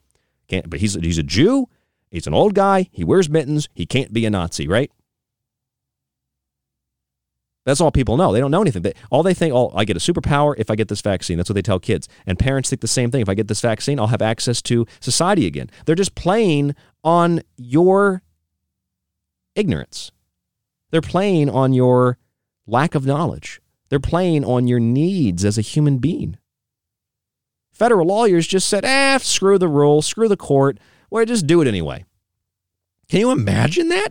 Can't, 0.48 0.70
but 0.70 0.80
he's 0.80 0.94
he's 0.96 1.18
a 1.18 1.24
Jew. 1.24 1.68
He's 2.10 2.28
an 2.28 2.34
old 2.34 2.54
guy. 2.54 2.90
He 2.92 3.04
wears 3.04 3.30
mittens. 3.30 3.68
He 3.74 3.86
can't 3.86 4.14
be 4.14 4.26
a 4.26 4.30
Nazi, 4.30 4.68
right? 4.68 4.92
That's 7.66 7.82
all 7.82 7.92
people 7.92 8.16
know. 8.16 8.32
They 8.32 8.40
don't 8.40 8.52
know 8.52 8.62
anything. 8.62 8.84
They, 8.84 8.94
all 9.10 9.24
they 9.24 9.34
think, 9.34 9.54
oh, 9.54 9.72
I 9.76 9.86
get 9.86 9.98
a 9.98 10.00
superpower 10.00 10.54
if 10.58 10.70
I 10.70 10.76
get 10.76 10.88
this 10.88 11.02
vaccine. 11.02 11.38
That's 11.38 11.50
what 11.50 11.56
they 11.56 11.64
tell 11.64 11.80
kids. 11.80 12.08
And 12.28 12.38
parents 12.38 12.70
think 12.70 12.82
the 12.82 12.88
same 12.88 13.10
thing. 13.10 13.22
If 13.22 13.30
I 13.30 13.34
get 13.34 13.48
this 13.48 13.62
vaccine, 13.62 14.00
I'll 14.00 14.08
have 14.08 14.22
access 14.22 14.62
to 14.64 14.86
society 15.00 15.48
again. 15.48 15.72
They're 15.86 15.96
just 15.96 16.14
playing 16.14 16.76
on 17.04 17.42
your 17.58 18.22
ignorance. 19.56 20.12
They're 20.92 21.02
playing 21.02 21.50
on 21.50 21.74
your 21.74 22.20
lack 22.68 22.94
of 22.94 23.06
knowledge. 23.06 23.62
They're 23.90 24.00
playing 24.00 24.46
on 24.46 24.68
your 24.68 24.80
needs 24.80 25.44
as 25.44 25.58
a 25.58 25.62
human 25.62 25.98
being. 25.98 26.38
Federal 27.72 28.08
lawyers 28.08 28.48
just 28.48 28.70
said, 28.70 28.86
ah, 28.86 29.18
screw 29.18 29.58
the 29.58 29.68
rule, 29.68 30.02
screw 30.02 30.28
the 30.28 30.38
court. 30.38 30.78
Well, 31.10 31.26
just 31.26 31.48
do 31.48 31.62
it 31.62 31.68
anyway. 31.68 32.06
Can 33.10 33.20
you 33.20 33.32
imagine 33.32 33.90
that? 33.90 34.10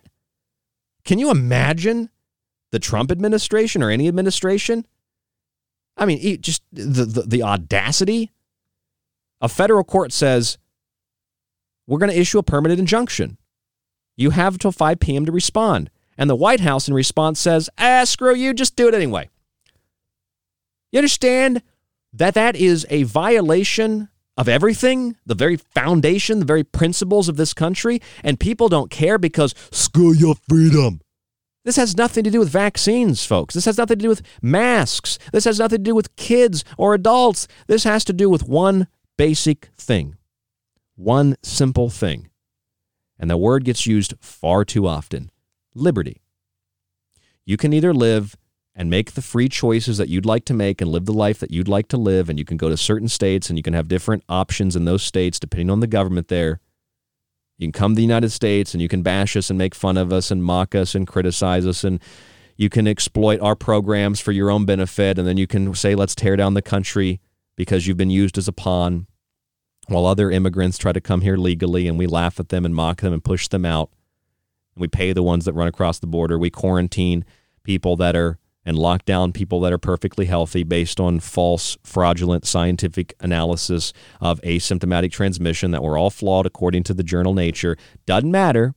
Can 1.04 1.18
you 1.18 1.30
imagine 1.30 2.10
the 2.74 2.80
Trump 2.80 3.12
administration 3.12 3.84
or 3.84 3.90
any 3.90 4.08
administration? 4.08 4.84
I 5.96 6.06
mean, 6.06 6.42
just 6.42 6.60
the, 6.72 7.04
the, 7.04 7.22
the 7.22 7.42
audacity. 7.44 8.32
A 9.40 9.48
federal 9.48 9.84
court 9.84 10.12
says, 10.12 10.58
we're 11.86 12.00
going 12.00 12.10
to 12.10 12.18
issue 12.18 12.38
a 12.38 12.42
permanent 12.42 12.80
injunction. 12.80 13.38
You 14.16 14.30
have 14.30 14.54
until 14.54 14.72
5 14.72 14.98
p.m. 14.98 15.24
to 15.24 15.30
respond. 15.30 15.88
And 16.18 16.28
the 16.28 16.34
White 16.34 16.60
House, 16.60 16.88
in 16.88 16.94
response, 16.94 17.38
says, 17.38 17.70
ah, 17.78 18.02
screw 18.02 18.34
you, 18.34 18.52
just 18.52 18.74
do 18.74 18.88
it 18.88 18.94
anyway. 18.94 19.30
You 20.90 20.98
understand 20.98 21.62
that 22.12 22.34
that 22.34 22.56
is 22.56 22.86
a 22.90 23.04
violation 23.04 24.08
of 24.36 24.48
everything, 24.48 25.14
the 25.24 25.36
very 25.36 25.56
foundation, 25.56 26.40
the 26.40 26.44
very 26.44 26.64
principles 26.64 27.28
of 27.28 27.36
this 27.36 27.54
country, 27.54 28.02
and 28.24 28.40
people 28.40 28.68
don't 28.68 28.90
care 28.90 29.16
because 29.16 29.54
screw 29.70 30.12
your 30.12 30.34
freedom. 30.48 31.00
This 31.64 31.76
has 31.76 31.96
nothing 31.96 32.24
to 32.24 32.30
do 32.30 32.40
with 32.40 32.50
vaccines, 32.50 33.24
folks. 33.24 33.54
This 33.54 33.64
has 33.64 33.78
nothing 33.78 33.98
to 33.98 34.02
do 34.02 34.08
with 34.10 34.22
masks. 34.42 35.18
This 35.32 35.46
has 35.46 35.58
nothing 35.58 35.78
to 35.78 35.90
do 35.90 35.94
with 35.94 36.14
kids 36.16 36.62
or 36.76 36.92
adults. 36.92 37.48
This 37.66 37.84
has 37.84 38.04
to 38.04 38.12
do 38.12 38.28
with 38.28 38.46
one 38.46 38.86
basic 39.16 39.70
thing, 39.78 40.16
one 40.94 41.36
simple 41.42 41.88
thing. 41.88 42.28
And 43.18 43.30
the 43.30 43.38
word 43.38 43.64
gets 43.64 43.86
used 43.86 44.14
far 44.20 44.64
too 44.64 44.86
often 44.86 45.30
liberty. 45.74 46.20
You 47.46 47.56
can 47.56 47.72
either 47.72 47.92
live 47.92 48.36
and 48.76 48.90
make 48.90 49.12
the 49.12 49.22
free 49.22 49.48
choices 49.48 49.98
that 49.98 50.08
you'd 50.08 50.26
like 50.26 50.44
to 50.46 50.54
make 50.54 50.80
and 50.80 50.90
live 50.90 51.04
the 51.04 51.12
life 51.12 51.38
that 51.38 51.50
you'd 51.50 51.68
like 51.68 51.88
to 51.88 51.96
live. 51.96 52.28
And 52.28 52.38
you 52.38 52.44
can 52.44 52.56
go 52.56 52.68
to 52.68 52.76
certain 52.76 53.08
states 53.08 53.48
and 53.48 53.58
you 53.58 53.62
can 53.62 53.74
have 53.74 53.88
different 53.88 54.24
options 54.28 54.76
in 54.76 54.84
those 54.84 55.02
states 55.02 55.38
depending 55.38 55.70
on 55.70 55.80
the 55.80 55.86
government 55.86 56.28
there. 56.28 56.60
You 57.58 57.68
can 57.68 57.72
come 57.72 57.92
to 57.92 57.96
the 57.96 58.02
United 58.02 58.30
States 58.30 58.74
and 58.74 58.82
you 58.82 58.88
can 58.88 59.02
bash 59.02 59.36
us 59.36 59.50
and 59.50 59.58
make 59.58 59.74
fun 59.74 59.96
of 59.96 60.12
us 60.12 60.30
and 60.30 60.42
mock 60.42 60.74
us 60.74 60.94
and 60.94 61.06
criticize 61.06 61.66
us 61.66 61.84
and 61.84 62.00
you 62.56 62.68
can 62.68 62.86
exploit 62.86 63.40
our 63.40 63.56
programs 63.56 64.20
for 64.20 64.32
your 64.32 64.50
own 64.50 64.64
benefit 64.64 65.18
and 65.18 65.26
then 65.26 65.36
you 65.36 65.46
can 65.46 65.74
say 65.74 65.94
let's 65.94 66.14
tear 66.14 66.36
down 66.36 66.54
the 66.54 66.62
country 66.62 67.20
because 67.56 67.86
you've 67.86 67.96
been 67.96 68.10
used 68.10 68.38
as 68.38 68.48
a 68.48 68.52
pawn 68.52 69.06
while 69.88 70.06
other 70.06 70.30
immigrants 70.30 70.78
try 70.78 70.92
to 70.92 71.00
come 71.00 71.20
here 71.20 71.36
legally 71.36 71.86
and 71.86 71.98
we 71.98 72.06
laugh 72.06 72.40
at 72.40 72.48
them 72.48 72.64
and 72.64 72.74
mock 72.74 73.00
them 73.00 73.12
and 73.12 73.22
push 73.22 73.48
them 73.48 73.64
out. 73.64 73.90
And 74.74 74.80
we 74.80 74.88
pay 74.88 75.12
the 75.12 75.22
ones 75.22 75.44
that 75.44 75.52
run 75.52 75.68
across 75.68 75.98
the 75.98 76.06
border. 76.06 76.38
We 76.38 76.50
quarantine 76.50 77.24
people 77.62 77.96
that 77.96 78.16
are 78.16 78.38
and 78.64 78.78
lock 78.78 79.04
down 79.04 79.32
people 79.32 79.60
that 79.60 79.72
are 79.72 79.78
perfectly 79.78 80.26
healthy 80.26 80.62
based 80.62 80.98
on 80.98 81.20
false, 81.20 81.76
fraudulent 81.84 82.46
scientific 82.46 83.14
analysis 83.20 83.92
of 84.20 84.40
asymptomatic 84.42 85.12
transmission 85.12 85.70
that 85.70 85.82
were 85.82 85.98
all 85.98 86.10
flawed 86.10 86.46
according 86.46 86.82
to 86.84 86.94
the 86.94 87.02
journal 87.02 87.34
Nature. 87.34 87.76
Doesn't 88.06 88.30
matter. 88.30 88.74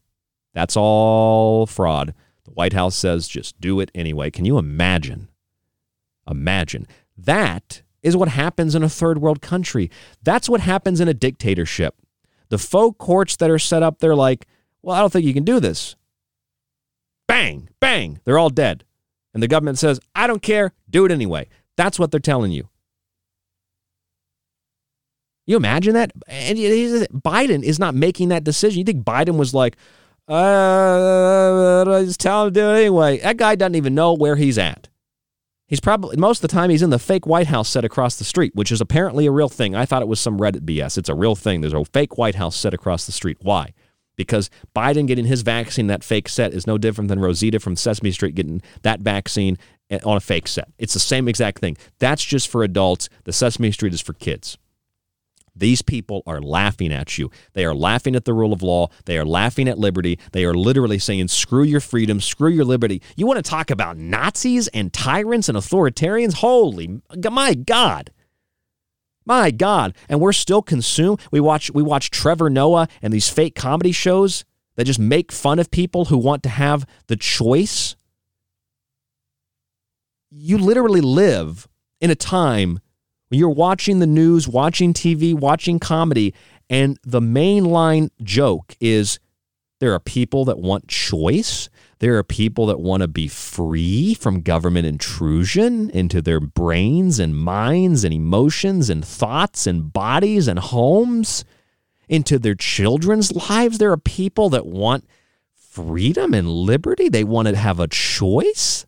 That's 0.53 0.75
all 0.75 1.65
fraud. 1.65 2.13
The 2.43 2.51
White 2.51 2.73
House 2.73 2.95
says 2.95 3.27
just 3.27 3.59
do 3.61 3.79
it 3.79 3.91
anyway. 3.95 4.29
Can 4.31 4.45
you 4.45 4.57
imagine? 4.57 5.29
Imagine. 6.29 6.87
That 7.17 7.81
is 8.03 8.17
what 8.17 8.29
happens 8.29 8.75
in 8.75 8.83
a 8.83 8.89
third 8.89 9.19
world 9.19 9.41
country. 9.41 9.89
That's 10.21 10.49
what 10.49 10.61
happens 10.61 10.99
in 10.99 11.07
a 11.07 11.13
dictatorship. 11.13 11.95
The 12.49 12.57
faux 12.57 12.95
courts 12.97 13.35
that 13.37 13.49
are 13.49 13.59
set 13.59 13.83
up, 13.83 13.99
they're 13.99 14.15
like, 14.15 14.47
well, 14.81 14.95
I 14.95 14.99
don't 14.99 15.11
think 15.11 15.25
you 15.25 15.33
can 15.33 15.43
do 15.43 15.59
this. 15.59 15.95
Bang, 17.27 17.69
bang, 17.81 18.19
they're 18.23 18.39
all 18.39 18.49
dead 18.49 18.85
and 19.37 19.43
the 19.43 19.47
government 19.47 19.77
says, 19.77 19.99
I 20.15 20.25
don't 20.25 20.41
care, 20.41 20.73
do 20.89 21.05
it 21.05 21.11
anyway. 21.11 21.47
That's 21.75 21.99
what 21.99 22.09
they're 22.09 22.19
telling 22.19 22.51
you. 22.51 22.69
You 25.45 25.57
imagine 25.57 25.93
that? 25.93 26.11
And 26.27 26.57
Biden 26.57 27.61
is 27.61 27.77
not 27.77 27.93
making 27.93 28.29
that 28.29 28.43
decision. 28.43 28.79
You 28.79 28.83
think 28.83 29.05
Biden 29.05 29.37
was 29.37 29.53
like, 29.53 29.77
uh, 30.27 31.85
just 32.03 32.19
tell 32.19 32.47
him 32.47 32.53
to 32.55 32.59
do 32.59 32.67
it 32.71 32.79
anyway. 32.79 33.19
That 33.19 33.37
guy 33.37 33.53
doesn't 33.53 33.75
even 33.75 33.93
know 33.93 34.15
where 34.15 34.37
he's 34.37 34.57
at. 34.57 34.89
He's 35.67 35.81
probably, 35.81 36.17
most 36.17 36.39
of 36.39 36.49
the 36.49 36.55
time, 36.55 36.71
he's 36.71 36.81
in 36.81 36.89
the 36.89 36.97
fake 36.97 37.27
White 37.27 37.45
House 37.45 37.69
set 37.69 37.85
across 37.85 38.15
the 38.15 38.23
street, 38.23 38.55
which 38.55 38.71
is 38.71 38.81
apparently 38.81 39.27
a 39.27 39.31
real 39.31 39.49
thing. 39.49 39.75
I 39.75 39.85
thought 39.85 40.01
it 40.01 40.07
was 40.07 40.19
some 40.19 40.39
Reddit 40.39 40.61
BS. 40.61 40.97
It's 40.97 41.09
a 41.09 41.13
real 41.13 41.35
thing. 41.35 41.61
There's 41.61 41.73
a 41.73 41.85
fake 41.85 42.17
White 42.17 42.35
House 42.35 42.55
set 42.55 42.73
across 42.73 43.05
the 43.05 43.11
street. 43.11 43.37
Why? 43.43 43.75
Because 44.17 44.49
Biden 44.75 45.07
getting 45.07 45.25
his 45.25 45.43
vaccine, 45.43 45.87
that 45.87 46.03
fake 46.03 46.27
set, 46.27 46.53
is 46.53 46.67
no 46.67 46.77
different 46.77 47.07
than 47.07 47.19
Rosita 47.19 47.59
from 47.59 47.77
Sesame 47.77 48.11
Street 48.11 48.35
getting 48.35 48.61
that 48.81 48.99
vaccine 48.99 49.57
eh, 49.89 49.99
on 50.03 50.17
a 50.17 50.19
fake 50.19 50.47
set. 50.47 50.67
It's 50.77 50.93
the 50.93 50.99
same 50.99 51.29
exact 51.29 51.59
thing. 51.59 51.77
That's 51.99 52.25
just 52.25 52.49
for 52.49 52.63
adults. 52.63 53.07
The 53.23 53.31
Sesame 53.31 53.71
Street 53.71 53.93
is 53.93 54.01
for 54.01 54.13
kids. 54.13 54.57
These 55.55 55.81
people 55.81 56.21
are 56.27 56.39
laughing 56.39 56.93
at 56.93 57.17
you. 57.17 57.31
They 57.53 57.65
are 57.65 57.73
laughing 57.73 58.15
at 58.15 58.25
the 58.25 58.33
rule 58.33 58.53
of 58.53 58.61
law. 58.61 58.89
They 59.05 59.17
are 59.17 59.25
laughing 59.25 59.67
at 59.67 59.79
liberty. 59.79 60.19
They 60.31 60.45
are 60.45 60.53
literally 60.53 60.99
saying, 60.99 61.29
screw 61.29 61.63
your 61.63 61.79
freedom, 61.79 62.21
screw 62.21 62.51
your 62.51 62.65
liberty. 62.65 63.01
You 63.15 63.25
want 63.25 63.43
to 63.43 63.49
talk 63.49 63.71
about 63.71 63.97
Nazis 63.97 64.67
and 64.67 64.93
tyrants 64.93 65.49
and 65.49 65.57
authoritarians? 65.57 66.35
Holy, 66.35 67.01
my 67.31 67.55
God. 67.55 68.11
My 69.27 69.51
God. 69.51 69.93
And 70.07 70.21
we're 70.21 70.31
still 70.31 70.61
consumed. 70.61 71.19
We 71.31 71.41
watch 71.41 71.69
we 71.71 71.83
watch 71.83 72.09
Trevor 72.09 72.49
Noah 72.49 72.87
and 73.01 73.11
these 73.11 73.29
fake 73.29 73.55
comedy 73.55 73.91
shows 73.91 74.45
that 74.77 74.85
just 74.85 74.99
make 74.99 75.33
fun 75.33 75.59
of 75.59 75.69
people 75.69 76.05
who 76.05 76.17
want 76.17 76.43
to 76.43 76.49
have 76.49 76.87
the 77.07 77.17
choice. 77.17 77.97
You 80.29 80.57
literally 80.57 81.01
live 81.01 81.67
in 81.99 82.09
a 82.09 82.15
time 82.15 82.79
when 83.27 83.39
you're 83.39 83.49
watching 83.49 83.99
the 83.99 84.07
news, 84.07 84.47
watching 84.47 84.93
TV, 84.93 85.33
watching 85.33 85.77
comedy, 85.77 86.33
and 86.69 86.97
the 87.03 87.19
mainline 87.19 88.09
joke 88.23 88.77
is 88.79 89.19
there 89.79 89.93
are 89.93 89.99
people 89.99 90.45
that 90.45 90.59
want 90.59 90.87
choice. 90.87 91.69
There 91.99 92.17
are 92.17 92.23
people 92.23 92.67
that 92.67 92.79
want 92.79 93.01
to 93.01 93.07
be 93.07 93.27
free 93.27 94.13
from 94.13 94.41
government 94.41 94.85
intrusion 94.85 95.89
into 95.89 96.21
their 96.21 96.39
brains 96.39 97.19
and 97.19 97.35
minds 97.35 98.03
and 98.03 98.13
emotions 98.13 98.89
and 98.89 99.03
thoughts 99.03 99.65
and 99.65 99.91
bodies 99.91 100.47
and 100.47 100.59
homes, 100.59 101.43
into 102.07 102.39
their 102.39 102.55
children's 102.55 103.31
lives. 103.31 103.77
There 103.77 103.91
are 103.91 103.97
people 103.97 104.49
that 104.49 104.65
want 104.65 105.05
freedom 105.53 106.33
and 106.33 106.49
liberty. 106.49 107.09
They 107.09 107.23
want 107.23 107.47
to 107.47 107.55
have 107.55 107.79
a 107.79 107.87
choice. 107.87 108.85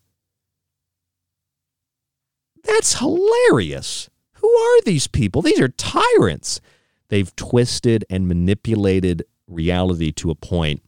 That's 2.64 3.00
hilarious. 3.00 4.10
Who 4.34 4.50
are 4.50 4.82
these 4.84 5.08
people? 5.08 5.42
These 5.42 5.60
are 5.60 5.70
tyrants. 5.70 6.62
They've 7.10 7.36
twisted 7.36 8.06
and 8.10 8.28
manipulated 8.28 9.24
reality 9.48 10.12
to 10.14 10.32
a 10.32 10.36
point 10.36 10.82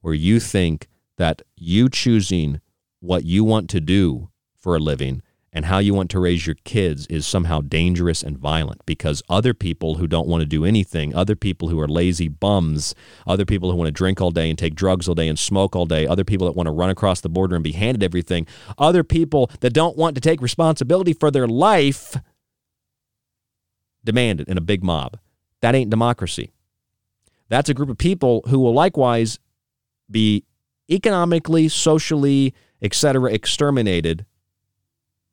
where 0.00 0.14
you 0.14 0.40
think 0.40 0.88
that 1.18 1.42
you 1.56 1.88
choosing 1.88 2.60
what 3.00 3.24
you 3.24 3.44
want 3.44 3.68
to 3.70 3.80
do 3.80 4.30
for 4.56 4.74
a 4.74 4.80
living 4.80 5.22
and 5.52 5.64
how 5.64 5.78
you 5.78 5.94
want 5.94 6.10
to 6.10 6.20
raise 6.20 6.46
your 6.46 6.56
kids 6.64 7.06
is 7.06 7.26
somehow 7.26 7.60
dangerous 7.60 8.22
and 8.22 8.38
violent 8.38 8.84
because 8.86 9.22
other 9.28 9.54
people 9.54 9.96
who 9.96 10.06
don't 10.06 10.28
want 10.28 10.40
to 10.40 10.46
do 10.46 10.64
anything, 10.64 11.14
other 11.14 11.34
people 11.34 11.68
who 11.68 11.80
are 11.80 11.88
lazy 11.88 12.28
bums, 12.28 12.94
other 13.26 13.44
people 13.44 13.70
who 13.70 13.76
want 13.76 13.88
to 13.88 13.92
drink 13.92 14.20
all 14.20 14.30
day 14.30 14.50
and 14.50 14.58
take 14.58 14.74
drugs 14.74 15.08
all 15.08 15.14
day 15.14 15.26
and 15.26 15.38
smoke 15.38 15.74
all 15.74 15.86
day, 15.86 16.06
other 16.06 16.24
people 16.24 16.46
that 16.46 16.56
want 16.56 16.66
to 16.66 16.72
run 16.72 16.90
across 16.90 17.20
the 17.20 17.28
border 17.28 17.54
and 17.54 17.64
be 17.64 17.72
handed 17.72 18.02
everything, 18.02 18.46
other 18.76 19.02
people 19.02 19.50
that 19.60 19.72
don't 19.72 19.96
want 19.96 20.14
to 20.14 20.20
take 20.20 20.42
responsibility 20.42 21.12
for 21.12 21.30
their 21.30 21.48
life 21.48 22.16
demand 24.04 24.40
it 24.40 24.48
in 24.48 24.56
a 24.56 24.62
big 24.62 24.84
mob. 24.84 25.18
That 25.60 25.74
ain't 25.74 25.90
democracy. 25.90 26.52
That's 27.48 27.68
a 27.68 27.74
group 27.74 27.88
of 27.88 27.98
people 27.98 28.42
who 28.48 28.58
will 28.60 28.74
likewise 28.74 29.38
be 30.10 30.44
economically, 30.90 31.68
socially, 31.68 32.54
etc., 32.82 33.32
exterminated 33.32 34.24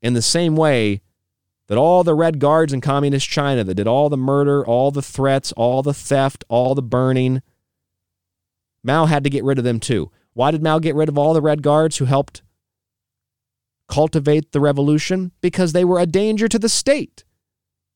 in 0.02 0.14
the 0.14 0.22
same 0.22 0.56
way 0.56 1.02
that 1.68 1.78
all 1.78 2.04
the 2.04 2.14
red 2.14 2.40
guards 2.40 2.74
in 2.74 2.82
communist 2.82 3.28
China 3.28 3.64
that 3.64 3.76
did 3.76 3.88
all 3.88 4.10
the 4.10 4.18
murder, 4.18 4.66
all 4.66 4.92
the 4.92 5.02
threats, 5.02 5.52
all 5.54 5.82
the 5.82 5.94
theft, 5.94 6.44
all 6.48 6.76
the 6.76 6.84
burning, 6.84 7.42
Mao 8.84 9.06
had 9.06 9.24
to 9.24 9.30
get 9.32 9.44
rid 9.44 9.58
of 9.58 9.64
them 9.64 9.80
too. 9.80 10.12
Why 10.34 10.52
did 10.52 10.62
Mao 10.62 10.80
get 10.80 10.96
rid 10.96 11.10
of 11.10 11.18
all 11.18 11.34
the 11.34 11.42
red 11.42 11.64
guards 11.64 11.98
who 11.98 12.06
helped 12.06 12.44
cultivate 13.88 14.52
the 14.52 14.60
revolution? 14.60 15.32
Because 15.42 15.74
they 15.74 15.84
were 15.84 16.00
a 16.00 16.06
danger 16.06 16.48
to 16.48 16.60
the 16.60 16.70
state. 16.70 17.25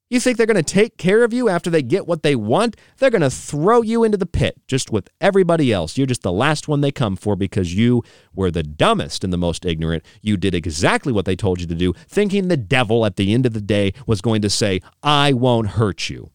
You 0.10 0.19
think 0.19 0.38
they're 0.38 0.48
going 0.48 0.57
to 0.57 0.64
take 0.64 0.98
care 0.98 1.23
of 1.23 1.34
you 1.34 1.49
after 1.49 1.69
they 1.69 1.84
get 1.84 2.07
what 2.07 2.23
they 2.23 2.36
want? 2.36 2.76
They're 2.98 3.11
going 3.11 3.22
to 3.22 3.30
throw 3.30 3.84
you 3.84 4.03
into 4.03 4.18
the 4.18 4.26
pit 4.26 4.60
just 4.68 4.91
with 4.91 5.07
everybody 5.22 5.72
else. 5.72 5.98
You're 5.98 6.07
just 6.07 6.23
the 6.23 6.31
last 6.31 6.68
one 6.68 6.81
they 6.81 6.91
come 6.91 7.15
for 7.15 7.36
because 7.36 7.76
you 7.76 8.03
were 8.34 8.49
the 8.49 8.64
dumbest 8.64 9.23
and 9.23 9.31
the 9.31 9.38
most 9.38 9.65
ignorant. 9.65 10.03
You 10.23 10.36
did 10.36 10.56
exactly 10.56 11.14
what 11.14 11.26
they 11.26 11.36
told 11.36 11.61
you 11.61 11.68
to 11.68 11.76
do, 11.76 11.94
thinking 12.07 12.48
the 12.48 12.57
devil 12.57 13.06
at 13.06 13.18
the 13.18 13.34
end 13.34 13.45
of 13.45 13.53
the 13.53 13.61
day 13.61 13.94
was 14.07 14.19
going 14.19 14.41
to 14.41 14.49
say, 14.49 14.81
I 15.03 15.31
won't 15.34 15.68
hurt 15.68 16.10
you. 16.10 16.31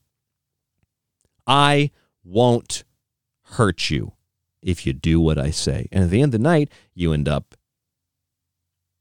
I 1.44 1.90
won't 2.22 2.84
hurt 3.42 3.90
you 3.90 4.12
if 4.62 4.86
you 4.86 4.92
do 4.92 5.20
what 5.20 5.36
I 5.36 5.50
say. 5.50 5.88
And 5.90 6.04
at 6.04 6.10
the 6.10 6.22
end 6.22 6.32
of 6.32 6.40
the 6.40 6.48
night, 6.48 6.70
you 6.94 7.12
end 7.12 7.28
up 7.28 7.56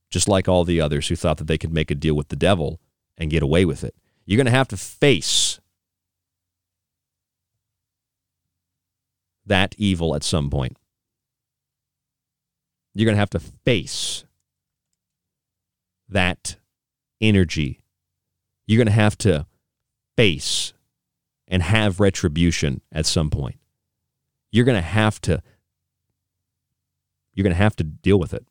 just 0.10 0.28
like 0.28 0.48
all 0.48 0.64
the 0.64 0.82
others 0.82 1.08
who 1.08 1.16
thought 1.16 1.38
that 1.38 1.48
they 1.48 1.60
could 1.60 1.74
make 1.74 1.92
a 1.92 1.96
deal 1.96 2.16
with 2.16 2.30
the 2.30 2.36
devil 2.36 2.82
and 3.18 3.30
get 3.30 3.44
away 3.44 3.66
with 3.66 3.84
it. 3.84 3.96
You're 4.26 4.38
going 4.38 4.46
to 4.46 4.52
have 4.52 4.68
to 4.70 4.78
face 4.78 5.60
that 9.46 9.76
evil 9.78 10.16
at 10.16 10.24
some 10.24 10.50
point. 10.50 10.78
You're 12.94 13.06
going 13.06 13.16
to 13.16 13.20
have 13.20 13.30
to 13.32 13.40
face 13.40 14.24
that 16.08 16.58
energy. 17.20 17.82
You're 18.68 18.78
going 18.78 18.88
to 18.88 18.94
have 18.94 19.18
to 19.20 19.48
face 20.16 20.74
and 21.48 21.62
have 21.62 22.00
retribution 22.00 22.82
at 22.92 23.06
some 23.06 23.30
point. 23.30 23.58
You're 24.52 24.66
going 24.66 24.78
to 24.78 24.82
have 24.82 25.20
to 25.22 25.42
you're 27.34 27.44
going 27.44 27.56
to 27.56 27.62
have 27.62 27.76
to 27.78 27.84
deal 27.84 28.20
with 28.20 28.34
it. 28.34 28.46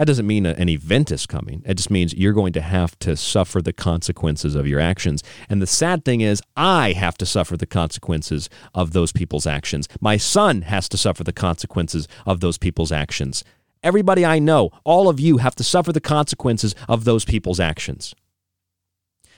That 0.00 0.06
doesn't 0.06 0.26
mean 0.26 0.46
an 0.46 0.70
event 0.70 1.12
is 1.12 1.26
coming. 1.26 1.62
It 1.66 1.74
just 1.74 1.90
means 1.90 2.14
you're 2.14 2.32
going 2.32 2.54
to 2.54 2.62
have 2.62 2.98
to 3.00 3.18
suffer 3.18 3.60
the 3.60 3.74
consequences 3.74 4.54
of 4.54 4.66
your 4.66 4.80
actions. 4.80 5.22
And 5.50 5.60
the 5.60 5.66
sad 5.66 6.06
thing 6.06 6.22
is, 6.22 6.40
I 6.56 6.92
have 6.92 7.18
to 7.18 7.26
suffer 7.26 7.58
the 7.58 7.66
consequences 7.66 8.48
of 8.74 8.94
those 8.94 9.12
people's 9.12 9.46
actions. 9.46 9.88
My 10.00 10.16
son 10.16 10.62
has 10.62 10.88
to 10.88 10.96
suffer 10.96 11.22
the 11.22 11.34
consequences 11.34 12.08
of 12.24 12.40
those 12.40 12.56
people's 12.56 12.90
actions. 12.90 13.44
Everybody 13.82 14.24
I 14.24 14.38
know, 14.38 14.70
all 14.84 15.10
of 15.10 15.20
you 15.20 15.36
have 15.36 15.54
to 15.56 15.64
suffer 15.64 15.92
the 15.92 16.00
consequences 16.00 16.74
of 16.88 17.04
those 17.04 17.26
people's 17.26 17.60
actions. 17.60 18.14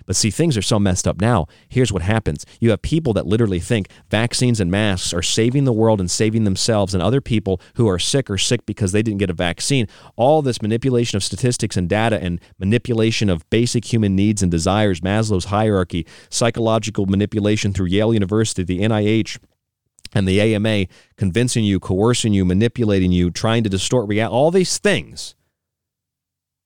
But 0.06 0.16
see, 0.16 0.30
things 0.30 0.56
are 0.56 0.62
so 0.62 0.78
messed 0.78 1.06
up 1.06 1.20
now. 1.20 1.46
Here's 1.68 1.92
what 1.92 2.02
happens 2.02 2.44
you 2.60 2.70
have 2.70 2.82
people 2.82 3.12
that 3.14 3.26
literally 3.26 3.60
think 3.60 3.88
vaccines 4.10 4.60
and 4.60 4.70
masks 4.70 5.12
are 5.12 5.22
saving 5.22 5.64
the 5.64 5.72
world 5.72 6.00
and 6.00 6.10
saving 6.10 6.44
themselves, 6.44 6.94
and 6.94 7.02
other 7.02 7.20
people 7.20 7.60
who 7.74 7.88
are 7.88 7.98
sick 7.98 8.30
are 8.30 8.38
sick 8.38 8.66
because 8.66 8.92
they 8.92 9.02
didn't 9.02 9.18
get 9.18 9.30
a 9.30 9.34
vaccine. 9.34 9.86
All 10.16 10.42
this 10.42 10.62
manipulation 10.62 11.16
of 11.16 11.24
statistics 11.24 11.76
and 11.76 11.88
data 11.88 12.20
and 12.22 12.40
manipulation 12.58 13.28
of 13.28 13.48
basic 13.50 13.92
human 13.92 14.16
needs 14.16 14.42
and 14.42 14.50
desires, 14.50 15.00
Maslow's 15.00 15.46
hierarchy, 15.46 16.06
psychological 16.30 17.06
manipulation 17.06 17.72
through 17.72 17.86
Yale 17.86 18.14
University, 18.14 18.62
the 18.62 18.80
NIH 18.80 19.38
and 20.14 20.28
the 20.28 20.40
AMA 20.40 20.86
convincing 21.16 21.64
you, 21.64 21.80
coercing 21.80 22.32
you, 22.32 22.44
manipulating 22.44 23.12
you, 23.12 23.30
trying 23.30 23.62
to 23.64 23.70
distort 23.70 24.08
reality, 24.08 24.34
all 24.34 24.50
these 24.50 24.78
things 24.78 25.34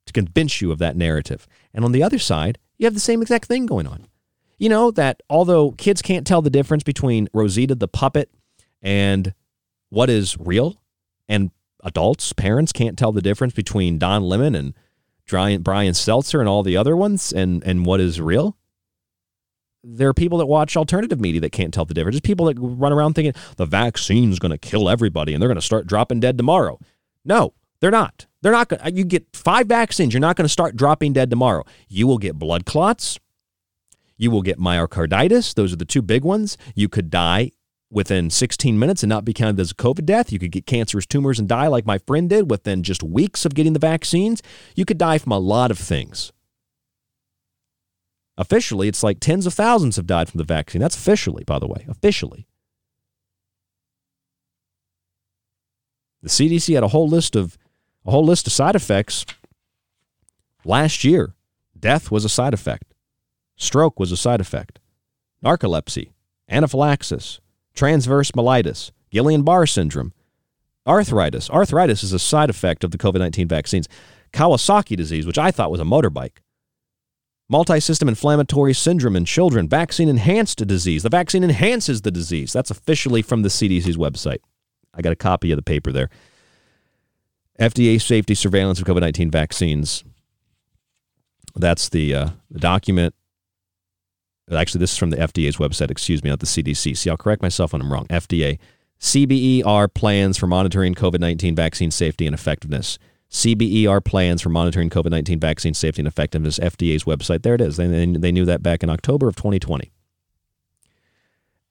to 0.07 0.13
convince 0.13 0.61
you 0.61 0.73
of 0.73 0.79
that 0.79 0.97
narrative. 0.97 1.47
And 1.75 1.85
on 1.85 1.93
the 1.93 2.03
other 2.03 2.19
side, 2.19 2.59
you 2.79 2.87
have 2.87 2.95
the 2.95 3.01
same 3.01 3.23
exact 3.23 3.47
thing 3.47 3.67
going 3.67 3.87
on. 3.87 4.07
You 4.59 4.69
know 4.69 4.91
that 4.93 5.23
although 5.29 5.73
kids 5.73 6.01
can't 6.03 6.27
tell 6.27 6.43
the 6.43 6.51
difference 6.51 6.83
between 6.83 7.29
Rosita 7.35 7.75
the 7.75 7.89
puppet 7.89 8.31
and 8.81 9.35
what 9.91 10.09
is 10.11 10.37
real, 10.39 10.81
and 11.29 11.51
adults, 11.85 12.33
parents 12.33 12.73
can't 12.73 12.99
tell 12.99 13.13
the 13.13 13.23
difference 13.23 13.55
between 13.55 13.99
Don 13.99 14.23
Lemon 14.23 14.55
and 14.55 14.75
Brian 15.29 15.93
Stelter 15.93 16.41
and 16.41 16.49
all 16.49 16.63
the 16.63 16.77
other 16.77 16.97
ones 16.97 17.33
and, 17.33 17.63
and 17.65 17.85
what 17.85 18.01
is 18.01 18.21
real. 18.21 18.57
There 19.83 20.09
are 20.09 20.15
people 20.15 20.39
that 20.39 20.47
watch 20.47 20.77
alternative 20.77 21.21
media 21.21 21.41
that 21.43 21.53
can't 21.53 21.73
tell 21.73 21.85
the 21.85 21.95
difference. 21.95 22.15
There's 22.15 22.21
people 22.23 22.47
that 22.47 22.57
run 22.59 22.93
around 22.93 23.15
thinking 23.15 23.41
the 23.57 23.67
vaccine's 23.67 24.39
going 24.39 24.51
to 24.51 24.59
kill 24.59 24.89
everybody 24.89 25.33
and 25.33 25.41
they're 25.41 25.49
going 25.49 25.57
to 25.57 25.63
start 25.63 25.87
dropping 25.87 26.21
dead 26.21 26.37
tomorrow. 26.37 26.79
No, 27.25 27.55
they're 27.81 27.91
not. 27.91 28.27
They're 28.43 28.53
not 28.53 28.69
going. 28.69 28.97
You 28.97 29.05
get 29.05 29.27
five 29.35 29.67
vaccines. 29.67 30.15
You're 30.15 30.21
not 30.21 30.37
going 30.37 30.45
to 30.45 30.53
start 30.53 30.77
dropping 30.77 31.13
dead 31.13 31.31
tomorrow. 31.31 31.65
You 31.89 32.07
will 32.07 32.19
get 32.19 32.39
blood 32.39 32.65
clots. 32.65 33.19
You 34.17 34.31
will 34.31 34.43
get 34.43 34.59
myocarditis. 34.59 35.55
Those 35.55 35.73
are 35.73 35.77
the 35.77 35.85
two 35.85 36.03
big 36.03 36.25
ones. 36.25 36.57
You 36.75 36.89
could 36.89 37.11
die 37.11 37.51
within 37.91 38.31
16 38.31 38.79
minutes 38.79 39.03
and 39.03 39.11
not 39.11 39.25
be 39.25 39.33
counted 39.33 39.61
as 39.61 39.71
a 39.71 39.75
COVID 39.75 40.05
death. 40.07 40.33
You 40.33 40.39
could 40.39 40.51
get 40.51 40.67
cancerous 40.67 41.07
tumors 41.07 41.39
and 41.39 41.49
die 41.49 41.67
like 41.67 41.87
my 41.87 41.99
friend 41.99 42.29
did 42.29 42.51
within 42.51 42.83
just 42.83 43.03
weeks 43.03 43.45
of 43.45 43.55
getting 43.55 43.75
the 43.75 43.79
vaccines. 43.79 44.43
You 44.75 44.85
could 44.85 44.99
die 44.99 45.19
from 45.19 45.33
a 45.33 45.39
lot 45.39 45.71
of 45.71 45.79
things. 45.79 46.33
Officially, 48.39 48.89
it's 48.89 49.03
like 49.03 49.19
tens 49.19 49.47
of 49.47 49.55
thousands 49.55 49.97
have 49.97 50.07
died 50.07 50.29
from 50.29 50.39
the 50.39 50.45
vaccine. 50.45 50.81
That's 50.81 50.97
officially, 50.97 51.45
by 51.45 51.59
the 51.59 51.67
way, 51.67 51.87
officially. 51.89 52.47
The 56.23 56.29
CDC 56.29 56.75
had 56.75 56.83
a 56.83 56.89
whole 56.89 57.09
list 57.09 57.37
of 57.37 57.57
a 58.07 58.11
whole 58.11 58.25
list 58.25 58.47
of 58.47 58.53
side 58.53 58.77
effects. 58.77 59.27
Last 60.65 61.05
year, 61.05 61.35
death 61.79 62.11
was 62.11 62.25
a 62.25 62.29
side 62.29 62.55
effect, 62.55 62.95
stroke 63.57 63.99
was 63.99 64.13
a 64.13 64.17
side 64.17 64.41
effect, 64.41 64.79
narcolepsy, 65.45 66.11
anaphylaxis, 66.49 67.41
transverse 67.75 68.31
myelitis, 68.33 68.91
Guillain 69.13 69.45
Barre 69.45 69.67
syndrome, 69.67 70.13
arthritis. 70.87 71.51
Arthritis 71.51 72.03
is 72.03 72.13
a 72.13 72.19
side 72.19 72.51
effect 72.51 72.85
of 72.85 72.91
the 72.91 72.99
COVID 72.99 73.19
19 73.19 73.49
vaccines, 73.49 73.89
Kawasaki 74.33 74.97
disease, 74.97 75.27
which 75.27 75.39
I 75.39 75.51
thought 75.51 75.71
was 75.71 75.81
a 75.81 75.85
motorbike. 75.85 76.39
Multi 77.49 77.79
system 77.79 78.09
inflammatory 78.09 78.75
syndrome 78.75 79.15
in 79.15 79.25
children, 79.25 79.69
vaccine 79.69 80.09
enhanced 80.09 80.67
disease. 80.67 81.05
The 81.05 81.09
vaccine 81.09 81.45
enhances 81.45 82.03
the 82.03 82.11
disease. 82.11 82.53
That's 82.53 82.73
officially 82.73 83.23
from 83.23 83.43
the 83.43 83.49
CDC's 83.49 83.97
website. 83.97 84.41
I 84.93 85.01
got 85.01 85.13
a 85.13 85.17
copy 85.17 85.53
of 85.53 85.57
the 85.57 85.63
paper 85.63 85.93
there. 85.93 86.11
FDA 87.59 88.01
safety 88.01 88.35
surveillance 88.35 88.81
of 88.81 88.87
COVID 88.87 89.01
19 89.01 89.31
vaccines. 89.31 90.05
That's 91.55 91.89
the, 91.89 92.15
uh, 92.15 92.29
the 92.51 92.61
document. 92.61 93.15
Actually, 94.53 94.81
this 94.81 94.93
is 94.93 94.99
from 94.99 95.11
the 95.11 95.17
FDA's 95.17 95.57
website, 95.57 95.91
excuse 95.91 96.23
me, 96.23 96.31
not 96.31 96.41
the 96.41 96.47
CDC. 96.47 96.97
See, 96.97 97.11
I'll 97.11 97.17
correct 97.17 97.43
myself 97.43 97.73
when 97.73 97.83
I'm 97.83 97.93
wrong. 97.93 98.07
FDA. 98.07 98.59
CBER 99.01 99.93
plans 99.93 100.37
for 100.37 100.47
monitoring 100.47 100.95
COVID 100.95 101.21
19 101.21 101.55
vaccine 101.55 101.91
safety 101.91 102.27
and 102.27 102.35
effectiveness. 102.35 102.99
CBER 103.31 104.05
plans 104.05 104.41
for 104.41 104.49
monitoring 104.51 104.89
COVID 104.89 105.11
19 105.11 105.41
vaccine 105.41 105.75
safety 105.75 106.01
and 106.01 106.09
effectiveness, 106.09 106.59
FDA's 106.59 107.05
website. 107.05 107.43
There 107.43 107.55
it 107.55 107.61
is. 107.61 107.77
They, 107.77 107.87
they 107.87 108.33
knew 108.33 108.45
that 108.45 108.63
back 108.63 108.83
in 108.83 108.91
October 108.91 109.29
of 109.29 109.37
2020. 109.37 109.91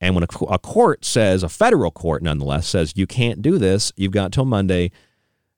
And 0.01 0.13
when 0.13 0.23
a, 0.23 0.45
a 0.45 0.59
court 0.59 1.05
says, 1.05 1.41
a 1.41 1.49
federal 1.49 1.91
court 1.91 2.21
nonetheless, 2.21 2.67
says 2.67 2.93
you 2.95 3.07
can't 3.07 3.41
do 3.41 3.57
this, 3.57 3.93
you've 3.95 4.11
got 4.11 4.31
till 4.31 4.45
Monday 4.45 4.91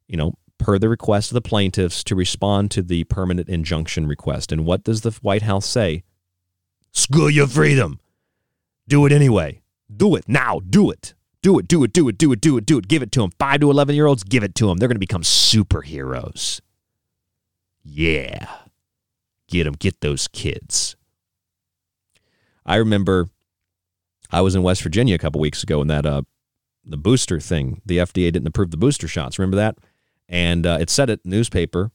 you 0.08 0.18
know, 0.18 0.34
per 0.58 0.80
the 0.80 0.90
request 0.90 1.32
of 1.32 1.36
the 1.36 1.42
plaintiffs 1.42 2.04
to 2.06 2.16
respond 2.16 2.72
to 2.72 2.82
the 2.82 3.04
permanent 3.06 3.50
injunction 3.50 4.08
request. 4.08 4.52
And 4.52 4.66
what 4.66 4.84
does 4.84 5.02
the 5.02 5.12
White 5.22 5.44
House 5.44 5.66
say? 5.66 6.04
School 6.92 7.30
your 7.30 7.48
freedom. 7.48 8.00
Do 8.88 9.06
it 9.06 9.12
anyway. 9.12 9.62
Do 9.96 10.16
it 10.16 10.28
now. 10.28 10.60
Do 10.68 10.90
it. 10.90 11.14
Do 11.42 11.60
it. 11.60 11.68
Do 11.68 11.84
it. 11.84 11.94
Do 11.94 12.08
it. 12.10 12.18
Do 12.18 12.32
it. 12.32 12.42
Do 12.42 12.58
it. 12.58 12.66
Do 12.66 12.78
it. 12.78 12.88
Give 12.88 13.02
it 13.02 13.12
to 13.14 13.22
them. 13.22 13.32
Five 13.38 13.62
to 13.62 13.70
11 13.70 13.96
year 13.96 14.08
olds, 14.08 14.24
give 14.24 14.44
it 14.44 14.56
to 14.56 14.68
them. 14.68 14.78
They're 14.78 14.90
going 14.90 14.96
to 14.96 15.00
become 15.00 15.22
superheroes. 15.22 16.62
Yeah. 17.84 18.48
Get 19.48 19.66
them. 19.66 19.74
Get 19.74 20.02
those 20.02 20.28
kids. 20.28 20.96
I 22.66 22.76
remember 22.76 23.30
I 24.32 24.42
was 24.42 24.56
in 24.56 24.64
West 24.64 24.82
Virginia 24.82 25.16
a 25.16 25.20
couple 25.20 25.40
weeks 25.40 25.64
ago 25.64 25.80
and 25.80 25.90
that 25.90 26.06
uh, 26.06 26.24
the 26.84 26.98
booster 26.98 27.40
thing, 27.40 27.82
the 27.86 27.98
FDA 27.98 28.32
didn't 28.32 28.48
approve 28.48 28.72
the 28.72 28.78
booster 28.78 29.08
shots. 29.08 29.40
Remember 29.40 29.56
that? 29.58 29.78
And 30.28 30.66
uh, 30.66 30.78
it 30.80 30.90
said 30.90 31.10
it 31.10 31.22
newspaper 31.24 31.92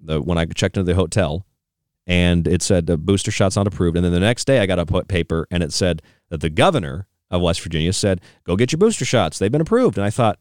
the, 0.00 0.20
when 0.20 0.38
I 0.38 0.46
checked 0.46 0.76
into 0.76 0.90
the 0.90 0.96
hotel, 0.96 1.46
and 2.06 2.46
it 2.46 2.62
said 2.62 2.86
the 2.86 2.96
booster 2.96 3.30
shot's 3.30 3.56
not 3.56 3.66
approved. 3.66 3.96
And 3.96 4.04
then 4.04 4.12
the 4.12 4.20
next 4.20 4.46
day, 4.46 4.60
I 4.60 4.66
got 4.66 4.78
a 4.78 5.04
paper, 5.04 5.46
and 5.50 5.62
it 5.62 5.72
said 5.72 6.02
that 6.28 6.40
the 6.40 6.50
governor 6.50 7.06
of 7.30 7.42
West 7.42 7.60
Virginia 7.60 7.92
said, 7.92 8.20
"Go 8.44 8.56
get 8.56 8.72
your 8.72 8.78
booster 8.78 9.04
shots; 9.04 9.38
they've 9.38 9.52
been 9.52 9.60
approved." 9.60 9.98
And 9.98 10.04
I 10.04 10.10
thought, 10.10 10.38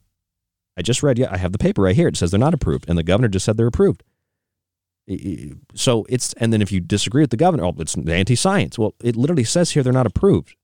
I 0.77 0.81
just 0.81 1.01
read, 1.01 1.17
yeah, 1.17 1.29
I 1.31 1.37
have 1.37 1.53
the 1.53 1.57
paper 1.57 1.83
right 1.83 1.95
here. 1.95 2.07
It 2.07 2.17
says 2.17 2.31
they're 2.31 2.39
not 2.39 2.53
approved, 2.53 2.89
and 2.89 2.97
the 2.97 3.03
governor 3.03 3.29
just 3.29 3.45
said 3.45 3.57
they're 3.57 3.67
approved. 3.67 4.03
So 5.73 6.05
it's, 6.09 6.33
and 6.33 6.51
then 6.51 6.61
if 6.61 6.71
you 6.71 6.81
disagree 6.81 7.21
with 7.21 7.29
the 7.29 7.37
governor, 7.37 7.63
oh, 7.63 7.75
it's 7.77 7.95
anti-science. 7.95 8.77
Well, 8.77 8.95
it 9.01 9.15
literally 9.15 9.43
says 9.43 9.71
here 9.71 9.83
they're 9.83 9.93
not 9.93 10.07
approved, 10.07 10.55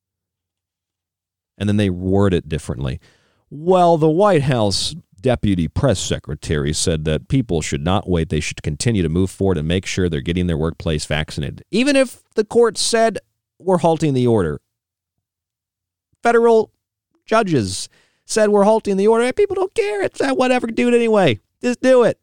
and 1.57 1.69
then 1.69 1.77
they 1.77 1.89
word 1.89 2.33
it 2.33 2.49
differently. 2.49 2.99
Well, 3.49 3.97
the 3.97 4.09
White 4.09 4.43
House 4.43 4.95
deputy 5.21 5.67
press 5.67 5.99
secretary 5.99 6.73
said 6.73 7.05
that 7.05 7.27
people 7.27 7.61
should 7.61 7.83
not 7.83 8.09
wait. 8.09 8.29
They 8.29 8.39
should 8.39 8.63
continue 8.63 9.03
to 9.03 9.09
move 9.09 9.29
forward 9.29 9.57
and 9.57 9.67
make 9.67 9.85
sure 9.85 10.09
they're 10.09 10.21
getting 10.21 10.47
their 10.47 10.57
workplace 10.57 11.05
vaccinated. 11.05 11.63
Even 11.71 11.95
if 11.95 12.23
the 12.35 12.43
court 12.43 12.77
said 12.77 13.19
we're 13.59 13.77
halting 13.77 14.13
the 14.13 14.27
order. 14.27 14.59
Federal 16.23 16.71
judges 17.25 17.89
said 18.25 18.49
we're 18.49 18.63
halting 18.63 18.97
the 18.97 19.07
order. 19.07 19.31
People 19.33 19.55
don't 19.55 19.73
care. 19.73 20.01
It's 20.01 20.19
that 20.19 20.37
whatever. 20.37 20.67
Do 20.67 20.87
it 20.87 20.93
anyway. 20.93 21.39
Just 21.61 21.81
do 21.81 22.03
it. 22.03 22.19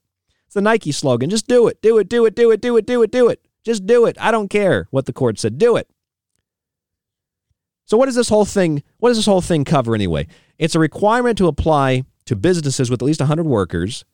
It's 0.46 0.54
the 0.54 0.60
Nike 0.60 0.92
slogan. 0.92 1.30
Just 1.30 1.46
do 1.46 1.68
it. 1.68 1.80
Do 1.82 1.98
it. 1.98 2.08
Do 2.08 2.24
it. 2.26 2.34
Do 2.34 2.50
it. 2.50 2.60
Do 2.60 2.76
it. 2.76 2.86
Do 2.86 3.02
it. 3.02 3.10
Do 3.10 3.28
it. 3.28 3.44
Just 3.64 3.86
do 3.86 4.06
it. 4.06 4.16
I 4.20 4.30
don't 4.30 4.48
care 4.48 4.86
what 4.90 5.06
the 5.06 5.12
court 5.12 5.38
said. 5.38 5.58
Do 5.58 5.76
it. 5.76 5.88
So 7.84 7.96
what 7.96 8.06
does 8.06 8.14
this 8.14 8.28
whole 8.28 8.44
thing 8.44 8.82
what 8.98 9.08
does 9.10 9.18
this 9.18 9.26
whole 9.26 9.40
thing 9.40 9.64
cover 9.64 9.94
anyway? 9.94 10.26
It's 10.58 10.74
a 10.74 10.78
requirement 10.78 11.38
to 11.38 11.46
apply 11.46 12.04
to 12.28 12.36
businesses 12.36 12.90
with 12.90 13.00
at 13.00 13.06
least 13.06 13.20
100 13.20 13.44
workers. 13.44 14.04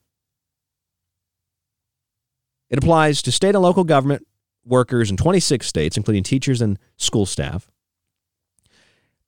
It 2.70 2.78
applies 2.78 3.20
to 3.22 3.32
state 3.32 3.56
and 3.56 3.62
local 3.62 3.82
government 3.82 4.24
workers 4.64 5.10
in 5.10 5.16
26 5.16 5.66
states 5.66 5.96
including 5.96 6.22
teachers 6.22 6.60
and 6.60 6.78
school 6.96 7.26
staff. 7.26 7.70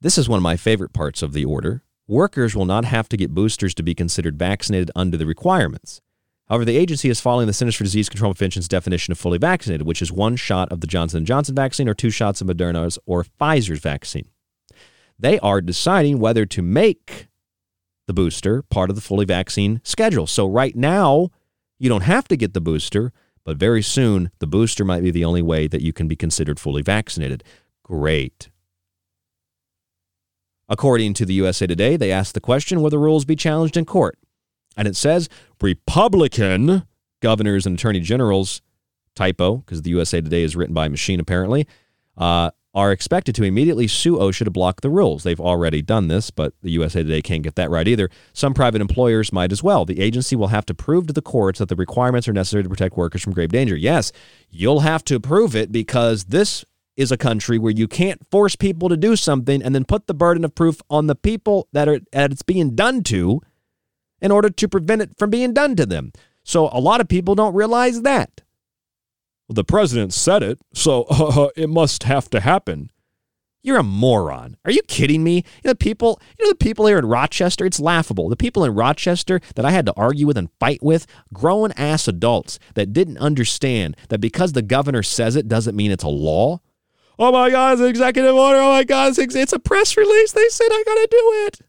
This 0.00 0.16
is 0.16 0.28
one 0.28 0.36
of 0.36 0.44
my 0.44 0.56
favorite 0.56 0.92
parts 0.92 1.20
of 1.20 1.32
the 1.32 1.44
order. 1.44 1.82
Workers 2.06 2.54
will 2.54 2.64
not 2.64 2.84
have 2.84 3.08
to 3.08 3.16
get 3.16 3.34
boosters 3.34 3.74
to 3.74 3.82
be 3.82 3.92
considered 3.92 4.38
vaccinated 4.38 4.92
under 4.94 5.16
the 5.16 5.26
requirements. 5.26 6.00
However, 6.48 6.64
the 6.64 6.76
agency 6.76 7.08
is 7.08 7.20
following 7.20 7.48
the 7.48 7.52
Centers 7.52 7.74
for 7.74 7.82
Disease 7.82 8.08
Control 8.08 8.30
and 8.30 8.36
Prevention's 8.36 8.68
definition 8.68 9.10
of 9.10 9.18
fully 9.18 9.38
vaccinated, 9.38 9.84
which 9.84 10.00
is 10.00 10.12
one 10.12 10.36
shot 10.36 10.70
of 10.70 10.80
the 10.80 10.86
Johnson 10.86 11.24
& 11.24 11.26
Johnson 11.26 11.56
vaccine 11.56 11.88
or 11.88 11.94
two 11.94 12.10
shots 12.10 12.40
of 12.40 12.46
Moderna's 12.46 13.00
or 13.04 13.24
Pfizer's 13.24 13.80
vaccine. 13.80 14.28
They 15.18 15.40
are 15.40 15.60
deciding 15.60 16.20
whether 16.20 16.46
to 16.46 16.62
make 16.62 17.26
the 18.06 18.12
booster 18.12 18.62
part 18.62 18.90
of 18.90 18.96
the 18.96 19.02
fully 19.02 19.24
vaccine 19.24 19.80
schedule. 19.84 20.26
So 20.26 20.46
right 20.46 20.74
now, 20.74 21.30
you 21.78 21.88
don't 21.88 22.02
have 22.02 22.28
to 22.28 22.36
get 22.36 22.54
the 22.54 22.60
booster, 22.60 23.12
but 23.44 23.56
very 23.56 23.82
soon 23.82 24.30
the 24.38 24.46
booster 24.46 24.84
might 24.84 25.02
be 25.02 25.10
the 25.10 25.24
only 25.24 25.42
way 25.42 25.66
that 25.66 25.82
you 25.82 25.92
can 25.92 26.08
be 26.08 26.16
considered 26.16 26.58
fully 26.58 26.82
vaccinated. 26.82 27.44
Great. 27.82 28.48
According 30.68 31.14
to 31.14 31.26
the 31.26 31.34
USA 31.34 31.66
Today, 31.66 31.96
they 31.96 32.10
asked 32.10 32.34
the 32.34 32.40
question 32.40 32.80
will 32.80 32.90
the 32.90 32.98
rules 32.98 33.24
be 33.24 33.36
challenged 33.36 33.76
in 33.76 33.84
court? 33.84 34.18
And 34.76 34.88
it 34.88 34.96
says 34.96 35.28
Republican 35.60 36.86
governors 37.20 37.66
and 37.66 37.78
attorney 37.78 38.00
generals, 38.00 38.62
typo, 39.14 39.58
because 39.58 39.82
the 39.82 39.90
USA 39.90 40.20
Today 40.20 40.42
is 40.42 40.56
written 40.56 40.74
by 40.74 40.88
machine 40.88 41.20
apparently, 41.20 41.66
uh, 42.16 42.50
are 42.76 42.92
expected 42.92 43.34
to 43.34 43.42
immediately 43.42 43.88
sue 43.88 44.18
OSHA 44.18 44.44
to 44.44 44.50
block 44.50 44.82
the 44.82 44.90
rules. 44.90 45.22
They've 45.22 45.40
already 45.40 45.80
done 45.80 46.08
this, 46.08 46.30
but 46.30 46.52
the 46.60 46.70
USA 46.72 47.02
Today 47.02 47.22
can't 47.22 47.42
get 47.42 47.54
that 47.54 47.70
right 47.70 47.88
either. 47.88 48.10
Some 48.34 48.52
private 48.52 48.82
employers 48.82 49.32
might 49.32 49.50
as 49.50 49.62
well. 49.62 49.86
The 49.86 49.98
agency 49.98 50.36
will 50.36 50.48
have 50.48 50.66
to 50.66 50.74
prove 50.74 51.06
to 51.06 51.14
the 51.14 51.22
courts 51.22 51.58
that 51.58 51.70
the 51.70 51.74
requirements 51.74 52.28
are 52.28 52.34
necessary 52.34 52.62
to 52.64 52.68
protect 52.68 52.94
workers 52.94 53.22
from 53.22 53.32
grave 53.32 53.48
danger. 53.48 53.76
Yes, 53.76 54.12
you'll 54.50 54.80
have 54.80 55.02
to 55.04 55.18
prove 55.18 55.56
it 55.56 55.72
because 55.72 56.24
this 56.24 56.66
is 56.98 57.10
a 57.10 57.16
country 57.16 57.58
where 57.58 57.72
you 57.72 57.88
can't 57.88 58.20
force 58.30 58.56
people 58.56 58.90
to 58.90 58.96
do 58.96 59.16
something 59.16 59.62
and 59.62 59.74
then 59.74 59.86
put 59.86 60.06
the 60.06 60.14
burden 60.14 60.44
of 60.44 60.54
proof 60.54 60.82
on 60.90 61.06
the 61.06 61.14
people 61.14 61.68
that 61.72 61.88
are 61.88 62.00
that 62.12 62.30
it's 62.30 62.42
being 62.42 62.74
done 62.74 63.02
to 63.04 63.40
in 64.20 64.30
order 64.30 64.50
to 64.50 64.68
prevent 64.68 65.00
it 65.00 65.10
from 65.18 65.30
being 65.30 65.54
done 65.54 65.76
to 65.76 65.86
them. 65.86 66.12
So 66.42 66.68
a 66.72 66.80
lot 66.80 67.00
of 67.00 67.08
people 67.08 67.34
don't 67.34 67.54
realize 67.54 68.02
that. 68.02 68.42
Well, 69.48 69.54
the 69.54 69.64
president 69.64 70.12
said 70.12 70.42
it, 70.42 70.58
so 70.74 71.04
uh, 71.10 71.48
it 71.56 71.68
must 71.68 72.04
have 72.04 72.28
to 72.30 72.40
happen. 72.40 72.90
You're 73.62 73.78
a 73.78 73.82
moron. 73.82 74.56
Are 74.64 74.70
you 74.70 74.82
kidding 74.82 75.24
me? 75.24 75.36
You 75.36 75.42
know 75.64 75.70
the 75.72 75.74
people, 75.74 76.20
you 76.38 76.44
know 76.44 76.52
the 76.52 76.56
people 76.56 76.86
here 76.86 76.98
in 76.98 77.06
Rochester, 77.06 77.66
it's 77.66 77.80
laughable. 77.80 78.28
The 78.28 78.36
people 78.36 78.64
in 78.64 78.74
Rochester 78.74 79.40
that 79.56 79.64
I 79.64 79.72
had 79.72 79.86
to 79.86 79.94
argue 79.96 80.26
with 80.26 80.38
and 80.38 80.50
fight 80.60 80.84
with, 80.84 81.06
grown 81.32 81.72
ass 81.72 82.06
adults 82.06 82.60
that 82.74 82.92
didn't 82.92 83.18
understand 83.18 83.96
that 84.08 84.20
because 84.20 84.52
the 84.52 84.62
governor 84.62 85.02
says 85.02 85.34
it 85.34 85.48
doesn't 85.48 85.74
mean 85.74 85.90
it's 85.90 86.04
a 86.04 86.08
law. 86.08 86.60
Oh 87.18 87.32
my 87.32 87.50
God, 87.50 87.72
it's 87.72 87.82
an 87.82 87.88
executive 87.88 88.36
order. 88.36 88.58
Oh 88.58 88.70
my 88.70 88.84
God, 88.84 89.18
it's, 89.18 89.34
it's 89.34 89.52
a 89.52 89.58
press 89.58 89.96
release. 89.96 90.30
They 90.30 90.48
said 90.48 90.68
I 90.70 90.84
got 90.86 90.94
to 90.94 91.08
do 91.10 91.32
it. 91.46 91.60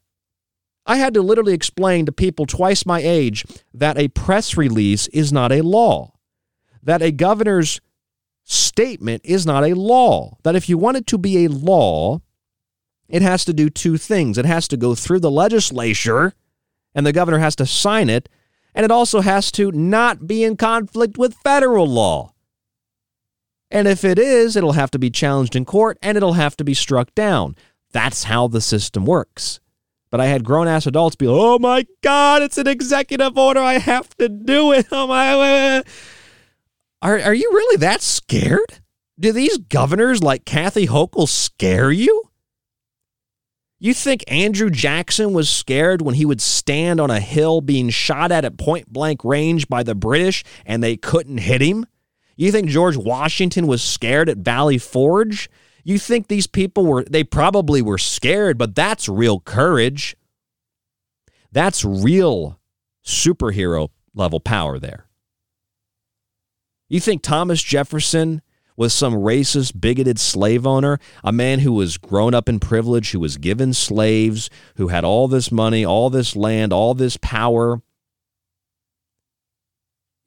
I 0.86 0.98
had 0.98 1.16
to 1.16 1.22
literally 1.22 1.54
explain 1.54 2.06
to 2.06 2.12
people 2.12 2.46
twice 2.46 2.86
my 2.86 3.00
age 3.00 3.44
that 3.74 3.98
a 3.98 4.08
press 4.10 4.56
release 4.56 5.08
is 5.08 5.34
not 5.34 5.52
a 5.52 5.62
law, 5.62 6.14
that 6.88 7.02
a 7.02 7.12
governor's 7.12 7.82
statement 8.46 9.22
is 9.26 9.46
not 9.46 9.66
a 9.66 9.76
law, 9.76 10.38
that 10.44 10.56
if 10.56 10.70
you 10.70 10.78
want 10.78 10.96
it 10.96 11.06
to 11.08 11.18
be 11.18 11.44
a 11.44 11.50
law, 11.50 12.22
it 13.10 13.22
has 13.22 13.44
to 13.44 13.54
do 13.54 13.70
two 13.70 13.98
things. 13.98 14.38
It 14.38 14.46
has 14.46 14.70
to 14.70 14.78
go 14.78 14.96
through 14.96 15.20
the 15.20 15.30
legislature, 15.30 16.34
and 16.96 17.06
the 17.06 17.12
governor 17.12 17.40
has 17.40 17.58
to 17.58 17.66
sign 17.66 18.10
it, 18.10 18.30
and 18.74 18.86
it 18.86 18.92
also 18.92 19.20
has 19.20 19.52
to 19.52 19.70
not 19.74 20.28
be 20.28 20.46
in 20.46 20.56
conflict 20.56 21.18
with 21.18 21.36
federal 21.36 21.86
law. 21.86 22.34
And 23.70 23.86
if 23.86 24.06
it 24.06 24.18
is, 24.18 24.56
it'll 24.56 24.72
have 24.72 24.92
to 24.92 25.00
be 25.00 25.10
challenged 25.10 25.58
in 25.58 25.66
court 25.66 25.98
and 26.02 26.16
it'll 26.16 26.34
have 26.34 26.56
to 26.56 26.64
be 26.64 26.74
struck 26.74 27.14
down. 27.16 27.58
That's 27.92 28.24
how 28.24 28.48
the 28.48 28.62
system 28.62 29.06
works. 29.06 29.60
But 30.10 30.22
I 30.22 30.28
had 30.28 30.46
grown 30.46 30.70
ass 30.70 30.88
adults 30.88 31.18
be 31.18 31.28
like, 31.28 31.38
oh 31.38 31.60
my 31.60 31.86
God, 32.02 32.44
it's 32.44 32.58
an 32.58 32.68
executive 32.68 33.38
order. 33.38 33.60
I 33.60 33.74
have 33.74 34.16
to 34.18 34.30
do 34.30 34.72
it. 34.72 34.88
Oh 34.92 35.06
my. 35.06 35.84
Are, 37.02 37.20
are 37.20 37.34
you 37.34 37.50
really 37.52 37.78
that 37.78 38.02
scared? 38.02 38.80
Do 39.20 39.32
these 39.32 39.58
governors 39.58 40.24
like 40.24 40.46
Kathy 40.46 40.88
Hochul 40.88 41.28
scare 41.28 41.92
you? 41.92 42.24
You 43.80 43.94
think 43.94 44.24
Andrew 44.28 44.72
Jackson 44.72 45.34
was 45.34 45.50
scared 45.50 46.02
when 46.02 46.16
he 46.16 46.26
would 46.26 46.42
stand 46.42 47.00
on 47.00 47.12
a 47.12 47.20
hill 47.20 47.62
being 47.62 47.90
shot 47.90 48.32
at 48.32 48.44
at 48.44 48.58
point 48.58 48.92
blank 48.92 49.24
range 49.24 49.68
by 49.68 49.84
the 49.84 49.94
British 49.94 50.44
and 50.66 50.82
they 50.82 50.98
couldn't 50.98 51.38
hit 51.38 51.62
him? 51.62 51.86
You 52.36 52.52
think 52.52 52.70
George 52.70 52.98
Washington 52.98 53.68
was 53.68 53.84
scared 53.84 54.30
at 54.30 54.38
Valley 54.38 54.80
Forge? 54.80 55.50
You 55.84 56.00
think 56.00 56.28
these 56.28 56.48
people 56.48 56.86
were, 56.86 57.04
they 57.04 57.24
probably 57.24 57.82
were 57.82 58.00
scared, 58.00 58.58
but 58.58 58.76
that's 58.76 59.08
real 59.08 59.40
courage. 59.40 60.16
That's 61.52 61.86
real 61.86 62.60
superhero 63.06 63.90
level 64.14 64.40
power 64.40 64.80
there. 64.80 65.07
You 66.90 67.00
think 67.00 67.22
Thomas 67.22 67.62
Jefferson 67.62 68.42
was 68.76 68.94
some 68.94 69.14
racist, 69.14 69.80
bigoted 69.82 70.20
slave 70.20 70.68
owner, 70.68 71.00
a 71.24 71.32
man 71.32 71.60
who 71.60 71.74
was 71.74 71.98
grown 71.98 72.34
up 72.34 72.48
in 72.48 72.60
privilege, 72.60 73.12
who 73.12 73.20
was 73.20 73.38
given 73.38 73.74
slaves, 73.74 74.50
who 74.76 74.90
had 74.90 75.04
all 75.04 75.28
this 75.28 75.52
money, 75.52 75.84
all 75.84 76.10
this 76.10 76.36
land, 76.36 76.72
all 76.72 76.94
this 76.94 77.18
power, 77.18 77.82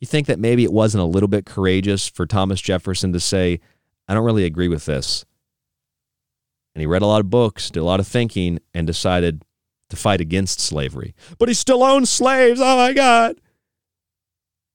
you 0.00 0.06
think 0.06 0.26
that 0.26 0.38
maybe 0.38 0.64
it 0.64 0.72
wasn't 0.72 1.02
a 1.02 1.06
little 1.06 1.28
bit 1.28 1.44
courageous 1.44 2.08
for 2.08 2.26
Thomas 2.26 2.60
Jefferson 2.60 3.12
to 3.12 3.20
say, 3.20 3.60
I 4.08 4.14
don't 4.14 4.24
really 4.24 4.46
agree 4.46 4.68
with 4.68 4.86
this. 4.86 5.26
And 6.74 6.80
he 6.80 6.86
read 6.86 7.02
a 7.02 7.06
lot 7.06 7.20
of 7.20 7.30
books, 7.30 7.70
did 7.70 7.80
a 7.80 7.84
lot 7.84 8.00
of 8.00 8.06
thinking, 8.06 8.60
and 8.72 8.86
decided 8.86 9.44
to 9.90 9.96
fight 9.96 10.20
against 10.20 10.60
slavery. 10.60 11.14
But 11.38 11.48
he 11.48 11.54
still 11.54 11.82
owns 11.82 12.08
slaves. 12.08 12.60
Oh 12.62 12.76
my 12.76 12.92
God. 12.92 13.40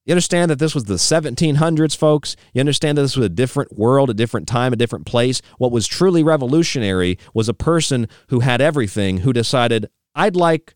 You 0.06 0.12
understand 0.12 0.52
that 0.52 0.60
this 0.60 0.76
was 0.76 0.84
the 0.84 0.96
1700s, 0.96 1.98
folks? 1.98 2.36
You 2.54 2.60
understand 2.60 2.98
that 2.98 3.02
this 3.02 3.16
was 3.16 3.26
a 3.26 3.30
different 3.30 3.76
world, 3.76 4.12
a 4.12 4.14
different 4.14 4.48
time, 4.48 4.72
a 4.72 4.76
different 4.76 5.08
place? 5.08 5.42
What 5.58 5.72
was 5.72 5.88
truly 5.88 6.24
revolutionary 6.24 7.18
was 7.34 7.50
a 7.50 7.56
person 7.56 8.08
who 8.28 8.42
had 8.42 8.62
everything 8.62 9.20
who 9.20 9.34
decided, 9.34 9.90
I'd 10.14 10.36
like 10.36 10.76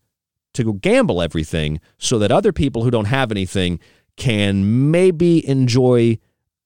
to 0.55 0.73
gamble 0.73 1.21
everything 1.21 1.79
so 1.99 2.17
that 2.17 2.31
other 2.31 2.51
people 2.51 2.83
who 2.83 2.89
don't 2.89 3.05
have 3.05 3.31
anything 3.31 3.79
can 4.17 4.89
maybe 4.89 5.47
enjoy 5.47 6.17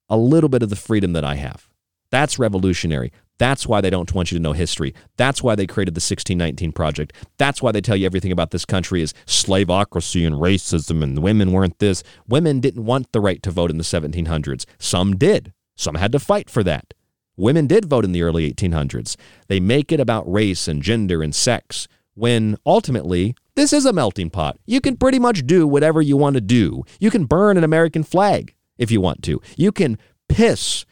a 0.10 0.16
little 0.18 0.50
bit 0.50 0.64
of 0.64 0.70
the 0.70 0.76
freedom 0.78 1.12
that 1.14 1.26
I 1.26 1.36
have. 1.36 1.70
That's 2.12 2.40
revolutionary. 2.40 3.12
That's 3.38 3.68
why 3.68 3.82
they 3.82 3.90
don't 3.90 4.14
want 4.14 4.32
you 4.32 4.38
to 4.38 4.42
know 4.42 4.54
history. 4.54 4.94
That's 5.18 5.42
why 5.42 5.56
they 5.56 5.68
created 5.68 5.96
the 5.96 6.00
1619 6.00 6.72
Project. 6.72 7.14
That's 7.38 7.62
why 7.62 7.72
they 7.72 7.82
tell 7.82 7.96
you 7.96 8.06
everything 8.06 8.32
about 8.32 8.52
this 8.52 8.66
country 8.66 9.02
is 9.02 9.14
slaveocracy 9.26 10.26
and 10.26 10.36
racism 10.36 11.04
and 11.04 11.20
women 11.20 11.52
weren't 11.52 11.80
this. 11.80 12.04
Women 12.28 12.60
didn't 12.60 12.86
want 12.86 13.12
the 13.12 13.22
right 13.22 13.42
to 13.44 13.52
vote 13.52 13.72
in 13.72 13.78
the 13.78 13.84
1700s. 13.84 14.66
Some 14.78 15.16
did. 15.16 15.54
Some 15.76 15.96
had 15.96 16.12
to 16.12 16.20
fight 16.20 16.50
for 16.50 16.64
that. 16.64 16.94
Women 17.36 17.66
did 17.66 17.86
vote 17.86 18.06
in 18.06 18.12
the 18.12 18.22
early 18.22 18.52
1800s. 18.54 19.16
They 19.48 19.60
make 19.60 19.92
it 19.92 20.00
about 20.00 20.32
race 20.32 20.68
and 20.68 20.84
gender 20.84 21.24
and 21.24 21.34
sex 21.34 21.88
when 22.14 22.58
ultimately 22.66 23.36
this 23.56 23.74
is 23.74 23.86
a 23.86 23.94
melting 23.94 24.30
pot. 24.30 24.60
You 24.66 24.80
can 24.80 24.98
pretty 24.98 25.20
much 25.20 25.48
do 25.48 25.68
whatever 25.68 26.02
you 26.02 26.16
want 26.16 26.36
to 26.36 26.42
do. 26.42 26.84
You 27.00 27.10
can 27.10 27.26
burn 27.26 27.58
an 27.58 27.64
American 27.64 28.04
flag 28.04 28.54
if 28.78 28.92
you 28.92 29.02
want 29.02 29.24
to. 29.24 29.42
You 29.58 29.72
can 29.72 29.98
piss 30.30 30.86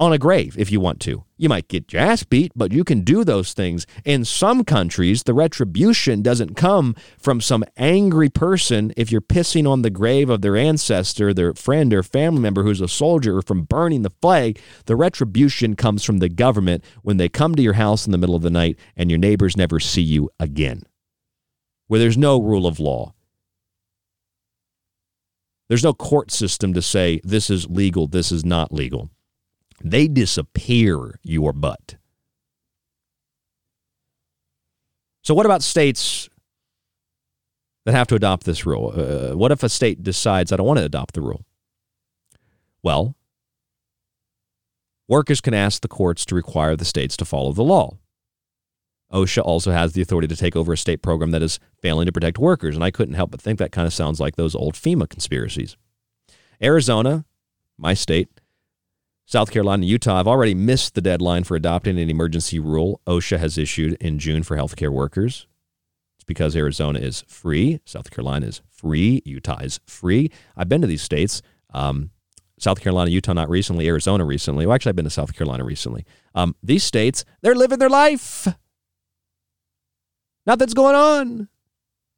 on 0.00 0.12
a 0.12 0.18
grave 0.18 0.56
if 0.58 0.72
you 0.72 0.80
want 0.80 1.00
to. 1.00 1.24
You 1.36 1.48
might 1.48 1.68
get 1.68 1.92
your 1.92 2.02
ass 2.02 2.24
beat, 2.24 2.52
but 2.54 2.72
you 2.72 2.84
can 2.84 3.02
do 3.02 3.24
those 3.24 3.52
things. 3.52 3.86
In 4.04 4.24
some 4.24 4.64
countries, 4.64 5.22
the 5.22 5.34
retribution 5.34 6.22
doesn't 6.22 6.56
come 6.56 6.94
from 7.18 7.40
some 7.40 7.64
angry 7.76 8.28
person 8.28 8.92
if 8.96 9.12
you're 9.12 9.20
pissing 9.20 9.68
on 9.68 9.82
the 9.82 9.90
grave 9.90 10.30
of 10.30 10.42
their 10.42 10.56
ancestor, 10.56 11.32
their 11.32 11.54
friend 11.54 11.94
or 11.94 12.02
family 12.02 12.40
member 12.40 12.62
who's 12.62 12.80
a 12.80 12.88
soldier, 12.88 13.38
or 13.38 13.42
from 13.42 13.62
burning 13.62 14.02
the 14.02 14.10
flag. 14.22 14.60
The 14.86 14.96
retribution 14.96 15.76
comes 15.76 16.04
from 16.04 16.18
the 16.18 16.28
government 16.28 16.84
when 17.02 17.16
they 17.16 17.28
come 17.28 17.54
to 17.54 17.62
your 17.62 17.74
house 17.74 18.06
in 18.06 18.12
the 18.12 18.18
middle 18.18 18.36
of 18.36 18.42
the 18.42 18.50
night 18.50 18.78
and 18.96 19.10
your 19.10 19.18
neighbors 19.18 19.56
never 19.56 19.78
see 19.78 20.02
you 20.02 20.30
again. 20.40 20.82
Where 21.86 22.00
there's 22.00 22.18
no 22.18 22.40
rule 22.40 22.66
of 22.66 22.80
law. 22.80 23.14
There's 25.68 25.84
no 25.84 25.94
court 25.94 26.30
system 26.30 26.74
to 26.74 26.82
say 26.82 27.20
this 27.24 27.48
is 27.48 27.68
legal, 27.68 28.06
this 28.06 28.30
is 28.30 28.44
not 28.44 28.72
legal. 28.72 29.10
They 29.84 30.08
disappear 30.08 31.20
your 31.22 31.52
butt. 31.52 31.96
So, 35.22 35.34
what 35.34 35.44
about 35.44 35.62
states 35.62 36.30
that 37.84 37.94
have 37.94 38.06
to 38.08 38.14
adopt 38.14 38.44
this 38.44 38.64
rule? 38.64 38.92
Uh, 38.96 39.36
what 39.36 39.52
if 39.52 39.62
a 39.62 39.68
state 39.68 40.02
decides, 40.02 40.52
I 40.52 40.56
don't 40.56 40.66
want 40.66 40.78
to 40.78 40.86
adopt 40.86 41.14
the 41.14 41.20
rule? 41.20 41.44
Well, 42.82 43.14
workers 45.06 45.42
can 45.42 45.52
ask 45.52 45.82
the 45.82 45.88
courts 45.88 46.24
to 46.26 46.34
require 46.34 46.76
the 46.76 46.84
states 46.86 47.16
to 47.18 47.26
follow 47.26 47.52
the 47.52 47.62
law. 47.62 47.98
OSHA 49.12 49.42
also 49.44 49.70
has 49.70 49.92
the 49.92 50.00
authority 50.00 50.28
to 50.28 50.36
take 50.36 50.56
over 50.56 50.72
a 50.72 50.78
state 50.78 51.02
program 51.02 51.30
that 51.30 51.42
is 51.42 51.58
failing 51.80 52.06
to 52.06 52.12
protect 52.12 52.38
workers. 52.38 52.74
And 52.74 52.82
I 52.82 52.90
couldn't 52.90 53.14
help 53.14 53.30
but 53.30 53.40
think 53.40 53.58
that 53.58 53.70
kind 53.70 53.86
of 53.86 53.92
sounds 53.92 54.18
like 54.18 54.36
those 54.36 54.54
old 54.54 54.74
FEMA 54.74 55.08
conspiracies. 55.08 55.76
Arizona, 56.62 57.24
my 57.78 57.94
state, 57.94 58.28
South 59.26 59.50
Carolina, 59.50 59.82
and 59.82 59.90
Utah 59.90 60.18
have 60.18 60.28
already 60.28 60.54
missed 60.54 60.94
the 60.94 61.00
deadline 61.00 61.44
for 61.44 61.56
adopting 61.56 61.98
an 61.98 62.10
emergency 62.10 62.58
rule 62.58 63.00
OSHA 63.06 63.38
has 63.38 63.56
issued 63.56 63.94
in 64.00 64.18
June 64.18 64.42
for 64.42 64.56
healthcare 64.56 64.90
workers. 64.90 65.46
It's 66.16 66.24
because 66.24 66.54
Arizona 66.54 66.98
is 66.98 67.24
free, 67.26 67.80
South 67.84 68.10
Carolina 68.10 68.46
is 68.46 68.60
free, 68.70 69.22
Utah 69.24 69.60
is 69.60 69.80
free. 69.86 70.30
I've 70.56 70.68
been 70.68 70.82
to 70.82 70.86
these 70.86 71.02
states. 71.02 71.40
Um, 71.72 72.10
South 72.58 72.80
Carolina, 72.80 73.10
Utah, 73.10 73.32
not 73.32 73.48
recently, 73.48 73.88
Arizona 73.88 74.24
recently. 74.24 74.66
Well, 74.66 74.74
actually, 74.74 74.90
I've 74.90 74.96
been 74.96 75.04
to 75.06 75.10
South 75.10 75.34
Carolina 75.34 75.64
recently. 75.64 76.04
Um, 76.34 76.54
these 76.62 76.84
states, 76.84 77.24
they're 77.42 77.54
living 77.54 77.78
their 77.78 77.90
life. 77.90 78.46
Nothing's 80.46 80.74
going 80.74 80.94
on. 80.94 81.48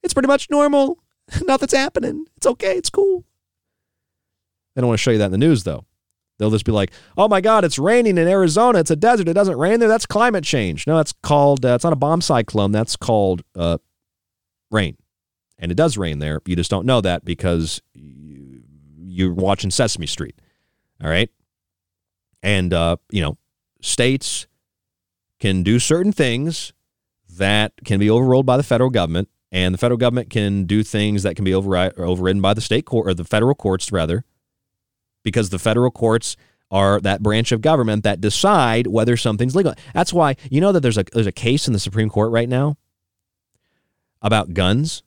It's 0.02 0.12
pretty 0.12 0.26
much 0.26 0.50
normal. 0.50 0.98
Nothing's 1.46 1.72
happening. 1.72 2.26
It's 2.36 2.46
okay. 2.46 2.76
It's 2.76 2.90
cool. 2.90 3.24
They 4.74 4.82
don't 4.82 4.88
want 4.88 4.98
to 4.98 5.02
show 5.02 5.12
you 5.12 5.18
that 5.18 5.26
in 5.26 5.32
the 5.32 5.38
news, 5.38 5.64
though. 5.64 5.84
They'll 6.38 6.50
just 6.50 6.64
be 6.64 6.72
like, 6.72 6.92
"Oh 7.16 7.28
my 7.28 7.40
God, 7.40 7.64
it's 7.64 7.78
raining 7.78 8.18
in 8.18 8.28
Arizona. 8.28 8.80
It's 8.80 8.90
a 8.90 8.96
desert. 8.96 9.28
It 9.28 9.34
doesn't 9.34 9.56
rain 9.56 9.80
there. 9.80 9.88
That's 9.88 10.06
climate 10.06 10.44
change." 10.44 10.86
No, 10.86 10.96
that's 10.96 11.12
called. 11.22 11.64
Uh, 11.64 11.74
it's 11.74 11.84
not 11.84 11.92
a 11.92 11.96
bomb 11.96 12.20
cyclone. 12.20 12.72
That's 12.72 12.96
called 12.96 13.42
uh, 13.54 13.78
rain, 14.70 14.96
and 15.58 15.72
it 15.72 15.76
does 15.76 15.96
rain 15.96 16.18
there. 16.18 16.40
You 16.46 16.56
just 16.56 16.70
don't 16.70 16.86
know 16.86 17.00
that 17.00 17.24
because 17.24 17.80
you, 17.94 18.62
you're 18.98 19.32
watching 19.32 19.70
Sesame 19.70 20.06
Street. 20.06 20.38
All 21.02 21.08
right, 21.08 21.30
and 22.42 22.72
uh, 22.74 22.96
you 23.10 23.22
know, 23.22 23.38
states 23.80 24.46
can 25.40 25.62
do 25.62 25.78
certain 25.78 26.12
things 26.12 26.72
that 27.30 27.72
can 27.84 27.98
be 27.98 28.10
overruled 28.10 28.46
by 28.46 28.56
the 28.56 28.62
federal 28.62 28.90
government, 28.90 29.28
and 29.50 29.72
the 29.72 29.78
federal 29.78 29.98
government 29.98 30.28
can 30.28 30.64
do 30.64 30.82
things 30.82 31.22
that 31.22 31.34
can 31.34 31.44
be 31.44 31.52
overri- 31.52 31.96
overridden 31.98 32.42
by 32.42 32.52
the 32.52 32.60
state 32.60 32.84
court 32.84 33.08
or 33.08 33.14
the 33.14 33.24
federal 33.24 33.54
courts 33.54 33.90
rather 33.90 34.24
because 35.26 35.50
the 35.50 35.58
federal 35.58 35.90
courts 35.90 36.36
are 36.70 37.00
that 37.00 37.20
branch 37.20 37.50
of 37.50 37.60
government 37.60 38.04
that 38.04 38.20
decide 38.20 38.86
whether 38.86 39.16
something's 39.16 39.56
legal. 39.56 39.74
That's 39.92 40.12
why 40.12 40.36
you 40.52 40.60
know 40.60 40.70
that 40.70 40.80
there's 40.80 40.96
a 40.96 41.04
there's 41.12 41.26
a 41.26 41.32
case 41.32 41.66
in 41.66 41.72
the 41.72 41.80
Supreme 41.80 42.08
Court 42.08 42.30
right 42.30 42.48
now 42.48 42.76
about 44.22 44.54
guns 44.54 45.02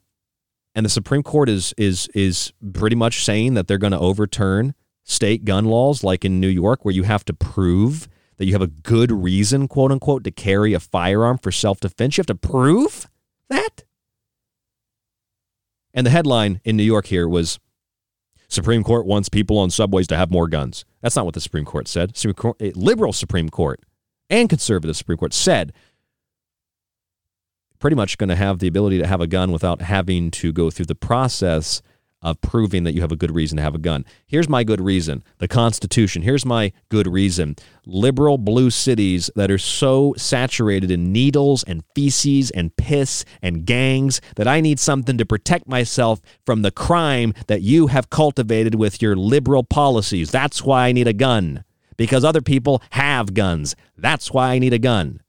and 0.76 0.86
the 0.86 0.90
Supreme 0.90 1.24
Court 1.24 1.48
is 1.48 1.74
is 1.78 2.10
is 2.14 2.52
pretty 2.74 2.98
much 2.98 3.24
saying 3.24 3.54
that 3.54 3.70
they're 3.70 3.78
going 3.78 3.94
to 3.94 4.00
overturn 4.00 4.76
state 5.06 5.46
gun 5.46 5.64
laws 5.64 6.04
like 6.04 6.26
in 6.26 6.42
New 6.42 6.50
York 6.50 6.84
where 6.84 6.94
you 6.94 7.04
have 7.04 7.24
to 7.26 7.34
prove 7.34 8.10
that 8.36 8.46
you 8.46 8.52
have 8.52 8.62
a 8.62 8.68
good 8.68 9.10
reason, 9.10 9.70
quote 9.70 9.92
unquote, 9.92 10.26
to 10.26 10.32
carry 10.32 10.74
a 10.74 10.82
firearm 10.82 11.38
for 11.38 11.52
self-defense. 11.52 12.18
You 12.18 12.22
have 12.22 12.28
to 12.28 12.36
prove 12.36 13.10
that. 13.48 13.84
And 15.94 16.06
the 16.06 16.12
headline 16.12 16.60
in 16.66 16.76
New 16.76 16.84
York 16.84 17.08
here 17.08 17.28
was 17.28 17.58
Supreme 18.50 18.84
Court 18.84 19.06
wants 19.06 19.30
people 19.30 19.58
on 19.60 19.70
subways 19.70 20.08
to 20.08 20.18
have 20.18 20.32
more 20.32 20.48
guns. 20.48 20.84
That's 21.02 21.16
not 21.16 21.26
what 21.26 21.36
the 21.36 21.42
Supreme 21.42 21.66
Court 21.66 21.88
said. 21.88 22.18
Supreme 22.18 22.34
Court, 22.34 22.76
liberal 22.76 23.14
Supreme 23.14 23.50
Court 23.50 23.80
and 24.30 24.50
conservative 24.50 24.98
Supreme 24.98 25.18
Court 25.18 25.34
said 25.34 25.72
pretty 27.78 27.96
much 27.96 28.18
going 28.18 28.30
to 28.30 28.36
have 28.36 28.60
the 28.60 28.68
ability 28.68 28.98
to 28.98 29.08
have 29.08 29.22
a 29.22 29.28
gun 29.28 29.52
without 29.52 29.82
having 29.82 30.32
to 30.32 30.52
go 30.52 30.70
through 30.70 30.88
the 30.88 30.96
process 30.96 31.82
of 32.22 32.42
proving 32.42 32.84
that 32.84 32.94
you 32.94 33.02
have 33.02 33.12
a 33.12 33.16
good 33.16 33.34
reason 33.34 33.58
to 33.58 33.64
have 33.64 33.76
a 33.76 33.80
gun. 33.80 34.06
Here's 34.28 34.50
my 34.50 34.64
good 34.64 34.82
reason 34.82 35.24
the 35.38 35.48
Constitution. 35.48 36.22
Here's 36.22 36.46
my 36.46 36.72
good 36.90 37.08
reason. 37.08 37.56
Liberal 37.86 38.38
blue 38.38 38.70
cities 38.70 39.30
that 39.36 39.50
are 39.50 39.58
so 39.58 40.14
saturated 40.18 40.92
in 40.92 41.12
needles 41.12 41.64
and 41.64 41.84
feces 41.96 42.52
and 42.52 42.76
piss 42.76 43.26
and 43.42 43.66
gangs 43.66 44.22
that 44.36 44.48
I 44.48 44.62
need 44.62 44.80
something 44.80 45.18
to 45.18 45.26
protect 45.26 45.68
myself 45.68 46.22
from 46.46 46.62
the 46.62 46.72
crime 46.72 47.34
that 47.48 47.62
you 47.62 47.88
have 47.88 48.10
cultivated 48.10 48.76
with 48.76 49.02
your 49.02 49.16
liberal 49.16 49.64
policies. 49.64 50.32
That's 50.32 50.64
why 50.64 50.88
I 50.88 50.92
need 50.92 51.08
a 51.08 51.14
gun. 51.14 51.64
Because 51.98 52.24
other 52.24 52.42
people 52.42 52.82
have 52.92 53.34
guns. 53.34 53.76
That's 53.98 54.32
why 54.32 54.52
I 54.52 54.60
need 54.60 54.74
a 54.74 54.80
gun. 54.80 55.22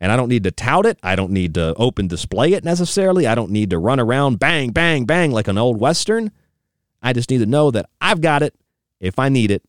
And 0.00 0.12
I 0.12 0.16
don't 0.16 0.28
need 0.28 0.44
to 0.44 0.50
tout 0.50 0.86
it. 0.86 0.98
I 1.02 1.16
don't 1.16 1.30
need 1.30 1.54
to 1.54 1.74
open 1.76 2.06
display 2.06 2.52
it 2.52 2.64
necessarily. 2.64 3.26
I 3.26 3.34
don't 3.34 3.50
need 3.50 3.70
to 3.70 3.78
run 3.78 3.98
around 3.98 4.38
bang, 4.38 4.70
bang, 4.70 5.04
bang 5.04 5.32
like 5.32 5.48
an 5.48 5.58
old 5.58 5.80
Western. 5.80 6.30
I 7.02 7.12
just 7.12 7.30
need 7.30 7.38
to 7.38 7.46
know 7.46 7.70
that 7.70 7.88
I've 8.00 8.20
got 8.20 8.42
it 8.42 8.54
if 9.00 9.18
I 9.18 9.28
need 9.28 9.50
it. 9.50 9.62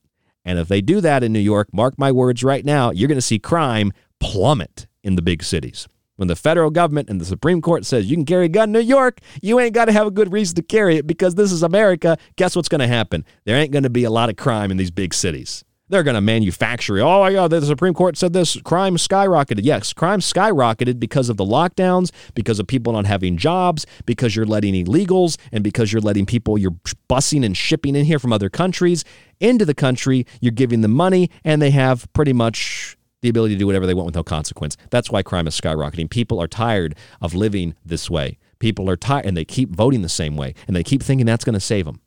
And 0.43 0.59
if 0.59 0.67
they 0.67 0.81
do 0.81 1.01
that 1.01 1.23
in 1.23 1.33
New 1.33 1.39
York, 1.39 1.69
mark 1.73 1.97
my 1.97 2.11
words 2.11 2.43
right 2.43 2.63
now, 2.63 2.91
you're 2.91 3.07
going 3.07 3.17
to 3.17 3.21
see 3.21 3.39
crime 3.39 3.91
plummet 4.19 4.87
in 5.03 5.15
the 5.15 5.21
big 5.21 5.43
cities. 5.43 5.87
When 6.15 6.27
the 6.27 6.35
federal 6.35 6.71
government 6.71 7.09
and 7.09 7.21
the 7.21 7.25
Supreme 7.25 7.61
Court 7.61 7.85
says 7.85 8.09
you 8.09 8.17
can 8.17 8.25
carry 8.25 8.45
a 8.45 8.49
gun 8.49 8.69
in 8.69 8.73
New 8.73 8.79
York, 8.79 9.19
you 9.41 9.59
ain't 9.59 9.75
got 9.75 9.85
to 9.85 9.91
have 9.91 10.07
a 10.07 10.11
good 10.11 10.31
reason 10.31 10.55
to 10.55 10.63
carry 10.63 10.97
it 10.97 11.05
because 11.05 11.35
this 11.35 11.51
is 11.51 11.61
America. 11.63 12.17
Guess 12.37 12.55
what's 12.55 12.69
going 12.69 12.81
to 12.81 12.87
happen? 12.87 13.23
There 13.45 13.55
ain't 13.55 13.71
going 13.71 13.83
to 13.83 13.89
be 13.89 14.03
a 14.03 14.09
lot 14.09 14.29
of 14.29 14.35
crime 14.35 14.71
in 14.71 14.77
these 14.77 14.89
big 14.89 15.13
cities. 15.13 15.63
They're 15.89 16.03
going 16.03 16.15
to 16.15 16.22
manufacture. 16.22 16.99
Oh 16.99 17.22
my 17.22 17.31
God, 17.31 17.49
the 17.49 17.61
Supreme 17.61 17.93
Court 17.93 18.18
said 18.18 18.34
this. 18.34 18.59
Crime 18.61 18.97
skyrocketed. 18.97 19.61
Yes, 19.64 19.93
crime 19.93 20.19
skyrocketed 20.19 20.99
because 20.99 21.30
of 21.30 21.38
the 21.38 21.45
lockdowns, 21.45 22.11
because 22.35 22.59
of 22.59 22.68
people 22.68 22.91
not 22.91 23.05
having 23.05 23.38
jobs, 23.38 23.85
because 24.05 24.35
you're 24.35 24.45
letting 24.45 24.73
illegals, 24.73 25.38
and 25.51 25.64
because 25.64 25.93
you're 25.93 26.01
letting 26.01 26.26
people 26.26 26.57
you're 26.57 26.76
busing 27.09 27.45
and 27.45 27.55
shipping 27.55 27.95
in 27.95 28.05
here 28.05 28.19
from 28.19 28.34
other 28.34 28.49
countries 28.49 29.05
into 29.39 29.64
the 29.64 29.73
country. 29.73 30.26
You're 30.41 30.51
giving 30.51 30.81
them 30.81 30.91
money, 30.91 31.30
and 31.45 31.61
they 31.61 31.72
have 31.72 32.11
pretty 32.11 32.34
much 32.34 32.97
the 33.22 33.30
ability 33.30 33.55
to 33.55 33.59
do 33.59 33.65
whatever 33.65 33.88
they 33.88 33.93
want 33.93 34.07
with 34.07 34.15
no 34.15 34.23
consequence. 34.23 34.76
That's 34.89 35.09
why 35.09 35.23
crime 35.23 35.47
is 35.47 35.59
skyrocketing. 35.59 36.09
People 36.09 36.41
are 36.41 36.47
tired 36.47 36.95
of 37.22 37.34
living 37.34 37.76
this 37.85 38.09
way. 38.09 38.38
People 38.59 38.89
are 38.89 38.97
tired, 38.97 39.26
and 39.26 39.38
they 39.38 39.45
keep 39.45 39.69
voting 39.69 40.01
the 40.01 40.09
same 40.09 40.35
way, 40.35 40.53
and 40.68 40.76
they 40.76 40.84
keep 40.84 41.01
thinking 41.01 41.26
that's 41.26 41.45
going 41.45 41.53
to 41.53 41.59
save 41.59 41.85
them. 41.85 42.01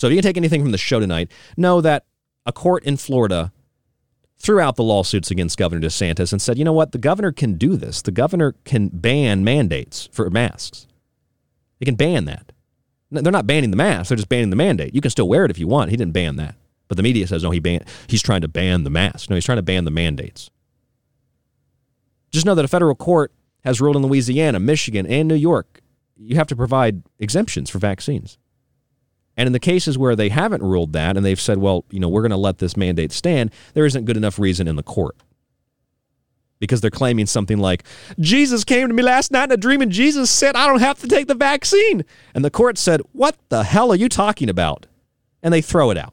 So 0.00 0.06
if 0.06 0.12
you 0.12 0.16
can 0.16 0.22
take 0.22 0.38
anything 0.38 0.62
from 0.62 0.72
the 0.72 0.78
show 0.78 0.98
tonight, 0.98 1.30
know 1.58 1.82
that 1.82 2.06
a 2.46 2.52
court 2.52 2.84
in 2.84 2.96
Florida 2.96 3.52
threw 4.38 4.58
out 4.58 4.76
the 4.76 4.82
lawsuits 4.82 5.30
against 5.30 5.58
Governor 5.58 5.86
DeSantis 5.86 6.32
and 6.32 6.40
said, 6.40 6.56
you 6.56 6.64
know 6.64 6.72
what, 6.72 6.92
the 6.92 6.98
governor 6.98 7.32
can 7.32 7.58
do 7.58 7.76
this. 7.76 8.00
The 8.00 8.10
governor 8.10 8.54
can 8.64 8.88
ban 8.88 9.44
mandates 9.44 10.08
for 10.10 10.30
masks. 10.30 10.86
He 11.78 11.84
can 11.84 11.96
ban 11.96 12.24
that. 12.24 12.50
They're 13.10 13.30
not 13.30 13.46
banning 13.46 13.70
the 13.70 13.76
mask, 13.76 14.08
they're 14.08 14.16
just 14.16 14.30
banning 14.30 14.48
the 14.48 14.56
mandate. 14.56 14.94
You 14.94 15.02
can 15.02 15.10
still 15.10 15.28
wear 15.28 15.44
it 15.44 15.50
if 15.50 15.58
you 15.58 15.68
want. 15.68 15.90
He 15.90 15.98
didn't 15.98 16.14
ban 16.14 16.36
that. 16.36 16.54
But 16.88 16.96
the 16.96 17.02
media 17.02 17.26
says, 17.26 17.42
no, 17.42 17.50
he 17.50 17.60
ban- 17.60 17.84
he's 18.06 18.22
trying 18.22 18.40
to 18.40 18.48
ban 18.48 18.84
the 18.84 18.90
mask. 18.90 19.28
No, 19.28 19.36
he's 19.36 19.44
trying 19.44 19.58
to 19.58 19.62
ban 19.62 19.84
the 19.84 19.90
mandates. 19.90 20.50
Just 22.30 22.46
know 22.46 22.54
that 22.54 22.64
a 22.64 22.68
federal 22.68 22.94
court 22.94 23.32
has 23.64 23.82
ruled 23.82 23.96
in 23.96 24.02
Louisiana, 24.02 24.60
Michigan, 24.60 25.06
and 25.06 25.28
New 25.28 25.34
York 25.34 25.82
you 26.20 26.36
have 26.36 26.46
to 26.48 26.56
provide 26.56 27.02
exemptions 27.18 27.70
for 27.70 27.78
vaccines. 27.78 28.38
And 29.36 29.46
in 29.46 29.52
the 29.52 29.58
cases 29.58 29.96
where 29.96 30.16
they 30.16 30.28
haven't 30.28 30.62
ruled 30.62 30.92
that 30.92 31.16
and 31.16 31.24
they've 31.24 31.40
said, 31.40 31.58
well, 31.58 31.84
you 31.90 32.00
know, 32.00 32.08
we're 32.08 32.22
going 32.22 32.30
to 32.30 32.36
let 32.36 32.58
this 32.58 32.76
mandate 32.76 33.12
stand, 33.12 33.50
there 33.74 33.86
isn't 33.86 34.04
good 34.04 34.16
enough 34.16 34.38
reason 34.38 34.68
in 34.68 34.76
the 34.76 34.82
court. 34.82 35.16
Because 36.58 36.82
they're 36.82 36.90
claiming 36.90 37.24
something 37.24 37.58
like, 37.58 37.84
Jesus 38.18 38.64
came 38.64 38.88
to 38.88 38.92
me 38.92 39.02
last 39.02 39.30
night 39.30 39.44
in 39.44 39.52
a 39.52 39.56
dream 39.56 39.80
and 39.80 39.90
Jesus 39.90 40.30
said, 40.30 40.56
I 40.56 40.66
don't 40.66 40.80
have 40.80 40.98
to 41.00 41.08
take 41.08 41.26
the 41.26 41.34
vaccine. 41.34 42.04
And 42.34 42.44
the 42.44 42.50
court 42.50 42.76
said, 42.76 43.00
What 43.12 43.36
the 43.48 43.64
hell 43.64 43.90
are 43.90 43.96
you 43.96 44.10
talking 44.10 44.50
about? 44.50 44.86
And 45.42 45.54
they 45.54 45.62
throw 45.62 45.90
it 45.90 45.96
out. 45.96 46.12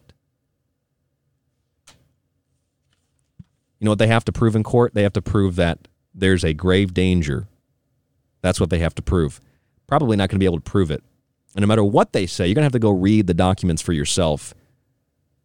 You 3.79 3.85
know 3.85 3.91
what 3.91 3.99
they 3.99 4.07
have 4.07 4.23
to 4.25 4.31
prove 4.31 4.55
in 4.55 4.63
court? 4.63 4.93
They 4.93 5.03
have 5.03 5.13
to 5.13 5.21
prove 5.21 5.57
that 5.57 5.89
there's 6.15 6.45
a 6.45 6.53
grave 6.53 6.93
danger. 6.93 7.47
That's 8.41 8.59
what 8.61 8.69
they 8.69 8.79
have 8.79 8.95
to 8.95 9.01
prove. 9.01 9.41
Probably 9.85 10.15
not 10.15 10.29
going 10.29 10.37
to 10.37 10.39
be 10.39 10.45
able 10.45 10.59
to 10.59 10.71
prove 10.71 10.91
it 10.91 11.03
and 11.55 11.61
no 11.61 11.67
matter 11.67 11.83
what 11.83 12.13
they 12.13 12.25
say, 12.25 12.47
you're 12.47 12.55
going 12.55 12.61
to 12.61 12.65
have 12.65 12.71
to 12.73 12.79
go 12.79 12.91
read 12.91 13.27
the 13.27 13.33
documents 13.33 13.81
for 13.81 13.93
yourself 13.93 14.53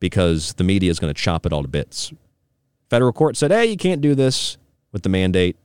because 0.01 0.55
the 0.55 0.65
media 0.65 0.91
is 0.91 0.99
going 0.99 1.13
to 1.13 1.21
chop 1.21 1.47
it 1.47 1.53
all 1.53 1.63
to 1.63 1.69
bits. 1.69 2.13
Federal 2.91 3.13
court 3.13 3.37
said, 3.37 3.51
hey, 3.51 3.67
you 3.67 3.77
can't 3.77 4.01
do 4.01 4.15
this 4.15 4.59
with 4.93 5.03
the 5.03 5.09
mandate. 5.09 5.57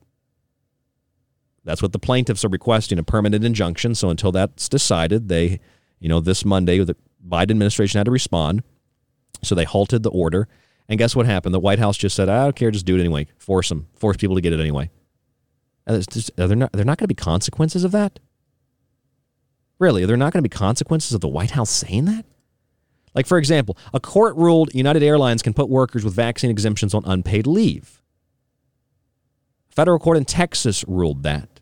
That's 1.64 1.82
what 1.82 1.92
the 1.92 1.98
plaintiffs 1.98 2.44
are 2.44 2.48
requesting 2.48 2.98
a 2.98 3.02
permanent 3.02 3.44
injunction. 3.44 3.94
So 3.94 4.08
until 4.08 4.32
that's 4.32 4.68
decided, 4.68 5.28
they, 5.28 5.60
you 5.98 6.08
know, 6.08 6.20
this 6.20 6.44
Monday, 6.44 6.78
the 6.78 6.96
Biden 7.26 7.50
administration 7.50 7.98
had 7.98 8.06
to 8.06 8.10
respond. 8.10 8.62
So 9.42 9.54
they 9.54 9.64
halted 9.64 10.02
the 10.02 10.10
order. 10.10 10.48
And 10.88 10.98
guess 10.98 11.14
what 11.14 11.26
happened? 11.26 11.54
The 11.54 11.60
White 11.60 11.78
House 11.78 11.98
just 11.98 12.16
said, 12.16 12.30
I 12.30 12.44
don't 12.44 12.56
care, 12.56 12.70
just 12.70 12.86
do 12.86 12.96
it 12.96 13.00
anyway. 13.00 13.26
Force 13.36 13.68
them, 13.68 13.88
force 13.96 14.16
people 14.16 14.36
to 14.36 14.40
get 14.40 14.54
it 14.54 14.60
anyway. 14.60 14.90
Just, 16.10 16.30
are 16.38 16.46
there 16.46 16.56
not, 16.56 16.70
are 16.74 16.84
not 16.84 16.96
going 16.98 17.04
to 17.04 17.08
be 17.08 17.14
consequences 17.14 17.84
of 17.84 17.92
that? 17.92 18.18
Really, 19.78 20.02
are 20.02 20.06
there 20.06 20.16
not 20.16 20.32
going 20.32 20.42
to 20.42 20.48
be 20.48 20.54
consequences 20.54 21.12
of 21.12 21.20
the 21.20 21.28
White 21.28 21.52
House 21.52 21.70
saying 21.70 22.06
that? 22.06 22.24
Like, 23.14 23.26
for 23.26 23.38
example, 23.38 23.76
a 23.94 24.00
court 24.00 24.36
ruled 24.36 24.74
United 24.74 25.02
Airlines 25.02 25.42
can 25.42 25.54
put 25.54 25.68
workers 25.68 26.04
with 26.04 26.14
vaccine 26.14 26.50
exemptions 26.50 26.94
on 26.94 27.02
unpaid 27.04 27.46
leave. 27.46 28.02
Federal 29.70 29.98
court 29.98 30.16
in 30.16 30.24
Texas 30.24 30.84
ruled 30.88 31.22
that. 31.22 31.60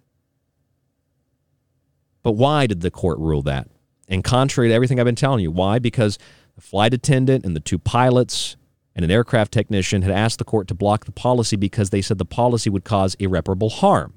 But 2.23 2.33
why 2.33 2.67
did 2.67 2.81
the 2.81 2.91
court 2.91 3.19
rule 3.19 3.43
that? 3.43 3.69
And 4.09 4.25
contrary 4.25 4.69
to 4.69 4.75
everything 4.75 4.99
I've 4.99 5.07
been 5.07 5.15
telling 5.15 5.41
you, 5.41 5.51
why? 5.51 5.79
Because 5.79 6.19
the 6.55 6.61
flight 6.61 6.95
attendant 6.95 7.45
and 7.45 7.55
the 7.55 7.61
two 7.61 7.79
pilots 7.79 8.57
and 8.95 9.05
an 9.05 9.11
aircraft 9.11 9.53
technician 9.53 10.03
had 10.03 10.11
asked 10.11 10.39
the 10.39 10.45
court 10.45 10.69
to 10.69 10.75
block 10.75 11.05
the 11.05 11.13
policy 11.13 11.57
because 11.57 11.91
they 11.91 12.03
said 12.03 12.19
the 12.19 12.25
policy 12.25 12.71
would 12.71 12.85
cause 12.85 13.15
irreparable 13.17 13.69
harm. 13.69 14.15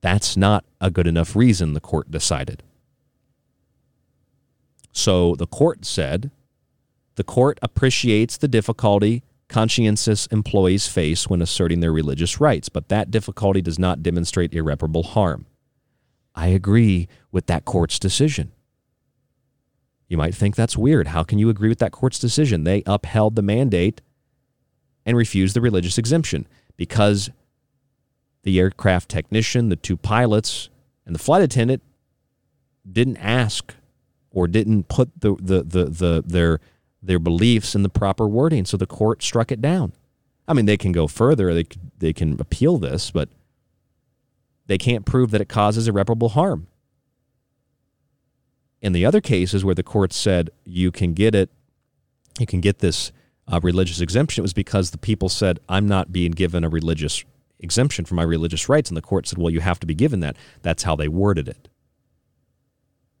That's 0.00 0.36
not 0.36 0.64
a 0.80 0.90
good 0.90 1.06
enough 1.06 1.34
reason, 1.34 1.72
the 1.72 1.80
court 1.80 2.10
decided. 2.10 2.62
So 4.92 5.34
the 5.34 5.46
court 5.46 5.84
said 5.84 6.30
the 7.16 7.24
court 7.24 7.58
appreciates 7.62 8.36
the 8.36 8.48
difficulty 8.48 9.24
conscientious 9.48 10.26
employees 10.26 10.86
face 10.86 11.28
when 11.28 11.42
asserting 11.42 11.80
their 11.80 11.92
religious 11.92 12.38
rights, 12.38 12.68
but 12.68 12.88
that 12.88 13.10
difficulty 13.10 13.62
does 13.62 13.78
not 13.78 14.02
demonstrate 14.02 14.52
irreparable 14.54 15.02
harm. 15.02 15.46
I 16.34 16.48
agree 16.48 17.08
with 17.32 17.46
that 17.46 17.64
court's 17.64 17.98
decision. 17.98 18.52
You 20.06 20.16
might 20.16 20.34
think 20.34 20.54
that's 20.54 20.76
weird. 20.76 21.08
How 21.08 21.22
can 21.22 21.38
you 21.38 21.48
agree 21.48 21.68
with 21.68 21.80
that 21.80 21.92
court's 21.92 22.18
decision? 22.18 22.64
They 22.64 22.82
upheld 22.86 23.36
the 23.36 23.42
mandate 23.42 24.00
and 25.04 25.16
refused 25.16 25.56
the 25.56 25.60
religious 25.60 25.98
exemption 25.98 26.46
because 26.76 27.30
the 28.48 28.58
aircraft 28.58 29.10
technician, 29.10 29.68
the 29.68 29.76
two 29.76 29.94
pilots, 29.94 30.70
and 31.04 31.14
the 31.14 31.18
flight 31.18 31.42
attendant 31.42 31.82
didn't 32.90 33.18
ask 33.18 33.74
or 34.30 34.48
didn't 34.48 34.88
put 34.88 35.10
the, 35.20 35.34
the, 35.34 35.62
the, 35.62 35.84
the, 35.84 36.24
their, 36.24 36.58
their 37.02 37.18
beliefs 37.18 37.74
in 37.74 37.82
the 37.82 37.90
proper 37.90 38.26
wording. 38.26 38.64
So 38.64 38.78
the 38.78 38.86
court 38.86 39.22
struck 39.22 39.52
it 39.52 39.60
down. 39.60 39.92
I 40.48 40.54
mean, 40.54 40.64
they 40.64 40.78
can 40.78 40.92
go 40.92 41.06
further, 41.06 41.52
they, 41.52 41.66
they 41.98 42.14
can 42.14 42.40
appeal 42.40 42.78
this, 42.78 43.10
but 43.10 43.28
they 44.66 44.78
can't 44.78 45.04
prove 45.04 45.30
that 45.32 45.42
it 45.42 45.50
causes 45.50 45.86
irreparable 45.86 46.30
harm. 46.30 46.68
In 48.80 48.94
the 48.94 49.04
other 49.04 49.20
cases 49.20 49.62
where 49.62 49.74
the 49.74 49.82
court 49.82 50.14
said 50.14 50.48
you 50.64 50.90
can 50.90 51.12
get 51.12 51.34
it, 51.34 51.50
you 52.38 52.46
can 52.46 52.62
get 52.62 52.78
this 52.78 53.12
uh, 53.46 53.60
religious 53.62 54.00
exemption, 54.00 54.40
it 54.40 54.46
was 54.46 54.54
because 54.54 54.90
the 54.90 54.96
people 54.96 55.28
said, 55.28 55.58
I'm 55.68 55.86
not 55.86 56.12
being 56.12 56.30
given 56.30 56.64
a 56.64 56.70
religious 56.70 57.22
exemption 57.60 58.04
from 58.04 58.16
my 58.16 58.22
religious 58.22 58.68
rights. 58.68 58.90
And 58.90 58.96
the 58.96 59.02
court 59.02 59.26
said, 59.26 59.38
well, 59.38 59.50
you 59.50 59.60
have 59.60 59.80
to 59.80 59.86
be 59.86 59.94
given 59.94 60.20
that. 60.20 60.36
That's 60.62 60.82
how 60.82 60.96
they 60.96 61.08
worded 61.08 61.48
it. 61.48 61.68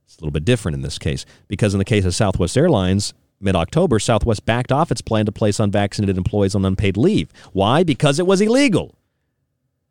It's 0.04 0.16
a 0.16 0.20
little 0.20 0.32
bit 0.32 0.44
different 0.44 0.74
in 0.74 0.82
this 0.82 0.98
case 0.98 1.26
because 1.48 1.74
in 1.74 1.78
the 1.78 1.84
case 1.84 2.04
of 2.04 2.14
Southwest 2.14 2.56
Airlines, 2.56 3.12
mid 3.40 3.54
October, 3.54 3.98
Southwest 3.98 4.46
backed 4.46 4.72
off 4.72 4.90
its 4.90 5.02
plan 5.02 5.26
to 5.26 5.32
place 5.32 5.60
unvaccinated 5.60 6.16
employees 6.16 6.54
on 6.54 6.64
unpaid 6.64 6.96
leave. 6.96 7.30
Why? 7.52 7.82
Because 7.82 8.18
it 8.18 8.26
was 8.26 8.40
illegal. 8.40 8.94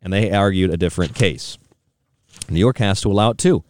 And 0.02 0.12
they 0.12 0.30
argued 0.32 0.72
a 0.72 0.76
different 0.76 1.14
case. 1.14 1.58
New 2.48 2.58
York 2.58 2.78
has 2.78 3.00
to 3.02 3.10
allow 3.10 3.30
it 3.30 3.38
too. 3.38 3.64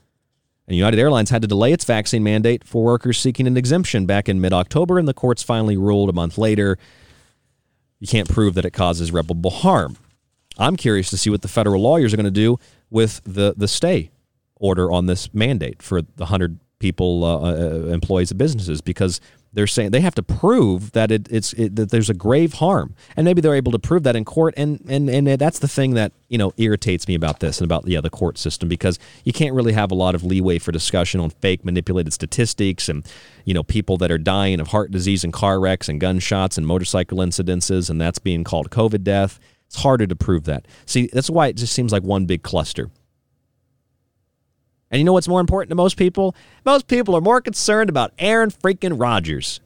And 0.67 0.77
United 0.77 1.01
Airlines 1.01 1.31
had 1.31 1.43
to 1.43 1.49
delay 1.49 1.73
its 1.73 1.85
vaccine 1.85 2.23
mandate 2.23 2.63
for 2.63 2.85
workers 2.85 3.19
seeking 3.19 3.47
an 3.47 3.57
exemption 3.57 4.05
back 4.05 4.29
in 4.29 4.41
mid 4.41 4.53
October, 4.53 4.99
and 4.99 5.09
the 5.09 5.15
courts 5.15 5.43
finally 5.43 5.77
ruled 5.79 6.11
a 6.11 6.13
month 6.13 6.37
later 6.37 6.79
you 8.01 8.07
can't 8.07 8.29
prove 8.29 8.55
that 8.55 8.65
it 8.65 8.71
causes 8.71 9.11
irreparable 9.11 9.51
harm. 9.51 9.97
I'm 10.59 10.77
curious 10.77 11.11
to 11.11 11.17
see 11.17 11.31
what 11.31 11.43
the 11.43 11.49
federal 11.49 11.83
lawyers 11.83 12.13
are 12.13 12.17
going 12.17 12.25
to 12.25 12.31
do 12.31 12.59
with 12.91 13.21
the, 13.25 13.55
the 13.57 13.69
stay 13.69 14.11
order 14.57 14.91
on 14.91 15.07
this 15.07 15.33
mandate 15.33 15.83
for 15.83 16.03
the 16.03 16.25
100 16.25 16.59
people, 16.79 17.25
uh, 17.25 17.41
uh, 17.41 17.93
employees 17.93 18.31
of 18.31 18.39
businesses, 18.39 18.81
because 18.81 19.21
they're 19.53 19.67
saying 19.67 19.91
they 19.91 20.01
have 20.01 20.15
to 20.15 20.23
prove 20.23 20.93
that 20.93 21.11
it, 21.11 21.27
it's 21.31 21.53
it, 21.55 21.75
that 21.77 21.91
there's 21.91 22.11
a 22.11 22.15
grave 22.15 22.55
harm, 22.55 22.95
and 23.17 23.25
maybe 23.25 23.41
they're 23.41 23.55
able 23.55 23.73
to 23.73 23.79
prove 23.79 24.03
that 24.03 24.15
in 24.15 24.25
court. 24.25 24.55
And 24.57 24.85
and 24.89 25.09
and 25.09 25.27
that's 25.27 25.59
the 25.59 25.69
thing 25.69 25.95
that 25.95 26.13
you 26.29 26.37
know 26.37 26.53
irritates 26.59 27.09
me 27.09 27.15
about 27.15 27.41
this 27.41 27.59
and 27.59 27.65
about 27.65 27.87
yeah 27.87 28.01
the 28.01 28.11
court 28.11 28.37
system 28.37 28.69
because 28.69 28.99
you 29.25 29.33
can't 29.33 29.55
really 29.55 29.73
have 29.73 29.91
a 29.91 29.95
lot 29.95 30.15
of 30.15 30.23
leeway 30.23 30.59
for 30.59 30.71
discussion 30.71 31.19
on 31.21 31.31
fake 31.31 31.65
manipulated 31.65 32.13
statistics 32.13 32.89
and 32.89 33.07
you 33.45 33.55
know 33.55 33.63
people 33.63 33.97
that 33.97 34.11
are 34.11 34.19
dying 34.19 34.61
of 34.61 34.69
heart 34.69 34.91
disease 34.91 35.25
and 35.25 35.33
car 35.33 35.59
wrecks 35.59 35.89
and 35.89 36.01
gunshots 36.01 36.59
and 36.59 36.67
motorcycle 36.67 37.19
incidences, 37.19 37.89
and 37.89 38.01
that's 38.01 38.19
being 38.19 38.45
called 38.45 38.71
COVID 38.71 39.03
death. 39.03 39.41
It's 39.69 39.83
harder 39.83 40.07
to 40.07 40.17
prove 40.17 40.45
that. 40.45 40.67
See, 40.87 41.09
that's 41.13 41.31
why 41.31 41.49
it 41.49 41.57
just 41.57 41.73
seems 41.73 41.93
like 41.93 42.03
one 42.03 42.27
big 42.27 42.43
cluster. 42.43 42.91
And 44.91 44.99
you 44.99 45.05
know 45.05 45.13
what's 45.13 45.29
more 45.29 45.41
important 45.41 45.69
to 45.71 45.77
most 45.77 45.97
people? 45.97 46.35
Most 46.65 46.89
people 46.89 47.15
are 47.15 47.21
more 47.21 47.41
concerned 47.41 47.91
about 47.91 48.13
Aaron 48.19 48.51
freaking 48.51 48.99
Rodgers. 48.99 49.61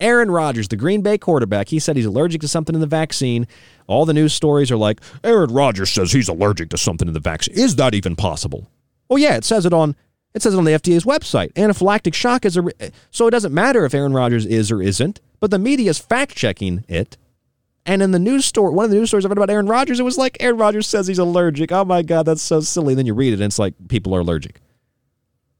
Aaron 0.00 0.30
Rodgers, 0.30 0.68
the 0.68 0.76
Green 0.76 1.02
Bay 1.02 1.18
quarterback, 1.18 1.68
he 1.68 1.80
said 1.80 1.96
he's 1.96 2.06
allergic 2.06 2.40
to 2.42 2.48
something 2.48 2.74
in 2.74 2.80
the 2.80 2.86
vaccine. 2.86 3.48
All 3.88 4.04
the 4.04 4.14
news 4.14 4.32
stories 4.32 4.70
are 4.70 4.76
like, 4.76 5.00
Aaron 5.24 5.52
Rodgers 5.52 5.90
says 5.90 6.12
he's 6.12 6.28
allergic 6.28 6.70
to 6.70 6.78
something 6.78 7.08
in 7.08 7.14
the 7.14 7.20
vaccine. 7.20 7.58
Is 7.58 7.74
that 7.76 7.94
even 7.94 8.14
possible? 8.14 8.70
Well, 9.08 9.18
yeah, 9.18 9.36
it 9.36 9.44
says 9.44 9.66
it 9.66 9.72
on 9.72 9.96
it 10.34 10.42
says 10.42 10.54
it 10.54 10.58
on 10.58 10.64
the 10.64 10.72
FDA's 10.72 11.04
website. 11.04 11.52
Anaphylactic 11.54 12.14
shock 12.14 12.44
is 12.44 12.56
a 12.56 12.62
so 13.10 13.26
it 13.26 13.32
doesn't 13.32 13.52
matter 13.52 13.84
if 13.84 13.94
Aaron 13.94 14.12
Rodgers 14.12 14.46
is 14.46 14.70
or 14.70 14.80
isn't, 14.80 15.20
but 15.40 15.50
the 15.50 15.58
media 15.58 15.90
is 15.90 15.98
fact 15.98 16.36
checking 16.36 16.84
it. 16.86 17.16
And 17.86 18.02
in 18.02 18.10
the 18.10 18.18
news 18.18 18.44
story, 18.44 18.72
one 18.72 18.84
of 18.84 18.90
the 18.90 18.96
news 18.96 19.08
stories 19.08 19.24
I 19.24 19.28
read 19.28 19.38
about 19.38 19.50
Aaron 19.50 19.66
Rodgers, 19.66 19.98
it 19.98 20.02
was 20.02 20.18
like 20.18 20.36
Aaron 20.40 20.58
Rodgers 20.58 20.86
says 20.86 21.06
he's 21.06 21.18
allergic. 21.18 21.72
Oh 21.72 21.84
my 21.84 22.02
God, 22.02 22.24
that's 22.24 22.42
so 22.42 22.60
silly. 22.60 22.94
Then 22.94 23.06
you 23.06 23.14
read 23.14 23.32
it 23.32 23.36
and 23.36 23.44
it's 23.44 23.58
like 23.58 23.74
people 23.88 24.14
are 24.14 24.20
allergic. 24.20 24.60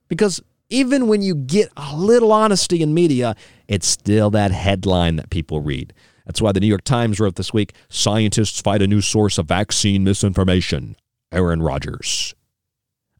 Because 0.08 0.42
even 0.68 1.08
when 1.08 1.22
you 1.22 1.34
get 1.34 1.70
a 1.76 1.96
little 1.96 2.32
honesty 2.32 2.82
in 2.82 2.92
media, 2.92 3.34
it's 3.66 3.86
still 3.86 4.30
that 4.30 4.50
headline 4.50 5.16
that 5.16 5.30
people 5.30 5.60
read. 5.60 5.94
That's 6.26 6.42
why 6.42 6.52
the 6.52 6.60
New 6.60 6.66
York 6.66 6.84
Times 6.84 7.18
wrote 7.18 7.36
this 7.36 7.54
week 7.54 7.72
Scientists 7.88 8.60
find 8.60 8.82
a 8.82 8.86
new 8.86 9.00
source 9.00 9.38
of 9.38 9.46
vaccine 9.46 10.04
misinformation. 10.04 10.96
Aaron 11.32 11.62
Rodgers. 11.62 12.34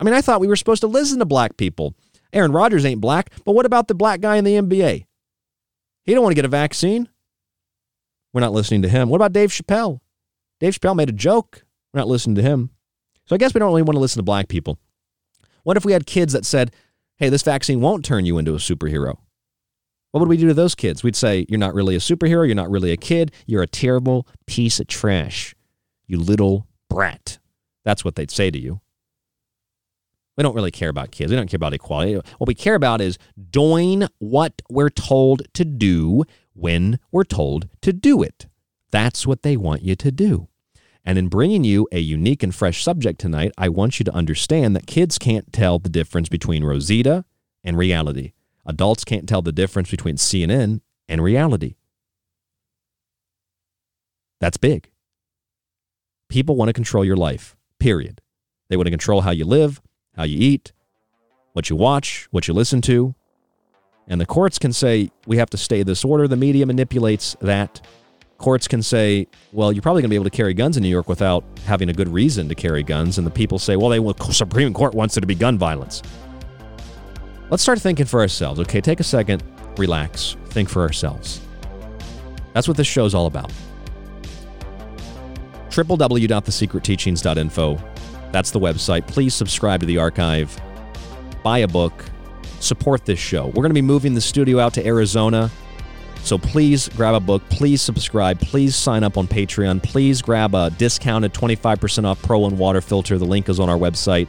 I 0.01 0.05
mean, 0.05 0.15
I 0.15 0.21
thought 0.21 0.41
we 0.41 0.47
were 0.47 0.57
supposed 0.57 0.83
to 0.83 0.87
listen 0.87 1.19
to 1.19 1.25
black 1.25 1.57
people. 1.57 1.95
Aaron 2.33 2.53
Rodgers 2.53 2.85
ain't 2.85 3.01
black, 3.01 3.31
but 3.45 3.53
what 3.53 3.67
about 3.67 3.89
the 3.89 3.95
black 3.95 4.21
guy 4.21 4.37
in 4.37 4.45
the 4.45 4.55
NBA? 4.55 5.07
He 6.05 6.15
don't 6.15 6.23
want 6.23 6.33
to 6.33 6.37
get 6.37 6.45
a 6.45 6.49
vaccine. 6.49 7.09
We're 8.33 8.41
not 8.41 8.53
listening 8.53 8.83
to 8.83 8.89
him. 8.89 9.09
What 9.09 9.17
about 9.17 9.33
Dave 9.33 9.51
Chappelle? 9.51 10.01
Dave 10.61 10.75
Chappelle 10.75 10.97
made 10.97 11.09
a 11.09 11.13
joke. 11.13 11.65
We're 11.93 12.01
not 12.01 12.09
listening 12.09 12.37
to 12.37 12.43
him. 12.43 12.71
So 13.27 13.35
I 13.35 13.39
guess 13.39 13.55
we 13.55 13.59
don't 13.59 13.69
really 13.69 13.83
want 13.83 13.97
to 13.97 14.01
listen 14.01 14.19
to 14.19 14.25
black 14.25 14.49
people. 14.49 14.79
What 15.63 15.77
if 15.77 15.85
we 15.85 15.93
had 15.93 16.07
kids 16.07 16.33
that 16.33 16.45
said, 16.45 16.73
hey, 17.17 17.29
this 17.29 17.43
vaccine 17.43 17.81
won't 17.81 18.05
turn 18.05 18.25
you 18.25 18.39
into 18.39 18.55
a 18.55 18.59
superhero? 18.59 19.17
What 20.13 20.21
would 20.21 20.29
we 20.29 20.37
do 20.39 20.49
to 20.49 20.55
those 20.55 20.75
kids? 20.75 21.03
We'd 21.03 21.17
say, 21.17 21.45
you're 21.49 21.59
not 21.59 21.75
really 21.75 21.95
a 21.95 21.99
superhero. 21.99 22.47
You're 22.47 22.55
not 22.55 22.71
really 22.71 22.93
a 22.93 22.97
kid. 22.97 23.33
You're 23.47 23.63
a 23.63 23.67
terrible 23.67 24.27
piece 24.47 24.81
of 24.81 24.87
trash. 24.87 25.55
You 26.07 26.19
little 26.19 26.67
brat. 26.89 27.39
That's 27.85 28.05
what 28.05 28.15
they'd 28.15 28.31
say 28.31 28.51
to 28.51 28.59
you. 28.59 28.81
We 30.37 30.43
don't 30.43 30.55
really 30.55 30.71
care 30.71 30.89
about 30.89 31.11
kids. 31.11 31.31
We 31.31 31.37
don't 31.37 31.51
care 31.51 31.57
about 31.57 31.75
equality. 31.75 32.15
What 32.15 32.47
we 32.47 32.55
care 32.55 32.77
about 32.77 33.01
is 33.01 33.19
doing 33.51 34.07
what 34.19 34.63
we're 34.71 34.89
told 34.89 35.43
to 35.55 35.65
do 35.65 36.25
when 36.59 36.99
we're 37.13 37.25
told 37.25 37.69
to 37.83 37.93
do 37.93 38.23
it. 38.23 38.47
That's 38.91 39.27
what 39.27 39.43
they 39.43 39.57
want 39.57 39.83
you 39.83 39.95
to 39.97 40.11
do. 40.11 40.49
And 41.05 41.19
in 41.19 41.29
bringing 41.29 41.65
you 41.65 41.89
a 41.93 42.01
unique 42.01 42.43
and 42.43 42.55
fresh 42.55 42.83
subject 42.83 43.21
tonight, 43.21 43.53
I 43.57 43.69
want 43.69 43.99
you 43.99 44.05
to 44.05 44.15
understand 44.15 44.77
that 44.77 44.87
kids 44.87 45.19
can't 45.19 45.53
tell 45.53 45.79
the 45.79 45.89
difference 45.89 46.29
between 46.29 46.65
Rosita 46.65 47.25
and 47.65 47.79
reality. 47.79 48.33
Adults 48.67 49.05
can't 49.05 49.29
tell 49.29 49.41
the 49.41 49.53
difference 49.53 49.91
between 49.91 50.17
CNN 50.17 50.81
and 51.09 51.23
reality. 51.23 51.77
That's 54.41 54.59
big. 54.59 54.91
People 56.29 56.57
want 56.57 56.69
to 56.69 56.75
control 56.75 57.05
your 57.05 57.17
life, 57.17 57.57
period. 57.79 58.21
They 58.69 58.77
want 58.77 58.87
to 58.87 58.91
control 58.91 59.23
how 59.23 59.31
you 59.31 59.47
live, 59.47 59.81
how 60.15 60.25
you 60.25 60.39
eat, 60.39 60.73
what 61.55 61.71
you 61.71 61.77
watch, 61.77 62.29
what 62.31 62.47
you 62.47 62.55
listen 62.55 62.83
to, 62.83 63.15
and 64.09 64.21
the 64.21 64.27
courts 64.27 64.59
can 64.59 64.73
say, 64.73 65.11
we 65.27 65.37
have 65.37 65.51
to 65.51 65.59
stay 65.59 65.83
this 65.83 66.05
order. 66.05 66.27
The 66.27 66.37
media 66.37 66.67
manipulates 66.67 67.37
that. 67.41 67.81
Courts 68.39 68.69
can 68.69 68.83
say, 68.83 69.27
well, 69.53 69.73
you're 69.73 69.83
probably 69.83 70.01
going 70.01 70.09
to 70.09 70.13
be 70.13 70.17
able 70.17 70.25
to 70.25 70.31
carry 70.31 70.55
guns 70.55 70.77
in 70.77 70.83
New 70.83 70.89
York 70.89 71.09
without 71.09 71.45
having 71.67 71.89
a 71.89 71.93
good 71.93 72.09
reason 72.09 72.49
to 72.49 72.55
carry 72.55 72.85
guns. 72.85 73.19
And 73.19 73.27
the 73.27 73.33
people 73.33 73.59
say, 73.59 73.77
well, 73.77 73.91
will, 74.01 74.15
Supreme 74.15 74.73
Court 74.73 74.95
wants 74.95 75.17
it 75.17 75.21
to 75.21 75.27
be 75.27 75.35
gun 75.35 75.59
violence. 75.59 76.03
Let's 77.51 77.63
start 77.63 77.81
thinking 77.81 78.07
for 78.07 78.21
ourselves. 78.21 78.61
Okay, 78.61 78.81
take 78.81 79.01
a 79.01 79.05
second, 79.05 79.43
relax, 79.77 80.37
think 80.47 80.69
for 80.69 80.83
ourselves. 80.83 81.41
That's 82.55 82.69
what 82.69 82.77
this 82.77 82.87
show's 82.87 83.15
all 83.15 83.27
about. 83.27 83.53
www.thesecretteachings.info. 85.71 87.79
That's 88.31 88.53
the 88.53 88.61
website. 88.61 89.07
Please 89.07 89.35
subscribe 89.35 89.81
to 89.81 89.87
the 89.87 89.99
archive. 89.99 90.59
Buy 91.43 91.59
a 91.59 91.69
book 91.69 92.05
support 92.61 93.05
this 93.05 93.19
show. 93.19 93.47
We're 93.47 93.63
going 93.63 93.71
to 93.71 93.75
be 93.75 93.83
moving 93.83 94.15
the 94.15 94.21
studio 94.21 94.59
out 94.59 94.75
to 94.75 94.87
Arizona. 94.87 95.51
So 96.23 96.37
please 96.37 96.89
grab 96.91 97.15
a 97.15 97.21
book. 97.21 97.43
Please 97.49 97.81
subscribe. 97.81 98.41
Please 98.41 98.75
sign 98.77 99.05
up 99.05 99.17
on 99.17 99.27
Patreon. 99.29 99.83
Please 99.83 100.21
grab 100.21 100.55
a 100.55 100.71
discounted 100.71 101.33
25% 101.33 102.05
off 102.05 102.21
Pro 102.23 102.41
One 102.41 102.59
water 102.59 102.81
filter. 102.81 103.19
The 103.19 103.25
link 103.25 103.49
is 103.49 103.61
on 103.61 103.69
our 103.69 103.79
website. 103.79 104.29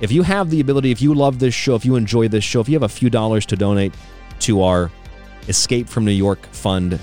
If 0.00 0.12
you 0.12 0.22
have 0.22 0.48
the 0.50 0.60
ability, 0.60 0.90
if 0.90 1.02
you 1.02 1.14
love 1.14 1.38
this 1.38 1.54
show, 1.54 1.74
if 1.74 1.84
you 1.84 1.96
enjoy 1.96 2.28
this 2.28 2.44
show, 2.44 2.60
if 2.60 2.68
you 2.68 2.74
have 2.74 2.84
a 2.84 2.88
few 2.88 3.10
dollars 3.10 3.44
to 3.46 3.56
donate 3.56 3.92
to 4.40 4.62
our 4.62 4.90
Escape 5.48 5.88
from 5.88 6.04
New 6.04 6.12
York 6.12 6.44
fund, 6.52 7.00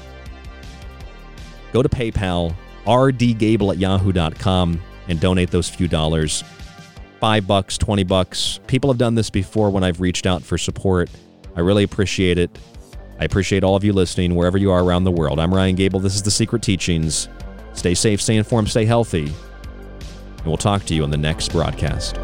go 1.73 1.81
to 1.81 1.89
PayPal, 1.89 2.55
rdgable 2.85 3.71
at 3.71 3.77
yahoo.com, 3.79 4.81
and 5.07 5.19
donate 5.19 5.51
those 5.51 5.67
few 5.67 5.87
dollars. 5.87 6.43
Five 7.19 7.47
bucks, 7.47 7.77
20 7.77 8.03
bucks. 8.03 8.59
People 8.67 8.89
have 8.89 8.97
done 8.97 9.15
this 9.15 9.29
before 9.29 9.69
when 9.69 9.83
I've 9.83 10.01
reached 10.01 10.25
out 10.25 10.43
for 10.43 10.57
support. 10.57 11.09
I 11.55 11.61
really 11.61 11.83
appreciate 11.83 12.37
it. 12.37 12.57
I 13.19 13.23
appreciate 13.23 13.63
all 13.63 13.75
of 13.75 13.83
you 13.83 13.93
listening 13.93 14.35
wherever 14.35 14.57
you 14.57 14.71
are 14.71 14.83
around 14.83 15.05
the 15.05 15.11
world. 15.11 15.39
I'm 15.39 15.53
Ryan 15.53 15.75
Gable. 15.75 16.01
This 16.01 16.15
is 16.15 16.23
The 16.23 16.31
Secret 16.31 16.61
Teachings. 16.61 17.29
Stay 17.73 17.93
safe, 17.93 18.21
stay 18.21 18.35
informed, 18.35 18.69
stay 18.69 18.85
healthy. 18.85 19.25
And 19.25 20.45
we'll 20.45 20.57
talk 20.57 20.83
to 20.85 20.93
you 20.93 21.03
on 21.03 21.11
the 21.11 21.17
next 21.17 21.51
broadcast. 21.51 22.17